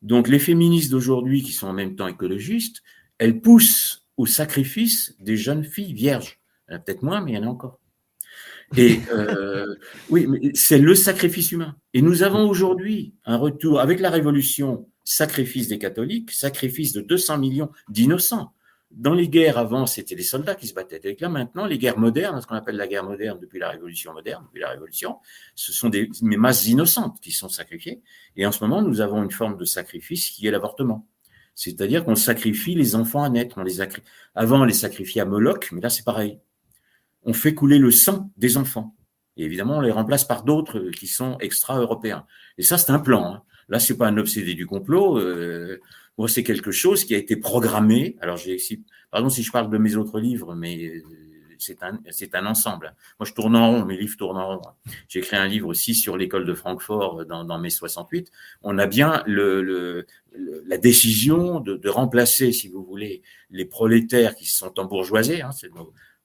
Donc 0.00 0.28
les 0.28 0.38
féministes 0.38 0.92
d'aujourd'hui, 0.92 1.42
qui 1.42 1.50
sont 1.50 1.66
en 1.66 1.72
même 1.72 1.96
temps 1.96 2.06
écologistes, 2.06 2.84
elles 3.18 3.40
poussent 3.40 4.06
au 4.16 4.26
sacrifice 4.26 5.16
des 5.18 5.36
jeunes 5.36 5.64
filles 5.64 5.92
vierges. 5.92 6.38
Il 6.68 6.70
y 6.70 6.74
en 6.74 6.76
a 6.76 6.78
peut-être 6.78 7.02
moins, 7.02 7.20
mais 7.20 7.32
il 7.32 7.34
y 7.34 7.38
en 7.38 7.42
a 7.42 7.48
encore. 7.48 7.80
Et 8.76 9.00
euh, 9.12 9.74
oui, 10.08 10.52
c'est 10.54 10.78
le 10.78 10.94
sacrifice 10.94 11.50
humain. 11.50 11.74
Et 11.94 12.00
nous 12.00 12.22
avons 12.22 12.48
aujourd'hui 12.48 13.16
un 13.24 13.38
retour 13.38 13.80
avec 13.80 13.98
la 13.98 14.10
révolution, 14.10 14.88
sacrifice 15.04 15.68
des 15.68 15.78
catholiques, 15.78 16.30
sacrifice 16.30 16.92
de 16.92 17.00
200 17.00 17.38
millions 17.38 17.70
d'innocents. 17.88 18.52
Dans 18.90 19.14
les 19.14 19.28
guerres 19.28 19.58
avant, 19.58 19.86
c'était 19.86 20.14
les 20.14 20.22
soldats 20.22 20.54
qui 20.54 20.68
se 20.68 20.74
battaient. 20.74 21.00
Et 21.02 21.16
là, 21.18 21.28
maintenant, 21.28 21.66
les 21.66 21.78
guerres 21.78 21.98
modernes, 21.98 22.40
ce 22.40 22.46
qu'on 22.46 22.54
appelle 22.54 22.76
la 22.76 22.86
guerre 22.86 23.02
moderne 23.02 23.38
depuis 23.40 23.58
la 23.58 23.70
révolution 23.70 24.12
moderne, 24.12 24.44
depuis 24.46 24.60
la 24.60 24.70
révolution, 24.70 25.18
ce 25.56 25.72
sont 25.72 25.88
des 25.88 26.08
masses 26.22 26.68
innocentes 26.68 27.20
qui 27.20 27.32
sont 27.32 27.48
sacrifiées. 27.48 28.02
Et 28.36 28.46
en 28.46 28.52
ce 28.52 28.62
moment, 28.62 28.82
nous 28.82 29.00
avons 29.00 29.22
une 29.22 29.32
forme 29.32 29.56
de 29.56 29.64
sacrifice 29.64 30.30
qui 30.30 30.46
est 30.46 30.50
l'avortement. 30.50 31.08
C'est-à-dire 31.56 32.04
qu'on 32.04 32.16
sacrifie 32.16 32.74
les 32.74 32.94
enfants 32.94 33.22
à 33.22 33.28
naître. 33.28 33.60
Avant, 34.34 34.60
on 34.60 34.64
les 34.64 34.74
sacrifiait 34.74 35.22
à 35.22 35.24
Moloch, 35.24 35.70
mais 35.72 35.80
là, 35.80 35.90
c'est 35.90 36.04
pareil. 36.04 36.38
On 37.24 37.32
fait 37.32 37.54
couler 37.54 37.78
le 37.78 37.90
sang 37.90 38.30
des 38.36 38.56
enfants. 38.56 38.94
Et 39.36 39.44
évidemment, 39.44 39.78
on 39.78 39.80
les 39.80 39.90
remplace 39.90 40.24
par 40.24 40.44
d'autres 40.44 40.90
qui 40.90 41.08
sont 41.08 41.36
extra-européens. 41.38 42.26
Et 42.58 42.62
ça, 42.62 42.78
c'est 42.78 42.92
un 42.92 43.00
plan. 43.00 43.34
Hein. 43.34 43.42
Là, 43.68 43.78
c'est 43.78 43.96
pas 43.96 44.06
un 44.06 44.16
obsédé 44.18 44.54
du 44.54 44.66
complot. 44.66 45.18
Euh, 45.18 45.80
moi, 46.18 46.28
c'est 46.28 46.42
quelque 46.42 46.70
chose 46.70 47.04
qui 47.04 47.14
a 47.14 47.18
été 47.18 47.36
programmé. 47.36 48.16
Alors, 48.20 48.36
j'ai 48.36 48.58
pardon 49.10 49.28
si 49.28 49.42
je 49.42 49.50
parle 49.50 49.70
de 49.70 49.78
mes 49.78 49.96
autres 49.96 50.20
livres, 50.20 50.54
mais 50.54 50.86
euh, 50.86 51.02
c'est 51.58 51.82
un, 51.82 51.98
c'est 52.10 52.34
un 52.34 52.46
ensemble. 52.46 52.94
Moi, 53.18 53.26
je 53.26 53.32
tourne 53.32 53.56
en 53.56 53.70
rond, 53.70 53.84
mes 53.84 53.96
livres 53.96 54.16
tournent 54.16 54.38
en 54.38 54.58
rond. 54.58 54.62
J'ai 55.08 55.20
écrit 55.20 55.36
un 55.36 55.46
livre 55.46 55.68
aussi 55.68 55.94
sur 55.94 56.16
l'école 56.16 56.44
de 56.44 56.54
Francfort 56.54 57.24
dans, 57.26 57.44
dans 57.44 57.58
mai 57.58 57.70
68. 57.70 58.30
On 58.62 58.78
a 58.78 58.86
bien 58.86 59.22
le, 59.26 59.62
le, 59.62 60.06
la 60.66 60.78
décision 60.78 61.60
de, 61.60 61.76
de, 61.76 61.88
remplacer, 61.88 62.52
si 62.52 62.68
vous 62.68 62.84
voulez, 62.84 63.22
les 63.50 63.64
prolétaires 63.64 64.34
qui 64.34 64.46
se 64.46 64.58
sont 64.58 64.78
embourgeoisés, 64.78 65.42
hein, 65.42 65.52
c'est 65.52 65.70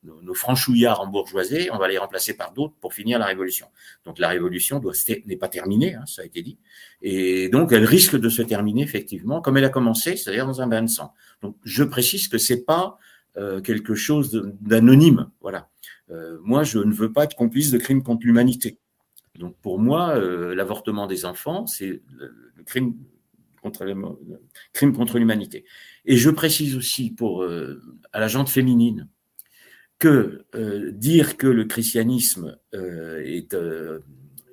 nos, 0.03 0.21
nos, 0.21 0.33
franchouillards 0.33 1.01
embourgeoisés, 1.01 1.69
on 1.71 1.77
va 1.77 1.87
les 1.87 1.97
remplacer 1.97 2.33
par 2.33 2.53
d'autres 2.53 2.73
pour 2.79 2.93
finir 2.93 3.19
la 3.19 3.25
révolution. 3.25 3.67
Donc 4.05 4.17
la 4.19 4.29
révolution 4.29 4.81
n'est 5.25 5.37
pas 5.37 5.49
terminée, 5.49 5.95
hein, 5.95 6.05
ça 6.05 6.21
a 6.21 6.25
été 6.25 6.41
dit, 6.41 6.57
et 7.01 7.49
donc 7.49 7.71
elle 7.71 7.85
risque 7.85 8.15
de 8.15 8.29
se 8.29 8.41
terminer 8.41 8.81
effectivement 8.83 9.41
comme 9.41 9.57
elle 9.57 9.65
a 9.65 9.69
commencé, 9.69 10.15
c'est-à-dire 10.15 10.45
dans 10.45 10.61
un 10.61 10.67
bain 10.67 10.83
de 10.83 10.89
sang. 10.89 11.13
Donc 11.41 11.57
je 11.63 11.83
précise 11.83 12.27
que 12.27 12.37
c'est 12.37 12.63
pas 12.63 12.97
euh, 13.37 13.61
quelque 13.61 13.95
chose 13.95 14.51
d'anonyme, 14.59 15.29
voilà. 15.39 15.69
Euh, 16.09 16.39
moi, 16.41 16.63
je 16.63 16.79
ne 16.79 16.91
veux 16.91 17.13
pas 17.13 17.25
être 17.25 17.35
complice 17.35 17.69
de 17.69 17.77
crimes 17.77 18.01
contre 18.01 18.25
l'humanité. 18.25 18.79
Donc 19.37 19.55
pour 19.61 19.79
moi, 19.79 20.15
euh, 20.17 20.55
l'avortement 20.55 21.05
des 21.05 21.25
enfants, 21.25 21.67
c'est 21.67 22.01
le, 22.07 22.63
crime 22.65 22.95
contre 23.61 23.85
l'humanité. 25.19 25.63
Et 26.05 26.17
je 26.17 26.29
précise 26.29 26.75
aussi 26.75 27.11
pour 27.11 27.43
à 27.43 28.19
la 28.19 28.27
gente 28.27 28.49
féminine 28.49 29.07
que 29.99 30.45
euh, 30.55 30.91
dire 30.91 31.37
que 31.37 31.47
le 31.47 31.65
christianisme 31.65 32.57
euh, 32.73 33.21
est, 33.23 33.53
euh, 33.53 33.99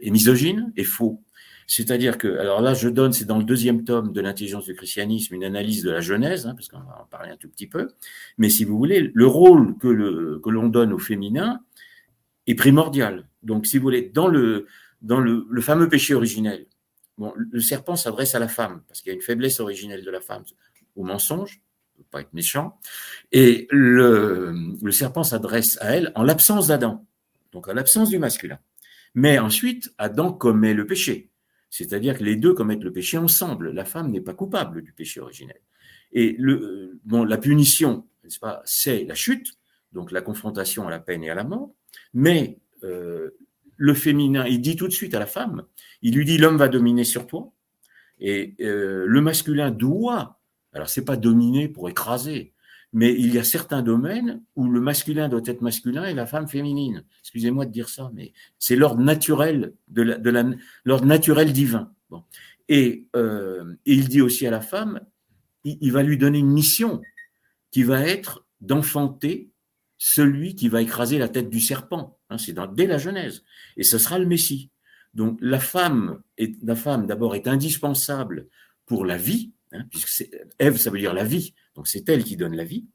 est, 0.00 0.10
misogyne 0.10 0.72
est 0.76 0.84
faux. 0.84 1.22
C'est-à-dire 1.68 2.18
que, 2.18 2.38
alors 2.38 2.60
là, 2.60 2.74
je 2.74 2.88
donne, 2.88 3.12
c'est 3.12 3.24
dans 3.24 3.38
le 3.38 3.44
deuxième 3.44 3.84
tome 3.84 4.12
de 4.12 4.20
l'intelligence 4.20 4.66
du 4.66 4.74
christianisme, 4.74 5.34
une 5.34 5.44
analyse 5.44 5.82
de 5.82 5.90
la 5.90 6.00
Genèse, 6.00 6.46
hein, 6.46 6.54
parce 6.54 6.68
qu'on 6.68 6.78
va 6.78 7.00
en 7.02 7.06
parler 7.06 7.30
un 7.30 7.36
tout 7.36 7.48
petit 7.48 7.66
peu. 7.66 7.88
Mais 8.38 8.50
si 8.50 8.64
vous 8.64 8.76
voulez, 8.76 9.10
le 9.12 9.26
rôle 9.26 9.76
que 9.78 9.88
le 9.88 10.40
que 10.40 10.50
l'on 10.50 10.68
donne 10.68 10.92
au 10.92 10.98
féminin 10.98 11.60
est 12.46 12.54
primordial. 12.54 13.28
Donc, 13.42 13.66
si 13.66 13.78
vous 13.78 13.82
voulez, 13.82 14.02
dans 14.02 14.28
le 14.28 14.66
dans 15.02 15.20
le, 15.20 15.46
le 15.48 15.60
fameux 15.60 15.88
péché 15.88 16.14
originel, 16.14 16.66
bon, 17.18 17.32
le 17.36 17.60
serpent 17.60 17.96
s'adresse 17.96 18.34
à 18.34 18.38
la 18.38 18.48
femme 18.48 18.82
parce 18.88 19.00
qu'il 19.00 19.10
y 19.10 19.12
a 19.12 19.16
une 19.16 19.22
faiblesse 19.22 19.60
originelle 19.60 20.04
de 20.04 20.10
la 20.10 20.20
femme 20.20 20.44
au 20.96 21.04
mensonge, 21.04 21.60
pas 22.10 22.20
être 22.20 22.32
méchant. 22.32 22.78
Et 23.32 23.66
le, 23.70 24.78
serpent 24.90 25.22
s'adresse 25.22 25.78
à 25.80 25.96
elle 25.96 26.12
en 26.14 26.22
l'absence 26.22 26.68
d'Adam, 26.68 27.06
donc 27.52 27.68
en 27.68 27.74
l'absence 27.74 28.10
du 28.10 28.18
masculin. 28.18 28.58
Mais 29.14 29.38
ensuite, 29.38 29.92
Adam 29.98 30.32
commet 30.32 30.74
le 30.74 30.86
péché. 30.86 31.30
C'est-à-dire 31.70 32.18
que 32.18 32.24
les 32.24 32.36
deux 32.36 32.54
commettent 32.54 32.84
le 32.84 32.92
péché 32.92 33.18
ensemble. 33.18 33.70
La 33.70 33.84
femme 33.84 34.10
n'est 34.10 34.20
pas 34.20 34.34
coupable 34.34 34.82
du 34.82 34.92
péché 34.92 35.20
originel. 35.20 35.60
Et 36.12 36.36
le, 36.38 37.00
bon, 37.04 37.24
la 37.24 37.38
punition, 37.38 38.06
n'est-ce 38.22 38.38
pas, 38.38 38.62
c'est 38.64 39.04
la 39.04 39.14
chute, 39.14 39.54
donc 39.92 40.12
la 40.12 40.22
confrontation 40.22 40.86
à 40.86 40.90
la 40.90 41.00
peine 41.00 41.24
et 41.24 41.30
à 41.30 41.34
la 41.34 41.44
mort. 41.44 41.74
Mais 42.14 42.58
euh, 42.84 43.30
le 43.76 43.94
féminin, 43.94 44.46
il 44.46 44.60
dit 44.60 44.76
tout 44.76 44.88
de 44.88 44.92
suite 44.92 45.14
à 45.14 45.18
la 45.18 45.26
femme, 45.26 45.64
il 46.02 46.14
lui 46.14 46.24
dit 46.24 46.38
l'homme 46.38 46.56
va 46.56 46.68
dominer 46.68 47.04
sur 47.04 47.26
toi, 47.26 47.52
et 48.18 48.54
euh, 48.60 49.04
le 49.06 49.20
masculin 49.20 49.70
doit 49.70 50.35
alors, 50.76 50.90
c'est 50.90 51.06
pas 51.06 51.16
dominer 51.16 51.68
pour 51.68 51.88
écraser, 51.88 52.52
mais 52.92 53.14
il 53.14 53.32
y 53.32 53.38
a 53.38 53.44
certains 53.44 53.80
domaines 53.80 54.42
où 54.56 54.68
le 54.68 54.78
masculin 54.78 55.30
doit 55.30 55.40
être 55.46 55.62
masculin 55.62 56.04
et 56.04 56.12
la 56.12 56.26
femme 56.26 56.48
féminine. 56.48 57.02
Excusez-moi 57.22 57.64
de 57.64 57.72
dire 57.72 57.88
ça, 57.88 58.10
mais 58.12 58.34
c'est 58.58 58.76
l'ordre 58.76 59.00
naturel 59.00 59.72
de 59.88 60.02
l'ordre 60.84 61.06
naturel 61.06 61.54
divin. 61.54 61.94
Et, 62.68 63.06
euh, 63.16 63.74
il 63.86 64.08
dit 64.08 64.20
aussi 64.20 64.46
à 64.46 64.50
la 64.50 64.60
femme, 64.60 65.00
il, 65.64 65.92
va 65.92 66.02
lui 66.02 66.18
donner 66.18 66.40
une 66.40 66.52
mission 66.52 67.00
qui 67.70 67.82
va 67.82 68.06
être 68.06 68.44
d'enfanter 68.60 69.50
celui 69.96 70.56
qui 70.56 70.68
va 70.68 70.82
écraser 70.82 71.18
la 71.18 71.30
tête 71.30 71.48
du 71.48 71.60
serpent. 71.60 72.18
Hein, 72.28 72.36
c'est 72.36 72.54
dès 72.74 72.86
la 72.86 72.98
Genèse. 72.98 73.44
Et 73.78 73.82
ce 73.82 73.96
sera 73.96 74.18
le 74.18 74.26
Messie. 74.26 74.70
Donc 75.14 75.38
la 75.40 75.58
femme, 75.58 76.20
est, 76.36 76.62
la 76.62 76.76
femme 76.76 77.06
d'abord 77.06 77.34
est 77.34 77.48
indispensable 77.48 78.48
pour 78.84 79.06
la 79.06 79.16
vie, 79.16 79.54
hein, 79.76 79.84
puisque 79.90 80.28
Ève, 80.58 80.76
ça 80.76 80.90
veut 80.90 80.98
dire 80.98 81.14
la 81.14 81.24
vie, 81.24 81.54
donc 81.74 81.88
c'est 81.88 82.08
elle 82.08 82.24
qui 82.24 82.36
donne 82.36 82.56
la 82.56 82.64
vie. 82.64 82.86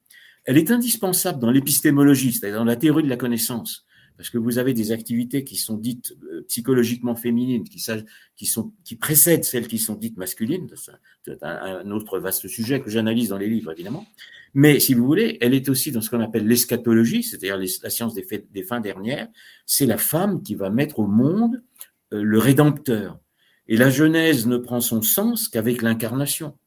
Elle 0.45 0.57
est 0.57 0.71
indispensable 0.71 1.39
dans 1.39 1.51
l'épistémologie, 1.51 2.33
c'est-à-dire 2.33 2.59
dans 2.59 2.65
la 2.65 2.75
théorie 2.75 3.03
de 3.03 3.09
la 3.09 3.17
connaissance, 3.17 3.85
parce 4.17 4.29
que 4.29 4.37
vous 4.37 4.57
avez 4.57 4.73
des 4.73 4.91
activités 4.91 5.43
qui 5.43 5.55
sont 5.55 5.77
dites 5.77 6.15
euh, 6.31 6.43
psychologiquement 6.47 7.15
féminines, 7.15 7.63
qui, 7.63 7.79
sont, 8.45 8.73
qui 8.83 8.95
précèdent 8.95 9.43
celles 9.43 9.67
qui 9.67 9.77
sont 9.77 9.95
dites 9.95 10.17
masculines. 10.17 10.67
C'est 11.25 11.43
un, 11.43 11.89
autre 11.91 12.19
vaste 12.19 12.47
sujet 12.47 12.81
que 12.81 12.89
j'analyse 12.89 13.29
dans 13.29 13.37
les 13.37 13.47
livres, 13.47 13.71
évidemment. 13.71 14.05
Mais 14.53 14.79
si 14.79 14.93
vous 14.93 15.05
voulez, 15.05 15.37
elle 15.41 15.53
est 15.53 15.69
aussi 15.69 15.91
dans 15.91 16.01
ce 16.01 16.09
qu'on 16.09 16.19
appelle 16.19 16.45
l'eschatologie, 16.45 17.23
c'est-à-dire 17.23 17.57
la 17.57 17.89
science 17.89 18.13
des 18.13 18.63
fins 18.63 18.81
dernières. 18.81 19.27
C'est 19.65 19.85
la 19.85 19.97
femme 19.97 20.43
qui 20.43 20.55
va 20.55 20.69
mettre 20.69 20.99
au 20.99 21.07
monde 21.07 21.63
euh, 22.13 22.21
le 22.21 22.37
rédempteur. 22.39 23.19
Et 23.67 23.77
la 23.77 23.89
Genèse 23.89 24.47
ne 24.47 24.57
prend 24.57 24.81
son 24.81 25.01
sens 25.01 25.47
qu'avec 25.47 25.81
l'incarnation. 25.81 26.57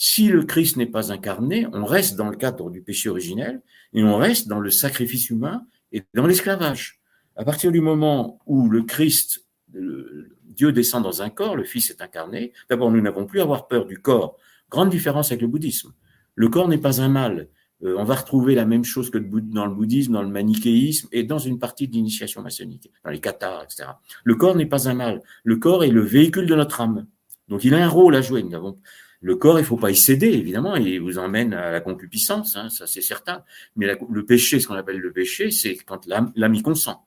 Si 0.00 0.28
le 0.28 0.44
Christ 0.44 0.76
n'est 0.76 0.86
pas 0.86 1.10
incarné, 1.12 1.66
on 1.72 1.84
reste 1.84 2.14
dans 2.14 2.30
le 2.30 2.36
cadre 2.36 2.70
du 2.70 2.82
péché 2.82 3.08
originel 3.08 3.60
et 3.92 4.04
on 4.04 4.16
reste 4.16 4.46
dans 4.46 4.60
le 4.60 4.70
sacrifice 4.70 5.28
humain 5.28 5.66
et 5.90 6.04
dans 6.14 6.24
l'esclavage. 6.24 7.00
À 7.34 7.44
partir 7.44 7.72
du 7.72 7.80
moment 7.80 8.38
où 8.46 8.70
le 8.70 8.84
Christ, 8.84 9.44
Dieu 9.74 10.70
descend 10.70 11.02
dans 11.02 11.20
un 11.20 11.30
corps, 11.30 11.56
le 11.56 11.64
Fils 11.64 11.90
est 11.90 12.00
incarné, 12.00 12.52
d'abord 12.70 12.92
nous 12.92 13.00
n'avons 13.00 13.26
plus 13.26 13.40
à 13.40 13.42
avoir 13.42 13.66
peur 13.66 13.86
du 13.86 13.98
corps. 13.98 14.36
Grande 14.70 14.90
différence 14.90 15.32
avec 15.32 15.42
le 15.42 15.48
bouddhisme. 15.48 15.92
Le 16.36 16.48
corps 16.48 16.68
n'est 16.68 16.78
pas 16.78 17.00
un 17.00 17.08
mal. 17.08 17.48
Euh, 17.82 17.96
on 17.98 18.04
va 18.04 18.14
retrouver 18.14 18.54
la 18.54 18.64
même 18.64 18.84
chose 18.84 19.10
que 19.10 19.18
dans 19.18 19.66
le 19.66 19.74
bouddhisme, 19.74 20.12
dans 20.12 20.22
le 20.22 20.28
manichéisme 20.28 21.08
et 21.10 21.24
dans 21.24 21.38
une 21.38 21.58
partie 21.58 21.88
de 21.88 21.94
l'initiation 21.94 22.40
maçonnique, 22.40 22.88
dans 23.04 23.10
les 23.10 23.20
cathares, 23.20 23.64
etc. 23.64 23.88
Le 24.22 24.36
corps 24.36 24.54
n'est 24.54 24.66
pas 24.66 24.88
un 24.88 24.94
mal. 24.94 25.22
Le 25.42 25.56
corps 25.56 25.82
est 25.82 25.90
le 25.90 26.02
véhicule 26.02 26.46
de 26.46 26.54
notre 26.54 26.80
âme. 26.80 27.06
Donc 27.48 27.64
il 27.64 27.74
a 27.74 27.84
un 27.84 27.88
rôle 27.88 28.14
à 28.14 28.20
jouer. 28.20 28.44
Nous 28.44 28.54
avons 28.54 28.78
le 29.20 29.36
corps, 29.36 29.58
il 29.58 29.64
faut 29.64 29.76
pas 29.76 29.90
y 29.90 29.96
céder, 29.96 30.28
évidemment, 30.28 30.76
il 30.76 31.00
vous 31.00 31.18
emmène 31.18 31.52
à 31.52 31.72
la 31.72 31.80
concupiscence, 31.80 32.56
hein, 32.56 32.68
ça 32.68 32.86
c'est 32.86 33.00
certain. 33.00 33.42
Mais 33.74 33.86
le 33.86 34.24
péché, 34.24 34.60
ce 34.60 34.68
qu'on 34.68 34.74
appelle 34.74 34.98
le 34.98 35.12
péché, 35.12 35.50
c'est 35.50 35.74
quand 35.76 36.06
l'âme 36.06 36.54
y 36.54 36.62
consent. 36.62 37.04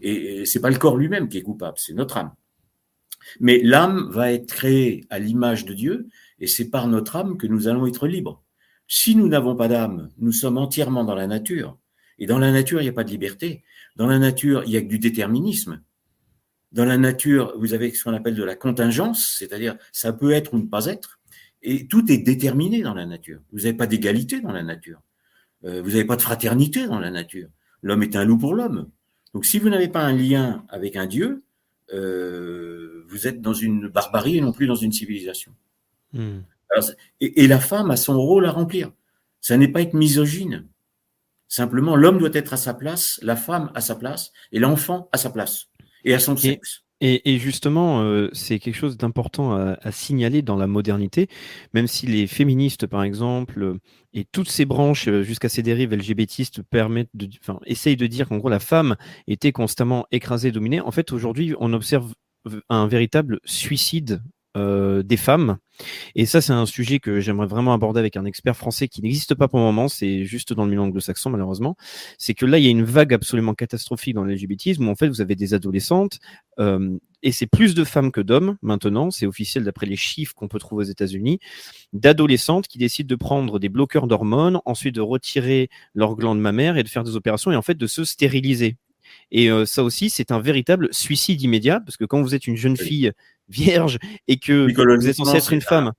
Et, 0.00 0.42
et 0.42 0.46
c'est 0.46 0.60
pas 0.60 0.70
le 0.70 0.78
corps 0.78 0.96
lui-même 0.96 1.28
qui 1.28 1.38
est 1.38 1.42
coupable, 1.42 1.78
c'est 1.78 1.94
notre 1.94 2.16
âme. 2.16 2.32
Mais 3.40 3.60
l'âme 3.62 4.08
va 4.10 4.32
être 4.32 4.46
créée 4.46 5.04
à 5.10 5.18
l'image 5.18 5.64
de 5.64 5.74
Dieu, 5.74 6.08
et 6.38 6.46
c'est 6.46 6.70
par 6.70 6.86
notre 6.86 7.16
âme 7.16 7.36
que 7.36 7.46
nous 7.46 7.68
allons 7.68 7.86
être 7.86 8.06
libres. 8.06 8.42
Si 8.86 9.14
nous 9.16 9.28
n'avons 9.28 9.56
pas 9.56 9.68
d'âme, 9.68 10.10
nous 10.18 10.32
sommes 10.32 10.58
entièrement 10.58 11.04
dans 11.04 11.14
la 11.14 11.26
nature. 11.26 11.78
Et 12.18 12.26
dans 12.26 12.38
la 12.38 12.52
nature, 12.52 12.80
il 12.80 12.84
n'y 12.84 12.90
a 12.90 12.92
pas 12.92 13.04
de 13.04 13.10
liberté. 13.10 13.64
Dans 13.96 14.06
la 14.06 14.18
nature, 14.18 14.62
il 14.64 14.72
y 14.72 14.76
a 14.76 14.80
que 14.80 14.86
du 14.86 14.98
déterminisme. 14.98 15.82
Dans 16.72 16.84
la 16.84 16.98
nature, 16.98 17.54
vous 17.58 17.74
avez 17.74 17.92
ce 17.92 18.04
qu'on 18.04 18.14
appelle 18.14 18.34
de 18.34 18.44
la 18.44 18.54
contingence, 18.54 19.34
c'est-à-dire 19.38 19.76
ça 19.92 20.12
peut 20.12 20.32
être 20.32 20.54
ou 20.54 20.58
ne 20.58 20.66
pas 20.66 20.86
être. 20.86 21.20
Et 21.62 21.86
tout 21.86 22.10
est 22.10 22.18
déterminé 22.18 22.82
dans 22.82 22.94
la 22.94 23.06
nature. 23.06 23.40
Vous 23.52 23.60
n'avez 23.60 23.74
pas 23.74 23.86
d'égalité 23.86 24.40
dans 24.40 24.52
la 24.52 24.62
nature. 24.62 25.00
Euh, 25.64 25.80
vous 25.82 25.90
n'avez 25.90 26.04
pas 26.04 26.16
de 26.16 26.22
fraternité 26.22 26.86
dans 26.86 26.98
la 26.98 27.10
nature. 27.10 27.48
L'homme 27.82 28.02
est 28.02 28.16
un 28.16 28.24
loup 28.24 28.38
pour 28.38 28.54
l'homme. 28.54 28.88
Donc 29.34 29.44
si 29.44 29.58
vous 29.58 29.68
n'avez 29.68 29.88
pas 29.88 30.02
un 30.02 30.12
lien 30.12 30.64
avec 30.68 30.96
un 30.96 31.06
Dieu, 31.06 31.42
euh, 31.92 33.04
vous 33.08 33.26
êtes 33.26 33.40
dans 33.40 33.54
une 33.54 33.88
barbarie 33.88 34.38
et 34.38 34.40
non 34.40 34.52
plus 34.52 34.66
dans 34.66 34.74
une 34.74 34.92
civilisation. 34.92 35.52
Hmm. 36.12 36.40
Alors, 36.70 36.90
et, 37.20 37.42
et, 37.42 37.46
la 37.46 37.60
femme 37.60 37.90
a 37.90 37.96
son 37.96 38.18
rôle 38.20 38.46
à 38.46 38.50
remplir. 38.50 38.90
Ça 39.40 39.56
n'est 39.56 39.68
pas 39.68 39.82
être 39.82 39.94
misogyne. 39.94 40.66
Simplement, 41.48 41.96
l'homme 41.96 42.18
doit 42.18 42.30
être 42.32 42.54
à 42.54 42.56
sa 42.56 42.72
place, 42.72 43.20
la 43.22 43.36
femme 43.36 43.70
à 43.74 43.82
sa 43.82 43.94
place, 43.94 44.32
et 44.52 44.58
l'enfant 44.58 45.08
à 45.12 45.18
sa 45.18 45.30
place 45.30 45.68
et 46.04 46.14
à 46.14 46.18
son 46.18 46.36
sexe. 46.36 46.82
Et, 47.04 47.38
justement, 47.40 48.02
euh, 48.02 48.28
c'est 48.32 48.60
quelque 48.60 48.76
chose 48.76 48.96
d'important 48.96 49.56
à, 49.56 49.90
signaler 49.90 50.40
dans 50.40 50.54
la 50.54 50.68
modernité, 50.68 51.26
même 51.74 51.88
si 51.88 52.06
les 52.06 52.28
féministes, 52.28 52.86
par 52.86 53.02
exemple, 53.02 53.60
euh, 53.60 53.80
et 54.14 54.24
toutes 54.24 54.48
ces 54.48 54.66
branches 54.66 55.08
euh, 55.08 55.24
jusqu'à 55.24 55.48
ces 55.48 55.64
dérives 55.64 55.92
LGBTistes 55.92 56.62
permettent 56.62 57.10
de, 57.14 57.28
enfin, 57.40 57.58
essayent 57.66 57.96
de 57.96 58.06
dire 58.06 58.28
qu'en 58.28 58.36
gros 58.36 58.48
la 58.48 58.60
femme 58.60 58.94
était 59.26 59.50
constamment 59.50 60.06
écrasée, 60.12 60.52
dominée. 60.52 60.80
En 60.80 60.92
fait, 60.92 61.10
aujourd'hui, 61.10 61.56
on 61.58 61.72
observe 61.72 62.14
un 62.68 62.86
véritable 62.86 63.40
suicide 63.44 64.22
des 64.54 65.16
femmes. 65.16 65.58
Et 66.14 66.26
ça, 66.26 66.40
c'est 66.40 66.52
un 66.52 66.66
sujet 66.66 66.98
que 66.98 67.20
j'aimerais 67.20 67.46
vraiment 67.46 67.72
aborder 67.72 68.00
avec 68.00 68.16
un 68.16 68.24
expert 68.24 68.56
français 68.56 68.88
qui 68.88 69.02
n'existe 69.02 69.34
pas 69.34 69.48
pour 69.48 69.58
le 69.58 69.64
moment, 69.64 69.88
c'est 69.88 70.24
juste 70.24 70.52
dans 70.52 70.64
le 70.64 70.70
milieu 70.70 70.82
anglo-saxon 70.82 71.30
malheureusement. 71.30 71.76
C'est 72.18 72.34
que 72.34 72.46
là, 72.46 72.58
il 72.58 72.64
y 72.64 72.68
a 72.68 72.70
une 72.70 72.84
vague 72.84 73.14
absolument 73.14 73.54
catastrophique 73.54 74.14
dans 74.14 74.24
l'LGBTisme 74.24 74.86
où 74.86 74.90
en 74.90 74.94
fait, 74.94 75.08
vous 75.08 75.20
avez 75.20 75.34
des 75.34 75.54
adolescentes, 75.54 76.18
euh, 76.58 76.96
et 77.22 77.32
c'est 77.32 77.46
plus 77.46 77.74
de 77.74 77.84
femmes 77.84 78.10
que 78.10 78.20
d'hommes 78.20 78.56
maintenant, 78.62 79.10
c'est 79.10 79.26
officiel 79.26 79.64
d'après 79.64 79.86
les 79.86 79.96
chiffres 79.96 80.34
qu'on 80.34 80.48
peut 80.48 80.58
trouver 80.58 80.84
aux 80.84 80.90
États-Unis, 80.90 81.38
d'adolescentes 81.92 82.66
qui 82.66 82.78
décident 82.78 83.08
de 83.08 83.16
prendre 83.16 83.58
des 83.58 83.68
bloqueurs 83.68 84.06
d'hormones, 84.06 84.60
ensuite 84.64 84.94
de 84.94 85.00
retirer 85.00 85.68
leur 85.94 86.16
glande 86.16 86.40
mammaire 86.40 86.76
et 86.76 86.82
de 86.82 86.88
faire 86.88 87.04
des 87.04 87.16
opérations 87.16 87.52
et 87.52 87.56
en 87.56 87.62
fait 87.62 87.76
de 87.76 87.86
se 87.86 88.04
stériliser. 88.04 88.76
Et 89.30 89.50
euh, 89.50 89.64
ça 89.66 89.82
aussi, 89.82 90.10
c'est 90.10 90.30
un 90.32 90.40
véritable 90.40 90.88
suicide 90.92 91.40
immédiat, 91.42 91.80
parce 91.80 91.96
que 91.96 92.04
quand 92.04 92.22
vous 92.22 92.34
êtes 92.34 92.46
une 92.46 92.56
jeune 92.56 92.76
fille 92.76 93.12
vierge 93.52 93.98
et 94.28 94.38
que 94.38 94.72
vous 94.96 95.08
êtes 95.08 95.16
censé 95.16 95.36
être 95.36 95.52
une 95.52 95.60
femme, 95.60 95.92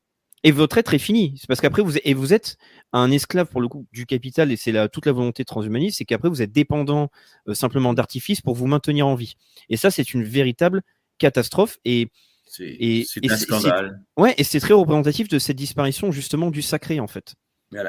et 0.43 0.51
votre 0.51 0.77
être 0.77 0.93
est 0.93 0.99
fini. 0.99 1.35
C'est 1.37 1.47
parce 1.47 1.61
qu'après, 1.61 1.81
vous, 1.81 1.97
et 2.03 2.13
vous 2.13 2.33
êtes 2.33 2.57
un 2.91 3.09
esclave 3.11 3.47
pour 3.47 3.61
le 3.61 3.69
coup 3.69 3.87
du 3.91 4.05
capital, 4.05 4.51
et 4.51 4.57
c'est 4.57 4.73
toute 4.89 5.05
la 5.05 5.13
volonté 5.13 5.45
transhumaniste, 5.45 5.97
c'est 5.97 6.05
qu'après, 6.05 6.29
vous 6.29 6.41
êtes 6.41 6.51
dépendant 6.51 7.09
euh, 7.47 7.53
simplement 7.53 7.93
d'artifices 7.93 8.41
pour 8.41 8.55
vous 8.55 8.67
maintenir 8.67 9.07
en 9.07 9.15
vie. 9.15 9.35
Et 9.69 9.77
ça, 9.77 9.89
c'est 9.89 10.13
une 10.13 10.23
véritable 10.23 10.81
catastrophe. 11.17 11.77
Et 11.85 12.09
c'est 12.45 13.31
un 13.31 13.37
scandale. 13.37 14.01
Ouais, 14.17 14.35
et 14.37 14.43
c'est 14.43 14.59
très 14.59 14.73
représentatif 14.73 15.27
de 15.27 15.39
cette 15.39 15.57
disparition 15.57 16.11
justement 16.11 16.51
du 16.51 16.61
sacré 16.61 16.99
en 16.99 17.07
fait. 17.07 17.35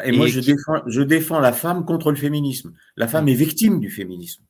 Et, 0.06 0.12
moi, 0.12 0.28
je, 0.28 0.40
défends, 0.40 0.80
je 0.86 1.02
défends 1.02 1.40
la 1.40 1.52
femme 1.52 1.84
contre 1.84 2.10
le 2.10 2.16
féminisme. 2.16 2.72
La 2.96 3.06
femme 3.06 3.28
est 3.28 3.34
victime 3.34 3.80
du 3.80 3.90
féminisme. 3.90 4.42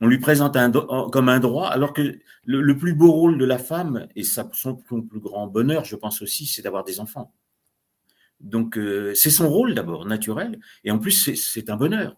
On 0.00 0.06
lui 0.06 0.18
présente 0.18 0.56
un, 0.56 0.70
comme 0.70 1.28
un 1.28 1.40
droit, 1.40 1.68
alors 1.68 1.92
que 1.92 2.18
le, 2.44 2.76
plus 2.76 2.94
beau 2.94 3.12
rôle 3.12 3.38
de 3.38 3.44
la 3.44 3.58
femme, 3.58 4.08
et 4.16 4.22
ça, 4.22 4.48
son, 4.52 4.74
plus 4.76 5.20
grand 5.20 5.46
bonheur, 5.46 5.84
je 5.84 5.96
pense 5.96 6.20
aussi, 6.20 6.46
c'est 6.46 6.62
d'avoir 6.62 6.84
des 6.84 7.00
enfants. 7.00 7.32
Donc, 8.40 8.76
euh, 8.76 9.14
c'est 9.14 9.30
son 9.30 9.48
rôle 9.48 9.74
d'abord, 9.74 10.04
naturel, 10.04 10.58
et 10.82 10.90
en 10.90 10.98
plus, 10.98 11.34
c'est 11.34 11.70
un 11.70 11.76
bonheur. 11.76 12.16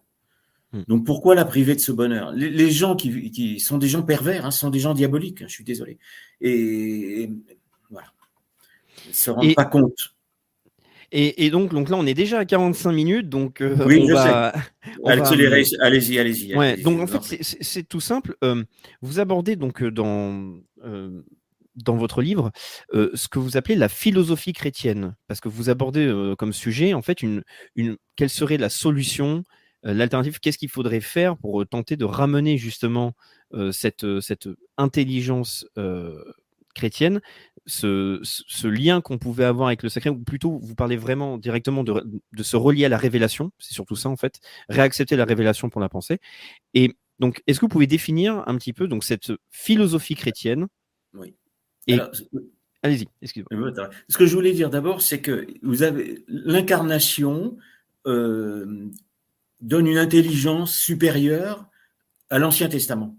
Hmm. 0.73 0.81
Donc, 0.87 1.05
pourquoi 1.05 1.35
la 1.35 1.45
priver 1.45 1.75
de 1.75 1.79
ce 1.79 1.91
bonheur? 1.91 2.31
Les, 2.33 2.71
gens 2.71 2.95
qui, 2.95 3.59
sont 3.59 3.77
des 3.77 3.87
gens 3.87 4.03
pervers, 4.03 4.45
hein, 4.45 4.51
sont 4.51 4.69
des 4.69 4.79
gens 4.79 4.93
diaboliques, 4.93 5.43
hein, 5.43 5.47
je 5.47 5.53
suis 5.53 5.63
désolé. 5.63 5.99
Et, 6.41 7.29
voilà. 7.89 8.07
Ils 9.05 9.09
ne 9.09 9.13
se 9.13 9.29
rendent 9.29 9.55
pas 9.55 9.65
compte. 9.65 10.16
Et, 11.11 11.49
donc, 11.51 11.73
donc 11.73 11.89
là, 11.89 11.95
on 11.95 12.05
est 12.05 12.13
déjà 12.13 12.39
à 12.39 12.45
45 12.45 12.91
minutes, 12.91 13.29
donc 13.29 13.61
euh, 13.61 13.77
oui, 13.85 13.99
on 14.01 14.07
je 14.07 14.13
va, 14.13 14.51
sais. 14.53 15.77
Allez-y, 15.79 16.19
allez-y. 16.19 16.55
Ouais, 16.55 16.75
donc 16.75 16.99
en 16.99 17.07
fait, 17.07 17.41
c'est 17.41 17.87
tout 17.87 18.01
simple. 18.01 18.35
Euh, 18.43 18.63
vous 19.01 19.19
abordez 19.19 19.55
donc 19.55 19.81
euh, 19.81 19.91
dans 19.91 20.59
dans 21.75 21.95
votre 21.95 22.23
livre 22.23 22.51
ce 22.91 23.27
que 23.27 23.37
vous 23.37 23.55
appelez 23.55 23.75
la 23.75 23.87
philosophie 23.87 24.51
chrétienne, 24.51 25.15
parce 25.27 25.39
que 25.39 25.47
vous 25.47 25.69
abordez 25.69 26.11
comme 26.37 26.51
sujet 26.51 26.93
en 26.93 27.03
fait 27.03 27.21
une, 27.21 27.43
une 27.75 27.97
quelle 28.15 28.31
serait 28.31 28.57
la 28.57 28.69
solution, 28.69 29.43
l'alternative, 29.83 30.39
qu'est-ce 30.39 30.57
qu'il 30.57 30.69
faudrait 30.69 31.01
faire 31.01 31.37
pour 31.37 31.65
tenter 31.67 31.95
de 31.95 32.03
ramener 32.03 32.57
justement 32.57 33.13
cette 33.71 34.19
cette 34.21 34.49
intelligence 34.77 35.67
chrétienne, 36.77 37.21
ce, 37.65 38.67
lien 38.67 39.01
qu'on 39.01 39.17
pouvait 39.17 39.43
avoir 39.43 39.67
avec 39.67 39.83
le 39.83 39.89
sacré, 39.89 40.09
ou 40.09 40.19
plutôt 40.19 40.57
vous 40.59 40.75
parlez 40.75 40.97
vraiment 40.97 41.37
directement 41.37 41.83
de, 41.83 42.03
se 42.41 42.55
relier 42.55 42.85
à 42.85 42.89
la 42.89 42.97
révélation, 42.97 43.51
c'est 43.59 43.73
surtout 43.73 43.95
ça 43.95 44.09
en 44.09 44.15
fait, 44.15 44.39
réaccepter 44.69 45.15
la 45.15 45.25
révélation 45.25 45.69
pour 45.69 45.81
la 45.81 45.89
pensée. 45.89 46.19
Et 46.73 46.95
donc, 47.19 47.43
est-ce 47.47 47.59
que 47.59 47.65
vous 47.65 47.69
pouvez 47.69 47.87
définir 47.87 48.43
un 48.47 48.55
petit 48.57 48.73
peu 48.73 48.87
donc 48.87 49.03
cette 49.03 49.33
philosophie 49.49 50.15
chrétienne 50.15 50.67
Oui. 51.13 51.35
Et... 51.87 51.99
Allez-y, 52.83 53.07
excusez-moi. 53.21 53.71
Ce 54.07 54.17
que 54.17 54.25
je 54.25 54.35
voulais 54.35 54.53
dire 54.53 54.69
d'abord, 54.69 55.01
c'est 55.01 55.19
que 55.19 55.47
vous 55.63 55.81
avez 55.81 56.23
l'incarnation 56.27 57.57
euh, 58.05 58.87
donne 59.61 59.87
une 59.87 59.97
intelligence 59.97 60.77
supérieure 60.77 61.65
à 62.29 62.37
l'Ancien 62.37 62.69
Testament. 62.69 63.17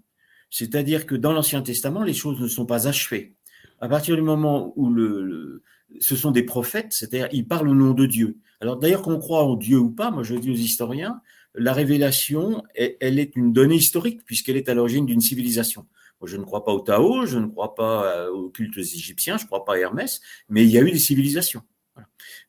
C'est-à-dire 0.49 1.07
que 1.07 1.15
dans 1.15 1.33
l'Ancien 1.33 1.61
Testament, 1.63 2.05
les 2.05 2.15
choses 2.15 2.41
ne 2.41 2.49
sont 2.49 2.67
pas 2.67 2.87
achevées 2.87 3.37
à 3.81 3.89
partir 3.89 4.17
du 4.17 4.23
moment 4.23 4.73
où 4.77 4.91
le, 4.91 5.63
ce 6.01 6.17
sont 6.17 6.31
des 6.31 6.43
prophètes, 6.43 6.93
c'est-à-dire 6.93 7.29
ils 7.33 7.47
parlent 7.47 7.69
au 7.69 7.75
nom 7.75 7.93
de 7.93 8.07
Dieu. 8.07 8.39
Alors 8.61 8.77
d'ailleurs 8.77 9.03
qu'on 9.03 9.19
croit 9.19 9.45
en 9.45 9.57
Dieu 9.57 9.79
ou 9.79 9.91
pas, 9.91 10.11
moi 10.11 10.23
je 10.23 10.35
dis 10.35 10.51
aux 10.51 10.55
historiens, 10.55 11.21
la 11.55 11.73
révélation, 11.73 12.63
elle, 12.75 13.19
est 13.19 13.35
une 13.37 13.53
donnée 13.53 13.77
historique 13.77 14.25
puisqu'elle 14.25 14.57
est 14.57 14.69
à 14.69 14.75
l'origine 14.75 15.07
d'une 15.07 15.21
civilisation. 15.21 15.87
Je 16.25 16.37
ne 16.37 16.43
crois 16.43 16.65
pas 16.65 16.73
au 16.73 16.81
Tao, 16.81 17.27
je 17.27 17.39
ne 17.39 17.47
crois 17.47 17.75
pas 17.75 18.13
euh, 18.13 18.31
aux 18.31 18.51
cultes 18.51 18.77
égyptiens, 18.77 19.39
je 19.39 19.45
ne 19.45 19.47
crois 19.47 19.65
pas 19.65 19.75
à 19.75 19.79
Hermès, 19.79 20.21
mais 20.49 20.65
il 20.65 20.71
y 20.71 20.79
a 20.79 20.83
eu 20.83 20.91
des 20.91 20.99
civilisations. 20.99 21.63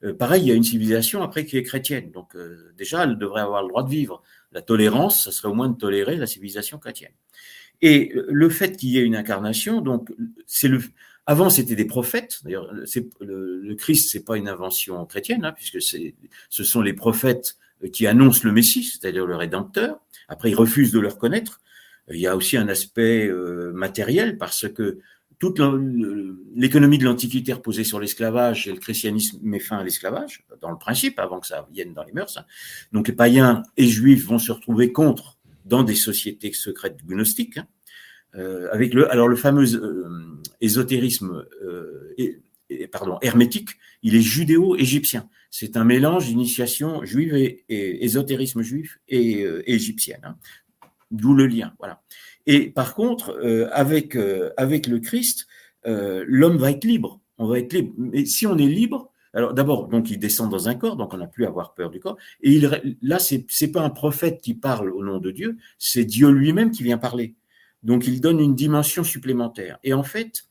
Euh, 0.03 0.13
pareil, 0.13 0.43
il 0.43 0.47
y 0.47 0.51
a 0.51 0.55
une 0.55 0.63
civilisation 0.63 1.21
après 1.21 1.45
qui 1.45 1.57
est 1.57 1.63
chrétienne, 1.63 2.11
donc 2.11 2.35
euh, 2.35 2.73
déjà 2.77 3.03
elle 3.03 3.17
devrait 3.17 3.41
avoir 3.41 3.61
le 3.61 3.69
droit 3.69 3.83
de 3.83 3.89
vivre. 3.89 4.23
La 4.51 4.61
tolérance, 4.63 5.23
ça 5.23 5.31
serait 5.31 5.49
au 5.49 5.53
moins 5.53 5.69
de 5.69 5.77
tolérer 5.77 6.15
la 6.17 6.25
civilisation 6.25 6.79
chrétienne. 6.79 7.13
Et 7.81 8.11
le 8.13 8.49
fait 8.49 8.75
qu'il 8.75 8.89
y 8.89 8.97
ait 8.97 9.03
une 9.03 9.15
incarnation, 9.15 9.81
donc 9.81 10.11
c'est 10.45 10.67
le 10.67 10.81
avant, 11.29 11.51
c'était 11.51 11.75
des 11.75 11.85
prophètes. 11.85 12.39
D'ailleurs, 12.43 12.73
le, 12.73 13.61
le, 13.61 13.75
Christ, 13.75 14.09
c'est 14.11 14.25
pas 14.25 14.35
une 14.35 14.47
invention 14.47 15.05
chrétienne, 15.05 15.45
hein, 15.45 15.51
puisque 15.51 15.79
ce 15.79 16.63
sont 16.63 16.81
les 16.81 16.93
prophètes 16.93 17.55
qui 17.93 18.07
annoncent 18.07 18.41
le 18.43 18.51
Messie, 18.51 18.83
c'est-à-dire 18.83 19.27
le 19.27 19.35
Rédempteur. 19.35 19.99
Après, 20.27 20.49
ils 20.49 20.55
refusent 20.55 20.91
de 20.91 20.99
le 20.99 21.07
reconnaître. 21.07 21.61
Il 22.09 22.19
y 22.19 22.25
a 22.25 22.35
aussi 22.35 22.57
un 22.57 22.67
aspect 22.67 23.27
euh, 23.27 23.71
matériel 23.73 24.39
parce 24.39 24.67
que 24.69 25.01
toute 25.37 25.61
l'économie 26.55 26.97
de 26.97 27.05
l'Antiquité 27.05 27.53
reposait 27.53 27.83
sur 27.83 27.99
l'esclavage 27.99 28.67
et 28.67 28.71
le 28.71 28.79
christianisme 28.79 29.37
met 29.43 29.59
fin 29.59 29.77
à 29.77 29.83
l'esclavage, 29.83 30.47
dans 30.61 30.71
le 30.71 30.79
principe, 30.79 31.19
avant 31.19 31.39
que 31.39 31.45
ça 31.45 31.67
vienne 31.71 31.93
dans 31.93 32.05
les 32.05 32.11
mœurs. 32.11 32.37
Hein. 32.37 32.45
Donc 32.91 33.07
les 33.07 33.13
païens 33.13 33.61
et 33.77 33.85
juifs 33.85 34.25
vont 34.25 34.39
se 34.39 34.51
retrouver 34.51 34.91
contre 34.91 35.37
dans 35.63 35.83
des 35.83 35.93
sociétés 35.93 36.51
secrètes 36.53 37.05
gnostiques. 37.05 37.59
Hein. 37.59 37.67
Euh, 38.35 38.69
avec 38.71 38.93
le, 38.93 39.11
alors 39.11 39.27
le 39.27 39.35
fameux 39.35 39.73
euh, 39.75 40.39
ésotérisme 40.61 41.45
euh, 41.63 42.13
et, 42.17 42.87
pardon, 42.87 43.17
hermétique, 43.21 43.69
il 44.03 44.15
est 44.15 44.21
judéo-égyptien. 44.21 45.27
C'est 45.49 45.77
un 45.77 45.83
mélange 45.83 46.27
d'initiation 46.27 47.03
juive 47.03 47.33
et, 47.35 48.05
ésotérisme 48.05 48.61
juif 48.61 48.99
et, 49.07 49.43
égyptienne. 49.65 50.21
Hein. 50.23 50.35
D'où 51.09 51.33
le 51.33 51.47
lien. 51.47 51.73
Voilà. 51.79 52.03
Et 52.45 52.69
par 52.69 52.93
contre, 52.93 53.39
avec, 53.71 54.15
avec 54.57 54.85
le 54.85 54.99
Christ, 54.99 55.47
l'homme 55.83 56.57
va 56.57 56.69
être 56.69 56.85
libre. 56.85 57.19
On 57.39 57.47
va 57.47 57.57
être 57.57 57.73
libre. 57.73 57.91
Mais 57.97 58.25
si 58.25 58.45
on 58.45 58.59
est 58.59 58.67
libre, 58.67 59.11
alors 59.33 59.55
d'abord, 59.55 59.87
donc 59.87 60.11
il 60.11 60.19
descend 60.19 60.51
dans 60.51 60.69
un 60.69 60.75
corps, 60.75 60.95
donc 60.95 61.15
on 61.15 61.17
n'a 61.17 61.25
plus 61.25 61.45
à 61.45 61.47
avoir 61.47 61.73
peur 61.73 61.89
du 61.89 61.99
corps. 61.99 62.17
Et 62.41 62.51
il, 62.51 62.97
là, 63.01 63.17
c'est 63.17 63.45
c'est 63.49 63.71
pas 63.71 63.81
un 63.81 63.89
prophète 63.89 64.41
qui 64.41 64.53
parle 64.53 64.91
au 64.91 65.03
nom 65.03 65.17
de 65.17 65.31
Dieu, 65.31 65.57
c'est 65.79 66.05
Dieu 66.05 66.29
lui-même 66.29 66.69
qui 66.69 66.83
vient 66.83 66.99
parler. 66.99 67.35
Donc 67.83 68.07
il 68.07 68.21
donne 68.21 68.39
une 68.39 68.55
dimension 68.55 69.03
supplémentaire. 69.03 69.79
Et 69.83 69.93
en 69.93 70.03
fait, 70.03 70.43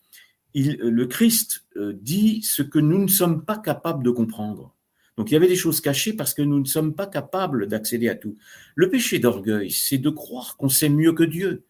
il, 0.55 0.77
le 0.77 1.07
Christ 1.07 1.65
euh, 1.77 1.93
dit 2.01 2.43
ce 2.43 2.63
que 2.63 2.79
nous 2.79 2.99
ne 2.99 3.09
sommes 3.09 3.45
pas 3.45 3.59
capables 3.59 4.05
de 4.05 4.11
comprendre. 4.11 4.75
Donc 5.17 5.31
il 5.31 5.35
y 5.35 5.37
avait 5.37 5.49
des 5.49 5.57
choses 5.57 5.81
cachées 5.81 6.13
parce 6.13 6.33
que 6.33 6.43
nous 6.43 6.61
ne 6.61 6.65
sommes 6.65 6.95
pas 6.95 7.07
capables 7.07 7.67
d'accéder 7.67 8.09
à 8.09 8.15
tout. 8.15 8.37
Le 8.77 8.89
péché 8.89 9.19
d'orgueil, 9.19 9.71
c'est 9.71 9.99
de 9.99 10.11
croire 10.11 10.57
qu'on 10.57 10.69
sait 10.69 10.89
mieux 10.89 11.13
que 11.13 11.25
Dieu. 11.25 11.65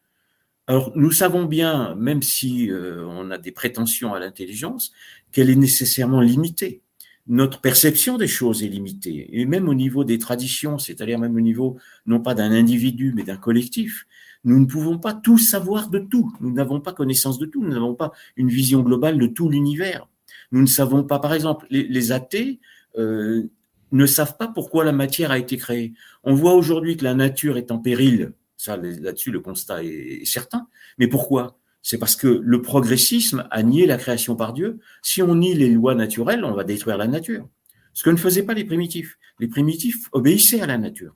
Alors 0.66 0.92
nous 0.94 1.10
savons 1.10 1.46
bien, 1.46 1.94
même 1.94 2.22
si 2.22 2.70
euh, 2.70 3.06
on 3.06 3.30
a 3.30 3.38
des 3.38 3.52
prétentions 3.52 4.12
à 4.12 4.20
l'intelligence, 4.20 4.92
qu'elle 5.32 5.48
est 5.48 5.56
nécessairement 5.56 6.20
limitée. 6.20 6.82
Notre 7.26 7.60
perception 7.60 8.18
des 8.18 8.26
choses 8.26 8.62
est 8.62 8.68
limitée, 8.68 9.28
et 9.32 9.44
même 9.44 9.68
au 9.68 9.74
niveau 9.74 10.04
des 10.04 10.18
traditions, 10.18 10.78
c'est-à-dire 10.78 11.18
même 11.18 11.36
au 11.36 11.40
niveau 11.40 11.78
non 12.06 12.20
pas 12.20 12.34
d'un 12.34 12.52
individu 12.52 13.12
mais 13.14 13.22
d'un 13.22 13.36
collectif. 13.36 14.06
Nous 14.44 14.60
ne 14.60 14.66
pouvons 14.66 14.98
pas 14.98 15.14
tout 15.14 15.38
savoir 15.38 15.90
de 15.90 15.98
tout. 15.98 16.32
Nous 16.40 16.52
n'avons 16.52 16.80
pas 16.80 16.92
connaissance 16.92 17.38
de 17.38 17.46
tout. 17.46 17.62
Nous 17.62 17.72
n'avons 17.72 17.94
pas 17.94 18.12
une 18.36 18.48
vision 18.48 18.82
globale 18.82 19.18
de 19.18 19.26
tout 19.26 19.48
l'univers. 19.48 20.08
Nous 20.52 20.60
ne 20.60 20.66
savons 20.66 21.04
pas, 21.04 21.18
par 21.18 21.34
exemple, 21.34 21.66
les, 21.70 22.12
athées 22.12 22.60
euh, 22.96 23.48
ne 23.92 24.06
savent 24.06 24.36
pas 24.36 24.48
pourquoi 24.48 24.84
la 24.84 24.92
matière 24.92 25.30
a 25.30 25.38
été 25.38 25.56
créée. 25.56 25.92
On 26.24 26.34
voit 26.34 26.54
aujourd'hui 26.54 26.96
que 26.96 27.04
la 27.04 27.14
nature 27.14 27.56
est 27.56 27.70
en 27.70 27.78
péril. 27.78 28.32
Ça, 28.56 28.76
là-dessus, 28.76 29.30
le 29.30 29.40
constat 29.40 29.84
est, 29.84 30.24
certain. 30.24 30.68
Mais 30.98 31.06
pourquoi? 31.06 31.58
C'est 31.82 31.98
parce 31.98 32.16
que 32.16 32.26
le 32.26 32.60
progressisme 32.60 33.46
a 33.50 33.62
nié 33.62 33.86
la 33.86 33.96
création 33.96 34.36
par 34.36 34.52
Dieu. 34.52 34.78
Si 35.02 35.22
on 35.22 35.34
nie 35.34 35.54
les 35.54 35.70
lois 35.70 35.94
naturelles, 35.94 36.44
on 36.44 36.52
va 36.52 36.64
détruire 36.64 36.98
la 36.98 37.06
nature. 37.06 37.48
Ce 37.92 38.02
que 38.02 38.10
ne 38.10 38.16
faisaient 38.16 38.42
pas 38.42 38.54
les 38.54 38.64
primitifs. 38.64 39.18
Les 39.38 39.48
primitifs 39.48 40.08
obéissaient 40.12 40.60
à 40.60 40.66
la 40.66 40.78
nature. 40.78 41.14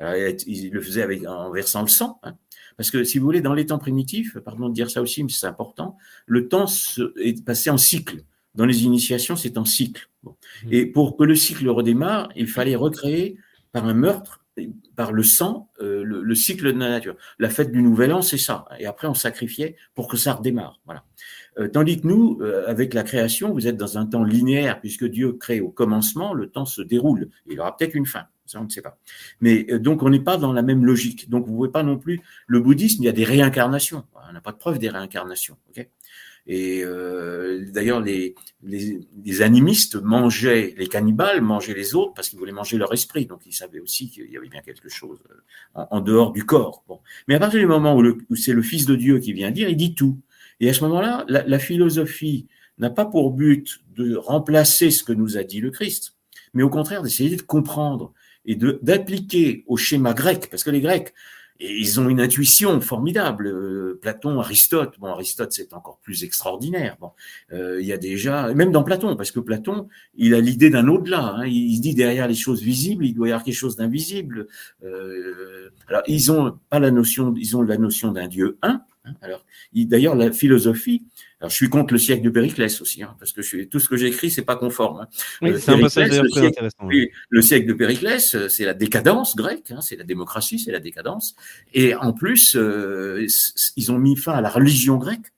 ils 0.00 0.70
le 0.70 0.80
faisaient 0.80 1.02
avec, 1.02 1.26
en 1.26 1.50
versant 1.50 1.82
le 1.82 1.88
sang. 1.88 2.20
Hein. 2.22 2.36
Parce 2.76 2.90
que 2.90 3.04
si 3.04 3.18
vous 3.18 3.24
voulez, 3.24 3.40
dans 3.40 3.54
les 3.54 3.66
temps 3.66 3.78
primitifs, 3.78 4.38
pardon 4.38 4.68
de 4.68 4.74
dire 4.74 4.90
ça 4.90 5.02
aussi, 5.02 5.22
mais 5.22 5.30
c'est 5.30 5.46
important, 5.46 5.96
le 6.26 6.48
temps 6.48 6.66
est 7.16 7.44
passé 7.44 7.70
en 7.70 7.78
cycle. 7.78 8.22
Dans 8.54 8.66
les 8.66 8.84
initiations, 8.84 9.36
c'est 9.36 9.58
en 9.58 9.64
cycle. 9.64 10.08
Mmh. 10.22 10.28
Et 10.70 10.86
pour 10.86 11.16
que 11.16 11.24
le 11.24 11.34
cycle 11.34 11.68
redémarre, 11.68 12.28
il 12.36 12.46
fallait 12.46 12.76
recréer 12.76 13.36
par 13.72 13.86
un 13.86 13.94
meurtre 13.94 14.44
par 14.96 15.12
le 15.12 15.22
sang 15.22 15.68
euh, 15.80 16.02
le, 16.04 16.34
cycle 16.34 16.72
de 16.72 16.78
la 16.78 16.90
nature. 16.90 17.16
La 17.38 17.50
fête 17.50 17.72
du 17.72 17.82
Nouvel 17.82 18.12
An, 18.12 18.22
c'est 18.22 18.38
ça. 18.38 18.66
Et 18.78 18.86
après, 18.86 19.08
on 19.08 19.14
sacrifiait 19.14 19.76
pour 19.94 20.08
que 20.08 20.16
ça 20.16 20.34
redémarre. 20.34 20.80
Voilà. 20.84 21.04
Euh, 21.58 21.68
tandis 21.68 22.00
que 22.00 22.06
nous, 22.06 22.38
euh, 22.40 22.64
avec 22.68 22.94
la 22.94 23.02
création, 23.02 23.52
vous 23.52 23.66
êtes 23.66 23.76
dans 23.76 23.98
un 23.98 24.06
temps 24.06 24.24
linéaire, 24.24 24.80
puisque 24.80 25.04
Dieu 25.04 25.32
crée 25.32 25.60
au 25.60 25.70
commencement, 25.70 26.34
le 26.34 26.48
temps 26.48 26.66
se 26.66 26.82
déroule. 26.82 27.30
Il 27.46 27.54
y 27.54 27.58
aura 27.58 27.76
peut-être 27.76 27.94
une 27.94 28.06
fin. 28.06 28.26
Ça, 28.46 28.60
on 28.60 28.64
ne 28.64 28.68
sait 28.68 28.82
pas. 28.82 28.98
Mais 29.40 29.64
donc, 29.78 30.02
on 30.02 30.10
n'est 30.10 30.20
pas 30.20 30.36
dans 30.36 30.52
la 30.52 30.62
même 30.62 30.84
logique. 30.84 31.30
Donc, 31.30 31.46
vous 31.46 31.52
ne 31.52 31.56
pouvez 31.56 31.70
pas 31.70 31.82
non 31.82 31.98
plus. 31.98 32.20
Le 32.46 32.60
bouddhisme, 32.60 33.02
il 33.02 33.06
y 33.06 33.08
a 33.08 33.12
des 33.12 33.24
réincarnations. 33.24 34.04
On 34.28 34.32
n'a 34.32 34.40
pas 34.40 34.52
de 34.52 34.58
preuve 34.58 34.78
des 34.78 34.90
réincarnations. 34.90 35.56
ok? 35.70 35.88
Et 36.46 36.82
euh, 36.84 37.64
d'ailleurs, 37.72 38.00
les, 38.00 38.34
les, 38.62 39.00
les, 39.24 39.42
animistes 39.42 39.96
mangeaient, 39.96 40.74
les 40.76 40.88
cannibales 40.88 41.40
mangeaient 41.40 41.72
les 41.74 41.94
autres 41.94 42.12
parce 42.12 42.28
qu'ils 42.28 42.38
voulaient 42.38 42.52
manger 42.52 42.76
leur 42.76 42.92
esprit. 42.92 43.24
Donc, 43.24 43.40
ils 43.46 43.54
savaient 43.54 43.80
aussi 43.80 44.10
qu'il 44.10 44.30
y 44.30 44.36
avait 44.36 44.48
bien 44.48 44.60
quelque 44.60 44.90
chose 44.90 45.20
euh, 45.30 45.84
en, 45.90 46.00
dehors 46.00 46.32
du 46.32 46.44
corps. 46.44 46.84
Bon. 46.86 47.00
Mais 47.28 47.34
à 47.34 47.38
partir 47.38 47.60
du 47.60 47.66
moment 47.66 47.96
où, 47.96 48.04
où 48.04 48.36
c'est 48.36 48.52
le 48.52 48.60
Fils 48.60 48.84
de 48.84 48.94
Dieu 48.94 49.20
qui 49.20 49.32
vient 49.32 49.50
dire, 49.50 49.70
il 49.70 49.76
dit 49.76 49.94
tout. 49.94 50.20
Et 50.60 50.68
à 50.68 50.74
ce 50.74 50.84
moment-là, 50.84 51.24
la, 51.28 51.44
la 51.44 51.58
philosophie 51.58 52.46
n'a 52.76 52.90
pas 52.90 53.06
pour 53.06 53.30
but 53.30 53.80
de 53.96 54.14
remplacer 54.16 54.90
ce 54.90 55.02
que 55.02 55.12
nous 55.12 55.38
a 55.38 55.44
dit 55.44 55.60
le 55.60 55.70
Christ, 55.70 56.16
mais 56.52 56.62
au 56.62 56.68
contraire 56.68 57.02
d'essayer 57.02 57.36
de 57.36 57.42
comprendre 57.42 58.12
et 58.46 58.56
d'appliquer 58.56 59.64
au 59.66 59.76
schéma 59.76 60.12
grec, 60.14 60.48
parce 60.50 60.64
que 60.64 60.70
les 60.70 60.80
Grecs, 60.80 61.14
ils 61.60 62.00
ont 62.00 62.08
une 62.08 62.20
intuition 62.20 62.80
formidable. 62.80 63.46
Euh, 63.46 63.98
Platon, 64.00 64.40
Aristote, 64.40 64.98
bon, 64.98 65.08
Aristote 65.08 65.52
c'est 65.52 65.72
encore 65.72 65.98
plus 66.02 66.24
extraordinaire. 66.24 66.96
Bon, 67.00 67.12
euh, 67.52 67.80
il 67.80 67.86
y 67.86 67.92
a 67.92 67.96
déjà, 67.96 68.52
même 68.54 68.72
dans 68.72 68.82
Platon, 68.82 69.14
parce 69.16 69.30
que 69.30 69.40
Platon, 69.40 69.88
il 70.16 70.34
a 70.34 70.40
l'idée 70.40 70.70
d'un 70.70 70.88
au-delà. 70.88 71.36
Hein, 71.36 71.46
il, 71.46 71.80
dit 71.80 71.94
derrière 71.94 72.26
les 72.26 72.34
choses 72.34 72.60
visibles, 72.60 73.06
il 73.06 73.14
doit 73.14 73.28
y 73.28 73.30
avoir 73.30 73.44
quelque 73.44 73.54
chose 73.54 73.76
d'invisible. 73.76 74.48
Euh, 74.82 75.70
alors, 75.88 76.02
ils 76.06 76.32
ont 76.32 76.58
pas 76.70 76.80
la 76.80 76.90
notion, 76.90 77.34
ils 77.36 77.56
ont 77.56 77.62
la 77.62 77.78
notion 77.78 78.10
d'un 78.10 78.26
Dieu 78.26 78.58
un. 78.62 78.82
Hein, 79.04 79.14
alors, 79.20 79.44
d'ailleurs, 79.74 80.14
la 80.14 80.32
philosophie, 80.32 81.04
alors, 81.40 81.50
je 81.50 81.56
suis 81.56 81.68
contre 81.68 81.92
le 81.92 81.98
siècle 81.98 82.22
de 82.22 82.30
Périclès 82.30 82.80
aussi, 82.80 83.02
hein, 83.02 83.16
parce 83.18 83.32
que 83.32 83.42
je 83.42 83.64
tout 83.64 83.80
ce 83.80 83.88
que 83.88 83.96
j'écris, 83.96 84.30
c'est 84.30 84.44
pas 84.44 84.56
conforme. 84.56 85.00
Hein. 85.00 85.08
Oui, 85.42 85.50
euh, 85.50 85.58
c'est 85.58 85.72
un 85.72 85.78
passage 85.78 86.10
le, 86.10 86.28
siècle, 86.28 86.46
intéressant, 86.46 86.88
le 87.28 87.42
siècle 87.42 87.66
de 87.66 87.72
Périclès, 87.72 88.34
euh, 88.34 88.48
c'est 88.48 88.64
la 88.64 88.74
décadence 88.74 89.34
grecque, 89.36 89.70
hein, 89.70 89.80
c'est 89.80 89.96
la 89.96 90.04
démocratie, 90.04 90.58
c'est 90.58 90.72
la 90.72 90.80
décadence. 90.80 91.34
Et 91.72 91.94
en 91.94 92.12
plus, 92.12 92.56
euh, 92.56 93.26
ils 93.76 93.92
ont 93.92 93.98
mis 93.98 94.16
fin 94.16 94.32
à 94.32 94.40
la 94.40 94.48
religion 94.48 94.96
grecque, 94.96 95.32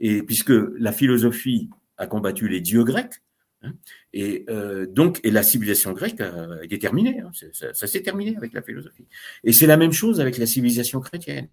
et 0.00 0.22
puisque 0.22 0.52
la 0.78 0.92
philosophie 0.92 1.70
a 1.96 2.06
combattu 2.06 2.48
les 2.48 2.60
dieux 2.60 2.84
grecs, 2.84 3.14
hein, 3.62 3.72
et 4.12 4.44
euh, 4.50 4.86
donc, 4.86 5.18
et 5.24 5.30
la 5.30 5.42
civilisation 5.42 5.92
grecque 5.92 6.20
a 6.20 6.62
été 6.62 6.78
terminée. 6.78 7.20
Hein, 7.20 7.30
ça, 7.52 7.72
ça 7.72 7.86
s'est 7.86 8.02
terminé 8.02 8.36
avec 8.36 8.52
la 8.52 8.62
philosophie. 8.62 9.06
Et 9.44 9.52
c'est 9.52 9.66
la 9.66 9.76
même 9.76 9.92
chose 9.92 10.20
avec 10.20 10.38
la 10.38 10.46
civilisation 10.46 11.00
chrétienne 11.00 11.48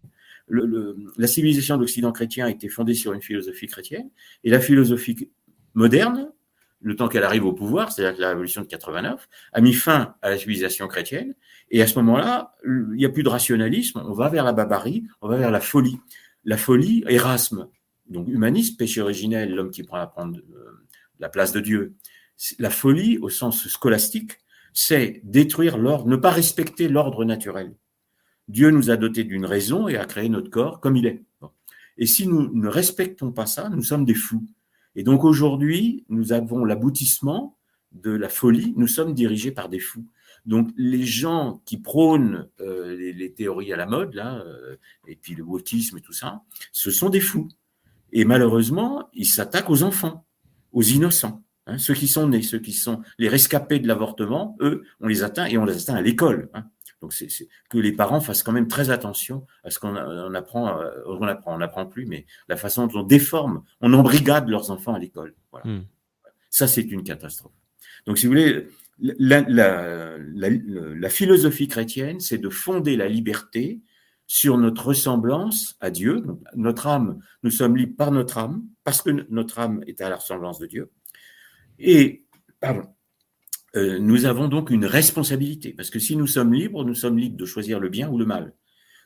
le, 0.48 0.96
la 1.18 1.28
civilisation 1.28 1.78
d'Occident 1.78 2.12
chrétien 2.12 2.46
a 2.46 2.50
été 2.50 2.70
fondée 2.70 2.94
sur 2.94 3.14
une 3.14 3.22
philosophie 3.22 3.68
chrétienne, 3.68 4.10
et 4.44 4.50
la 4.50 4.60
philosophie 4.60 5.30
moderne, 5.74 6.32
le 6.82 6.96
temps 6.96 7.08
qu'elle 7.08 7.24
arrive 7.24 7.46
au 7.46 7.54
pouvoir, 7.54 7.92
c'est-à-dire 7.92 8.20
la 8.22 8.30
révolution 8.30 8.62
de 8.62 8.68
89, 8.68 9.28
a 9.54 9.62
mis 9.62 9.74
fin 9.74 10.16
à 10.22 10.30
la 10.30 10.38
civilisation 10.38 10.88
chrétienne, 10.88 11.34
et 11.72 11.82
à 11.82 11.88
ce 11.88 11.96
moment-là, 12.00 12.56
il 12.64 12.96
n'y 12.96 13.06
a 13.06 13.10
plus 13.10 13.24
de 13.24 13.30
rationalisme, 13.30 14.04
on 14.06 14.14
va 14.14 14.30
vers 14.30 14.44
la 14.44 14.54
barbarie, 14.54 15.04
on 15.22 15.28
va 15.28 15.38
vers 15.38 15.52
la 15.52 15.62
folie. 15.62 15.98
La 16.44 16.58
folie, 16.58 17.04
Erasme, 17.08 17.70
donc 18.08 18.28
humaniste, 18.28 18.78
péché 18.78 19.02
originel, 19.02 19.56
l'homme 19.56 19.72
qui 19.72 19.84
prend 19.84 20.06
prendre 20.06 20.38
euh, 20.38 20.86
la 21.20 21.30
place 21.30 21.52
de 21.52 21.60
Dieu. 21.60 21.96
La 22.60 22.70
folie, 22.70 23.18
au 23.18 23.30
sens 23.30 23.68
scolastique, 23.68 24.34
c'est 24.74 25.22
détruire 25.24 25.78
l'ordre, 25.78 26.08
ne 26.08 26.18
pas 26.18 26.30
respecter 26.30 26.88
l'ordre 26.88 27.26
naturel. 27.26 27.74
Dieu 28.48 28.70
nous 28.70 28.90
a 28.90 28.98
dotés 28.98 29.24
d'une 29.24 29.46
raison 29.46 29.88
et 29.88 29.98
a 29.98 30.06
créé 30.06 30.30
notre 30.30 30.50
corps 30.50 30.80
comme 30.80 30.96
il 30.96 31.06
est. 31.06 31.24
Et 31.98 32.06
si 32.06 32.28
nous 32.28 32.54
ne 32.54 32.68
respectons 32.68 33.32
pas 33.32 33.46
ça, 33.46 33.70
nous 33.70 33.84
sommes 33.84 34.06
des 34.06 34.14
fous. 34.14 34.46
Et 34.96 35.04
donc 35.04 35.24
aujourd'hui, 35.24 36.06
nous 36.10 36.34
avons 36.34 36.66
l'aboutissement 36.66 37.58
de 37.92 38.12
la 38.12 38.30
folie, 38.30 38.74
nous 38.76 38.88
sommes 38.88 39.14
dirigés 39.14 39.52
par 39.52 39.70
des 39.70 39.80
fous. 39.80 40.06
Donc 40.46 40.70
les 40.78 41.06
gens 41.06 41.62
qui 41.66 41.78
prônent 41.78 42.48
euh, 42.62 42.96
les, 42.96 43.34
théories 43.34 43.74
à 43.74 43.78
la 43.78 43.86
mode, 43.86 44.14
là, 44.14 44.36
euh, 44.46 44.76
et 45.08 45.16
puis 45.16 45.34
le 45.34 45.44
wokisme 45.44 45.98
et 45.98 46.02
tout 46.02 46.14
ça, 46.14 46.44
ce 46.72 46.92
sont 46.92 47.10
des 47.10 47.20
fous. 47.20 47.48
Et 48.12 48.26
malheureusement, 48.26 49.10
ils 49.14 49.26
s'attaquent 49.26 49.70
aux 49.70 49.84
enfants, 49.84 50.26
aux 50.72 50.84
innocents. 50.84 51.42
Hein, 51.68 51.80
ceux 51.80 51.96
qui 51.96 52.08
sont 52.08 52.28
nés, 52.28 52.44
ceux 52.44 52.60
qui 52.60 52.74
sont 52.74 53.02
les 53.18 53.28
rescapés 53.28 53.80
de 53.80 53.88
l'avortement, 53.88 54.56
eux, 54.60 54.84
on 55.00 55.08
les 55.08 55.24
atteint 55.24 55.46
et 55.46 55.58
on 55.58 55.66
les 55.66 55.78
atteint 55.82 55.96
à 55.96 56.02
l'école. 56.02 56.50
Hein. 56.54 56.66
Donc, 57.06 57.14
c'est 57.14 57.28
que 57.70 57.78
les 57.78 57.92
parents 57.92 58.20
fassent 58.20 58.42
quand 58.42 58.52
même 58.52 58.68
très 58.68 58.90
attention 58.90 59.46
à 59.64 59.70
ce 59.70 59.78
qu'on 59.78 59.96
apprend, 60.34 60.82
euh, 60.82 60.90
on 61.06 61.22
apprend, 61.22 61.54
on 61.54 61.60
n'apprend 61.60 61.86
plus, 61.86 62.08
mais 62.08 62.26
la 62.48 62.58
façon 62.58 62.88
dont 62.88 63.02
on 63.02 63.04
déforme, 63.04 63.64
on 63.80 63.94
embrigade 63.94 64.50
leurs 64.50 64.72
enfants 64.72 64.96
à 64.96 64.98
l'école. 64.98 65.36
Voilà. 65.52 65.68
Hmm. 65.68 65.86
Ça, 66.50 66.66
c'est 66.66 66.82
une 66.82 67.04
catastrophe. 67.04 67.54
Donc, 68.08 68.18
si 68.18 68.26
vous 68.26 68.32
voulez, 68.32 68.68
la, 68.98 69.42
la, 69.42 70.18
la, 70.18 70.50
la 70.50 71.10
philosophie 71.10 71.68
chrétienne, 71.68 72.20
c'est 72.20 72.40
de 72.40 72.50
fonder 72.50 72.98
la 72.98 73.08
liberté 73.08 73.82
sur 74.26 74.58
notre 74.58 74.88
ressemblance 74.88 75.76
à 75.80 75.92
Dieu. 75.92 76.26
notre 76.56 76.88
âme, 76.88 77.20
nous 77.44 77.52
sommes 77.52 77.78
libres 77.78 77.96
par 77.96 78.12
notre 78.12 78.40
âme, 78.40 78.64
parce 78.84 79.04
que 79.04 79.12
notre 79.30 79.60
âme 79.60 79.84
est 79.86 80.02
à 80.02 80.10
la 80.10 80.16
ressemblance 80.16 80.58
de 80.58 80.66
Dieu. 80.66 80.92
Et, 81.78 82.26
pardon, 82.60 82.95
euh, 83.76 84.00
nous 84.00 84.26
avons 84.26 84.48
donc 84.48 84.70
une 84.70 84.86
responsabilité, 84.86 85.74
parce 85.74 85.90
que 85.90 86.00
si 86.00 86.16
nous 86.16 86.28
sommes 86.28 86.54
libres, 86.54 86.86
nous 86.86 86.96
sommes 86.96 87.18
libres 87.18 87.38
de 87.38 87.46
choisir 87.46 87.80
le 87.80 87.90
bien 87.90 88.10
ou 88.10 88.18
le 88.18 88.26
mal. 88.26 88.54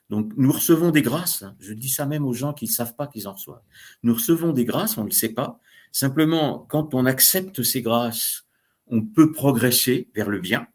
Donc 0.09 0.31
nous 0.37 0.51
recevons 0.51 0.91
des 0.91 1.01
grâces, 1.01 1.43
hein. 1.43 1.55
je 1.59 1.73
dis 1.73 1.89
ça 1.89 2.05
même 2.05 2.25
aux 2.25 2.33
gens 2.33 2.53
qui 2.53 2.65
ne 2.65 2.71
savent 2.71 2.95
pas 2.95 3.07
qu'ils 3.07 3.27
en 3.27 3.33
reçoivent. 3.33 3.63
Nous 4.03 4.13
recevons 4.13 4.53
des 4.53 4.65
grâces, 4.65 4.97
on 4.97 5.03
ne 5.03 5.09
le 5.09 5.13
sait 5.13 5.33
pas. 5.33 5.59
Simplement, 5.91 6.65
quand 6.69 6.93
on 6.93 7.05
accepte 7.05 7.63
ces 7.63 7.81
grâces, 7.81 8.45
on 8.87 9.03
peut 9.03 9.31
progresser 9.31 10.09
vers 10.15 10.29
le 10.29 10.39
bien, 10.39 10.67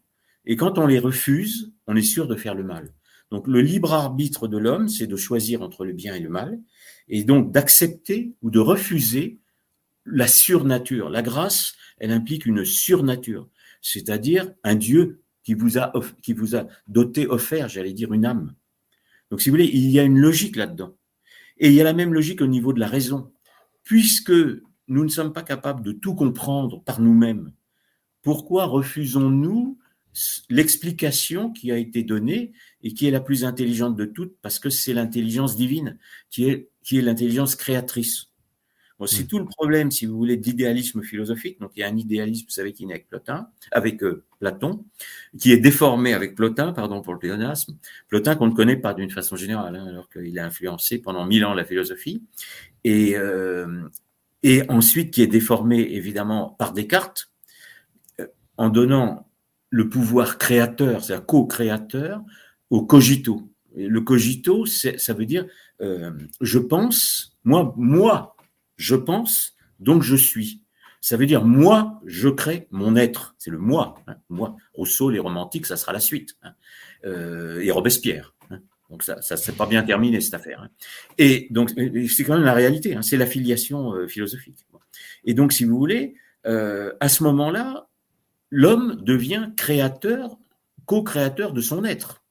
et 0.45 0.55
quand 0.55 0.77
on 0.77 0.87
les 0.87 0.99
refuse, 0.99 1.73
on 1.87 1.95
est 1.95 2.01
sûr 2.01 2.27
de 2.27 2.35
faire 2.35 2.55
le 2.55 2.63
mal. 2.63 2.93
Donc 3.31 3.47
le 3.47 3.61
libre 3.61 3.93
arbitre 3.93 4.47
de 4.47 4.57
l'homme, 4.57 4.87
c'est 4.87 5.07
de 5.07 5.15
choisir 5.15 5.61
entre 5.61 5.83
le 5.83 5.93
bien 5.93 6.15
et 6.15 6.19
le 6.19 6.29
mal, 6.29 6.59
et 7.07 7.23
donc 7.23 7.51
d'accepter 7.51 8.33
ou 8.41 8.51
de 8.51 8.59
refuser 8.59 9.39
la 10.05 10.27
surnature. 10.27 11.09
La 11.09 11.21
grâce, 11.21 11.73
elle 11.97 12.11
implique 12.11 12.45
une 12.45 12.63
surnature 12.63 13.49
c'est-à-dire 13.85 14.51
un 14.63 14.73
Dieu 14.73 15.21
qui 15.43 15.53
vous 15.53 15.77
a, 15.77 15.93
qui 16.23 16.33
vous 16.33 16.55
a 16.55 16.65
doté, 16.87 17.27
offert, 17.27 17.69
j'allais 17.69 17.93
dire, 17.93 18.13
une 18.13 18.25
âme. 18.25 18.55
Donc, 19.29 19.41
si 19.41 19.49
vous 19.49 19.53
voulez, 19.53 19.69
il 19.71 19.91
y 19.91 19.99
a 19.99 20.03
une 20.03 20.17
logique 20.17 20.55
là-dedans. 20.55 20.97
Et 21.59 21.67
il 21.67 21.73
y 21.75 21.81
a 21.81 21.83
la 21.83 21.93
même 21.93 22.11
logique 22.11 22.41
au 22.41 22.47
niveau 22.47 22.73
de 22.73 22.79
la 22.79 22.87
raison. 22.87 23.31
Puisque 23.83 24.31
nous 24.31 25.03
ne 25.03 25.07
sommes 25.07 25.33
pas 25.33 25.43
capables 25.43 25.83
de 25.83 25.91
tout 25.91 26.15
comprendre 26.15 26.83
par 26.83 26.99
nous-mêmes, 26.99 27.51
pourquoi 28.23 28.65
refusons-nous 28.65 29.77
l'explication 30.49 31.51
qui 31.51 31.71
a 31.71 31.77
été 31.77 32.01
donnée 32.01 32.53
et 32.81 32.91
qui 32.91 33.05
est 33.05 33.11
la 33.11 33.21
plus 33.21 33.45
intelligente 33.45 33.95
de 33.95 34.05
toutes? 34.05 34.35
Parce 34.41 34.57
que 34.57 34.71
c'est 34.71 34.95
l'intelligence 34.95 35.55
divine 35.55 35.99
qui 36.31 36.49
est, 36.49 36.71
qui 36.83 36.97
est 36.97 37.03
l'intelligence 37.03 37.55
créatrice. 37.55 38.31
Bon, 38.97 39.07
c'est 39.07 39.23
mm. 39.23 39.27
tout 39.27 39.39
le 39.39 39.45
problème, 39.45 39.91
si 39.91 40.05
vous 40.05 40.15
voulez, 40.15 40.37
d'idéalisme 40.37 41.01
philosophique. 41.01 41.59
Donc, 41.59 41.71
il 41.75 41.81
y 41.81 41.83
a 41.83 41.87
un 41.87 41.97
idéalisme, 41.97 42.45
vous 42.45 42.53
savez, 42.53 42.71
qui 42.71 42.85
naît 42.85 42.93
avec 42.93 43.09
Plotin, 43.09 43.49
avec 43.71 44.01
euh, 44.03 44.23
Platon, 44.39 44.85
qui 45.37 45.51
est 45.51 45.57
déformé 45.57 46.13
avec 46.13 46.35
Plotin, 46.35 46.71
pardon 46.71 47.01
pour 47.01 47.13
le 47.13 47.19
pléonasme. 47.19 47.77
Plotin 48.07 48.35
qu'on 48.35 48.47
ne 48.47 48.53
connaît 48.55 48.77
pas 48.77 48.93
d'une 48.93 49.11
façon 49.11 49.35
générale, 49.35 49.75
hein, 49.75 49.85
alors 49.87 50.09
qu'il 50.09 50.37
a 50.39 50.45
influencé 50.45 50.99
pendant 50.99 51.25
mille 51.25 51.43
ans 51.45 51.53
la 51.53 51.65
philosophie. 51.65 52.23
Et, 52.83 53.17
euh, 53.17 53.83
et 54.43 54.63
ensuite, 54.69 55.11
qui 55.11 55.21
est 55.21 55.27
déformé, 55.27 55.79
évidemment, 55.79 56.55
par 56.57 56.71
Descartes, 56.71 57.31
euh, 58.21 58.27
en 58.57 58.69
donnant 58.69 59.27
le 59.69 59.89
pouvoir 59.89 60.37
créateur, 60.37 61.03
c'est-à-dire 61.03 61.25
co-créateur, 61.25 62.21
au 62.69 62.85
cogito. 62.85 63.49
Et 63.75 63.87
le 63.87 64.01
cogito, 64.01 64.65
ça 64.65 65.13
veut 65.13 65.25
dire, 65.25 65.45
euh, 65.81 66.11
je 66.39 66.59
pense, 66.59 67.37
moi, 67.43 67.73
moi, 67.77 68.34
je 68.77 68.95
pense, 68.95 69.55
donc 69.79 70.03
je 70.03 70.15
suis. 70.15 70.61
Ça 71.01 71.17
veut 71.17 71.27
dire 71.27 71.45
moi, 71.45 72.01
je 72.05 72.29
crée 72.29 72.67
mon 72.71 72.95
être. 72.95 73.35
C'est 73.37 73.51
le 73.51 73.59
moi. 73.59 73.95
Hein. 74.07 74.15
Moi, 74.29 74.55
Rousseau, 74.73 75.09
les 75.09 75.19
romantiques, 75.19 75.67
ça 75.67 75.77
sera 75.77 75.93
la 75.93 75.99
suite. 75.99 76.35
Hein. 76.41 76.53
Euh, 77.05 77.61
et 77.61 77.69
Robespierre. 77.69 78.33
Hein. 78.49 78.59
Donc 78.89 79.03
ça, 79.03 79.21
ça 79.21 79.37
c'est 79.37 79.55
pas 79.55 79.67
bien 79.67 79.83
terminé 79.83 80.19
cette 80.19 80.33
affaire. 80.33 80.67
Et 81.19 81.47
donc 81.51 81.71
c'est 82.09 82.23
quand 82.23 82.35
même 82.35 82.43
la 82.43 82.53
réalité. 82.53 82.97
C'est 83.01 83.17
l'affiliation 83.17 83.93
euh, 83.93 84.07
philosophique. 84.07 84.65
Et 85.25 85.33
donc, 85.33 85.53
si 85.53 85.65
vous 85.65 85.77
voulez, 85.77 86.15
euh, 86.45 86.93
à 86.99 87.09
ce 87.09 87.23
moment-là, 87.23 87.87
l'homme 88.49 89.01
devient 89.01 89.49
créateur, 89.57 90.37
co-créateur 90.85 91.51
de 91.51 91.61
son 91.61 91.83
être. 91.83 92.23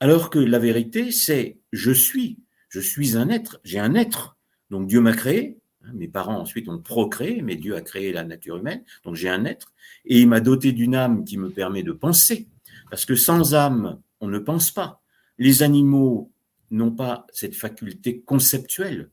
Alors 0.00 0.30
que 0.30 0.38
la 0.38 0.58
vérité, 0.58 1.12
c'est 1.12 1.58
je 1.72 1.92
suis 1.92 2.38
Je 2.68 2.80
suis 2.80 3.16
un 3.16 3.28
être, 3.28 3.60
j'ai 3.64 3.78
un 3.78 3.94
être. 3.94 4.36
Donc 4.70 4.88
Dieu 4.88 5.00
m'a 5.00 5.12
créé, 5.12 5.58
mes 5.92 6.08
parents 6.08 6.38
ensuite 6.38 6.68
ont 6.68 6.78
procréé, 6.78 7.42
mais 7.42 7.56
Dieu 7.56 7.76
a 7.76 7.80
créé 7.80 8.12
la 8.12 8.24
nature 8.24 8.56
humaine, 8.56 8.82
donc 9.04 9.14
j'ai 9.14 9.28
un 9.28 9.44
être, 9.44 9.72
et 10.04 10.20
il 10.20 10.28
m'a 10.28 10.40
doté 10.40 10.72
d'une 10.72 10.94
âme 10.94 11.24
qui 11.24 11.36
me 11.36 11.50
permet 11.50 11.82
de 11.82 11.92
penser, 11.92 12.48
parce 12.90 13.04
que 13.04 13.14
sans 13.14 13.54
âme, 13.54 14.00
on 14.20 14.28
ne 14.28 14.38
pense 14.38 14.70
pas. 14.70 15.02
Les 15.38 15.62
animaux 15.62 16.32
n'ont 16.70 16.92
pas 16.92 17.26
cette 17.32 17.54
faculté 17.54 18.20
conceptuelle 18.20 19.10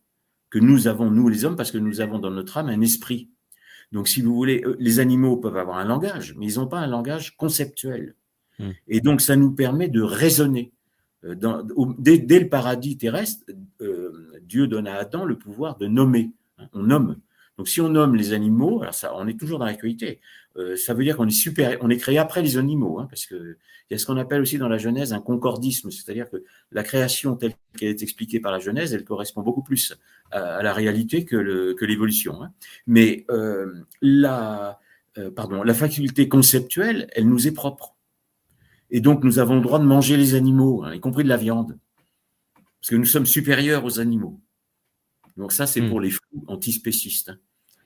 que 0.49 0.59
nous 0.59 0.88
avons, 0.88 1.09
nous 1.09 1.30
les 1.30 1.45
hommes, 1.45 1.55
parce 1.55 1.72
que 1.72 1.78
nous 1.78 2.01
avons 2.01 2.19
dans 2.19 2.32
notre 2.32 2.57
âme 2.57 2.69
un 2.69 2.82
esprit. 2.82 3.30
Donc, 3.91 4.07
si 4.07 4.22
vous 4.22 4.34
voulez, 4.34 4.61
euh, 4.63 4.76
les 4.80 4.99
animaux 4.99 5.38
peuvent 5.38 5.57
avoir 5.57 5.78
un 5.78 5.86
langage, 5.86 6.36
mais 6.38 6.45
ils 6.45 6.59
n'ont 6.59 6.67
pas 6.67 6.80
un 6.80 6.88
langage 6.88 7.36
conceptuel. 7.36 8.15
Hmm. 8.59 8.72
Et 8.88 9.01
donc, 9.01 9.22
ça 9.22 9.36
nous 9.36 9.51
permet 9.51 9.89
de 9.89 10.01
raisonner. 10.01 10.72
Euh, 11.24 11.36
dès, 11.99 12.39
le 12.39 12.49
paradis 12.49 12.97
terrestre, 12.97 13.45
euh, 13.82 14.32
Dieu 14.43 14.67
donne 14.67 14.88
à 14.88 14.95
Adam 14.95 15.26
le 15.26 15.38
pouvoir 15.38 15.78
de 15.78 15.88
nommer. 15.88 16.32
On 16.74 16.84
nomme. 16.84 17.18
Donc, 17.57 17.68
si 17.68 17.82
on 17.82 17.89
nomme 17.89 18.16
les 18.16 18.34
animaux, 18.34 18.84
on 19.14 19.28
est 19.28 19.39
toujours 19.39 19.59
dans 19.59 19.66
l'actualité. 19.66 20.20
Euh, 20.57 20.76
ça 20.76 20.93
veut 20.93 21.03
dire 21.03 21.16
qu'on 21.16 21.28
est 21.28 21.32
super, 21.32 21.78
on 21.82 21.89
est 21.89 21.97
créé 21.97 22.18
après 22.18 22.41
les 22.41 22.57
animaux, 22.57 22.99
hein, 22.99 23.07
parce 23.09 23.26
que 23.26 23.57
il 23.89 23.93
y 23.93 23.95
a 23.95 23.97
ce 23.97 24.05
qu'on 24.05 24.18
appelle 24.18 24.41
aussi 24.41 24.57
dans 24.57 24.70
la 24.70 24.78
Genèse 24.78 25.14
un 25.14 25.20
concordisme, 25.20 25.91
c'est-à-dire 25.91 26.30
que 26.30 26.43
la 26.72 26.84
création 26.84 27.36
telle 27.36 27.53
qu'elle 27.78 27.89
est 27.89 28.01
expliquée 28.01 28.39
par 28.39 28.51
la 28.51 28.59
Genèse, 28.59 28.93
elle 28.93 29.03
correspond 29.03 29.41
beaucoup 29.41 29.64
plus 29.64 29.93
à, 30.32 30.64
la 30.64 30.74
réalité 30.74 31.26
que, 31.26 31.76
l'évolution. 31.86 32.41
Hein. 32.41 32.53
Mais 32.88 33.26
euh, 33.30 33.74
la, 34.01 34.80
euh, 35.18 35.30
la 35.66 35.74
faculté 35.74 36.30
conceptuelle, 36.30 37.09
elle 37.14 37.28
nous 37.28 37.47
est 37.47 37.53
propre, 37.53 37.95
et 38.91 39.01
donc 39.01 39.24
nous 39.24 39.39
avons 39.39 39.55
le 39.55 39.62
droit 39.62 39.80
de 39.80 39.86
manger 39.86 40.18
les 40.18 40.36
animaux, 40.36 40.84
hein, 40.84 40.93
y 40.93 40.99
compris 40.99 41.24
de 41.24 41.30
la 41.30 41.38
viande, 41.38 41.78
parce 42.80 42.89
que 42.89 42.95
nous 42.95 43.05
sommes 43.05 43.26
supérieurs 43.26 43.86
aux 43.86 43.99
animaux. 43.99 44.39
Donc 45.38 45.51
ça, 45.51 45.67
c'est 45.67 45.82
hmm. 45.82 45.89
pour 45.89 46.01
les 46.01 46.11
fous 46.11 46.21
antispécistes. 46.47 47.29
Hein. 47.29 47.38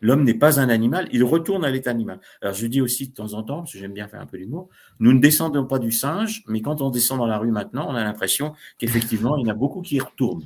L'homme 0.02 0.24
n'est 0.24 0.34
pas 0.34 0.60
un 0.60 0.70
animal, 0.70 1.08
il 1.12 1.24
retourne 1.24 1.64
à 1.66 1.72
l'état 1.72 1.92
animal. 1.92 2.20
Alors 2.42 2.54
je 2.54 2.68
dis 2.68 2.82
aussi 2.82 3.08
de 3.08 3.14
temps 3.14 3.34
en 3.34 3.44
temps, 3.44 3.60
parce 3.60 3.74
que 3.74 3.80
j'aime 3.80 3.94
bien 3.94 4.08
faire 4.08 4.22
un 4.22 4.26
peu 4.26 4.38
d'humour, 4.38 4.70
nous 5.00 5.14
ne 5.14 5.20
descendons 5.20 5.66
pas 5.66 5.80
du 5.80 5.92
singe, 5.92 6.44
mais 6.48 6.62
quand 6.62 6.82
on 6.82 6.90
descend 6.90 7.20
dans 7.20 7.28
la 7.28 7.38
rue 7.38 7.52
maintenant, 7.52 7.88
on 7.90 7.96
a 7.96 8.04
l'impression 8.04 8.54
qu'effectivement, 8.78 9.38
il 9.38 9.48
y 9.48 9.50
en 9.50 9.54
a 9.54 9.56
beaucoup 9.56 9.82
qui 9.82 9.96
y 9.96 10.00
retournent. 10.00 10.44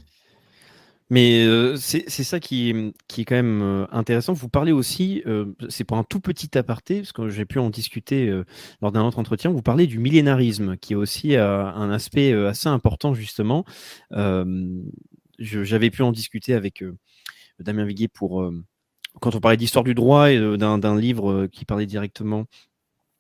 Mais 1.12 1.43
euh, 1.43 1.76
c'est 1.76 2.08
ça 2.08 2.39
qui, 2.39 2.93
qui, 3.08 3.22
est 3.22 3.26
quand 3.26 3.36
même 3.36 3.64
euh, 3.64 3.88
intéressant. 3.91 4.34
Vous 4.34 4.47
parlez 4.47 4.72
aussi, 4.72 5.24
euh, 5.26 5.45
c'est 5.68 5.84
pour 5.84 5.97
un 5.97 6.04
tout 6.04 6.20
petit 6.20 6.56
aparté, 6.56 6.97
parce 7.00 7.14
que 7.14 7.30
j'ai 7.30 7.45
pu 7.45 7.58
en 7.58 7.72
discuter 7.72 8.32
lors 8.82 8.91
d'un 8.91 9.04
autre 9.04 9.18
entretien, 9.18 9.50
vous 9.50 9.64
parlez 9.64 9.88
du 9.88 9.97
millénarisme, 9.97 10.78
qui 10.78 10.93
est 10.93 10.95
aussi 10.95 11.36
un 11.36 11.89
aspect 11.89 12.32
assez 12.32 12.70
important 12.70 13.14
justement. 13.14 13.66
J'avais 15.40 15.90
pu 15.90 16.04
en 16.04 16.12
discuter 16.12 16.54
avec 16.54 16.84
Damien 17.60 17.86
Viguier 17.86 18.08
pour 18.08 18.52
quand 19.20 19.36
on 19.36 19.40
parlait 19.40 19.58
d'histoire 19.58 19.84
du 19.84 19.94
droit 19.96 20.32
et 20.32 20.38
euh, 20.38 20.58
d'un 20.58 21.00
livre 21.00 21.32
euh, 21.32 21.48
qui 21.48 21.66
parlait 21.66 21.86
directement 21.86 22.46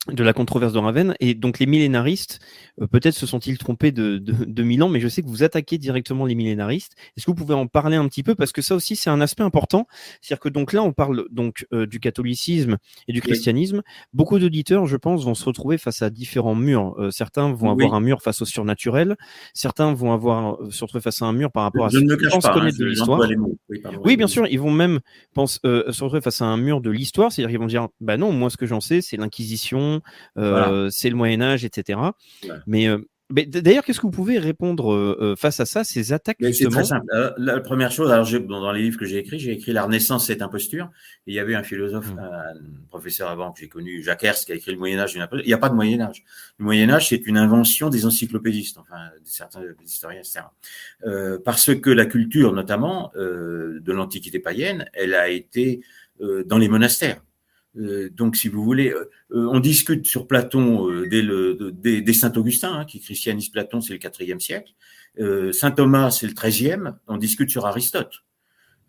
de 0.07 0.23
la 0.23 0.33
controverse 0.33 0.73
de 0.73 0.79
Ravenne. 0.79 1.15
Et 1.19 1.33
donc 1.33 1.59
les 1.59 1.65
millénaristes, 1.65 2.39
euh, 2.81 2.87
peut-être 2.87 3.15
se 3.15 3.25
sont-ils 3.25 3.57
trompés 3.57 3.91
de, 3.91 4.17
de, 4.17 4.63
Milan, 4.63 4.89
mais 4.89 4.99
je 4.99 5.07
sais 5.07 5.21
que 5.21 5.27
vous 5.27 5.43
attaquez 5.43 5.77
directement 5.77 6.25
les 6.25 6.35
millénaristes. 6.35 6.93
Est-ce 7.17 7.25
que 7.25 7.31
vous 7.31 7.35
pouvez 7.35 7.53
en 7.53 7.67
parler 7.67 7.97
un 7.97 8.07
petit 8.07 8.23
peu? 8.23 8.33
Parce 8.33 8.51
que 8.51 8.61
ça 8.61 8.75
aussi 8.75 8.95
c'est 8.95 9.09
un 9.09 9.19
aspect 9.19 9.43
important, 9.43 9.87
c'est-à-dire 10.21 10.39
que 10.39 10.49
donc 10.49 10.73
là 10.73 10.83
on 10.83 10.93
parle 10.93 11.25
donc 11.31 11.65
euh, 11.73 11.85
du 11.85 11.99
catholicisme 11.99 12.77
et 13.07 13.13
du 13.13 13.21
christianisme. 13.21 13.81
Beaucoup 14.13 14.39
d'auditeurs, 14.39 14.85
je 14.85 14.95
pense, 14.95 15.25
vont 15.25 15.35
se 15.35 15.45
retrouver 15.45 15.77
face 15.77 16.01
à 16.01 16.09
différents 16.09 16.55
murs. 16.55 16.95
Euh, 16.97 17.11
certains 17.11 17.51
vont 17.51 17.71
avoir 17.71 17.93
un 17.93 18.01
mur 18.01 18.21
face 18.21 18.41
au 18.41 18.45
surnaturel, 18.45 19.17
certains 19.53 19.93
vont 19.93 20.13
avoir 20.13 20.57
se 20.71 20.83
retrouver 20.83 21.01
face 21.01 21.21
à 21.21 21.25
un 21.25 21.33
mur 21.33 21.51
par 21.51 21.63
rapport 21.63 21.85
à 21.85 21.89
ce 21.89 21.97
qu'ils 21.97 22.29
pensent 22.29 22.47
connaître 22.47 22.77
de 22.77 22.85
l'histoire. 22.85 23.21
Oui, 24.03 24.15
bien 24.15 24.27
sûr, 24.27 24.47
ils 24.47 24.59
vont 24.59 24.71
même 24.71 24.99
pense, 25.33 25.59
se 25.63 26.03
retrouver 26.03 26.21
face 26.21 26.41
à 26.41 26.45
un 26.45 26.57
mur 26.57 26.81
de 26.81 26.89
l'histoire, 26.89 27.31
c'est-à-dire 27.31 27.51
qu'ils 27.51 27.59
vont 27.59 27.67
dire, 27.67 27.87
bah 27.99 28.17
non, 28.17 28.31
moi 28.31 28.49
ce 28.49 28.57
que 28.57 28.65
j'en 28.65 28.79
sais, 28.79 29.01
c'est 29.01 29.17
l'Inquisition 29.17 29.88
euh, 30.37 30.89
c'est 30.91 31.09
le 31.09 31.15
Moyen 31.15 31.41
Âge, 31.41 31.65
etc. 31.65 31.99
Mais 32.67 32.87
euh, 32.87 32.99
D'ailleurs, 33.31 33.83
qu'est-ce 33.83 33.99
que 33.99 34.07
vous 34.07 34.11
pouvez 34.11 34.39
répondre 34.39 34.91
euh, 34.91 35.35
face 35.37 35.59
à 35.59 35.65
ça, 35.67 35.83
ces 35.83 36.13
attaques 36.13 36.37
C'est 36.51 36.65
très 36.65 36.83
simple. 36.83 37.05
la 37.37 37.59
première 37.59 37.91
chose, 37.91 38.09
alors 38.09 38.27
dans 38.47 38.71
les 38.71 38.81
livres 38.81 38.97
que 38.97 39.05
j'ai 39.05 39.17
écrits, 39.17 39.37
j'ai 39.37 39.51
écrit 39.51 39.71
La 39.71 39.83
Renaissance, 39.83 40.25
c'est 40.25 40.41
imposture. 40.41 40.89
Et 41.27 41.31
il 41.31 41.33
y 41.35 41.39
avait 41.39 41.53
un 41.53 41.61
philosophe, 41.61 42.11
mmh. 42.11 42.19
un 42.19 42.87
professeur 42.89 43.29
avant 43.29 43.51
que 43.51 43.59
j'ai 43.59 43.69
connu, 43.69 44.01
Jacques 44.01 44.23
Hers, 44.23 44.33
qui 44.33 44.51
a 44.51 44.55
écrit 44.55 44.71
Le 44.71 44.79
Moyen 44.79 44.97
Âge. 44.97 45.13
Il 45.13 45.45
n'y 45.45 45.53
a 45.53 45.59
pas 45.59 45.69
de 45.69 45.75
Moyen 45.75 46.01
Âge. 46.01 46.23
Le 46.57 46.65
Moyen 46.65 46.89
Âge, 46.89 47.09
c'est 47.09 47.27
une 47.27 47.37
invention 47.37 47.91
des 47.91 48.07
encyclopédistes, 48.07 48.79
enfin 48.79 49.11
certains 49.25 49.61
historiens, 49.85 50.21
etc. 50.21 50.45
parce 51.45 51.75
que 51.75 51.91
la 51.91 52.07
culture, 52.07 52.51
notamment 52.51 53.11
de 53.15 53.91
l'Antiquité 53.91 54.39
païenne, 54.39 54.89
elle 54.93 55.13
a 55.13 55.29
été 55.29 55.81
dans 56.19 56.57
les 56.57 56.67
monastères. 56.67 57.21
Euh, 57.77 58.09
donc, 58.09 58.35
si 58.35 58.47
vous 58.47 58.63
voulez, 58.63 58.91
euh, 58.91 59.09
euh, 59.31 59.47
on 59.51 59.59
discute 59.59 60.05
sur 60.05 60.27
Platon 60.27 60.89
dès, 61.09 61.21
le, 61.21 61.71
dès, 61.73 62.13
Saint 62.13 62.33
Augustin, 62.33 62.73
hein, 62.73 62.85
qui 62.85 62.99
christianise 62.99 63.49
Platon, 63.49 63.81
c'est 63.81 63.93
le 63.93 63.99
quatrième 63.99 64.39
siècle. 64.39 64.73
Saint 65.51 65.71
Thomas, 65.71 66.11
c'est 66.11 66.27
le 66.27 66.33
treizième. 66.33 66.97
On 67.07 67.17
discute 67.17 67.49
sur 67.49 67.65
Aristote. 67.65 68.23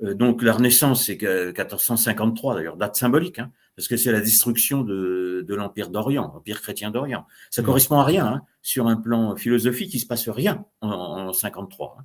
donc, 0.01 0.43
la 0.43 0.53
Renaissance, 0.53 1.07
c'est 1.07 1.20
1453, 1.20 2.55
d'ailleurs, 2.55 2.76
date 2.76 2.95
symbolique, 2.95 3.41
hein, 3.41 3.51
parce 3.74 3.89
que 3.89 3.97
c'est 3.97 4.12
la 4.12 4.20
destruction 4.20 4.83
de, 4.83 5.45
de 5.47 5.55
l'Empire 5.55 5.89
d'Orient, 5.89 6.31
l'Empire 6.33 6.61
chrétien 6.61 6.93
d'Orient. 6.93 7.26
Ça 7.51 7.62
mmh. 7.62 7.64
correspond 7.64 7.99
à 7.99 8.05
rien. 8.05 8.26
Hein, 8.26 8.43
sur 8.62 8.87
un 8.87 8.97
plan 8.97 9.35
philosophique, 9.35 9.93
il 9.95 9.99
se 9.99 10.07
passe 10.07 10.28
rien 10.28 10.64
en, 10.83 10.91
en 10.91 11.33
53. 11.33 11.97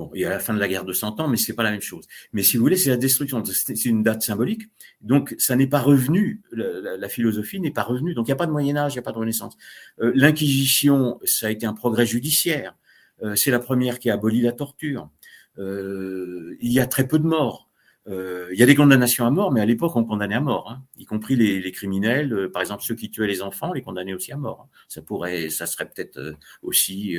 Bon, 0.00 0.10
il 0.14 0.22
y 0.22 0.24
a 0.24 0.30
la 0.30 0.38
fin 0.38 0.54
de 0.54 0.58
la 0.58 0.66
guerre 0.66 0.86
de 0.86 0.94
100 0.94 1.20
ans, 1.20 1.28
mais 1.28 1.36
c'est 1.36 1.52
pas 1.52 1.62
la 1.62 1.72
même 1.72 1.82
chose. 1.82 2.06
Mais 2.32 2.42
si 2.42 2.56
vous 2.56 2.62
voulez, 2.62 2.78
c'est 2.78 2.88
la 2.88 2.96
destruction. 2.96 3.44
C'est 3.44 3.84
une 3.84 4.02
date 4.02 4.22
symbolique. 4.22 4.62
Donc, 5.02 5.34
ça 5.36 5.56
n'est 5.56 5.66
pas 5.66 5.80
revenu. 5.80 6.40
La, 6.52 7.08
philosophie 7.10 7.60
n'est 7.60 7.70
pas 7.70 7.82
revenue. 7.82 8.14
Donc, 8.14 8.26
il 8.26 8.30
n'y 8.30 8.32
a 8.32 8.36
pas 8.36 8.46
de 8.46 8.50
Moyen 8.50 8.78
Âge, 8.78 8.94
il 8.94 8.96
n'y 8.96 9.00
a 9.00 9.02
pas 9.02 9.12
de 9.12 9.18
Renaissance. 9.18 9.58
Euh, 10.00 10.10
L'Inquisition, 10.14 11.20
ça 11.24 11.48
a 11.48 11.50
été 11.50 11.66
un 11.66 11.74
progrès 11.74 12.06
judiciaire. 12.06 12.74
Euh, 13.22 13.36
c'est 13.36 13.50
la 13.50 13.58
première 13.58 13.98
qui 13.98 14.08
a 14.08 14.14
aboli 14.14 14.40
la 14.40 14.52
torture. 14.52 15.10
Euh, 15.58 16.56
il 16.60 16.72
y 16.72 16.80
a 16.80 16.86
très 16.86 17.06
peu 17.06 17.18
de 17.18 17.26
morts. 17.26 17.68
il 18.06 18.58
y 18.58 18.62
a 18.62 18.66
des 18.66 18.74
condamnations 18.74 19.26
à 19.26 19.30
mort, 19.30 19.52
mais 19.52 19.60
à 19.60 19.66
l'époque, 19.66 19.96
on 19.96 20.04
condamnait 20.04 20.34
à 20.34 20.40
mort, 20.40 20.70
hein, 20.70 20.82
y 20.96 21.04
compris 21.04 21.36
les, 21.36 21.72
criminels. 21.72 22.48
par 22.54 22.62
exemple, 22.62 22.82
ceux 22.84 22.94
qui 22.94 23.10
tuaient 23.10 23.26
les 23.26 23.42
enfants, 23.42 23.74
les 23.74 23.82
condamnaient 23.82 24.14
aussi 24.14 24.32
à 24.32 24.38
mort. 24.38 24.62
Hein. 24.64 24.78
Ça 24.88 25.02
pourrait, 25.02 25.50
ça 25.50 25.66
serait 25.66 25.88
peut-être 25.90 26.18
aussi 26.62 27.18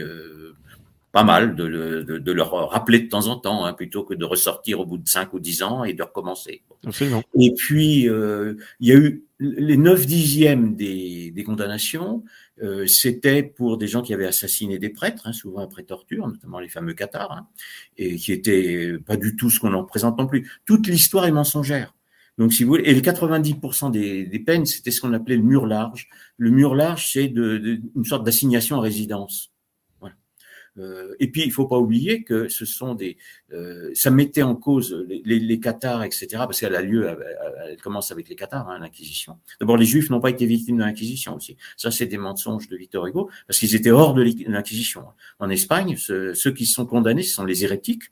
pas 1.11 1.23
mal 1.23 1.55
de, 1.55 1.67
de, 2.03 2.17
de, 2.17 2.31
leur 2.31 2.69
rappeler 2.69 2.99
de 2.99 3.09
temps 3.09 3.27
en 3.27 3.35
temps, 3.37 3.65
hein, 3.65 3.73
plutôt 3.73 4.03
que 4.03 4.13
de 4.13 4.23
ressortir 4.23 4.79
au 4.79 4.85
bout 4.85 4.97
de 4.97 5.07
5 5.07 5.33
ou 5.33 5.39
10 5.39 5.63
ans 5.63 5.83
et 5.83 5.93
de 5.93 6.03
recommencer. 6.03 6.63
Absolument. 6.85 7.21
Et 7.37 7.53
puis, 7.53 8.07
euh, 8.07 8.55
il 8.79 8.87
y 8.87 8.91
a 8.93 8.95
eu 8.95 9.23
les 9.39 9.75
9 9.75 10.05
dixièmes 10.05 10.75
des, 10.75 11.31
des 11.31 11.43
condamnations, 11.43 12.23
euh, 12.63 12.85
c'était 12.87 13.43
pour 13.43 13.77
des 13.77 13.87
gens 13.87 14.01
qui 14.01 14.13
avaient 14.13 14.27
assassiné 14.27 14.79
des 14.79 14.89
prêtres, 14.89 15.27
hein, 15.27 15.33
souvent 15.33 15.61
après 15.61 15.83
torture, 15.83 16.27
notamment 16.27 16.59
les 16.59 16.69
fameux 16.69 16.93
cathares, 16.93 17.31
hein, 17.31 17.47
et 17.97 18.15
qui 18.15 18.31
étaient 18.31 18.93
pas 19.05 19.17
du 19.17 19.35
tout 19.35 19.49
ce 19.49 19.59
qu'on 19.59 19.73
en 19.73 19.83
présente 19.83 20.17
non 20.17 20.27
plus. 20.27 20.49
Toute 20.65 20.87
l'histoire 20.87 21.25
est 21.25 21.31
mensongère. 21.31 21.93
Donc, 22.37 22.53
si 22.53 22.63
vous 22.63 22.69
voulez, 22.69 22.83
et 22.85 22.93
les 22.93 23.01
90% 23.01 23.91
des, 23.91 24.25
des 24.25 24.39
peines, 24.39 24.65
c'était 24.65 24.91
ce 24.91 25.01
qu'on 25.01 25.13
appelait 25.13 25.35
le 25.35 25.43
mur 25.43 25.65
large. 25.65 26.07
Le 26.37 26.51
mur 26.51 26.75
large, 26.75 27.11
c'est 27.11 27.27
de, 27.27 27.57
de, 27.57 27.81
une 27.95 28.05
sorte 28.05 28.23
d'assignation 28.23 28.77
à 28.77 28.81
résidence. 28.81 29.50
Euh, 30.77 31.13
et 31.19 31.29
puis, 31.29 31.43
il 31.43 31.51
faut 31.51 31.67
pas 31.67 31.77
oublier 31.77 32.23
que 32.23 32.47
ce 32.47 32.65
sont 32.65 32.95
des, 32.95 33.17
euh, 33.51 33.91
ça 33.93 34.09
mettait 34.09 34.41
en 34.41 34.55
cause 34.55 35.05
les, 35.07 35.39
les, 35.39 35.59
cathares, 35.59 36.03
etc. 36.03 36.27
Parce 36.31 36.59
qu'elle 36.59 36.75
a 36.75 36.81
lieu, 36.81 37.07
elle, 37.67 37.81
commence 37.81 38.11
avec 38.11 38.29
les 38.29 38.35
cathares, 38.35 38.69
hein, 38.69 38.79
l'Inquisition. 38.79 39.37
D'abord, 39.59 39.77
les 39.77 39.85
Juifs 39.85 40.09
n'ont 40.09 40.21
pas 40.21 40.29
été 40.29 40.45
victimes 40.45 40.77
de 40.77 40.83
l'Inquisition 40.83 41.35
aussi. 41.35 41.57
Ça, 41.77 41.91
c'est 41.91 42.05
des 42.05 42.17
mensonges 42.17 42.69
de 42.69 42.77
Victor 42.77 43.05
Hugo, 43.05 43.29
parce 43.47 43.59
qu'ils 43.59 43.75
étaient 43.75 43.91
hors 43.91 44.13
de 44.13 44.23
l'Inquisition. 44.47 45.03
En 45.39 45.49
Espagne, 45.49 45.97
ceux, 45.97 46.33
qui 46.53 46.65
sont 46.65 46.85
condamnés, 46.85 47.23
ce 47.23 47.35
sont 47.35 47.45
les 47.45 47.63
hérétiques. 47.63 48.03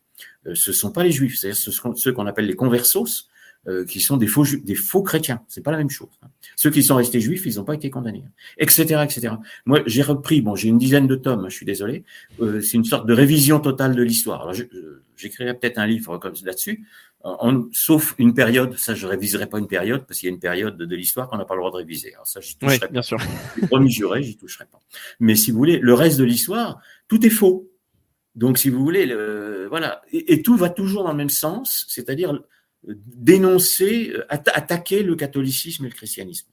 Euh, 0.46 0.56
ce 0.56 0.74
sont 0.74 0.92
pas 0.92 1.04
les 1.04 1.12
Juifs, 1.12 1.38
c'est-à-dire 1.38 1.58
ce 1.58 1.72
sont 1.72 1.96
ceux 1.96 2.12
qu'on 2.12 2.28
appelle 2.28 2.46
les 2.46 2.56
conversos, 2.56 3.30
euh, 3.68 3.84
qui 3.84 4.00
sont 4.00 4.16
des 4.16 4.26
faux, 4.26 4.46
des 4.64 4.74
faux 4.74 5.04
chrétiens. 5.04 5.42
C'est 5.50 5.62
pas 5.62 5.72
la 5.72 5.78
même 5.78 5.90
chose. 5.90 6.08
Hein. 6.24 6.30
Ceux 6.56 6.70
qui 6.70 6.82
sont 6.82 6.96
restés 6.96 7.20
juifs, 7.20 7.46
ils 7.46 7.58
n'ont 7.58 7.66
pas 7.66 7.76
été 7.76 7.90
condamnés, 7.90 8.24
etc., 8.58 9.04
etc. 9.04 9.34
Moi, 9.66 9.82
j'ai 9.86 10.02
repris, 10.02 10.42
bon, 10.42 10.56
j'ai 10.56 10.70
une 10.70 10.78
dizaine 10.78 11.08
de 11.08 11.16
tomes, 11.16 11.42
hein, 11.42 11.50
je 11.50 11.56
suis 11.56 11.66
désolé. 11.66 12.06
Euh, 12.40 12.62
c'est 12.62 12.78
une 12.78 12.86
sorte 12.86 13.06
de 13.06 13.14
révision 13.14 13.60
totale 13.60 13.98
de 13.98 14.02
l'histoire. 14.02 14.44
Alors, 14.44 14.56
euh, 14.58 15.04
j'écrirai 15.18 15.54
peut-être 15.56 15.78
un 15.78 15.86
livre 15.88 16.18
comme 16.20 16.34
là-dessus, 16.46 16.88
sauf 17.74 18.16
une 18.18 18.34
période. 18.34 18.78
Ça, 18.78 18.96
je 18.96 19.06
réviserai 19.06 19.48
pas 19.48 19.60
une 19.60 19.68
période 19.68 20.06
parce 20.08 20.22
qu'il 20.22 20.30
y 20.30 20.32
a 20.32 20.34
une 20.34 20.40
période 20.40 20.78
de, 20.78 20.96
l'histoire 20.96 21.28
qu'on 21.28 21.38
n'a 21.38 21.44
pas 21.44 21.56
le 21.56 21.60
droit 21.60 21.72
de 21.72 21.78
réviser. 21.78 22.14
Alors 22.14 22.28
ça, 22.28 22.40
j'y 22.40 22.56
toucherai 22.58 22.80
oui, 22.84 22.92
bien 22.92 23.02
sûr. 23.02 23.18
Promis 23.68 23.92
juré, 23.92 24.24
j'y 24.24 24.38
toucherai 24.38 24.68
pas. 24.72 24.80
Mais 25.20 25.36
si 25.36 25.52
vous 25.52 25.58
voulez, 25.58 25.80
le 25.80 25.94
reste 25.94 26.18
de 26.18 26.24
l'histoire, 26.24 26.80
tout 27.10 27.26
est 27.26 27.30
faux. 27.30 27.70
Donc, 28.36 28.58
si 28.58 28.70
vous 28.70 28.80
voulez, 28.82 29.06
le, 29.06 29.68
voilà, 29.70 30.02
et, 30.14 30.32
et, 30.34 30.42
tout 30.42 30.56
va 30.56 30.70
toujours 30.70 31.04
dans 31.04 31.12
le 31.12 31.18
même 31.18 31.30
sens, 31.30 31.86
c'est-à-dire 31.90 32.40
dénoncer, 32.84 34.12
euh, 34.14 34.26
attaquer 34.30 35.04
le 35.04 35.16
catholicisme 35.16 35.86
et 35.86 35.90
le 35.90 35.96
christianisme. 35.96 36.48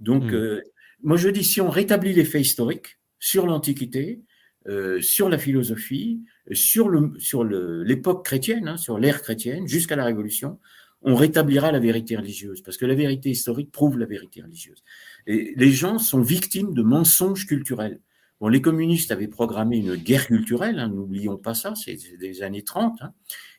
Donc, 0.00 0.24
hmm. 0.24 0.34
euh, 0.34 0.62
moi 1.02 1.16
je 1.16 1.28
dis, 1.28 1.44
si 1.44 1.60
on 1.60 1.70
rétablit 1.70 2.12
les 2.12 2.24
faits 2.24 2.42
historiques 2.42 2.98
sur 3.18 3.46
l'Antiquité, 3.46 4.22
euh, 4.66 5.00
sur 5.02 5.28
la 5.28 5.38
philosophie, 5.38 6.22
sur 6.52 6.88
le 6.88 7.12
sur 7.18 7.44
l'époque 7.44 8.24
chrétienne, 8.24 8.68
hein, 8.68 8.76
sur 8.76 8.98
l'ère 8.98 9.20
chrétienne, 9.22 9.68
jusqu'à 9.68 9.96
la 9.96 10.04
Révolution, 10.04 10.58
on 11.02 11.14
rétablira 11.14 11.70
la 11.70 11.78
vérité 11.78 12.16
religieuse, 12.16 12.62
parce 12.62 12.78
que 12.78 12.86
la 12.86 12.94
vérité 12.94 13.28
historique 13.28 13.70
prouve 13.70 13.98
la 13.98 14.06
vérité 14.06 14.40
religieuse. 14.40 14.82
Et 15.26 15.52
les 15.56 15.70
gens 15.70 15.98
sont 15.98 16.22
victimes 16.22 16.72
de 16.72 16.82
mensonges 16.82 17.46
culturels. 17.46 18.00
Bon, 18.40 18.48
les 18.48 18.62
communistes 18.62 19.12
avaient 19.12 19.28
programmé 19.28 19.76
une 19.76 19.96
guerre 19.96 20.26
culturelle, 20.26 20.78
hein, 20.78 20.88
n'oublions 20.88 21.36
pas 21.36 21.54
ça, 21.54 21.74
c'est 21.74 21.98
des 22.18 22.42
années 22.42 22.64
30, 22.64 23.02
hein, 23.02 23.12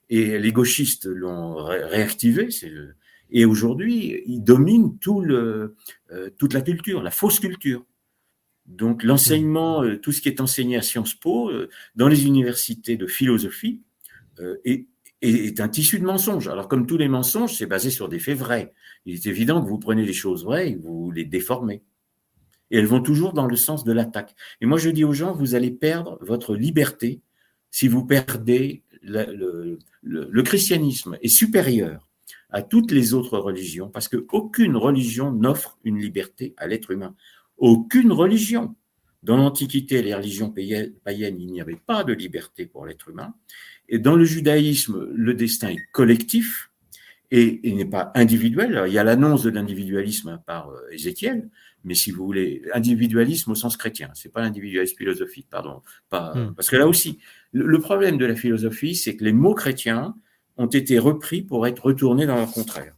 et 0.10 0.40
les 0.40 0.52
gauchistes 0.52 1.06
l'ont 1.06 1.56
réactivé, 1.56 2.50
et 3.32 3.46
aujourd'hui, 3.46 4.22
ils 4.26 4.44
dominent 4.44 4.98
tout 5.00 5.22
le, 5.22 5.76
euh, 6.12 6.30
toute 6.38 6.54
la 6.54 6.62
culture, 6.62 7.02
la 7.02 7.12
fausse 7.12 7.40
culture. 7.40 7.86
Donc 8.66 9.04
l'enseignement, 9.04 9.84
euh, 9.84 9.98
tout 9.98 10.12
ce 10.12 10.22
qui 10.22 10.30
est 10.30 10.42
enseigné 10.42 10.78
à 10.78 10.82
Sciences 10.82 11.14
Po, 11.14 11.50
euh, 11.50 11.70
dans 11.96 12.08
les 12.08 12.26
universités 12.26 12.98
de 12.98 13.08
philosophie, 13.08 13.82
est, 14.66 14.88
est, 15.22 15.62
un 15.62 15.70
tissu 15.70 15.98
de 15.98 16.06
mensonges. 16.06 16.50
Alors 16.50 16.68
comme 16.68 16.86
tous 16.86 16.98
les 16.98 17.08
mensonges, 17.08 17.56
c'est 17.56 17.68
basé 17.68 17.90
sur 17.90 18.10
des 18.10 18.20
faits 18.20 18.38
vrais. 18.38 18.74
Il 19.06 19.16
est 19.16 19.26
évident 19.28 19.62
que 19.62 19.70
vous 19.70 19.80
prenez 19.80 20.06
les 20.06 20.14
choses 20.14 20.44
vraies 20.44 20.72
et 20.72 20.76
vous 20.76 21.10
les 21.12 21.24
déformez. 21.24 21.84
Et 22.70 22.80
elles 22.80 22.86
vont 22.86 23.02
toujours 23.02 23.32
dans 23.32 23.48
le 23.48 23.56
sens 23.56 23.86
de 23.86 23.94
l'attaque. 23.94 24.36
Et 24.60 24.66
moi 24.66 24.78
je 24.78 24.90
dis 24.90 25.06
aux 25.06 25.14
gens, 25.14 25.32
vous 25.34 25.56
allez 25.56 25.72
perdre 25.72 26.18
votre 26.22 26.54
liberté 26.56 27.22
si 27.72 27.88
vous 27.88 28.06
perdez 28.06 28.84
le, 29.06 29.78
le, 30.02 30.28
le 30.32 30.44
christianisme 30.44 31.18
est 31.22 31.30
supérieur 31.30 32.08
à 32.50 32.62
toutes 32.62 32.92
les 32.92 33.14
autres 33.14 33.38
religions 33.38 33.90
parce 33.90 34.08
qu'aucune 34.08 34.76
religion 34.76 35.32
n'offre 35.32 35.78
une 35.84 36.00
liberté 36.00 36.54
à 36.58 36.68
l'être 36.68 36.92
humain. 36.92 37.16
Aucune 37.58 38.12
religion. 38.12 38.76
Dans 39.24 39.38
l'Antiquité, 39.38 40.02
les 40.04 40.14
religions 40.14 40.52
païennes, 40.52 41.40
il 41.40 41.52
n'y 41.52 41.60
avait 41.60 41.80
pas 41.84 42.04
de 42.04 42.14
liberté 42.14 42.66
pour 42.66 42.86
l'être 42.86 43.10
humain. 43.10 43.34
Et 43.90 43.98
dans 43.98 44.16
le 44.16 44.24
judaïsme, 44.24 45.10
le 45.14 45.34
destin 45.34 45.70
est 45.70 45.86
collectif 45.92 46.70
et, 47.32 47.60
il 47.64 47.76
n'est 47.76 47.86
pas 47.86 48.12
individuel. 48.14 48.84
il 48.88 48.94
y 48.94 49.00
a 49.00 49.04
l'annonce 49.04 49.44
de 49.44 49.50
l'individualisme 49.50 50.42
par 50.46 50.70
euh, 50.70 50.92
Ézéchiel, 50.92 51.50
mais 51.84 51.96
si 51.96 52.12
vous 52.12 52.24
voulez, 52.24 52.62
individualisme 52.74 53.52
au 53.52 53.56
sens 53.56 53.78
chrétien, 53.78 54.12
c'est 54.14 54.32
pas 54.32 54.42
l'individualisme 54.42 54.96
philosophique, 54.96 55.48
pardon. 55.50 55.82
Pas, 56.10 56.34
hmm. 56.36 56.54
Parce 56.56 56.70
que 56.70 56.76
là 56.76 56.88
aussi, 56.88 57.20
le 57.56 57.80
problème 57.80 58.18
de 58.18 58.26
la 58.26 58.36
philosophie, 58.36 58.96
c'est 58.96 59.16
que 59.16 59.24
les 59.24 59.32
mots 59.32 59.54
chrétiens 59.54 60.16
ont 60.58 60.68
été 60.68 61.00
repris 61.00 61.42
pour 61.42 61.66
être 61.68 61.86
retournés 61.86 62.26
dans 62.26 62.36
leur 62.36 62.52
contraire. 62.52 62.94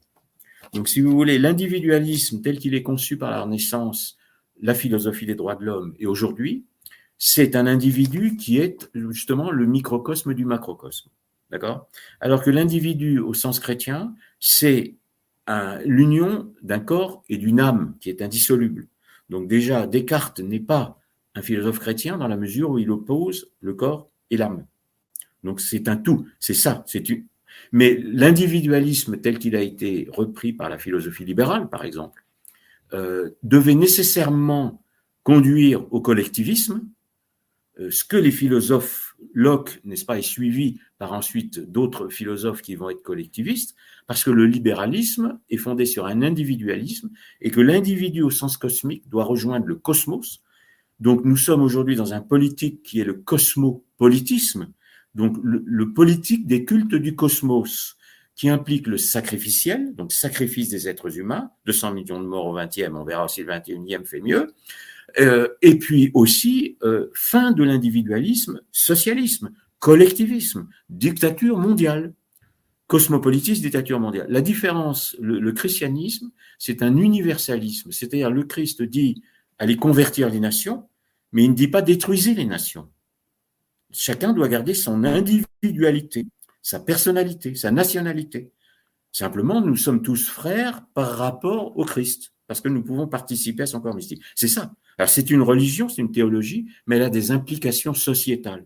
Donc, 0.73 0.89
si 0.89 0.99
vous 0.99 1.11
voulez, 1.11 1.37
l'individualisme 1.37 2.41
tel 2.41 2.57
qu'il 2.57 2.73
est 2.73 2.81
conçu 2.81 3.17
par 3.17 3.29
la 3.29 3.41
Renaissance, 3.43 4.17
la 4.61 4.73
philosophie 4.73 5.27
des 5.27 5.35
droits 5.35 5.55
de 5.55 5.63
l'homme, 5.63 5.93
et 5.99 6.07
aujourd'hui, 6.07 6.65
c'est 7.19 7.55
un 7.55 7.67
individu 7.67 8.35
qui 8.35 8.57
est 8.57 8.89
justement 8.95 9.51
le 9.51 9.67
microcosme 9.67 10.33
du 10.33 10.45
macrocosme. 10.45 11.09
D'accord? 11.51 11.87
Alors 12.19 12.43
que 12.43 12.49
l'individu, 12.49 13.19
au 13.19 13.35
sens 13.35 13.59
chrétien, 13.59 14.15
c'est 14.39 14.95
l'union 15.85 16.51
d'un 16.63 16.79
corps 16.79 17.23
et 17.29 17.37
d'une 17.37 17.59
âme 17.59 17.95
qui 18.01 18.09
est 18.09 18.23
indissoluble. 18.23 18.87
Donc 19.29 19.47
déjà, 19.47 19.85
Descartes 19.85 20.39
n'est 20.39 20.59
pas 20.59 20.99
un 21.35 21.41
philosophe 21.43 21.79
chrétien 21.79 22.17
dans 22.17 22.27
la 22.27 22.37
mesure 22.37 22.71
où 22.71 22.79
il 22.79 22.89
oppose 22.89 23.51
le 23.61 23.73
corps 23.73 24.09
et 24.31 24.37
l'âme. 24.37 24.65
Donc 25.43 25.61
c'est 25.61 25.87
un 25.87 25.97
tout, 25.97 26.27
c'est 26.39 26.53
ça, 26.53 26.83
c'est 26.87 27.09
une, 27.09 27.25
mais 27.71 27.99
l'individualisme 28.03 29.17
tel 29.17 29.39
qu'il 29.39 29.55
a 29.55 29.61
été 29.61 30.07
repris 30.11 30.53
par 30.53 30.69
la 30.69 30.77
philosophie 30.77 31.25
libérale, 31.25 31.69
par 31.69 31.85
exemple, 31.85 32.25
euh, 32.93 33.31
devait 33.43 33.75
nécessairement 33.75 34.81
conduire 35.23 35.91
au 35.93 35.99
collectivisme, 35.99 36.87
euh, 37.79 37.91
ce 37.91 38.03
que 38.03 38.17
les 38.17 38.31
philosophes, 38.31 39.15
Locke, 39.33 39.81
n'est-ce 39.83 40.05
pas, 40.05 40.17
est 40.17 40.21
suivi 40.21 40.79
par 40.97 41.13
ensuite 41.13 41.59
d'autres 41.59 42.07
philosophes 42.09 42.61
qui 42.61 42.75
vont 42.75 42.89
être 42.89 43.03
collectivistes, 43.03 43.75
parce 44.05 44.23
que 44.23 44.31
le 44.31 44.45
libéralisme 44.45 45.39
est 45.49 45.57
fondé 45.57 45.85
sur 45.85 46.05
un 46.05 46.21
individualisme 46.21 47.09
et 47.41 47.51
que 47.51 47.59
l'individu 47.59 48.21
au 48.21 48.29
sens 48.29 48.57
cosmique 48.57 49.07
doit 49.09 49.25
rejoindre 49.25 49.65
le 49.65 49.75
cosmos. 49.75 50.41
Donc 50.99 51.25
nous 51.25 51.37
sommes 51.37 51.61
aujourd'hui 51.61 51.95
dans 51.95 52.13
un 52.13 52.21
politique 52.21 52.81
qui 52.83 52.99
est 52.99 53.03
le 53.03 53.15
cosmopolitisme, 53.97 54.71
donc 55.15 55.37
le, 55.43 55.93
politique 55.93 56.45
des 56.45 56.65
cultes 56.65 56.95
du 56.95 57.15
cosmos, 57.15 57.95
qui 58.35 58.49
implique 58.49 58.85
le 58.85 58.97
sacrificiel, 58.97 59.95
donc 59.95 60.11
sacrifice 60.11 60.69
des 60.69 60.87
êtres 60.87 61.17
humains, 61.17 61.49
200 61.65 61.93
millions 61.93 62.21
de 62.21 62.27
morts 62.27 62.45
au 62.45 62.55
20e, 62.55 62.93
on 62.95 63.03
verra 63.03 63.27
si 63.27 63.43
le 63.43 63.51
21e 63.51 64.05
fait 64.05 64.21
mieux, 64.21 64.53
euh, 65.19 65.47
et 65.63 65.79
puis 65.79 66.11
aussi 66.13 66.77
euh, 66.83 67.09
fin 67.15 67.51
de 67.51 67.63
l'individualisme, 67.63 68.61
socialisme, 68.71 69.49
collectivisme, 69.79 70.67
dictature 70.89 71.57
mondiale, 71.57 72.13
cosmopolitisme, 72.85 73.63
dictature 73.63 73.99
mondiale. 73.99 74.27
La 74.29 74.41
différence, 74.41 75.15
le, 75.19 75.39
le 75.39 75.51
christianisme, 75.51 76.29
c'est 76.59 76.83
un 76.83 76.95
universalisme, 76.95 77.91
c'est-à-dire 77.91 78.29
le 78.29 78.43
Christ 78.43 78.83
dit 78.83 79.23
allez 79.57 79.77
convertir 79.77 80.29
les 80.29 80.39
nations, 80.39 80.87
mais 81.31 81.43
il 81.43 81.49
ne 81.49 81.55
dit 81.55 81.67
pas 81.67 81.81
détruisez 81.81 82.35
les 82.35 82.45
nations 82.45 82.87
chacun 83.91 84.33
doit 84.33 84.47
garder 84.47 84.73
son 84.73 85.03
individualité, 85.03 86.25
sa 86.61 86.79
personnalité, 86.79 87.55
sa 87.55 87.71
nationalité. 87.71 88.51
Simplement, 89.11 89.61
nous 89.61 89.75
sommes 89.75 90.01
tous 90.01 90.27
frères 90.27 90.83
par 90.93 91.17
rapport 91.17 91.77
au 91.77 91.85
Christ, 91.85 92.33
parce 92.47 92.61
que 92.61 92.69
nous 92.69 92.83
pouvons 92.83 93.07
participer 93.07 93.63
à 93.63 93.65
son 93.65 93.81
corps 93.81 93.95
mystique. 93.95 94.21
C'est 94.35 94.47
ça. 94.47 94.73
Alors, 94.97 95.09
c'est 95.09 95.29
une 95.29 95.41
religion, 95.41 95.89
c'est 95.89 96.01
une 96.01 96.11
théologie, 96.11 96.67
mais 96.85 96.97
elle 96.97 97.03
a 97.03 97.09
des 97.09 97.31
implications 97.31 97.93
sociétales. 97.93 98.65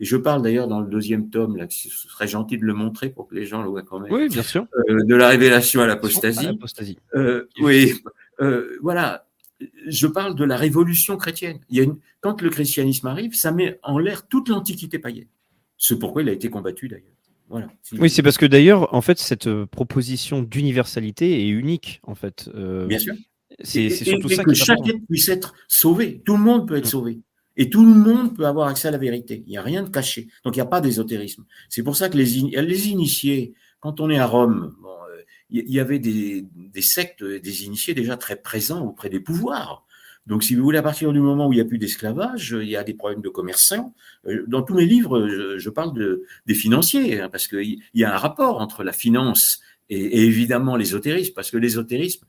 Et 0.00 0.04
je 0.04 0.16
parle 0.16 0.42
d'ailleurs 0.42 0.68
dans 0.68 0.80
le 0.80 0.88
deuxième 0.88 1.30
tome, 1.30 1.56
là, 1.56 1.66
ce 1.70 1.88
serait 1.88 2.26
gentil 2.26 2.58
de 2.58 2.64
le 2.64 2.74
montrer 2.74 3.10
pour 3.10 3.28
que 3.28 3.34
les 3.34 3.46
gens 3.46 3.62
le 3.62 3.68
voient 3.68 3.82
quand 3.82 4.00
même. 4.00 4.12
Oui, 4.12 4.28
bien 4.28 4.42
sûr. 4.42 4.66
Euh, 4.88 5.04
de 5.04 5.14
la 5.14 5.28
révélation 5.28 5.82
à 5.82 5.86
l'apostasie. 5.86 6.48
Euh, 7.14 7.46
oui, 7.60 7.94
euh, 8.40 8.76
voilà 8.82 9.26
je 9.86 10.06
parle 10.06 10.34
de 10.34 10.44
la 10.44 10.56
révolution 10.56 11.16
chrétienne. 11.16 11.58
Il 11.68 11.76
y 11.76 11.80
a 11.80 11.84
une, 11.84 11.96
quand 12.20 12.42
le 12.42 12.50
christianisme 12.50 13.06
arrive, 13.06 13.34
ça 13.34 13.52
met 13.52 13.78
en 13.82 13.98
l'air 13.98 14.26
toute 14.28 14.48
l'antiquité 14.48 14.98
païenne. 14.98 15.28
C'est 15.78 15.98
pourquoi 15.98 16.22
il 16.22 16.28
a 16.28 16.32
été 16.32 16.50
combattu 16.50 16.88
d'ailleurs. 16.88 17.12
Voilà. 17.48 17.68
Oui, 17.92 18.08
c'est 18.08 18.22
parce 18.22 18.38
que 18.38 18.46
d'ailleurs, 18.46 18.94
en 18.94 19.02
fait, 19.02 19.18
cette 19.18 19.46
euh, 19.46 19.66
proposition 19.66 20.42
d'universalité 20.42 21.44
est 21.44 21.48
unique, 21.48 22.00
en 22.02 22.14
fait. 22.14 22.50
Euh, 22.54 22.86
Bien 22.86 22.98
sûr. 22.98 23.14
C'est 23.60 23.90
surtout 23.90 24.28
ça 24.28 24.42
que 24.42 24.54
chacun 24.54 24.98
puisse 25.08 25.28
être 25.28 25.54
sauvé. 25.68 26.22
Tout 26.24 26.36
le 26.36 26.42
monde 26.42 26.66
peut 26.66 26.76
être 26.76 26.86
mm. 26.86 26.88
sauvé. 26.88 27.20
Et 27.56 27.70
tout 27.70 27.84
le 27.84 27.94
monde 27.94 28.34
peut 28.34 28.46
avoir 28.46 28.68
accès 28.68 28.88
à 28.88 28.90
la 28.90 28.98
vérité. 28.98 29.44
Il 29.46 29.50
n'y 29.50 29.56
a 29.56 29.62
rien 29.62 29.84
de 29.84 29.88
caché. 29.88 30.28
Donc 30.44 30.56
il 30.56 30.58
n'y 30.58 30.62
a 30.62 30.66
pas 30.66 30.80
d'ésotérisme. 30.80 31.44
C'est 31.68 31.84
pour 31.84 31.96
ça 31.96 32.08
que 32.08 32.16
les, 32.16 32.24
les 32.24 32.88
initiés, 32.88 33.54
quand 33.78 34.00
on 34.00 34.10
est 34.10 34.18
à 34.18 34.26
Rome, 34.26 34.74
il 35.50 35.70
y 35.70 35.80
avait 35.80 35.98
des, 35.98 36.46
des, 36.54 36.82
sectes, 36.82 37.22
des 37.22 37.64
initiés 37.64 37.94
déjà 37.94 38.16
très 38.16 38.36
présents 38.36 38.86
auprès 38.86 39.10
des 39.10 39.20
pouvoirs. 39.20 39.84
Donc, 40.26 40.42
si 40.42 40.54
vous 40.54 40.62
voulez, 40.62 40.78
à 40.78 40.82
partir 40.82 41.12
du 41.12 41.20
moment 41.20 41.48
où 41.48 41.52
il 41.52 41.56
n'y 41.56 41.62
a 41.62 41.66
plus 41.66 41.78
d'esclavage, 41.78 42.56
il 42.58 42.68
y 42.68 42.76
a 42.76 42.84
des 42.84 42.94
problèmes 42.94 43.20
de 43.20 43.28
commerçants. 43.28 43.94
Euh, 44.26 44.44
dans 44.46 44.62
tous 44.62 44.74
mes 44.74 44.86
livres, 44.86 45.28
je, 45.58 45.70
parle 45.70 45.92
de, 45.92 46.24
des 46.46 46.54
financiers, 46.54 47.20
hein, 47.20 47.28
parce 47.28 47.46
qu'il 47.46 47.80
y 47.92 48.04
a 48.04 48.14
un 48.14 48.16
rapport 48.16 48.60
entre 48.60 48.84
la 48.84 48.92
finance 48.92 49.60
et, 49.90 50.00
et 50.00 50.24
évidemment 50.24 50.76
l'ésotérisme, 50.76 51.34
parce 51.34 51.50
que 51.50 51.58
l'ésotérisme 51.58 52.26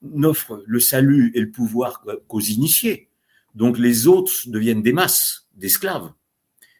n'offre 0.00 0.62
le 0.66 0.80
salut 0.80 1.32
et 1.34 1.40
le 1.40 1.50
pouvoir 1.50 2.02
qu'aux 2.28 2.40
initiés. 2.40 3.08
Donc, 3.54 3.78
les 3.78 4.06
autres 4.06 4.32
deviennent 4.46 4.82
des 4.82 4.92
masses 4.92 5.46
d'esclaves. 5.54 6.12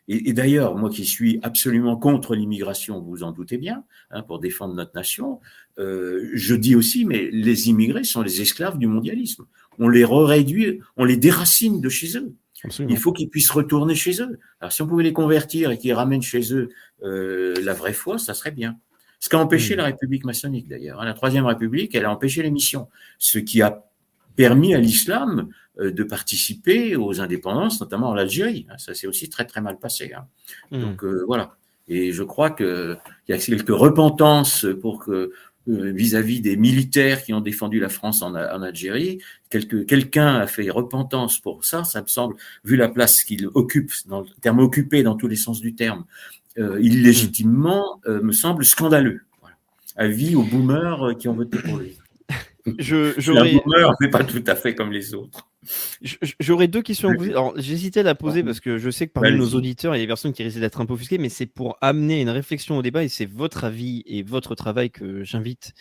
Et, 0.07 0.35
d'ailleurs, 0.35 0.77
moi 0.77 0.91
qui 0.91 1.07
suis 1.07 1.41
absolument 1.43 1.97
contre 1.97 2.35
l'immigration, 2.35 3.01
vous 3.01 3.23
en 3.23 3.33
doutez 3.33 3.57
bien, 3.57 3.85
hein, 4.11 4.23
pour 4.23 4.39
défendre 4.39 4.75
notre 4.75 4.95
nation, 4.95 5.41
euh, 5.79 6.31
je 6.35 6.55
dis 6.55 6.77
aussi, 6.77 7.05
mais 7.05 7.29
les 7.33 7.69
immigrés 7.69 8.05
sont 8.05 8.23
les 8.23 8.41
esclaves 8.41 8.79
du 8.79 8.87
mondialisme. 8.87 9.45
On 9.79 9.89
les 9.89 10.05
réduit, 10.05 10.81
on 10.97 11.05
les 11.05 11.17
déracine 11.17 11.81
de 11.81 11.89
chez 11.89 12.17
eux. 12.17 12.35
Il 12.89 12.97
faut 12.97 13.13
qu'ils 13.13 13.29
puissent 13.29 13.51
retourner 13.51 13.95
chez 13.95 14.23
eux. 14.23 14.39
Alors 14.61 14.73
si 14.73 14.83
on 14.83 14.87
pouvait 14.87 15.03
les 15.03 15.13
convertir 15.13 15.71
et 15.71 15.79
qu'ils 15.79 15.93
ramènent 15.93 16.23
chez 16.23 16.55
eux 16.55 16.71
euh, 17.03 17.55
la 17.63 17.75
vraie 17.75 17.93
foi, 17.93 18.19
ça 18.19 18.35
serait 18.35 18.53
bien. 18.53 18.79
Ce 19.21 19.29
qui 19.29 19.37
a 19.37 19.39
empêché 19.39 19.75
mmh. 19.75 19.79
la 19.79 19.85
République 19.85 20.25
maçonnique 20.25 20.69
d'ailleurs. 20.69 21.01
Hein. 21.01 21.05
La 21.05 21.15
Troisième 21.15 21.47
République, 21.47 21.95
elle 21.95 22.05
a 22.05 22.11
empêché 22.11 22.43
les 22.43 22.51
missions. 22.51 22.89
Ce 23.19 23.39
qui 23.39 23.63
a 23.63 23.85
permis 24.37 24.75
à 24.75 24.79
l'islam 24.79 25.49
euh, 25.79 25.93
de 25.93 26.03
participer 26.05 26.97
aux 26.97 27.21
indépendances, 27.21 27.81
notamment 27.81 28.09
en 28.09 28.17
Algérie. 28.17 28.67
Hein, 28.71 28.79
ça 28.79 28.95
s'est 28.95 29.07
aussi 29.07 29.29
très 29.29 29.45
très 29.45 29.61
mal 29.61 29.79
passé. 29.79 30.13
Hein. 30.15 30.27
Hmm. 30.71 30.81
Donc 30.81 31.05
euh, 31.05 31.25
voilà. 31.27 31.57
Et 31.87 32.13
je 32.13 32.23
crois 32.23 32.51
qu'il 32.51 32.99
y 33.29 33.33
a 33.33 33.39
quelques 33.39 33.69
repentances 33.69 34.67
pour 34.81 35.05
que 35.05 35.33
euh, 35.69 35.93
vis-à-vis 35.93 36.41
des 36.41 36.57
militaires 36.57 37.23
qui 37.23 37.33
ont 37.33 37.41
défendu 37.41 37.81
la 37.81 37.89
France 37.89 38.23
en, 38.23 38.35
en 38.35 38.63
Algérie, 38.63 39.21
quelqu'un 39.51 40.37
a 40.37 40.47
fait 40.47 40.69
repentance 40.71 41.39
pour 41.39 41.65
ça. 41.65 41.85
Ça 41.85 42.03
me 42.03 42.07
semble, 42.07 42.37
vu 42.65 42.77
la 42.77 42.89
place 42.89 43.23
qu'il 43.23 43.49
occupe, 43.55 43.93
dans 44.07 44.21
le 44.21 44.27
terme 44.41 44.61
occupé 44.61 45.03
dans 45.03 45.17
tous 45.17 45.29
les 45.29 45.37
sens 45.37 45.61
du 45.61 45.75
terme, 45.75 46.05
illégitimement, 46.57 48.01
me 48.07 48.33
semble 48.33 48.65
scandaleux. 48.65 49.23
Avis 49.97 50.35
aux 50.35 50.43
boomers 50.43 51.17
qui 51.19 51.29
ont 51.29 51.35
voté 51.35 51.59
pour 51.59 51.79
lui. 51.79 51.97
Je, 52.79 53.13
j'aurais... 53.19 53.61
mais 54.01 54.09
pas 54.09 54.25
tout 54.25 54.43
à 54.47 54.55
fait 54.55 54.75
comme 54.75 54.91
les 54.91 55.15
autres. 55.15 55.49
J'aurais 56.41 56.69
deux 56.69 56.83
questions 56.83 57.11
à 57.11 57.15
poser. 57.15 57.31
Alors, 57.31 57.53
j'hésitais 57.57 58.01
à 58.01 58.03
la 58.03 58.15
poser 58.15 58.43
parce 58.43 58.61
que 58.61 58.79
je 58.79 58.91
sais 58.91 59.07
que 59.07 59.13
parmi 59.13 59.33
nos 59.33 59.55
auditeurs, 59.55 59.95
il 59.95 59.99
y 59.99 60.03
a 60.03 60.05
des 60.05 60.09
personnes 60.09 60.33
qui 60.33 60.43
risquent 60.43 60.61
d'être 60.61 60.81
un 60.81 60.87
peu 60.87 60.95
offusquées, 60.95 61.19
mais 61.19 61.29
c'est 61.29 61.47
pour 61.47 61.77
amener 61.81 62.21
une 62.21 62.31
réflexion 62.31 62.79
au 62.79 62.83
débat 62.83 63.05
et 63.05 63.09
c'est 63.09 63.27
votre 63.27 63.65
avis 63.65 64.03
et 64.07 64.23
votre 64.23 64.55
travail 64.55 64.91
que 64.91 65.25
j'invite 65.25 65.73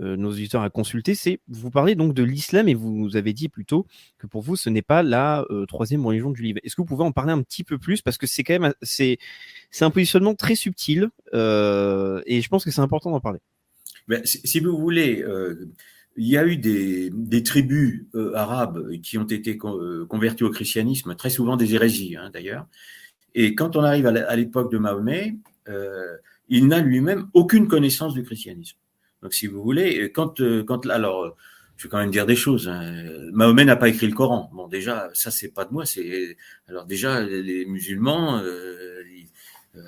euh, 0.00 0.16
nos 0.16 0.30
auditeurs 0.30 0.62
à 0.62 0.70
consulter. 0.70 1.14
C'est 1.14 1.40
vous 1.48 1.70
parlez 1.70 1.94
donc 1.94 2.14
de 2.14 2.22
l'islam 2.22 2.68
et 2.68 2.74
vous 2.74 3.16
avez 3.16 3.32
dit 3.32 3.48
plutôt 3.48 3.86
que 4.18 4.26
pour 4.26 4.42
vous, 4.42 4.56
ce 4.56 4.70
n'est 4.70 4.82
pas 4.82 5.02
la 5.02 5.44
euh, 5.50 5.66
troisième 5.66 6.04
religion 6.04 6.30
du 6.30 6.42
livre. 6.42 6.58
Est-ce 6.62 6.76
que 6.76 6.82
vous 6.82 6.88
pouvez 6.88 7.04
en 7.04 7.12
parler 7.12 7.32
un 7.32 7.42
petit 7.42 7.64
peu 7.64 7.78
plus? 7.78 8.02
Parce 8.02 8.18
que 8.18 8.26
c'est 8.26 8.44
quand 8.44 8.58
même 8.58 8.74
c'est 8.82 9.18
c'est 9.70 9.84
un 9.84 9.90
positionnement 9.90 10.34
très 10.34 10.54
subtil 10.54 11.08
euh, 11.34 12.22
et 12.26 12.40
je 12.40 12.48
pense 12.48 12.64
que 12.64 12.70
c'est 12.70 12.80
important 12.80 13.10
d'en 13.10 13.20
parler. 13.20 13.40
Ben, 14.08 14.22
si 14.24 14.60
vous 14.60 14.76
voulez 14.76 15.24
il 16.16 16.28
y 16.28 16.36
a 16.36 16.46
eu 16.46 16.56
des, 16.56 17.10
des 17.12 17.42
tribus 17.42 18.06
euh, 18.14 18.34
arabes 18.34 18.90
qui 19.02 19.18
ont 19.18 19.24
été 19.24 19.58
euh, 19.64 20.06
converties 20.06 20.44
au 20.44 20.50
christianisme, 20.50 21.14
très 21.14 21.30
souvent 21.30 21.56
des 21.56 21.74
hérésies 21.74 22.16
hein, 22.16 22.30
d'ailleurs. 22.32 22.66
Et 23.34 23.54
quand 23.54 23.76
on 23.76 23.84
arrive 23.84 24.06
à 24.06 24.36
l'époque 24.36 24.72
de 24.72 24.78
Mahomet, 24.78 25.36
euh, 25.68 26.16
il 26.48 26.66
n'a 26.66 26.80
lui-même 26.80 27.28
aucune 27.32 27.68
connaissance 27.68 28.14
du 28.14 28.24
christianisme. 28.24 28.76
Donc, 29.22 29.34
si 29.34 29.46
vous 29.46 29.62
voulez, 29.62 30.10
quand, 30.12 30.40
euh, 30.40 30.64
quand 30.64 30.86
alors, 30.86 31.36
je 31.76 31.84
vais 31.84 31.90
quand 31.90 31.98
même 31.98 32.10
dire 32.10 32.26
des 32.26 32.36
choses. 32.36 32.68
Hein. 32.68 32.92
Mahomet 33.32 33.64
n'a 33.64 33.76
pas 33.76 33.88
écrit 33.88 34.06
le 34.06 34.14
Coran. 34.14 34.50
Bon, 34.52 34.66
déjà, 34.66 35.10
ça 35.14 35.30
c'est 35.30 35.48
pas 35.48 35.64
de 35.64 35.72
moi. 35.72 35.86
C'est 35.86 36.36
alors 36.68 36.86
déjà 36.86 37.22
les 37.22 37.64
musulmans. 37.66 38.38
Euh, 38.38 38.99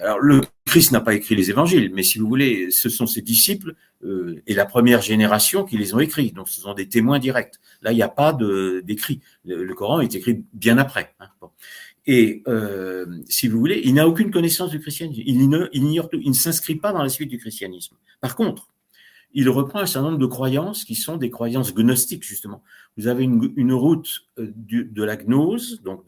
alors, 0.00 0.20
le 0.20 0.42
Christ 0.64 0.92
n'a 0.92 1.00
pas 1.00 1.14
écrit 1.14 1.34
les 1.34 1.50
évangiles, 1.50 1.90
mais 1.92 2.02
si 2.02 2.18
vous 2.18 2.28
voulez, 2.28 2.70
ce 2.70 2.88
sont 2.88 3.06
ses 3.06 3.20
disciples 3.20 3.74
euh, 4.04 4.40
et 4.46 4.54
la 4.54 4.64
première 4.64 5.02
génération 5.02 5.64
qui 5.64 5.76
les 5.76 5.94
ont 5.94 5.98
écrits. 5.98 6.30
Donc, 6.32 6.48
ce 6.48 6.60
sont 6.60 6.74
des 6.74 6.88
témoins 6.88 7.18
directs. 7.18 7.54
Là, 7.82 7.92
il 7.92 7.96
n'y 7.96 8.02
a 8.02 8.08
pas 8.08 8.36
d'écrit. 8.84 9.20
Le, 9.44 9.72
Coran 9.74 10.00
est 10.00 10.14
écrit 10.14 10.44
bien 10.52 10.78
après. 10.78 11.14
Hein. 11.18 11.26
Et 12.06 12.42
euh, 12.48 13.06
si 13.28 13.48
vous 13.48 13.58
voulez, 13.58 13.80
il 13.84 13.94
n'a 13.94 14.08
aucune 14.08 14.30
connaissance 14.30 14.70
du 14.70 14.80
christianisme. 14.80 15.20
Il, 15.24 15.42
il, 15.72 16.10
il 16.12 16.28
ne 16.28 16.34
s'inscrit 16.34 16.76
pas 16.76 16.92
dans 16.92 17.02
la 17.02 17.08
suite 17.08 17.28
du 17.28 17.38
christianisme. 17.38 17.96
Par 18.20 18.36
contre, 18.36 18.68
il 19.34 19.48
reprend 19.48 19.80
un 19.80 19.86
certain 19.86 20.08
nombre 20.08 20.20
de 20.20 20.26
croyances 20.26 20.84
qui 20.84 20.94
sont 20.94 21.16
des 21.16 21.30
croyances 21.30 21.74
gnostiques, 21.74 22.24
justement. 22.24 22.62
Vous 22.96 23.06
avez 23.06 23.24
une, 23.24 23.72
route 23.72 24.26
euh, 24.38 24.52
de 24.56 25.02
la 25.02 25.16
gnose, 25.16 25.82
donc 25.82 26.04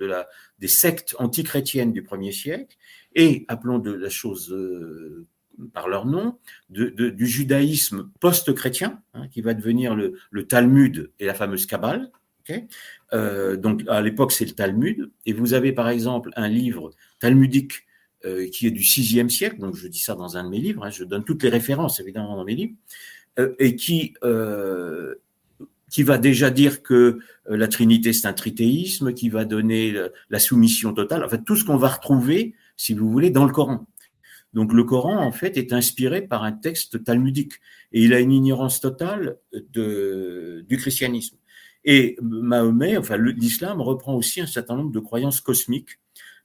des 0.59 0.69
sectes 0.69 1.17
antichrétiennes 1.19 1.93
du 1.93 2.03
premier 2.03 2.33
siècle, 2.33 2.77
et, 3.15 3.45
appelons 3.49 3.79
de 3.79 3.93
la 3.93 4.11
chose 4.11 4.53
euh, 4.53 5.27
par 5.73 5.89
leur 5.89 6.07
nom, 6.07 6.39
du 6.69 7.27
judaïsme 7.27 8.11
post-chrétien, 8.21 9.01
hein, 9.15 9.29
qui 9.29 9.41
va 9.41 9.55
devenir 9.55 9.95
le, 9.95 10.47
Talmud 10.47 11.11
et 11.19 11.27
la 11.27 11.35
fameuse 11.35 11.67
Kabbale. 11.67 12.11
Euh, 13.15 13.57
donc 13.57 13.85
à 13.89 14.03
l'époque 14.03 14.33
c'est 14.33 14.45
le 14.45 14.53
Talmud, 14.53 15.11
et 15.25 15.33
vous 15.33 15.55
avez 15.55 15.73
par 15.73 15.89
exemple 15.89 16.31
un 16.37 16.49
livre 16.49 16.91
talmudique 17.19 17.87
euh, 18.25 18.49
qui 18.49 18.67
est 18.67 18.71
du 18.71 18.81
VIe 18.81 19.31
siècle, 19.31 19.59
donc 19.59 19.77
je 19.77 19.89
dis 19.89 19.99
ça 19.99 20.15
dans 20.15 20.37
un 20.37 20.45
de 20.45 20.49
mes 20.49 20.59
livres, 20.59 20.85
hein, 20.85 20.91
je 20.91 21.05
donne 21.05 21.25
toutes 21.25 21.43
les 21.43 21.49
références 21.49 22.01
évidemment 22.01 22.37
dans 22.37 22.45
mes 22.45 22.55
livres, 22.55 22.75
euh, 23.39 23.55
et 23.59 23.77
qui 23.77 24.15
euh, 24.25 25.15
qui 25.91 26.03
va 26.03 26.19
déjà 26.19 26.51
dire 26.51 26.83
que 26.83 26.95
euh, 26.95 27.57
la 27.57 27.69
Trinité 27.69 28.13
c'est 28.13 28.27
un 28.27 28.33
tritéisme, 28.33 29.13
qui 29.13 29.29
va 29.29 29.45
donner 29.45 29.95
la 30.31 30.39
soumission 30.39 30.93
totale, 30.93 31.25
en 31.25 31.29
fait 31.29 31.45
tout 31.45 31.57
ce 31.57 31.65
qu'on 31.65 31.77
va 31.77 31.89
retrouver 31.89 32.55
si 32.77 32.95
vous 32.95 33.11
voulez, 33.11 33.31
dans 33.31 33.45
le 33.45 33.53
Coran. 33.53 33.87
Donc 34.53 34.73
le 34.73 34.85
Coran, 34.85 35.19
en 35.19 35.33
fait, 35.33 35.57
est 35.57 35.73
inspiré 35.73 36.23
par 36.23 36.45
un 36.45 36.53
texte 36.53 37.03
talmudique 37.03 37.55
et 37.93 38.03
il 38.05 38.15
a 38.15 38.21
une 38.21 38.33
ignorance 38.33 38.81
totale 38.81 39.39
de, 39.73 40.65
du 40.69 40.77
christianisme. 40.77 41.37
Et 41.85 42.17
Mahomet, 42.23 42.97
enfin 42.97 43.17
l'islam 43.19 43.81
reprend 43.81 44.15
aussi 44.15 44.41
un 44.41 44.47
certain 44.47 44.77
nombre 44.77 44.93
de 44.93 45.01
croyances 45.01 45.41
cosmiques, 45.41 45.99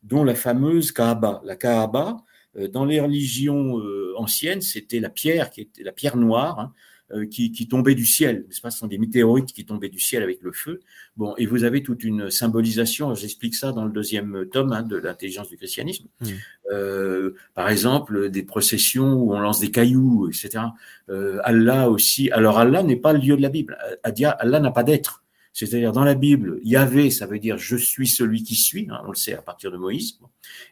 dont 0.04 0.24
la 0.24 0.36
fameuse 0.36 0.92
Kaaba. 0.92 1.42
La 1.44 1.56
Kaaba, 1.56 2.18
euh, 2.58 2.68
dans 2.68 2.86
les 2.86 3.00
religions 3.00 3.80
euh, 3.80 4.14
anciennes, 4.18 4.62
c'était 4.62 5.00
la 5.00 5.10
pierre 5.10 5.50
qui 5.50 5.62
était 5.62 5.84
la 5.84 5.92
pierre 5.92 6.18
noire, 6.18 6.60
hein, 6.60 6.74
euh, 7.12 7.26
qui, 7.26 7.52
qui 7.52 7.68
tombaient 7.68 7.96
du 7.96 8.06
ciel, 8.06 8.46
n'est-ce 8.48 8.62
pas 8.62 8.70
Ce 8.70 8.78
sont 8.78 8.88
des 8.88 9.00
météorites 9.00 9.52
qui 9.52 9.66
tombaient 9.66 9.90
du 9.90 10.00
ciel 10.00 10.22
avec 10.22 10.44
le 10.44 10.52
feu. 10.52 10.80
Bon, 11.18 11.34
et 11.38 11.48
vous 11.48 11.64
avez 11.64 11.82
toute 11.82 12.04
une 12.04 12.30
symbolisation. 12.30 13.16
J'explique 13.16 13.56
ça 13.56 13.72
dans 13.72 13.84
le 13.84 13.92
deuxième 13.92 14.46
tome 14.52 14.74
hein, 14.74 14.84
de 14.84 14.96
l'intelligence 14.96 15.50
du 15.50 15.58
christianisme. 15.58 16.06
Mmh. 16.22 16.28
Euh, 16.72 17.34
par 17.56 17.68
exemple, 17.70 18.30
des 18.30 18.44
processions 18.44 19.14
où 19.14 19.34
on 19.34 19.40
lance 19.40 19.60
des 19.60 19.72
cailloux, 19.72 20.30
etc. 20.30 20.66
Euh, 21.10 21.40
Allah 21.44 21.90
aussi. 21.90 22.30
Alors 22.30 22.60
Allah 22.60 22.84
n'est 22.84 22.96
pas 22.96 23.14
le 23.14 23.20
lieu 23.20 23.36
de 23.36 23.42
la 23.42 23.50
Bible. 23.50 23.76
Allah 24.04 24.60
n'a 24.60 24.72
pas 24.72 24.84
d'être. 24.84 25.24
C'est-à-dire 25.54 25.92
dans 25.92 26.04
la 26.04 26.16
Bible, 26.16 26.60
Yahvé, 26.64 27.10
ça 27.10 27.26
veut 27.26 27.40
dire 27.40 27.58
je 27.58 27.76
suis 27.76 28.08
celui 28.08 28.44
qui 28.44 28.56
suis. 28.56 28.88
Hein, 28.90 29.02
on 29.06 29.10
le 29.10 29.16
sait 29.16 29.34
à 29.34 29.42
partir 29.42 29.72
de 29.72 29.78
Moïse. 29.78 30.20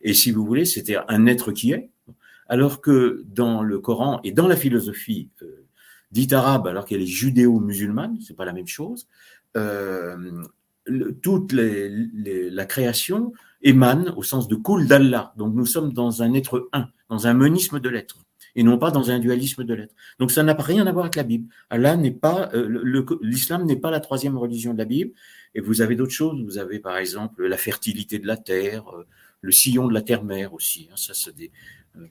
Et 0.01 0.13
si 0.13 0.31
vous 0.31 0.45
voulez, 0.45 0.65
c'était 0.65 0.97
un 1.07 1.25
être 1.25 1.51
qui 1.51 1.71
est. 1.71 1.89
Alors 2.47 2.79
que 2.81 3.23
dans 3.27 3.63
le 3.63 3.79
Coran 3.79 4.21
et 4.23 4.31
dans 4.31 4.47
la 4.47 4.55
philosophie 4.55 5.29
euh, 5.41 5.65
dite 6.11 6.31
arabe 6.31 6.67
alors 6.67 6.85
qu'elle 6.85 7.01
est 7.01 7.05
judéo-musulmane, 7.05 8.17
c'est 8.21 8.35
pas 8.35 8.45
la 8.45 8.53
même 8.53 8.67
chose. 8.67 9.07
Euh, 9.57 10.43
toute 11.21 11.51
la 11.51 12.65
création 12.65 13.33
émane 13.61 14.13
au 14.15 14.23
sens 14.23 14.47
de 14.47 14.55
cool 14.55 14.87
d'Allah. 14.87 15.33
Donc 15.37 15.53
nous 15.53 15.65
sommes 15.65 15.91
dans 15.91 16.23
un 16.23 16.33
être 16.33 16.69
un, 16.71 16.87
dans 17.09 17.27
un 17.27 17.33
monisme 17.33 17.79
de 17.79 17.89
l'être, 17.89 18.19
et 18.55 18.63
non 18.63 18.77
pas 18.77 18.91
dans 18.91 19.11
un 19.11 19.19
dualisme 19.19 19.63
de 19.63 19.73
l'être. 19.73 19.95
Donc 20.19 20.31
ça 20.31 20.43
n'a 20.43 20.53
rien 20.53 20.87
à 20.87 20.91
voir 20.91 21.05
avec 21.05 21.15
la 21.15 21.23
Bible. 21.23 21.47
Allah 21.69 21.97
n'est 21.97 22.11
pas, 22.11 22.49
euh, 22.53 22.81
l'islam 23.21 23.65
n'est 23.65 23.75
pas 23.75 23.91
la 23.91 23.99
troisième 23.99 24.37
religion 24.37 24.73
de 24.73 24.77
la 24.77 24.85
Bible. 24.85 25.11
Et 25.55 25.61
vous 25.61 25.81
avez 25.81 25.95
d'autres 25.95 26.13
choses. 26.13 26.41
Vous 26.43 26.57
avez 26.57 26.79
par 26.79 26.97
exemple 26.97 27.45
la 27.45 27.57
fertilité 27.57 28.19
de 28.19 28.27
la 28.27 28.37
terre, 28.37 28.87
euh, 28.95 29.05
le 29.41 29.51
sillon 29.51 29.87
de 29.87 29.93
la 29.93 30.01
terre-mère 30.01 30.53
aussi. 30.53 30.87
Hein, 30.91 30.95
ça, 30.97 31.13
c'est 31.13 31.35
des 31.35 31.51
euh, 31.95 32.05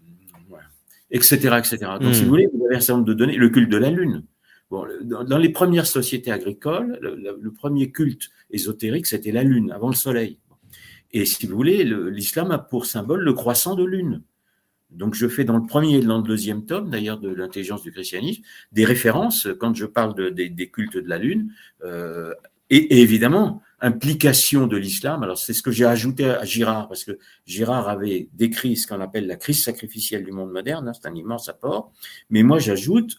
etc., 1.11 1.37
etc. 1.59 1.79
Donc, 2.01 2.15
si 2.15 2.23
hmm. 2.23 2.25
vous 2.25 2.31
voulez, 2.31 2.49
vous 2.53 2.65
avez 2.67 2.77
un 2.77 2.81
certain 2.81 2.95
nombre 2.95 3.09
de 3.09 3.15
données. 3.15 3.37
Le 3.37 3.49
culte 3.49 3.71
de 3.71 3.77
la 3.77 3.91
Lune. 3.91 4.25
Bon, 4.71 4.85
dans, 5.05 5.39
les 5.39 5.51
premières 5.51 5.87
sociétés 5.87 6.33
agricoles, 6.33 6.99
le, 7.01 7.39
le 7.41 7.53
premier 7.53 7.93
culte 7.93 8.31
ésotérique, 8.51 9.07
c'était 9.07 9.31
la 9.31 9.45
Lune, 9.45 9.71
avant 9.71 9.89
le 9.89 9.95
Soleil. 9.95 10.41
Et 11.13 11.25
si 11.25 11.47
vous 11.47 11.55
voulez, 11.55 11.85
l'islam 11.85 12.51
a 12.51 12.59
pour 12.59 12.87
symbole 12.87 13.23
le 13.23 13.33
croissant 13.33 13.75
de 13.75 13.85
Lune. 13.85 14.23
Donc, 14.97 15.15
je 15.15 15.29
fais 15.29 15.45
dans 15.45 15.57
le 15.57 15.67
premier 15.67 15.97
et 15.97 16.01
dans 16.03 16.19
le 16.19 16.25
deuxième 16.25 16.65
tome, 16.65 16.91
d'ailleurs, 16.91 17.19
de 17.19 17.29
l'intelligence 17.29 17.83
du 17.83 17.93
christianisme, 17.93 18.43
des 18.73 18.85
références 18.85 19.49
quand 19.61 19.75
je 19.75 19.87
parle 19.87 20.15
de, 20.15 20.29
des 20.31 20.71
cultes 20.71 20.97
de 20.97 21.09
la 21.09 21.19
Lune. 21.19 21.53
Euh, 21.85 22.35
et, 22.71 23.01
évidemment, 23.01 23.63
implication 23.81 24.67
de 24.67 24.77
l'islam. 24.77 25.23
Alors 25.23 25.39
c'est 25.39 25.53
ce 25.53 25.63
que 25.63 25.71
j'ai 25.71 25.85
ajouté 25.85 26.25
à 26.25 26.45
Girard, 26.45 26.89
parce 26.89 27.05
que 27.05 27.19
Girard 27.45 27.89
avait 27.89 28.29
décrit 28.33 28.77
ce 28.77 28.87
qu'on 28.87 29.01
appelle 29.01 29.27
la 29.27 29.37
crise 29.37 29.63
sacrificielle 29.63 30.25
du 30.25 30.33
monde 30.33 30.51
moderne, 30.51 30.89
hein, 30.89 30.93
c'est 30.95 31.09
un 31.09 31.15
immense 31.15 31.49
apport. 31.49 31.93
Mais 32.31 32.43
moi 32.43 32.59
j'ajoute, 32.59 33.17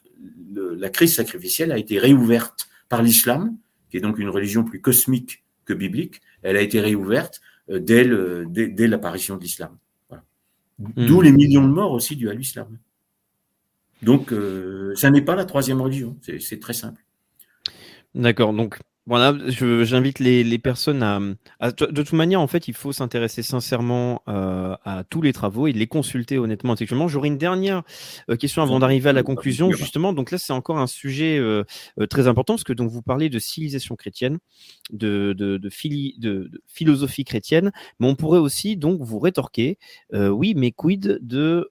la 0.54 0.90
crise 0.90 1.16
sacrificielle 1.16 1.72
a 1.72 1.78
été 1.78 2.00
réouverte 2.00 2.68
par 2.90 3.04
l'islam, 3.04 3.56
qui 3.90 3.98
est 3.98 4.02
donc 4.02 4.20
une 4.20 4.30
religion 4.30 4.64
plus 4.64 4.82
cosmique 4.82 5.44
que 5.66 5.74
biblique. 5.74 6.22
Elle 6.42 6.58
a 6.58 6.62
été 6.62 6.80
réouverte 6.80 7.40
euh, 7.70 7.80
dès 7.80 8.88
l'apparition 8.88 9.38
de 9.38 9.42
l'islam. 9.42 9.78
Mmh. 10.80 11.06
D'où 11.08 11.22
les 11.22 11.32
millions 11.32 11.68
de 11.68 11.74
morts 11.74 11.92
aussi 11.92 12.16
dus 12.16 12.30
à 12.30 12.34
l'islam. 12.34 12.78
Donc, 14.04 14.32
euh, 14.32 14.94
ça 14.96 15.10
n'est 15.10 15.24
pas 15.24 15.36
la 15.36 15.46
troisième 15.46 15.82
religion, 15.82 16.18
c'est 16.22 16.60
très 16.60 16.74
simple. 16.74 17.04
D'accord, 18.14 18.54
donc 18.54 18.80
voilà, 19.08 19.34
j'invite 19.48 20.20
les, 20.20 20.44
les, 20.44 20.58
personnes 20.60 21.02
à, 21.02 21.72
De 21.72 22.04
toute 22.04 22.12
manière, 22.12 22.42
en 22.42 22.48
fait, 22.48 22.68
il 22.68 22.74
faut 22.74 22.92
s'intéresser 22.92 23.42
sincèrement 23.42 24.22
euh, 24.28 24.76
à 24.84 25.06
tous 25.10 25.22
les 25.22 25.32
travaux 25.32 25.68
et 25.68 25.72
les 25.72 25.88
consulter 25.88 26.38
honnêtement 26.38 26.74
intellectuellement. 26.74 27.08
J'aurais 27.08 27.30
une 27.30 27.38
dernière 27.38 27.84
euh, 28.30 28.36
question 28.36 28.62
avant 28.62 28.80
d'arriver 28.80 29.10
à 29.10 29.14
la 29.14 29.24
conclusion, 29.24 29.72
justement. 29.72 30.12
Donc 30.12 30.30
là, 30.30 30.38
c'est 30.38 30.52
encore 30.52 30.78
un 30.78 30.88
sujet 30.88 31.38
euh, 31.38 31.64
très 32.10 32.28
important 32.28 32.56
parce 32.56 32.66
que 32.66 32.74
donc 32.74 32.92
vous 32.92 33.02
parlez 33.02 33.30
de 33.30 33.40
civilisation 33.40 33.96
chrétienne, 33.96 34.40
de, 34.92 35.34
de, 35.38 35.58
de, 35.58 35.70
de, 36.18 36.52
philosophie 36.68 37.24
chrétienne, 37.24 37.72
mais 38.02 38.08
on 38.08 38.16
pourrait 38.16 38.40
aussi 38.40 38.76
donc 38.76 39.00
vous 39.02 39.20
rétorquer, 39.20 39.78
oui, 40.14 40.54
mais 40.54 40.72
quid 40.72 41.20
de 41.22 41.70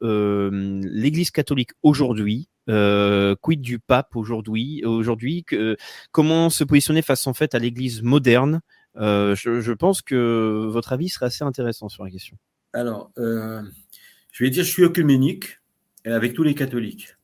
l'Église 0.83 1.31
catholique 1.31 1.73
aujourd'hui 1.83 2.49
euh, 2.69 3.37
quid 3.41 3.61
du 3.61 3.79
pape 3.79 4.17
aujourd'hui 4.17 4.85
Aujourd'hui, 4.85 5.45
comment 6.13 6.51
se 6.51 6.65
positionner 6.65 7.03
face 7.03 7.27
en 7.27 7.35
fait 7.35 7.55
à 7.55 7.59
l'Église 7.59 8.03
moderne? 8.03 8.61
Euh, 8.97 9.35
je, 9.35 9.73
pense 9.73 10.03
que 10.03 10.67
votre 10.71 10.93
avis 10.93 11.09
serait 11.09 11.27
assez 11.27 11.45
intéressant 11.45 11.89
sur 11.89 12.05
la 12.05 12.11
question. 12.11 12.37
Alors, 12.73 13.11
euh, 13.19 13.63
je 14.33 14.45
vais 14.45 14.51
dire, 14.51 14.65
je 14.65 14.71
suis 14.71 14.85
œcuménique 14.85 15.61
avec 16.05 16.35
tous 16.35 16.43
les 16.43 16.55
catholiques. 16.55 17.17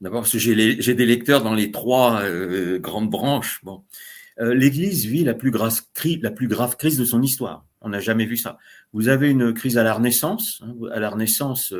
D'abord 0.00 0.22
parce 0.22 0.32
que 0.32 0.38
j'ai 0.38 0.94
des 0.94 1.06
lecteurs 1.06 1.42
dans 1.42 1.54
les 1.54 1.70
trois 1.70 2.22
grandes 2.78 3.10
branches. 3.10 3.60
Bon, 3.64 3.84
l'Église 4.38 5.04
vit 5.04 5.24
la 5.24 5.34
plus, 5.34 5.50
grave, 5.50 5.78
la 6.22 6.30
plus 6.30 6.48
grave 6.48 6.76
crise 6.76 6.98
de 6.98 7.04
son 7.04 7.22
histoire. 7.22 7.66
On 7.82 7.90
n'a 7.90 8.00
jamais 8.00 8.24
vu 8.24 8.38
ça. 8.38 8.58
Vous 8.94 9.08
avez 9.08 9.30
une 9.30 9.52
crise 9.52 9.76
à 9.76 9.82
la 9.82 9.92
Renaissance. 9.92 10.62
Hein, 10.64 10.74
à 10.90 11.00
la 11.00 11.10
Renaissance, 11.10 11.74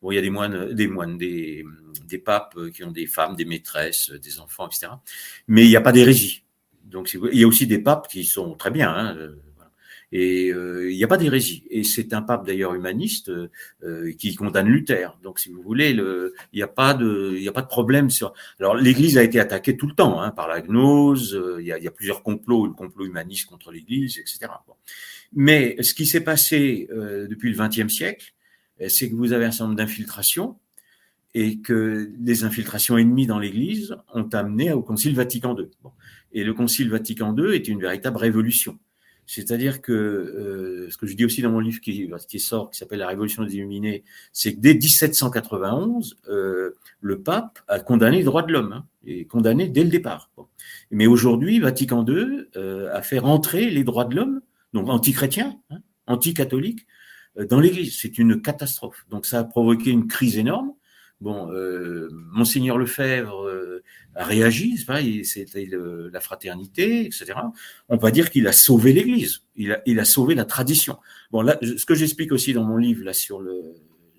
Bon, 0.00 0.12
il 0.12 0.14
y 0.14 0.18
a 0.18 0.22
des 0.22 0.30
moines, 0.30 0.72
des 0.72 0.86
moines, 0.86 1.18
des, 1.18 1.64
des 2.06 2.18
papes 2.18 2.56
qui 2.72 2.84
ont 2.84 2.92
des 2.92 3.06
femmes, 3.06 3.34
des 3.34 3.44
maîtresses, 3.44 4.10
des 4.10 4.40
enfants, 4.40 4.68
etc. 4.68 4.92
Mais 5.48 5.64
il 5.64 5.68
n'y 5.68 5.76
a 5.76 5.80
pas 5.80 5.92
d'hérésie. 5.92 6.44
Donc, 6.84 7.12
il 7.12 7.38
y 7.38 7.44
a 7.44 7.46
aussi 7.46 7.66
des 7.66 7.80
papes 7.80 8.08
qui 8.08 8.24
sont 8.24 8.54
très 8.54 8.70
bien. 8.70 8.90
Hein, 8.90 9.30
et 10.10 10.50
euh, 10.50 10.90
il 10.90 10.96
n'y 10.96 11.04
a 11.04 11.08
pas 11.08 11.16
d'hérésie. 11.16 11.64
Et 11.70 11.84
c'est 11.84 12.12
un 12.14 12.22
pape 12.22 12.46
d'ailleurs 12.46 12.74
humaniste 12.74 13.30
euh, 13.30 14.12
qui 14.18 14.34
condamne 14.34 14.68
Luther. 14.68 15.18
Donc, 15.22 15.38
si 15.38 15.50
vous 15.50 15.62
voulez, 15.62 15.90
il 15.90 16.30
n'y 16.54 16.62
a 16.62 16.68
pas 16.68 16.94
de, 16.94 17.36
il 17.38 17.46
a 17.46 17.52
pas 17.52 17.62
de 17.62 17.66
problème 17.66 18.08
sur. 18.08 18.32
Alors, 18.58 18.74
l'Église 18.74 19.18
a 19.18 19.22
été 19.22 19.38
attaquée 19.38 19.76
tout 19.76 19.86
le 19.86 19.94
temps 19.94 20.20
hein, 20.20 20.30
par 20.30 20.48
la 20.48 20.62
gnose. 20.62 21.34
Euh, 21.34 21.58
il 21.60 21.66
y, 21.66 21.72
a, 21.72 21.78
y, 21.78 21.86
a, 21.86 21.90
plusieurs 21.90 22.22
complots, 22.22 22.66
le 22.66 22.72
complot 22.72 23.04
humaniste 23.04 23.46
contre 23.46 23.70
l'Église, 23.70 24.18
etc. 24.18 24.46
Mais 25.32 25.76
ce 25.82 25.92
qui 25.92 26.06
s'est 26.06 26.22
passé 26.22 26.88
depuis 26.90 27.52
le 27.52 27.58
XXe 27.58 27.92
siècle, 27.92 28.32
c'est 28.86 29.10
que 29.10 29.14
vous 29.14 29.32
avez 29.32 29.44
un 29.44 29.50
certain 29.50 29.64
nombre 29.66 29.76
d'infiltrations 29.78 30.56
et 31.34 31.58
que 31.60 32.10
les 32.20 32.44
infiltrations 32.44 32.96
ennemies 32.96 33.26
dans 33.26 33.38
l'Église 33.38 33.96
ont 34.14 34.28
amené 34.32 34.72
au 34.72 34.82
Concile 34.82 35.14
Vatican 35.14 35.56
II. 35.56 35.68
Et 36.32 36.44
le 36.44 36.54
Concile 36.54 36.90
Vatican 36.90 37.36
II 37.36 37.54
est 37.54 37.68
une 37.68 37.80
véritable 37.80 38.16
révolution. 38.16 38.78
C'est-à-dire 39.26 39.82
que 39.82 39.92
euh, 39.92 40.90
ce 40.90 40.96
que 40.96 41.06
je 41.06 41.14
dis 41.14 41.26
aussi 41.26 41.42
dans 41.42 41.50
mon 41.50 41.60
livre 41.60 41.82
qui, 41.82 42.40
sort, 42.40 42.70
qui 42.70 42.78
s'appelle 42.78 43.00
La 43.00 43.08
Révolution 43.08 43.44
des 43.44 43.56
Illuminés, 43.56 44.02
c'est 44.32 44.54
que 44.54 44.60
dès 44.60 44.72
1791, 44.72 46.16
euh, 46.28 46.70
le 47.02 47.20
pape 47.20 47.58
a 47.68 47.78
condamné 47.78 48.18
les 48.18 48.24
droits 48.24 48.42
de 48.42 48.52
l'homme, 48.52 48.72
hein, 48.72 48.86
et 49.04 49.26
condamné 49.26 49.68
dès 49.68 49.84
le 49.84 49.90
départ. 49.90 50.30
Mais 50.90 51.06
aujourd'hui, 51.06 51.60
Vatican 51.60 52.06
II 52.06 52.46
euh, 52.56 52.90
a 52.94 53.02
fait 53.02 53.18
rentrer 53.18 53.68
les 53.68 53.84
droits 53.84 54.06
de 54.06 54.16
l'homme, 54.16 54.40
donc 54.72 54.88
anti-chrétiens, 54.88 55.60
hein, 55.68 55.80
anti-catholiques, 56.06 56.86
euh, 56.86 56.97
dans 57.36 57.60
l'Église. 57.60 57.98
C'est 58.00 58.18
une 58.18 58.40
catastrophe. 58.40 59.04
Donc 59.10 59.26
ça 59.26 59.40
a 59.40 59.44
provoqué 59.44 59.90
une 59.90 60.06
crise 60.06 60.38
énorme. 60.38 60.72
Bon, 61.20 61.50
euh, 61.50 62.08
monseigneur 62.12 62.78
Lefebvre 62.78 63.44
euh, 63.44 63.82
a 64.14 64.24
réagi, 64.24 64.76
c'était 65.24 65.68
la 65.70 66.20
fraternité, 66.20 67.06
etc. 67.06 67.34
On 67.88 67.96
va 67.96 68.12
dire 68.12 68.30
qu'il 68.30 68.46
a 68.46 68.52
sauvé 68.52 68.92
l'Église, 68.92 69.42
il 69.56 69.72
a, 69.72 69.82
il 69.84 69.98
a 69.98 70.04
sauvé 70.04 70.36
la 70.36 70.44
tradition. 70.44 70.96
Bon, 71.32 71.42
là, 71.42 71.58
ce 71.60 71.84
que 71.84 71.94
j'explique 71.96 72.30
aussi 72.30 72.52
dans 72.52 72.62
mon 72.62 72.76
livre 72.76 73.04
là 73.04 73.12
sur 73.12 73.40
le, 73.40 73.74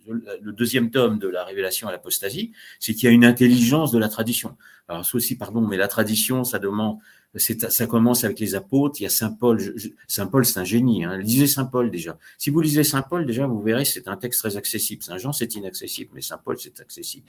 le 0.10 0.52
deuxième 0.52 0.92
tome 0.92 1.20
de 1.20 1.28
la 1.28 1.44
révélation 1.44 1.88
à 1.88 1.92
l'apostasie, 1.92 2.52
c'est 2.80 2.94
qu'il 2.94 3.06
y 3.06 3.08
a 3.08 3.12
une 3.12 3.26
intelligence 3.26 3.92
de 3.92 4.00
la 4.00 4.10
tradition. 4.10 4.58
Alors, 4.88 5.06
ça 5.06 5.16
aussi, 5.16 5.38
pardon, 5.38 5.62
mais 5.62 5.78
la 5.78 5.88
tradition, 5.88 6.44
ça 6.44 6.58
demande, 6.58 6.98
ça 7.38 7.86
commence 7.86 8.24
avec 8.24 8.40
les 8.40 8.56
apôtres. 8.56 9.00
Il 9.00 9.04
y 9.04 9.06
a 9.06 9.10
Saint 9.10 9.32
Paul. 9.32 9.62
Saint 10.08 10.26
Paul, 10.26 10.46
c'est 10.46 10.60
un 10.60 10.64
génie. 10.64 11.06
Hein. 11.06 11.18
Lisez 11.18 11.46
Saint 11.46 11.66
Paul 11.66 11.92
déjà. 11.92 12.18
Si 12.40 12.50
vous 12.50 12.60
lisez 12.60 12.84
Saint 12.84 13.04
Paul, 13.04 13.26
déjà, 13.26 13.46
vous 13.46 13.62
verrez, 13.62 13.86
c'est 13.86 14.08
un 14.08 14.18
texte 14.18 14.40
très 14.40 14.58
accessible. 14.58 15.04
Saint 15.04 15.20
Jean, 15.20 15.32
c'est 15.32 15.54
inaccessible, 15.54 16.10
mais 16.16 16.22
Saint 16.22 16.40
Paul, 16.40 16.58
c'est 16.60 16.80
accessible 16.80 17.28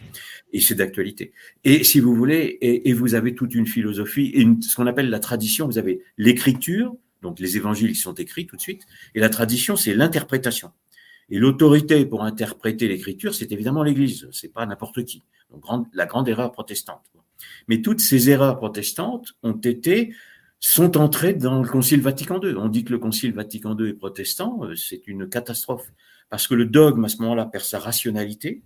et 0.53 0.61
c'est 0.61 0.75
d'actualité. 0.75 1.33
Et 1.65 1.85
si 1.85 2.01
vous 2.01 2.15
voulez, 2.15 2.59
et, 2.63 2.93
vous 2.95 3.15
avez 3.15 3.35
toute 3.35 3.55
une 3.55 3.67
philosophie 3.67 4.33
et 4.35 4.47
ce 4.63 4.75
qu'on 4.75 4.87
appelle 4.87 5.11
la 5.11 5.21
tradition. 5.21 5.67
Vous 5.67 5.79
avez 5.79 6.03
l'écriture, 6.17 6.97
donc 7.21 7.39
les 7.39 7.59
évangiles 7.59 7.93
qui 7.93 8.01
sont 8.01 8.15
écrits 8.15 8.47
tout 8.47 8.57
de 8.57 8.63
suite, 8.63 8.83
et 9.15 9.21
la 9.21 9.29
tradition, 9.29 9.77
c'est 9.77 9.95
l'interprétation. 9.95 10.73
Et 11.31 11.39
l'autorité 11.39 12.05
pour 12.07 12.25
interpréter 12.25 12.89
l'écriture, 12.89 13.35
c'est 13.35 13.53
évidemment 13.53 13.83
l'Église. 13.83 14.29
C'est 14.33 14.53
pas 14.53 14.67
n'importe 14.67 15.05
qui. 15.05 15.23
Donc, 15.51 15.87
la 15.93 16.07
grande 16.07 16.29
erreur 16.29 16.53
protestante. 16.53 17.03
Mais 17.69 17.81
toutes 17.83 18.01
ces 18.01 18.31
erreurs 18.31 18.59
protestantes 18.59 19.33
ont 19.43 19.59
été 19.59 20.15
sont 20.61 20.99
entrées 20.99 21.33
dans 21.33 21.63
le 21.63 21.69
Concile 21.69 22.03
Vatican 22.03 22.39
II. 22.43 22.55
On 22.57 22.69
dit 22.69 22.85
que 22.85 22.93
le 22.93 22.99
Concile 22.99 23.33
Vatican 23.33 23.77
II 23.79 23.89
est 23.89 23.95
protestant, 23.95 24.61
euh, 24.65 24.77
c'est 24.77 25.07
une 25.07 25.29
catastrophe 25.29 25.91
parce 26.29 26.47
que 26.47 26.55
le 26.55 26.67
dogme 26.67 27.05
à 27.05 27.09
ce 27.09 27.17
moment-là 27.23 27.47
perd 27.47 27.65
sa 27.65 27.79
rationalité 27.79 28.63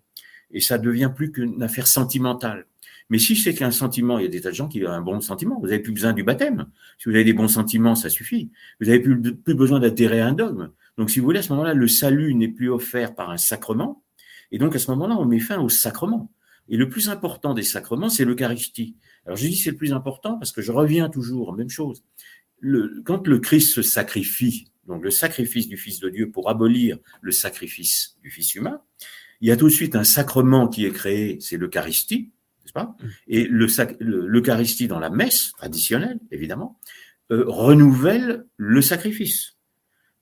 et 0.51 0.61
ça 0.61 0.77
devient 0.77 1.11
plus 1.15 1.31
qu'une 1.31 1.63
affaire 1.63 1.87
sentimentale. 1.87 2.67
Mais 3.11 3.19
si 3.19 3.37
c'est 3.37 3.55
qu'un 3.55 3.71
sentiment, 3.71 4.19
il 4.19 4.23
y 4.23 4.27
a 4.27 4.29
des 4.29 4.41
tas 4.41 4.51
de 4.51 4.55
gens 4.55 4.69
qui 4.69 4.85
ont 4.85 4.91
un 4.91 5.01
bon 5.01 5.21
sentiment. 5.21 5.59
Vous 5.61 5.67
n'avez 5.67 5.79
plus 5.79 5.93
besoin 5.93 6.13
du 6.13 6.25
baptême. 6.25 6.67
Si 6.99 7.09
vous 7.09 7.15
avez 7.15 7.25
des 7.25 7.33
bons 7.33 7.49
sentiments, 7.49 7.95
ça 7.95 8.09
suffit. 8.09 8.51
Vous 8.81 8.87
n'avez 8.87 9.01
plus, 9.01 9.21
plus 9.35 9.55
besoin 9.55 9.79
d'adhérer 9.79 10.21
à 10.21 10.27
un 10.27 10.33
dogme. 10.33 10.71
Donc, 10.99 11.11
si 11.11 11.19
vous 11.19 11.25
voulez, 11.25 11.41
à 11.41 11.43
ce 11.43 11.53
moment-là, 11.53 11.75
le 11.75 11.89
salut 11.89 12.35
n'est 12.35 12.49
plus 12.49 12.71
offert 12.71 13.15
par 13.15 13.31
un 13.31 13.37
sacrement. 13.37 14.05
Et 14.53 14.59
donc, 14.59 14.77
à 14.77 14.79
ce 14.79 14.91
moment-là, 14.93 15.17
on 15.19 15.25
met 15.25 15.41
fin 15.41 15.59
au 15.61 15.69
sacrement. 15.69 16.31
Et 16.69 16.77
le 16.77 16.89
plus 16.89 17.09
important 17.09 17.55
des 17.55 17.63
sacrements, 17.63 18.09
c'est 18.09 18.25
l'Eucharistie. 18.25 18.97
Alors 19.27 19.37
je 19.37 19.47
dis 19.47 19.57
c'est 19.57 19.71
le 19.71 19.77
plus 19.77 19.93
important 19.93 20.39
parce 20.39 20.53
que 20.53 20.63
je 20.63 20.73
reviens 20.73 21.09
toujours, 21.09 21.53
même 21.55 21.71
chose. 21.71 22.03
Le, 22.61 23.03
quand 23.05 23.27
le 23.27 23.39
Christ 23.39 23.75
se 23.75 23.83
sacrifie, 23.83 24.71
donc 24.87 25.03
le 25.03 25.11
sacrifice 25.11 25.69
du 25.69 25.77
Fils 25.77 26.01
de 26.01 26.09
Dieu 26.09 26.31
pour 26.31 26.49
abolir 26.49 26.99
le 27.21 27.33
sacrifice 27.33 28.17
du 28.23 28.31
Fils 28.31 28.55
humain, 28.55 28.81
il 29.41 29.49
y 29.49 29.51
a 29.51 29.57
tout 29.57 29.67
de 29.67 29.73
suite 29.73 29.97
un 29.97 30.05
sacrement 30.05 30.69
qui 30.69 30.87
est 30.87 30.91
créé, 30.91 31.39
c'est 31.41 31.57
l'Eucharistie, 31.57 32.33
n'est-ce 32.63 32.73
pas? 32.73 32.97
Et 33.27 33.47
l'Eucharistie 33.47 34.89
dans 34.89 35.01
la 35.01 35.11
messe 35.11 35.53
traditionnelle, 35.53 36.19
évidemment, 36.31 36.79
euh, 37.31 37.45
renouvelle 37.47 38.47
le 38.57 38.81
sacrifice. 38.81 39.54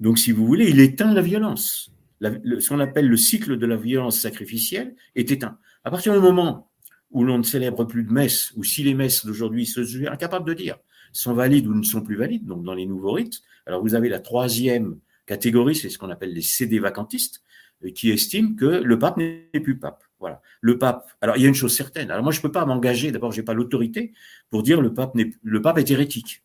Donc 0.03 0.19
si 0.19 0.33
vous 0.33 0.45
voulez, 0.45 0.69
il 0.69 0.81
éteint 0.81 1.15
la 1.15 1.23
violence. 1.23 1.93
ce 2.20 2.69
qu'on 2.69 2.81
appelle 2.81 3.07
le 3.07 3.16
cycle 3.16 3.57
de 3.57 3.66
la 3.66 3.77
violence 3.77 4.19
sacrificielle 4.19 4.97
est 5.15 5.31
éteint. 5.31 5.59
À 5.85 5.93
partir 5.93 6.12
du 6.12 6.19
moment 6.19 6.73
où 7.12 7.23
l'on 7.23 7.39
ne 7.39 7.45
célèbre 7.45 7.85
plus 7.85 8.03
de 8.03 8.12
messes, 8.12 8.53
ou 8.57 8.65
si 8.65 8.83
les 8.83 8.95
messes 8.95 9.24
d'aujourd'hui, 9.24 9.65
je 9.65 9.81
suis 9.83 10.09
incapable 10.09 10.45
de 10.45 10.55
dire, 10.55 10.77
sont 11.12 11.35
valides 11.35 11.69
ou 11.69 11.74
ne 11.74 11.85
sont 11.85 12.01
plus 12.01 12.16
valides, 12.16 12.45
donc 12.47 12.65
dans 12.65 12.74
les 12.74 12.85
nouveaux 12.85 13.12
rites, 13.12 13.43
alors 13.65 13.81
vous 13.81 13.95
avez 13.95 14.09
la 14.09 14.19
troisième 14.19 14.99
catégorie, 15.24 15.77
c'est 15.77 15.89
ce 15.89 15.99
qu'on 15.99 16.11
appelle 16.11 16.33
les 16.33 16.43
CD 16.43 16.81
vacantistes, 16.81 17.45
euh, 17.85 17.91
qui 17.91 18.11
estiment 18.11 18.57
que 18.57 18.66
le 18.66 18.99
pape 18.99 19.19
n'est 19.19 19.47
plus 19.62 19.79
pape. 19.79 20.03
Voilà. 20.19 20.43
Le 20.61 20.79
pape. 20.79 21.12
Alors 21.20 21.37
il 21.37 21.43
y 21.43 21.47
a 21.47 21.49
une 21.49 21.55
chose 21.55 21.77
certaine. 21.77 22.11
Alors 22.11 22.24
moi 22.24 22.33
je 22.33 22.41
peux 22.41 22.51
pas 22.51 22.65
m'engager. 22.65 23.12
D'abord 23.12 23.31
j'ai 23.31 23.43
pas 23.43 23.55
l'autorité 23.55 24.12
pour 24.51 24.65
dire 24.65 24.81
le 24.81 24.95
pape 24.95 25.16
le 25.43 25.62
pape 25.62 25.79
est 25.79 25.91
hérétique. 25.91 26.43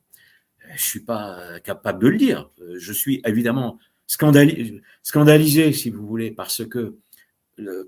Je 0.75 0.83
suis 0.83 0.99
pas 0.99 1.59
capable 1.63 2.01
de 2.01 2.07
le 2.07 2.17
dire. 2.17 2.49
Euh, 2.61 2.75
je 2.79 2.93
suis 2.93 3.21
évidemment 3.25 3.79
scandalisé, 4.05 4.81
scandalisé 5.03 5.73
si 5.73 5.89
vous 5.89 6.05
voulez, 6.05 6.31
parce 6.31 6.65
que 6.65 6.97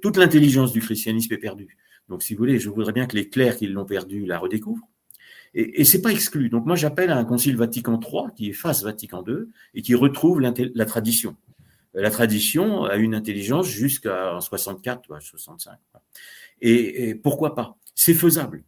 toute 0.01 0.18
l'intelligence 0.18 0.72
du 0.72 0.80
christianisme 0.80 1.34
est 1.34 1.38
perdue. 1.38 1.77
Donc, 2.07 2.23
si 2.23 2.34
vous 2.34 2.39
voulez, 2.39 2.60
je 2.60 2.69
voudrais 2.69 2.91
bien 2.91 3.06
que 3.06 3.15
les 3.15 3.30
clercs 3.30 3.57
qui 3.57 3.68
l'ont 3.68 3.85
perdue 3.85 4.26
la 4.26 4.39
redécouvrent. 4.39 4.88
Et, 5.53 5.81
et 5.81 5.85
c'est 5.85 6.01
pas 6.01 6.11
exclu. 6.11 6.49
Donc, 6.49 6.65
moi, 6.65 6.76
j'appelle 6.76 7.11
à 7.11 7.18
un 7.18 7.23
concile 7.23 7.56
Vatican 7.56 7.99
III 7.99 8.34
qui 8.35 8.49
efface 8.49 8.84
Vatican 8.84 9.23
II 9.27 9.45
et 9.76 9.84
qui 9.84 9.93
retrouve 9.93 10.41
la 10.41 10.85
tradition. 10.85 11.35
La 11.93 12.11
tradition 12.11 12.84
a 12.85 12.97
une 12.97 13.15
intelligence 13.15 13.68
jusqu'à 13.68 14.38
64, 14.41 15.22
65. 15.22 15.77
Et, 16.61 17.10
et 17.10 17.15
pourquoi 17.15 17.56
pas? 17.56 17.77
C'est 17.95 18.14
faisable. 18.14 18.64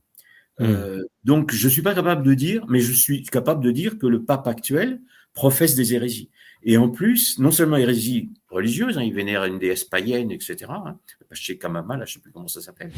Mmh. 0.61 0.65
Euh, 0.65 1.03
donc, 1.23 1.51
je 1.51 1.67
suis 1.67 1.81
pas 1.81 1.95
capable 1.95 2.23
de 2.23 2.33
dire, 2.33 2.65
mais 2.67 2.79
je 2.79 2.93
suis 2.93 3.23
capable 3.23 3.63
de 3.63 3.71
dire 3.71 3.97
que 3.97 4.07
le 4.07 4.23
pape 4.23 4.47
actuel 4.47 5.01
professe 5.33 5.75
des 5.75 5.93
hérésies. 5.93 6.29
Et 6.63 6.77
en 6.77 6.89
plus, 6.89 7.39
non 7.39 7.49
seulement 7.49 7.77
hérésie 7.77 8.29
religieuse, 8.49 8.97
hein, 8.97 9.03
il 9.03 9.13
vénère 9.13 9.45
une 9.45 9.57
déesse 9.57 9.83
païenne, 9.83 10.31
etc. 10.31 10.57
Hein, 10.69 10.97
chez 11.31 11.57
Kamama, 11.57 11.97
là, 11.97 12.05
je 12.05 12.13
sais 12.13 12.19
plus 12.19 12.31
comment 12.31 12.47
ça 12.47 12.61
s'appelle. 12.61 12.91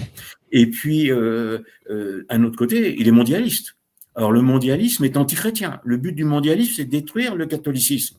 Et 0.51 0.69
puis, 0.69 1.09
euh, 1.09 1.59
euh, 1.89 2.25
un 2.29 2.43
autre 2.43 2.57
côté, 2.57 2.95
il 2.99 3.07
est 3.07 3.11
mondialiste. 3.11 3.77
Alors, 4.15 4.31
le 4.31 4.41
mondialisme 4.41 5.05
est 5.05 5.15
antichrétien. 5.15 5.79
Le 5.85 5.97
but 5.97 6.11
du 6.11 6.25
mondialisme, 6.25 6.73
c'est 6.75 6.85
de 6.85 6.91
détruire 6.91 7.35
le 7.35 7.45
catholicisme. 7.45 8.17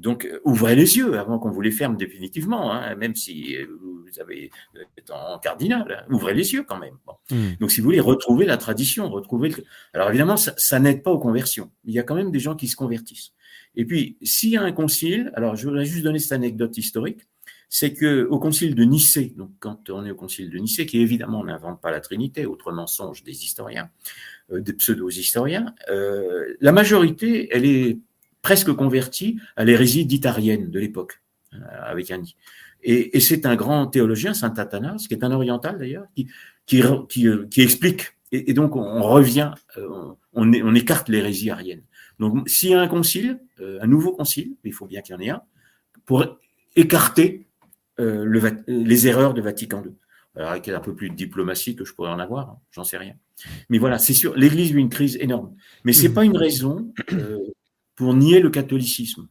Donc, 0.00 0.24
euh, 0.24 0.40
ouvrez 0.44 0.74
les 0.74 0.96
yeux 0.96 1.18
avant 1.18 1.38
qu'on 1.38 1.50
vous 1.50 1.60
les 1.60 1.70
ferme 1.70 1.96
définitivement, 1.96 2.72
hein, 2.72 2.94
même 2.96 3.14
si 3.14 3.54
euh, 3.56 3.66
vous 3.80 4.20
avez 4.20 4.50
en 5.10 5.38
cardinal, 5.38 6.00
hein, 6.00 6.06
ouvrez 6.10 6.34
les 6.34 6.52
yeux 6.54 6.64
quand 6.66 6.78
même. 6.78 6.94
Bon. 7.06 7.14
Hmm. 7.30 7.56
Donc, 7.60 7.70
si 7.70 7.80
vous 7.80 7.84
voulez 7.84 8.00
retrouver 8.00 8.46
la 8.46 8.56
tradition, 8.56 9.08
retrouver. 9.10 9.52
Alors, 9.92 10.08
évidemment, 10.08 10.36
ça, 10.36 10.54
ça 10.56 10.80
n'aide 10.80 11.02
pas 11.02 11.10
aux 11.10 11.18
conversions. 11.18 11.70
Il 11.84 11.92
y 11.92 11.98
a 11.98 12.02
quand 12.02 12.14
même 12.14 12.30
des 12.30 12.40
gens 12.40 12.56
qui 12.56 12.66
se 12.66 12.76
convertissent. 12.76 13.32
Et 13.76 13.84
puis, 13.84 14.16
s'il 14.22 14.50
y 14.50 14.56
a 14.56 14.62
un 14.62 14.72
concile, 14.72 15.30
alors 15.34 15.54
je 15.54 15.66
voudrais 15.68 15.84
juste 15.84 16.02
donner 16.02 16.18
cette 16.18 16.32
anecdote 16.32 16.76
historique, 16.76 17.26
c'est 17.68 17.92
que 17.92 18.26
au 18.28 18.40
concile 18.40 18.74
de 18.74 18.82
Nicée, 18.82 19.32
donc 19.36 19.50
quand 19.60 19.90
on 19.90 20.04
est 20.04 20.10
au 20.10 20.16
concile 20.16 20.50
de 20.50 20.58
Nicée, 20.58 20.86
qui 20.86 21.00
évidemment 21.00 21.44
n'invente 21.44 21.80
pas 21.80 21.92
la 21.92 22.00
Trinité, 22.00 22.44
autre 22.44 22.72
mensonge 22.72 23.22
des 23.22 23.44
historiens, 23.44 23.90
euh, 24.50 24.60
des 24.60 24.72
pseudo-historiens, 24.72 25.72
euh, 25.88 26.56
la 26.60 26.72
majorité, 26.72 27.48
elle 27.52 27.64
est 27.64 28.00
presque 28.42 28.72
convertie 28.72 29.38
à 29.56 29.64
l'hérésie 29.64 30.06
d'itarienne 30.06 30.70
de 30.70 30.78
l'époque, 30.78 31.22
euh, 31.54 31.58
avec 31.82 32.10
Annie. 32.10 32.36
Et, 32.82 33.16
et 33.16 33.20
c'est 33.20 33.44
un 33.46 33.56
grand 33.56 33.86
théologien, 33.86 34.32
saint 34.34 34.54
Athanas, 34.56 35.06
qui 35.08 35.14
est 35.14 35.24
un 35.24 35.32
oriental 35.32 35.78
d'ailleurs, 35.78 36.06
qui, 36.14 36.28
qui, 36.66 36.82
qui, 37.08 37.28
euh, 37.28 37.46
qui, 37.50 37.60
explique. 37.60 38.12
Et, 38.32 38.50
et, 38.50 38.54
donc 38.54 38.76
on 38.76 39.02
revient, 39.02 39.52
euh, 39.76 40.14
on, 40.32 40.74
écarte 40.74 41.08
l'hérésie 41.08 41.50
arienne. 41.50 41.82
Donc, 42.18 42.48
s'il 42.48 42.70
y 42.70 42.74
a 42.74 42.80
un 42.80 42.88
concile, 42.88 43.40
un 43.58 43.86
nouveau 43.86 44.12
concile, 44.12 44.52
il 44.64 44.74
faut 44.74 44.86
bien 44.86 45.00
qu'il 45.00 45.14
y 45.14 45.16
en 45.16 45.20
ait 45.20 45.30
un, 45.30 45.42
pour 46.04 46.38
écarter 46.76 47.46
euh, 48.00 48.24
le, 48.24 48.40
les 48.66 49.06
erreurs 49.08 49.34
de 49.34 49.42
Vatican 49.42 49.82
II. 49.82 49.92
Alors, 50.36 50.50
avec 50.50 50.68
un 50.68 50.80
peu 50.80 50.94
plus 50.94 51.10
de 51.10 51.14
diplomatie 51.14 51.76
que 51.76 51.84
je 51.84 51.92
pourrais 51.92 52.10
en 52.10 52.18
avoir, 52.18 52.50
hein, 52.50 52.58
j'en 52.70 52.84
sais 52.84 52.96
rien. 52.96 53.14
Mais 53.68 53.78
voilà, 53.78 53.98
c'est 53.98 54.14
sûr, 54.14 54.34
l'Église 54.36 54.72
vit 54.72 54.80
une 54.80 54.88
crise 54.88 55.16
énorme. 55.20 55.54
Mais 55.84 55.92
c'est 55.92 56.08
mmh. 56.08 56.14
pas 56.14 56.24
une 56.24 56.36
raison 56.36 56.92
euh, 57.12 57.38
pour 58.00 58.14
nier 58.14 58.40
le 58.40 58.48
catholicisme. 58.48 59.28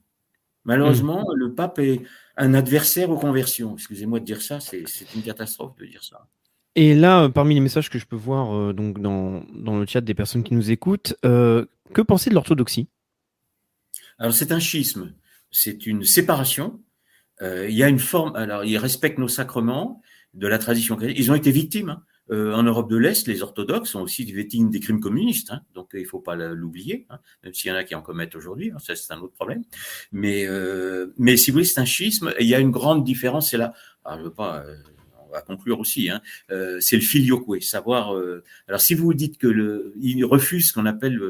Malheureusement, 0.63 1.25
le 1.33 1.55
pape 1.55 1.79
est 1.79 2.03
un 2.37 2.53
adversaire 2.53 3.09
aux 3.09 3.17
conversions. 3.17 3.73
Excusez-moi 3.73 4.19
de 4.19 4.25
dire 4.25 4.43
ça, 4.43 4.59
c'est 4.59 4.85
une 5.15 5.23
catastrophe 5.23 5.75
de 5.77 5.87
dire 5.87 6.03
ça. 6.03 6.27
Et 6.75 6.93
là, 6.93 7.23
euh, 7.23 7.29
parmi 7.29 7.55
les 7.55 7.61
messages 7.61 7.89
que 7.89 7.97
je 7.97 8.05
peux 8.05 8.15
voir 8.15 8.55
euh, 8.55 8.71
donc 8.71 9.01
dans, 9.01 9.43
dans, 9.55 9.79
le 9.79 9.87
chat 9.87 10.01
des 10.01 10.13
personnes 10.13 10.43
qui 10.43 10.53
nous 10.53 10.69
écoutent, 10.69 11.15
euh, 11.25 11.65
que 11.95 12.03
pensez 12.03 12.29
de 12.29 12.35
l'orthodoxie? 12.35 12.89
Alors 14.19 14.35
c'est 14.35 14.51
un 14.51 14.59
schisme, 14.59 15.15
c'est 15.49 15.87
une 15.87 16.03
séparation. 16.03 16.79
il 17.41 17.71
y 17.71 17.81
a 17.81 17.89
une 17.89 17.97
forme. 17.97 18.35
Alors 18.35 18.65
ils 18.65 18.77
respectent 18.77 19.17
nos 19.17 19.27
sacrements 19.27 20.03
de 20.35 20.47
la 20.47 20.59
tradition 20.59 20.95
chrétienne. 20.95 21.17
Ils 21.17 21.31
ont 21.31 21.35
été 21.35 21.49
victimes. 21.49 21.89
Hein. 21.89 22.03
Euh, 22.31 22.53
en 22.53 22.63
Europe 22.63 22.89
de 22.89 22.97
l'Est, 22.97 23.27
les 23.27 23.41
orthodoxes 23.41 23.91
sont 23.91 24.01
aussi 24.01 24.23
victimes 24.23 24.69
des 24.69 24.79
crimes 24.79 24.99
communistes, 24.99 25.51
hein, 25.51 25.61
donc 25.73 25.89
il 25.93 26.01
ne 26.01 26.07
faut 26.07 26.19
pas 26.19 26.35
l'oublier, 26.35 27.07
hein, 27.09 27.19
même 27.43 27.53
s'il 27.53 27.69
y 27.69 27.71
en 27.71 27.75
a 27.75 27.83
qui 27.83 27.95
en 27.95 28.01
commettent 28.01 28.35
aujourd'hui, 28.35 28.71
hein, 28.71 28.77
ça 28.79 28.95
c'est 28.95 29.11
un 29.13 29.19
autre 29.19 29.33
problème. 29.33 29.63
Mais, 30.11 30.45
euh, 30.47 31.07
mais 31.17 31.37
si 31.37 31.49
vous 31.49 31.55
voulez, 31.55 31.65
c'est 31.65 31.79
un 31.79 31.85
schisme, 31.85 32.31
et 32.37 32.43
il 32.43 32.49
y 32.49 32.55
a 32.55 32.59
une 32.59 32.71
grande 32.71 33.03
différence, 33.03 33.49
c'est 33.49 33.57
là, 33.57 33.73
alors 34.05 34.19
je 34.19 34.23
veux 34.25 34.33
pas, 34.33 34.63
euh, 34.63 34.75
on 35.27 35.31
va 35.31 35.41
conclure 35.41 35.79
aussi, 35.79 36.09
hein, 36.09 36.21
c'est 36.79 36.95
le 36.95 37.01
filioque, 37.01 37.61
savoir. 37.61 38.15
alors 38.67 38.81
si 38.81 38.95
vous 38.95 39.13
dites 39.13 39.37
que 39.37 39.47
le, 39.47 39.93
il 39.99 40.25
refuse 40.25 40.69
ce 40.69 40.73
qu'on 40.73 40.87
appelle, 40.87 41.21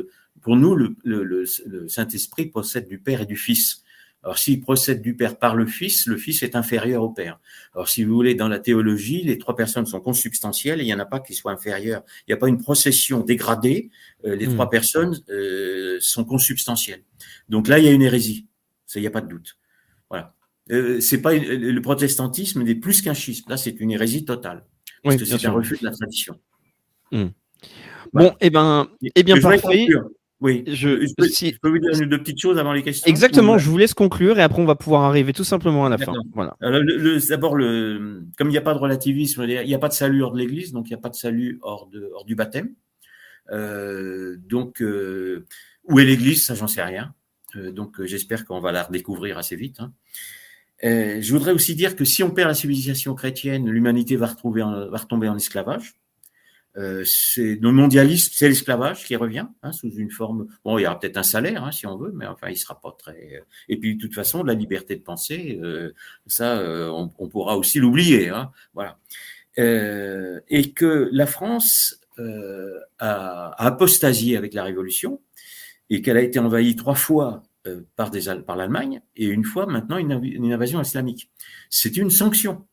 pour 0.42 0.56
nous, 0.56 0.74
le, 0.74 0.96
le, 1.04 1.24
le 1.24 1.88
Saint-Esprit 1.90 2.46
possède 2.46 2.88
du 2.88 3.00
Père 3.00 3.22
et 3.22 3.26
du 3.26 3.36
Fils. 3.36 3.84
Alors, 4.24 4.38
s'il 4.38 4.60
procède 4.60 5.02
du 5.02 5.16
Père 5.16 5.38
par 5.38 5.56
le 5.56 5.66
Fils, 5.66 6.06
le 6.06 6.18
Fils 6.18 6.44
est 6.44 6.56
inférieur 6.56 7.04
au 7.04 7.10
Père. 7.10 7.40
Alors, 7.74 7.88
si 7.88 8.04
vous 8.04 8.14
voulez, 8.14 8.36
dans 8.36 8.50
la 8.50 8.60
théologie, 8.60 9.24
les 9.24 9.38
trois 9.38 9.56
personnes 9.56 9.86
sont 9.86 10.02
consubstantielles 10.02 10.82
et 10.82 10.84
il 10.84 10.88
n'y 10.88 10.94
en 10.94 11.00
a 11.00 11.06
pas 11.06 11.22
qui 11.22 11.34
soient 11.34 11.54
inférieures. 11.54 12.04
Il 12.28 12.32
n'y 12.32 12.34
a 12.34 12.38
pas 12.38 12.50
une 12.50 12.62
procession 12.62 13.22
dégradée. 13.22 13.90
Euh, 14.26 14.36
les 14.36 14.48
hmm. 14.48 14.56
trois 14.56 14.70
personnes 14.70 15.18
euh, 15.30 15.98
sont 16.02 16.26
consubstantielles. 16.26 17.04
Donc 17.48 17.70
là, 17.70 17.80
il 17.80 17.86
y 17.86 17.88
a 17.88 17.92
une 17.92 18.02
hérésie. 18.02 18.48
Ça, 18.86 19.00
il 19.00 19.04
n'y 19.04 19.08
a 19.08 19.12
pas 19.12 19.22
de 19.22 19.30
doute. 19.30 19.58
Voilà. 20.10 20.36
Euh, 20.72 21.00
c'est 21.00 21.22
pas 21.22 21.34
le 21.34 21.80
protestantisme 21.82 22.64
n'est 22.64 22.76
plus 22.76 23.02
qu'un 23.02 23.14
schisme. 23.14 23.50
Là, 23.50 23.58
c'est 23.58 23.80
une 23.80 23.92
hérésie 23.92 24.26
totale. 24.26 24.66
Parce 25.02 25.16
que 25.16 25.26
c'est 25.26 25.46
un 25.46 25.52
refus 25.52 25.78
de 25.78 25.86
la 25.86 25.92
tradition. 25.92 26.38
Hmm. 27.12 27.28
Bon, 28.12 28.36
eh 28.42 28.50
ben, 28.50 28.90
eh 29.16 29.24
bien, 29.24 29.40
parfait. 29.40 29.88
Oui, 30.42 30.64
je, 30.68 31.06
je, 31.06 31.60
peux, 31.60 31.70
vous 31.70 31.80
dire 31.80 32.08
deux 32.08 32.18
petites 32.18 32.40
choses 32.40 32.58
avant 32.58 32.72
les 32.72 32.82
questions. 32.82 33.10
Exactement, 33.10 33.58
je 33.58 33.70
vous 33.70 33.78
laisse 33.78 33.94
conclure 33.94 34.40
et 34.40 34.42
après 34.42 34.62
on 34.62 34.66
va 34.66 34.76
pouvoir 34.76 35.04
arriver 35.04 35.34
tout 35.34 35.44
simplement 35.44 35.86
à 35.86 35.90
la 35.90 35.98
fin. 35.98 36.14
Voilà. 36.34 36.56
D'abord, 37.28 37.56
le, 37.56 38.24
comme 38.38 38.48
il 38.48 38.52
n'y 38.52 38.58
a 38.58 38.62
pas 38.62 38.74
de 38.74 38.80
relativisme, 38.80 39.46
il 39.48 39.68
n'y 39.68 39.74
a 39.74 39.80
pas 39.80 39.90
de 39.90 39.94
salut 39.94 40.24
hors 40.24 40.32
de 40.32 40.40
l'Église, 40.40 40.72
donc 40.72 40.88
il 40.88 40.94
n'y 40.94 40.98
a 40.98 41.02
pas 41.02 41.10
de 41.10 41.16
salut 41.16 41.60
hors, 41.62 41.88
de, 41.88 42.10
hors 42.14 42.24
du 42.24 42.36
baptême. 42.36 42.70
Euh, 43.52 44.38
donc, 44.38 44.82
euh, 44.82 45.46
où 45.86 46.00
est 46.00 46.06
l'Église? 46.06 46.46
Ça, 46.46 46.56
j'en 46.56 46.68
sais 46.68 46.84
rien. 46.84 47.14
Euh, 47.56 47.72
donc, 47.72 48.04
j'espère 48.04 48.46
qu'on 48.46 48.60
va 48.60 48.72
la 48.72 48.84
redécouvrir 48.84 49.38
assez 49.38 49.56
vite. 49.56 49.80
Hein. 49.80 49.92
je 50.82 51.32
voudrais 51.32 51.52
aussi 51.52 51.76
dire 51.76 51.96
que 51.96 52.06
si 52.06 52.24
on 52.24 52.32
perd 52.32 52.48
la 52.48 52.56
civilisation 52.56 53.14
chrétienne, 53.16 53.70
l'humanité 53.70 54.16
va, 54.16 54.28
retrouver 54.28 54.62
va 54.62 54.98
retomber 54.98 55.28
en 55.28 55.36
esclavage. 55.36 55.99
Euh, 56.78 57.04
c'est 57.06 57.56
le 57.56 57.72
mondialisme, 57.72 58.32
c'est 58.34 58.48
l'esclavage 58.48 59.04
qui 59.06 59.16
revient 59.16 59.48
hein, 59.64 59.72
sous 59.72 59.90
une 59.90 60.12
forme. 60.12 60.48
Bon, 60.64 60.78
il 60.78 60.84
y 60.84 60.88
aura 60.88 61.00
peut-être 61.00 61.18
un 61.18 61.24
salaire 61.24 61.64
hein, 61.64 61.72
si 61.72 61.88
on 61.88 61.98
veut, 61.98 62.12
mais 62.14 62.28
enfin, 62.28 62.50
il 62.50 62.58
sera 62.58 62.80
pas 62.80 62.96
très. 62.98 63.44
Et 63.68 63.78
puis, 63.78 63.96
de 63.96 64.02
toute 64.02 64.14
façon, 64.14 64.44
la 64.44 64.54
liberté 64.54 64.96
de 64.96 65.02
penser, 65.02 65.60
euh, 65.64 65.94
ça, 66.28 66.60
euh, 66.60 66.90
on, 66.90 67.28
pourra 67.28 67.58
aussi 67.58 67.80
l'oublier. 67.80 68.30
Hein, 68.30 68.52
voilà. 68.74 68.98
et 69.58 70.72
que 70.74 71.10
la 71.12 71.26
France 71.26 72.00
a, 73.00 73.66
apostasié 73.66 74.38
avec 74.38 74.54
la 74.54 74.64
Révolution 74.64 75.22
et 75.90 76.02
qu'elle 76.02 76.18
a 76.18 76.22
été 76.22 76.40
envahie 76.40 76.76
trois 76.76 76.96
fois 76.96 77.44
par, 77.96 78.12
des, 78.12 78.22
par 78.46 78.56
l'Allemagne 78.56 79.02
et 79.16 79.26
une 79.26 79.44
fois 79.44 79.66
maintenant 79.66 79.98
une, 79.98 80.24
une 80.24 80.54
invasion 80.54 80.82
islamique. 80.82 81.32
C'est 81.70 81.98
une 81.98 82.10
sanction. 82.10 82.66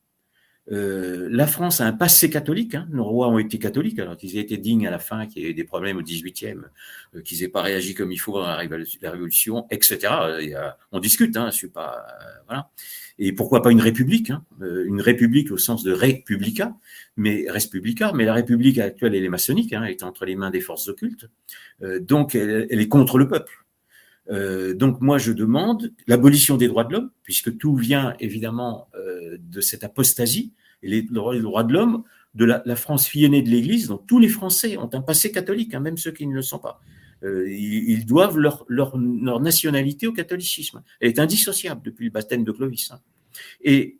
Euh, 0.72 1.28
la 1.30 1.47
France 1.47 1.80
a 1.80 1.86
un 1.86 1.93
passé 1.93 2.28
catholique. 2.28 2.74
Hein. 2.74 2.88
Nos 2.90 3.05
rois 3.05 3.28
ont 3.28 3.38
été 3.38 3.59
catholiques, 3.59 3.98
alors 3.98 4.16
qu'ils 4.16 4.36
aient 4.36 4.40
été 4.40 4.59
dignes 4.59 4.86
à 4.86 4.90
la 4.90 4.98
fin, 4.98 5.26
qu'il 5.26 5.43
y 5.43 5.47
ait 5.47 5.55
des 5.55 5.64
problèmes 5.64 5.97
au 5.98 6.02
18e, 6.02 6.62
euh, 7.14 7.22
qu'ils 7.22 7.40
n'aient 7.40 7.48
pas 7.48 7.62
réagi 7.62 7.94
comme 7.94 8.12
il 8.12 8.18
faut 8.18 8.38
à 8.38 8.64
la 9.01 9.10
Révolution, 9.10 9.66
etc. 9.70 9.98
Euh, 10.02 10.70
on 10.93 10.98
discute, 10.98 11.36
hein, 11.36 11.51
je 11.51 11.56
suis 11.56 11.68
pas, 11.68 12.06
voilà. 12.47 12.70
Et 13.18 13.32
pourquoi 13.32 13.62
pas 13.62 13.70
une 13.70 13.80
république 13.80 14.30
hein, 14.30 14.44
Une 14.60 15.01
république 15.01 15.51
au 15.51 15.56
sens 15.56 15.82
de 15.82 15.93
républica, 15.93 16.74
mais 17.16 17.47
respublica, 17.48 18.12
mais 18.12 18.24
la 18.24 18.34
république 18.34 18.78
actuelle, 18.78 19.14
elle 19.14 19.24
est 19.24 19.30
maçonnique, 19.30 19.72
hein, 19.72 19.82
elle 19.84 19.93
est 19.93 20.02
entre 20.02 20.26
les 20.26 20.36
mains 20.36 20.51
des 20.51 20.60
forces 20.60 20.88
occultes. 20.88 21.30
donc, 22.01 22.34
elle, 22.34 22.66
est 22.70 22.88
contre 22.88 23.16
le 23.18 23.26
peuple. 23.26 23.65
Donc 24.28 25.01
moi 25.01 25.19
je 25.19 25.32
demande 25.32 25.93
l'abolition 26.07 26.57
des 26.57 26.69
droits 26.69 26.85
de 26.85 26.93
l'homme, 26.93 27.11
puisque 27.23 27.57
tout 27.59 27.77
vient 27.77 28.15
évidemment 28.19 28.89
de 29.39 29.61
cette 29.61 29.85
apostasie 29.85 30.53
et 30.82 30.89
les, 30.89 31.03
droits 31.03 31.65
de 31.65 31.73
l'homme 31.73 32.03
de 32.35 32.44
la, 32.44 32.77
France 32.77 33.07
fille 33.07 33.28
de 33.28 33.48
l'Église. 33.48 33.89
Donc 33.89 34.07
tous 34.07 34.19
les 34.19 34.28
Français 34.28 34.77
ont 34.77 34.90
un 34.93 35.01
passé 35.01 35.32
catholique, 35.32 35.74
hein, 35.74 35.81
même 35.81 35.97
ceux 35.97 36.12
qui 36.12 36.27
ne 36.27 36.35
le 36.35 36.43
sont 36.43 36.59
pas. 36.59 36.81
Euh, 37.23 37.51
ils, 37.51 38.05
doivent 38.05 38.39
leur, 38.39 38.65
leur, 38.69 38.98
nationalité 39.40 40.07
au 40.07 40.12
catholicisme. 40.12 40.82
Elle 41.01 41.09
est 41.09 41.19
indissociable 41.19 41.81
depuis 41.82 42.05
le 42.07 42.11
baptême 42.11 42.44
de 42.44 42.53
Clovis. 42.53 42.90
Hein. 42.90 43.01
Et 43.62 43.98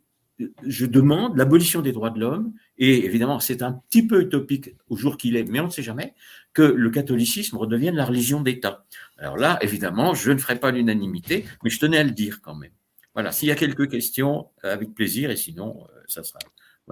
je 0.67 0.85
demande 0.85 1.35
l'abolition 1.35 1.81
des 1.81 1.91
droits 1.91 2.11
de 2.11 2.19
l'homme, 2.19 2.53
et 2.77 3.05
évidemment, 3.05 3.39
c'est 3.39 3.63
un 3.63 3.73
petit 3.89 4.05
peu 4.05 4.21
utopique 4.21 4.75
au 4.87 4.95
jour 4.95 5.17
qu'il 5.17 5.35
est, 5.35 5.43
mais 5.45 5.59
on 5.59 5.65
ne 5.65 5.71
sait 5.71 5.81
jamais, 5.81 6.13
que 6.57 6.63
le 6.63 6.89
catholicisme 6.89 7.55
redevienne 7.55 7.95
la 7.95 8.03
religion 8.03 8.41
d'État. 8.41 8.83
Alors 9.19 9.37
là, 9.37 9.59
évidemment, 9.61 10.15
je 10.15 10.31
ne 10.31 10.39
ferai 10.39 10.59
pas 10.59 10.71
l'unanimité, 10.71 11.45
mais 11.63 11.69
je 11.69 11.79
tenais 11.79 11.99
à 11.99 12.03
le 12.03 12.09
dire 12.09 12.41
quand 12.41 12.55
même. 12.55 12.71
Voilà, 13.13 13.31
s'il 13.31 13.47
y 13.47 13.51
a 13.51 13.55
quelques 13.55 13.87
questions, 13.91 14.47
euh, 14.65 14.73
avec 14.73 14.95
plaisir, 14.95 15.29
et 15.29 15.35
sinon, 15.35 15.83
euh, 15.83 16.01
ça 16.07 16.23
sera. 16.23 16.39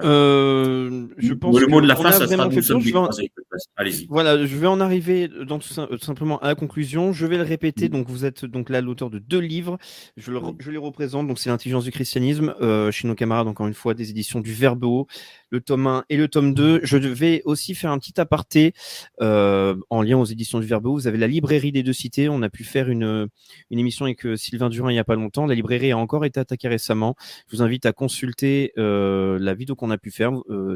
Euh, 0.04 1.08
je 1.18 1.34
pense 1.34 1.60
le 1.60 1.68
mot 1.68 1.82
de 1.82 1.88
la 1.88 1.96
fin, 1.96 2.12
ça 2.12 2.28
sera 2.28 2.50
Allez-y. 3.78 4.08
Voilà, 4.08 4.46
je 4.46 4.58
vais 4.58 4.68
en 4.68 4.80
arriver 4.82 5.30
dans 5.48 5.60
tout, 5.60 5.74
simplement 6.00 6.40
à 6.40 6.48
la 6.48 6.56
conclusion. 6.56 7.14
Je 7.14 7.26
vais 7.26 7.38
le 7.38 7.44
répéter. 7.44 7.88
Mm. 7.88 7.92
Donc, 7.92 8.10
vous 8.10 8.26
êtes 8.26 8.46
donc 8.46 8.70
là 8.70 8.82
l'auteur 8.82 9.10
de 9.10 9.20
deux 9.20 9.40
livres. 9.40 9.78
Je, 10.18 10.32
je, 10.60 10.72
les 10.72 10.78
représente. 10.78 11.28
Donc, 11.28 11.40
c'est 11.40 11.50
l'intelligence 11.50 11.86
du 11.86 11.92
christianisme 11.92 12.54
chez 12.92 13.08
nos 13.08 13.16
camarades. 13.16 13.48
Encore 13.48 13.68
une 13.68 13.74
fois, 13.74 13.94
des 13.94 14.10
éditions 14.10 14.40
du 14.40 14.54
Verbe 14.54 14.86
le 15.50 15.62
tome 15.62 15.88
1 15.88 16.06
et 16.10 16.18
le 16.18 16.28
tome 16.28 16.54
2. 16.54 16.82
Je 16.84 16.98
vais 16.98 17.42
aussi 17.46 17.76
faire 17.76 17.92
un 17.92 17.98
petit 17.98 18.20
aparté 18.20 18.74
euh, 19.22 19.76
en 19.90 20.02
lien 20.02 20.18
aux 20.18 20.26
éditions 20.26 20.60
du 20.60 20.68
Verbe. 20.68 20.88
Vous 20.88 21.08
avez 21.08 21.18
la 21.18 21.28
librairie 21.28 21.72
des 21.72 21.84
deux 21.84 21.94
cités. 21.94 22.30
On 22.30 22.42
a 22.42 22.50
pu 22.50 22.64
faire 22.64 22.90
une, 22.90 23.28
une 23.70 23.80
émission 23.80 24.06
avec 24.06 24.26
euh, 24.26 24.36
Sylvain 24.36 24.70
Durin 24.70 24.92
il 24.92 24.94
n'y 24.94 25.00
a 25.00 25.06
pas 25.06 25.16
longtemps. 25.16 25.46
La 25.46 25.56
librairie 25.56 25.92
a 25.92 25.98
encore 25.98 26.26
été 26.26 26.40
attaquée 26.40 26.68
récemment. 26.68 27.16
Je 27.48 27.56
vous 27.56 27.64
invite 27.64 27.86
à 27.86 27.94
consulter 27.94 28.74
euh, 28.78 29.40
la 29.40 29.54
vidéo 29.54 29.76
qu'on 29.86 29.91
a 29.91 29.98
pu 29.98 30.12
faire. 30.12 30.32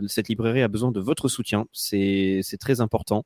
cette 0.07 0.29
librairie 0.29 0.61
a 0.61 0.67
besoin 0.67 0.91
de 0.91 0.99
votre 0.99 1.27
soutien. 1.27 1.65
C'est 1.73 2.41
très 2.59 2.81
important. 2.81 3.25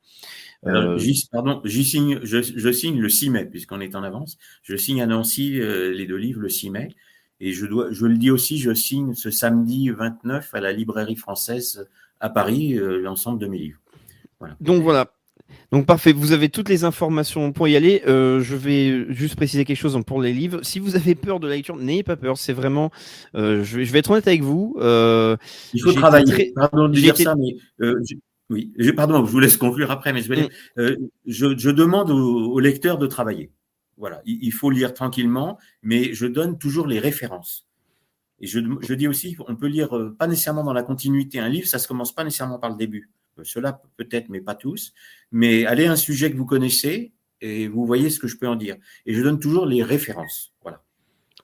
pardon, 1.31 1.61
signe, 1.65 2.19
je, 2.23 2.41
je, 2.41 2.71
signe 2.71 2.99
le 2.99 3.09
6 3.09 3.29
mai, 3.29 3.45
puisqu'on 3.45 3.81
est 3.81 3.95
en 3.95 4.03
avance. 4.03 4.37
Je 4.63 4.75
signe 4.75 5.01
à 5.01 5.05
Nancy 5.05 5.51
les 5.51 6.05
deux 6.05 6.17
livres 6.17 6.41
le 6.41 6.49
6 6.49 6.69
mai. 6.69 6.89
Et 7.39 7.51
je, 7.51 7.65
dois, 7.65 7.91
je 7.91 8.05
le 8.05 8.17
dis 8.17 8.31
aussi, 8.31 8.57
je 8.57 8.73
signe 8.73 9.13
ce 9.15 9.29
samedi 9.29 9.89
29 9.89 10.53
à 10.53 10.61
la 10.61 10.71
librairie 10.71 11.17
française 11.17 11.89
à 12.21 12.29
Paris 12.29 12.77
euh, 12.77 13.01
l'ensemble 13.01 13.37
de 13.37 13.47
mes 13.47 13.57
livres. 13.57 13.79
Donc 14.61 14.81
voilà. 14.81 15.13
Donc 15.73 15.85
parfait, 15.85 16.13
vous 16.13 16.31
avez 16.31 16.47
toutes 16.47 16.69
les 16.69 16.85
informations 16.85 17.51
pour 17.51 17.67
y 17.67 17.75
aller. 17.75 18.03
Euh, 18.07 18.39
je 18.39 18.55
vais 18.55 19.11
juste 19.11 19.35
préciser 19.35 19.65
quelque 19.65 19.77
chose 19.77 19.99
pour 20.07 20.21
les 20.21 20.31
livres. 20.31 20.61
Si 20.63 20.79
vous 20.79 20.95
avez 20.95 21.15
peur 21.15 21.41
de 21.41 21.47
la 21.47 21.55
lecture, 21.55 21.75
n'ayez 21.75 22.03
pas 22.03 22.15
peur. 22.15 22.37
C'est 22.37 22.53
vraiment, 22.53 22.91
euh, 23.35 23.63
je, 23.63 23.79
vais, 23.79 23.99
être 23.99 24.11
honnête 24.11 24.27
avec 24.27 24.43
vous. 24.43 24.75
Il 24.79 25.81
faut 25.81 25.91
travailler. 25.93 26.53
Pardon 26.55 26.87
de 26.87 26.93
dire 26.93 27.17
ça, 27.17 27.35
mais 27.35 27.57
oui, 28.49 28.71
pardon, 28.95 29.25
je 29.25 29.31
vous 29.31 29.39
laisse 29.39 29.57
conclure 29.57 29.89
après, 29.91 30.13
mais 30.13 30.21
je, 30.21 30.33
mm. 30.33 30.49
je, 31.25 31.69
demande 31.69 32.11
aux 32.11 32.59
lecteurs 32.59 32.97
de 32.97 33.07
travailler. 33.07 33.51
Voilà, 33.97 34.21
il, 34.25 34.51
faut 34.51 34.69
lire 34.69 34.93
tranquillement, 34.93 35.57
mais 35.81 36.13
je 36.13 36.25
donne 36.25 36.57
toujours 36.57 36.87
les 36.87 36.99
références. 36.99 37.67
Et 38.39 38.47
je, 38.47 38.59
dis 38.93 39.07
aussi, 39.07 39.37
on 39.47 39.55
peut 39.55 39.67
lire 39.67 39.95
euh, 39.95 40.15
pas 40.17 40.27
nécessairement 40.27 40.63
dans 40.63 40.73
la 40.73 40.83
continuité 40.83 41.39
un 41.39 41.47
livre, 41.47 41.67
ça 41.67 41.79
se 41.79 41.87
commence 41.87 42.13
pas 42.13 42.23
nécessairement 42.23 42.59
par 42.59 42.71
le 42.71 42.75
début. 42.75 43.09
Euh, 43.39 43.43
cela 43.43 43.81
peut-être, 43.97 44.29
mais 44.29 44.41
pas 44.41 44.55
tous. 44.55 44.93
Mais 45.31 45.65
allez 45.65 45.85
à 45.85 45.91
un 45.91 45.97
sujet 45.97 46.31
que 46.31 46.37
vous 46.37 46.45
connaissez 46.45 47.13
et 47.41 47.67
vous 47.67 47.85
voyez 47.85 48.09
ce 48.09 48.19
que 48.19 48.27
je 48.27 48.37
peux 48.37 48.47
en 48.47 48.55
dire. 48.55 48.77
Et 49.05 49.13
je 49.13 49.21
donne 49.21 49.39
toujours 49.39 49.65
les 49.65 49.83
références. 49.83 50.53
Voilà. 50.61 50.83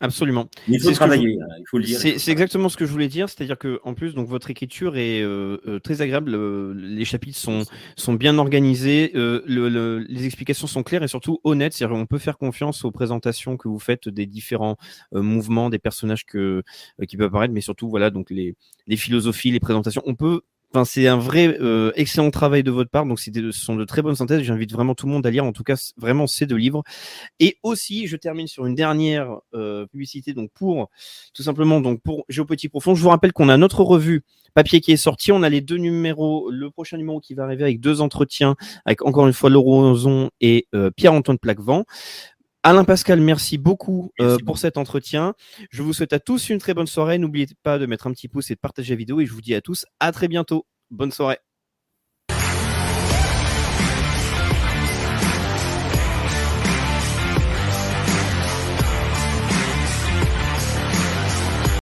Absolument. 0.02 0.48
il 0.70 0.80
faut 0.80 0.92
travailler, 0.92 1.38
hein, 1.42 1.56
il 1.60 1.66
faut 1.68 1.78
le 1.78 1.84
dire. 1.84 2.00
C'est 2.00 2.32
exactement 2.32 2.70
ce 2.70 2.78
que 2.78 2.86
je 2.86 2.92
voulais 2.92 3.10
dire, 3.10 3.28
c'est-à-dire 3.28 3.58
que 3.58 3.82
en 3.84 3.94
plus, 3.94 4.14
donc 4.14 4.30
votre 4.30 4.50
écriture 4.50 4.96
est 4.96 5.22
euh, 5.22 5.58
euh, 5.68 5.80
très 5.80 6.02
agréable. 6.02 6.38
les 6.74 7.04
chapitres 7.04 7.38
sont 7.38 7.66
sont 7.98 8.14
bien 8.14 8.38
organisés, 8.38 9.12
euh, 9.16 9.42
le, 9.46 10.00
les 10.00 10.26
explications 10.26 10.68
sont 10.68 10.84
claires 10.84 11.04
et 11.04 11.10
surtout 11.10 11.42
honnêtes. 11.44 11.74
C'est-à-dire 11.74 11.98
qu'on 11.98 12.06
peut 12.06 12.18
faire 12.18 12.38
confiance 12.38 12.86
aux 12.86 12.92
présentations 12.92 13.58
que 13.58 13.68
vous 13.68 13.80
faites 13.80 14.08
des 14.08 14.26
différents 14.26 14.78
mouvements, 15.12 15.70
des 15.70 15.80
personnages 15.80 16.26
que 16.26 16.64
qui 17.06 17.18
peuvent 17.18 17.28
apparaître, 17.28 17.54
mais 17.54 17.62
surtout 17.62 17.90
voilà 17.90 18.10
donc 18.10 18.30
les 18.30 18.56
les 18.88 18.96
philosophies, 18.96 19.52
les 19.52 19.60
présentations. 19.60 20.02
On 20.06 20.16
peut 20.16 20.44
C'est 20.86 21.08
un 21.08 21.18
vrai 21.18 21.58
euh, 21.60 21.92
excellent 21.96 22.30
travail 22.30 22.64
de 22.64 22.70
votre 22.70 22.92
part. 22.92 23.06
Donc, 23.06 23.20
ce 23.20 23.32
sont 23.52 23.76
de 23.76 23.86
très 23.86 24.04
bonnes 24.04 24.16
synthèses. 24.16 24.44
J'invite 24.44 24.72
vraiment 24.72 24.94
tout 24.94 25.08
le 25.08 25.12
monde 25.12 25.26
à 25.26 25.32
lire, 25.32 25.44
en 25.44 25.52
tout 25.52 25.64
cas, 25.64 25.76
vraiment 25.98 26.28
ces 26.28 26.46
deux 26.46 26.58
livres. 26.58 26.84
Et 27.40 27.58
aussi, 27.64 28.06
je 28.06 28.16
termine 28.16 28.48
sur 28.48 28.68
une 28.68 28.76
dernière 28.76 29.40
euh, 29.56 29.88
publicité. 29.88 30.34
Donc, 30.34 30.52
pour 30.54 30.90
tout 31.34 31.42
simplement, 31.42 31.82
donc 31.82 32.02
pour 32.04 32.24
Géopolitique 32.30 32.70
Profond, 32.70 32.94
je 32.94 33.02
vous 33.02 33.10
rappelle 33.10 33.34
qu'on 33.34 33.50
a 33.50 33.58
notre 33.58 33.84
revue 33.84 34.24
papier 34.54 34.80
qui 34.80 34.92
est 34.92 34.98
sorti. 34.98 35.32
On 35.32 35.42
a 35.42 35.50
les 35.50 35.62
deux 35.62 35.78
numéros. 35.78 36.52
Le 36.52 36.70
prochain 36.70 36.98
numéro 36.98 37.20
qui 37.20 37.34
va 37.34 37.44
arriver 37.44 37.64
avec 37.64 37.80
deux 37.80 38.02
entretiens 38.02 38.56
avec 38.86 39.04
encore 39.04 39.26
une 39.26 39.34
fois 39.34 39.50
Laurent 39.50 39.92
Ozon 39.92 40.30
et 40.40 40.68
euh, 40.76 40.92
Pierre-Antoine 40.92 41.40
Plaquevent. 41.40 41.86
Alain 42.64 42.84
Pascal, 42.84 43.22
merci 43.22 43.58
beaucoup 43.58 44.12
euh, 44.20 44.38
pour 44.46 44.58
cet 44.58 44.78
entretien. 44.78 45.34
Je 45.72 45.82
vous 45.82 45.94
souhaite 45.94 46.12
à 46.12 46.20
tous 46.20 46.50
une 46.50 46.60
très 46.60 46.74
bonne 46.74 46.88
soirée. 46.88 47.18
N'oubliez 47.18 47.48
pas 47.64 47.80
de 47.80 47.86
mettre 47.86 48.08
un 48.08 48.12
petit 48.12 48.28
pouce 48.28 48.52
et 48.52 48.56
de 48.56 48.60
partager 48.60 48.94
la 48.94 48.98
vidéo. 48.98 49.22
Et 49.22 49.26
je 49.26 49.32
vous 49.32 49.42
dis 49.42 49.56
à 49.56 49.62
tous 49.62 49.86
à 50.02 50.12
très 50.12 50.28
bientôt. 50.28 50.66
Bonne 50.92 51.12
soirée. 51.12 51.40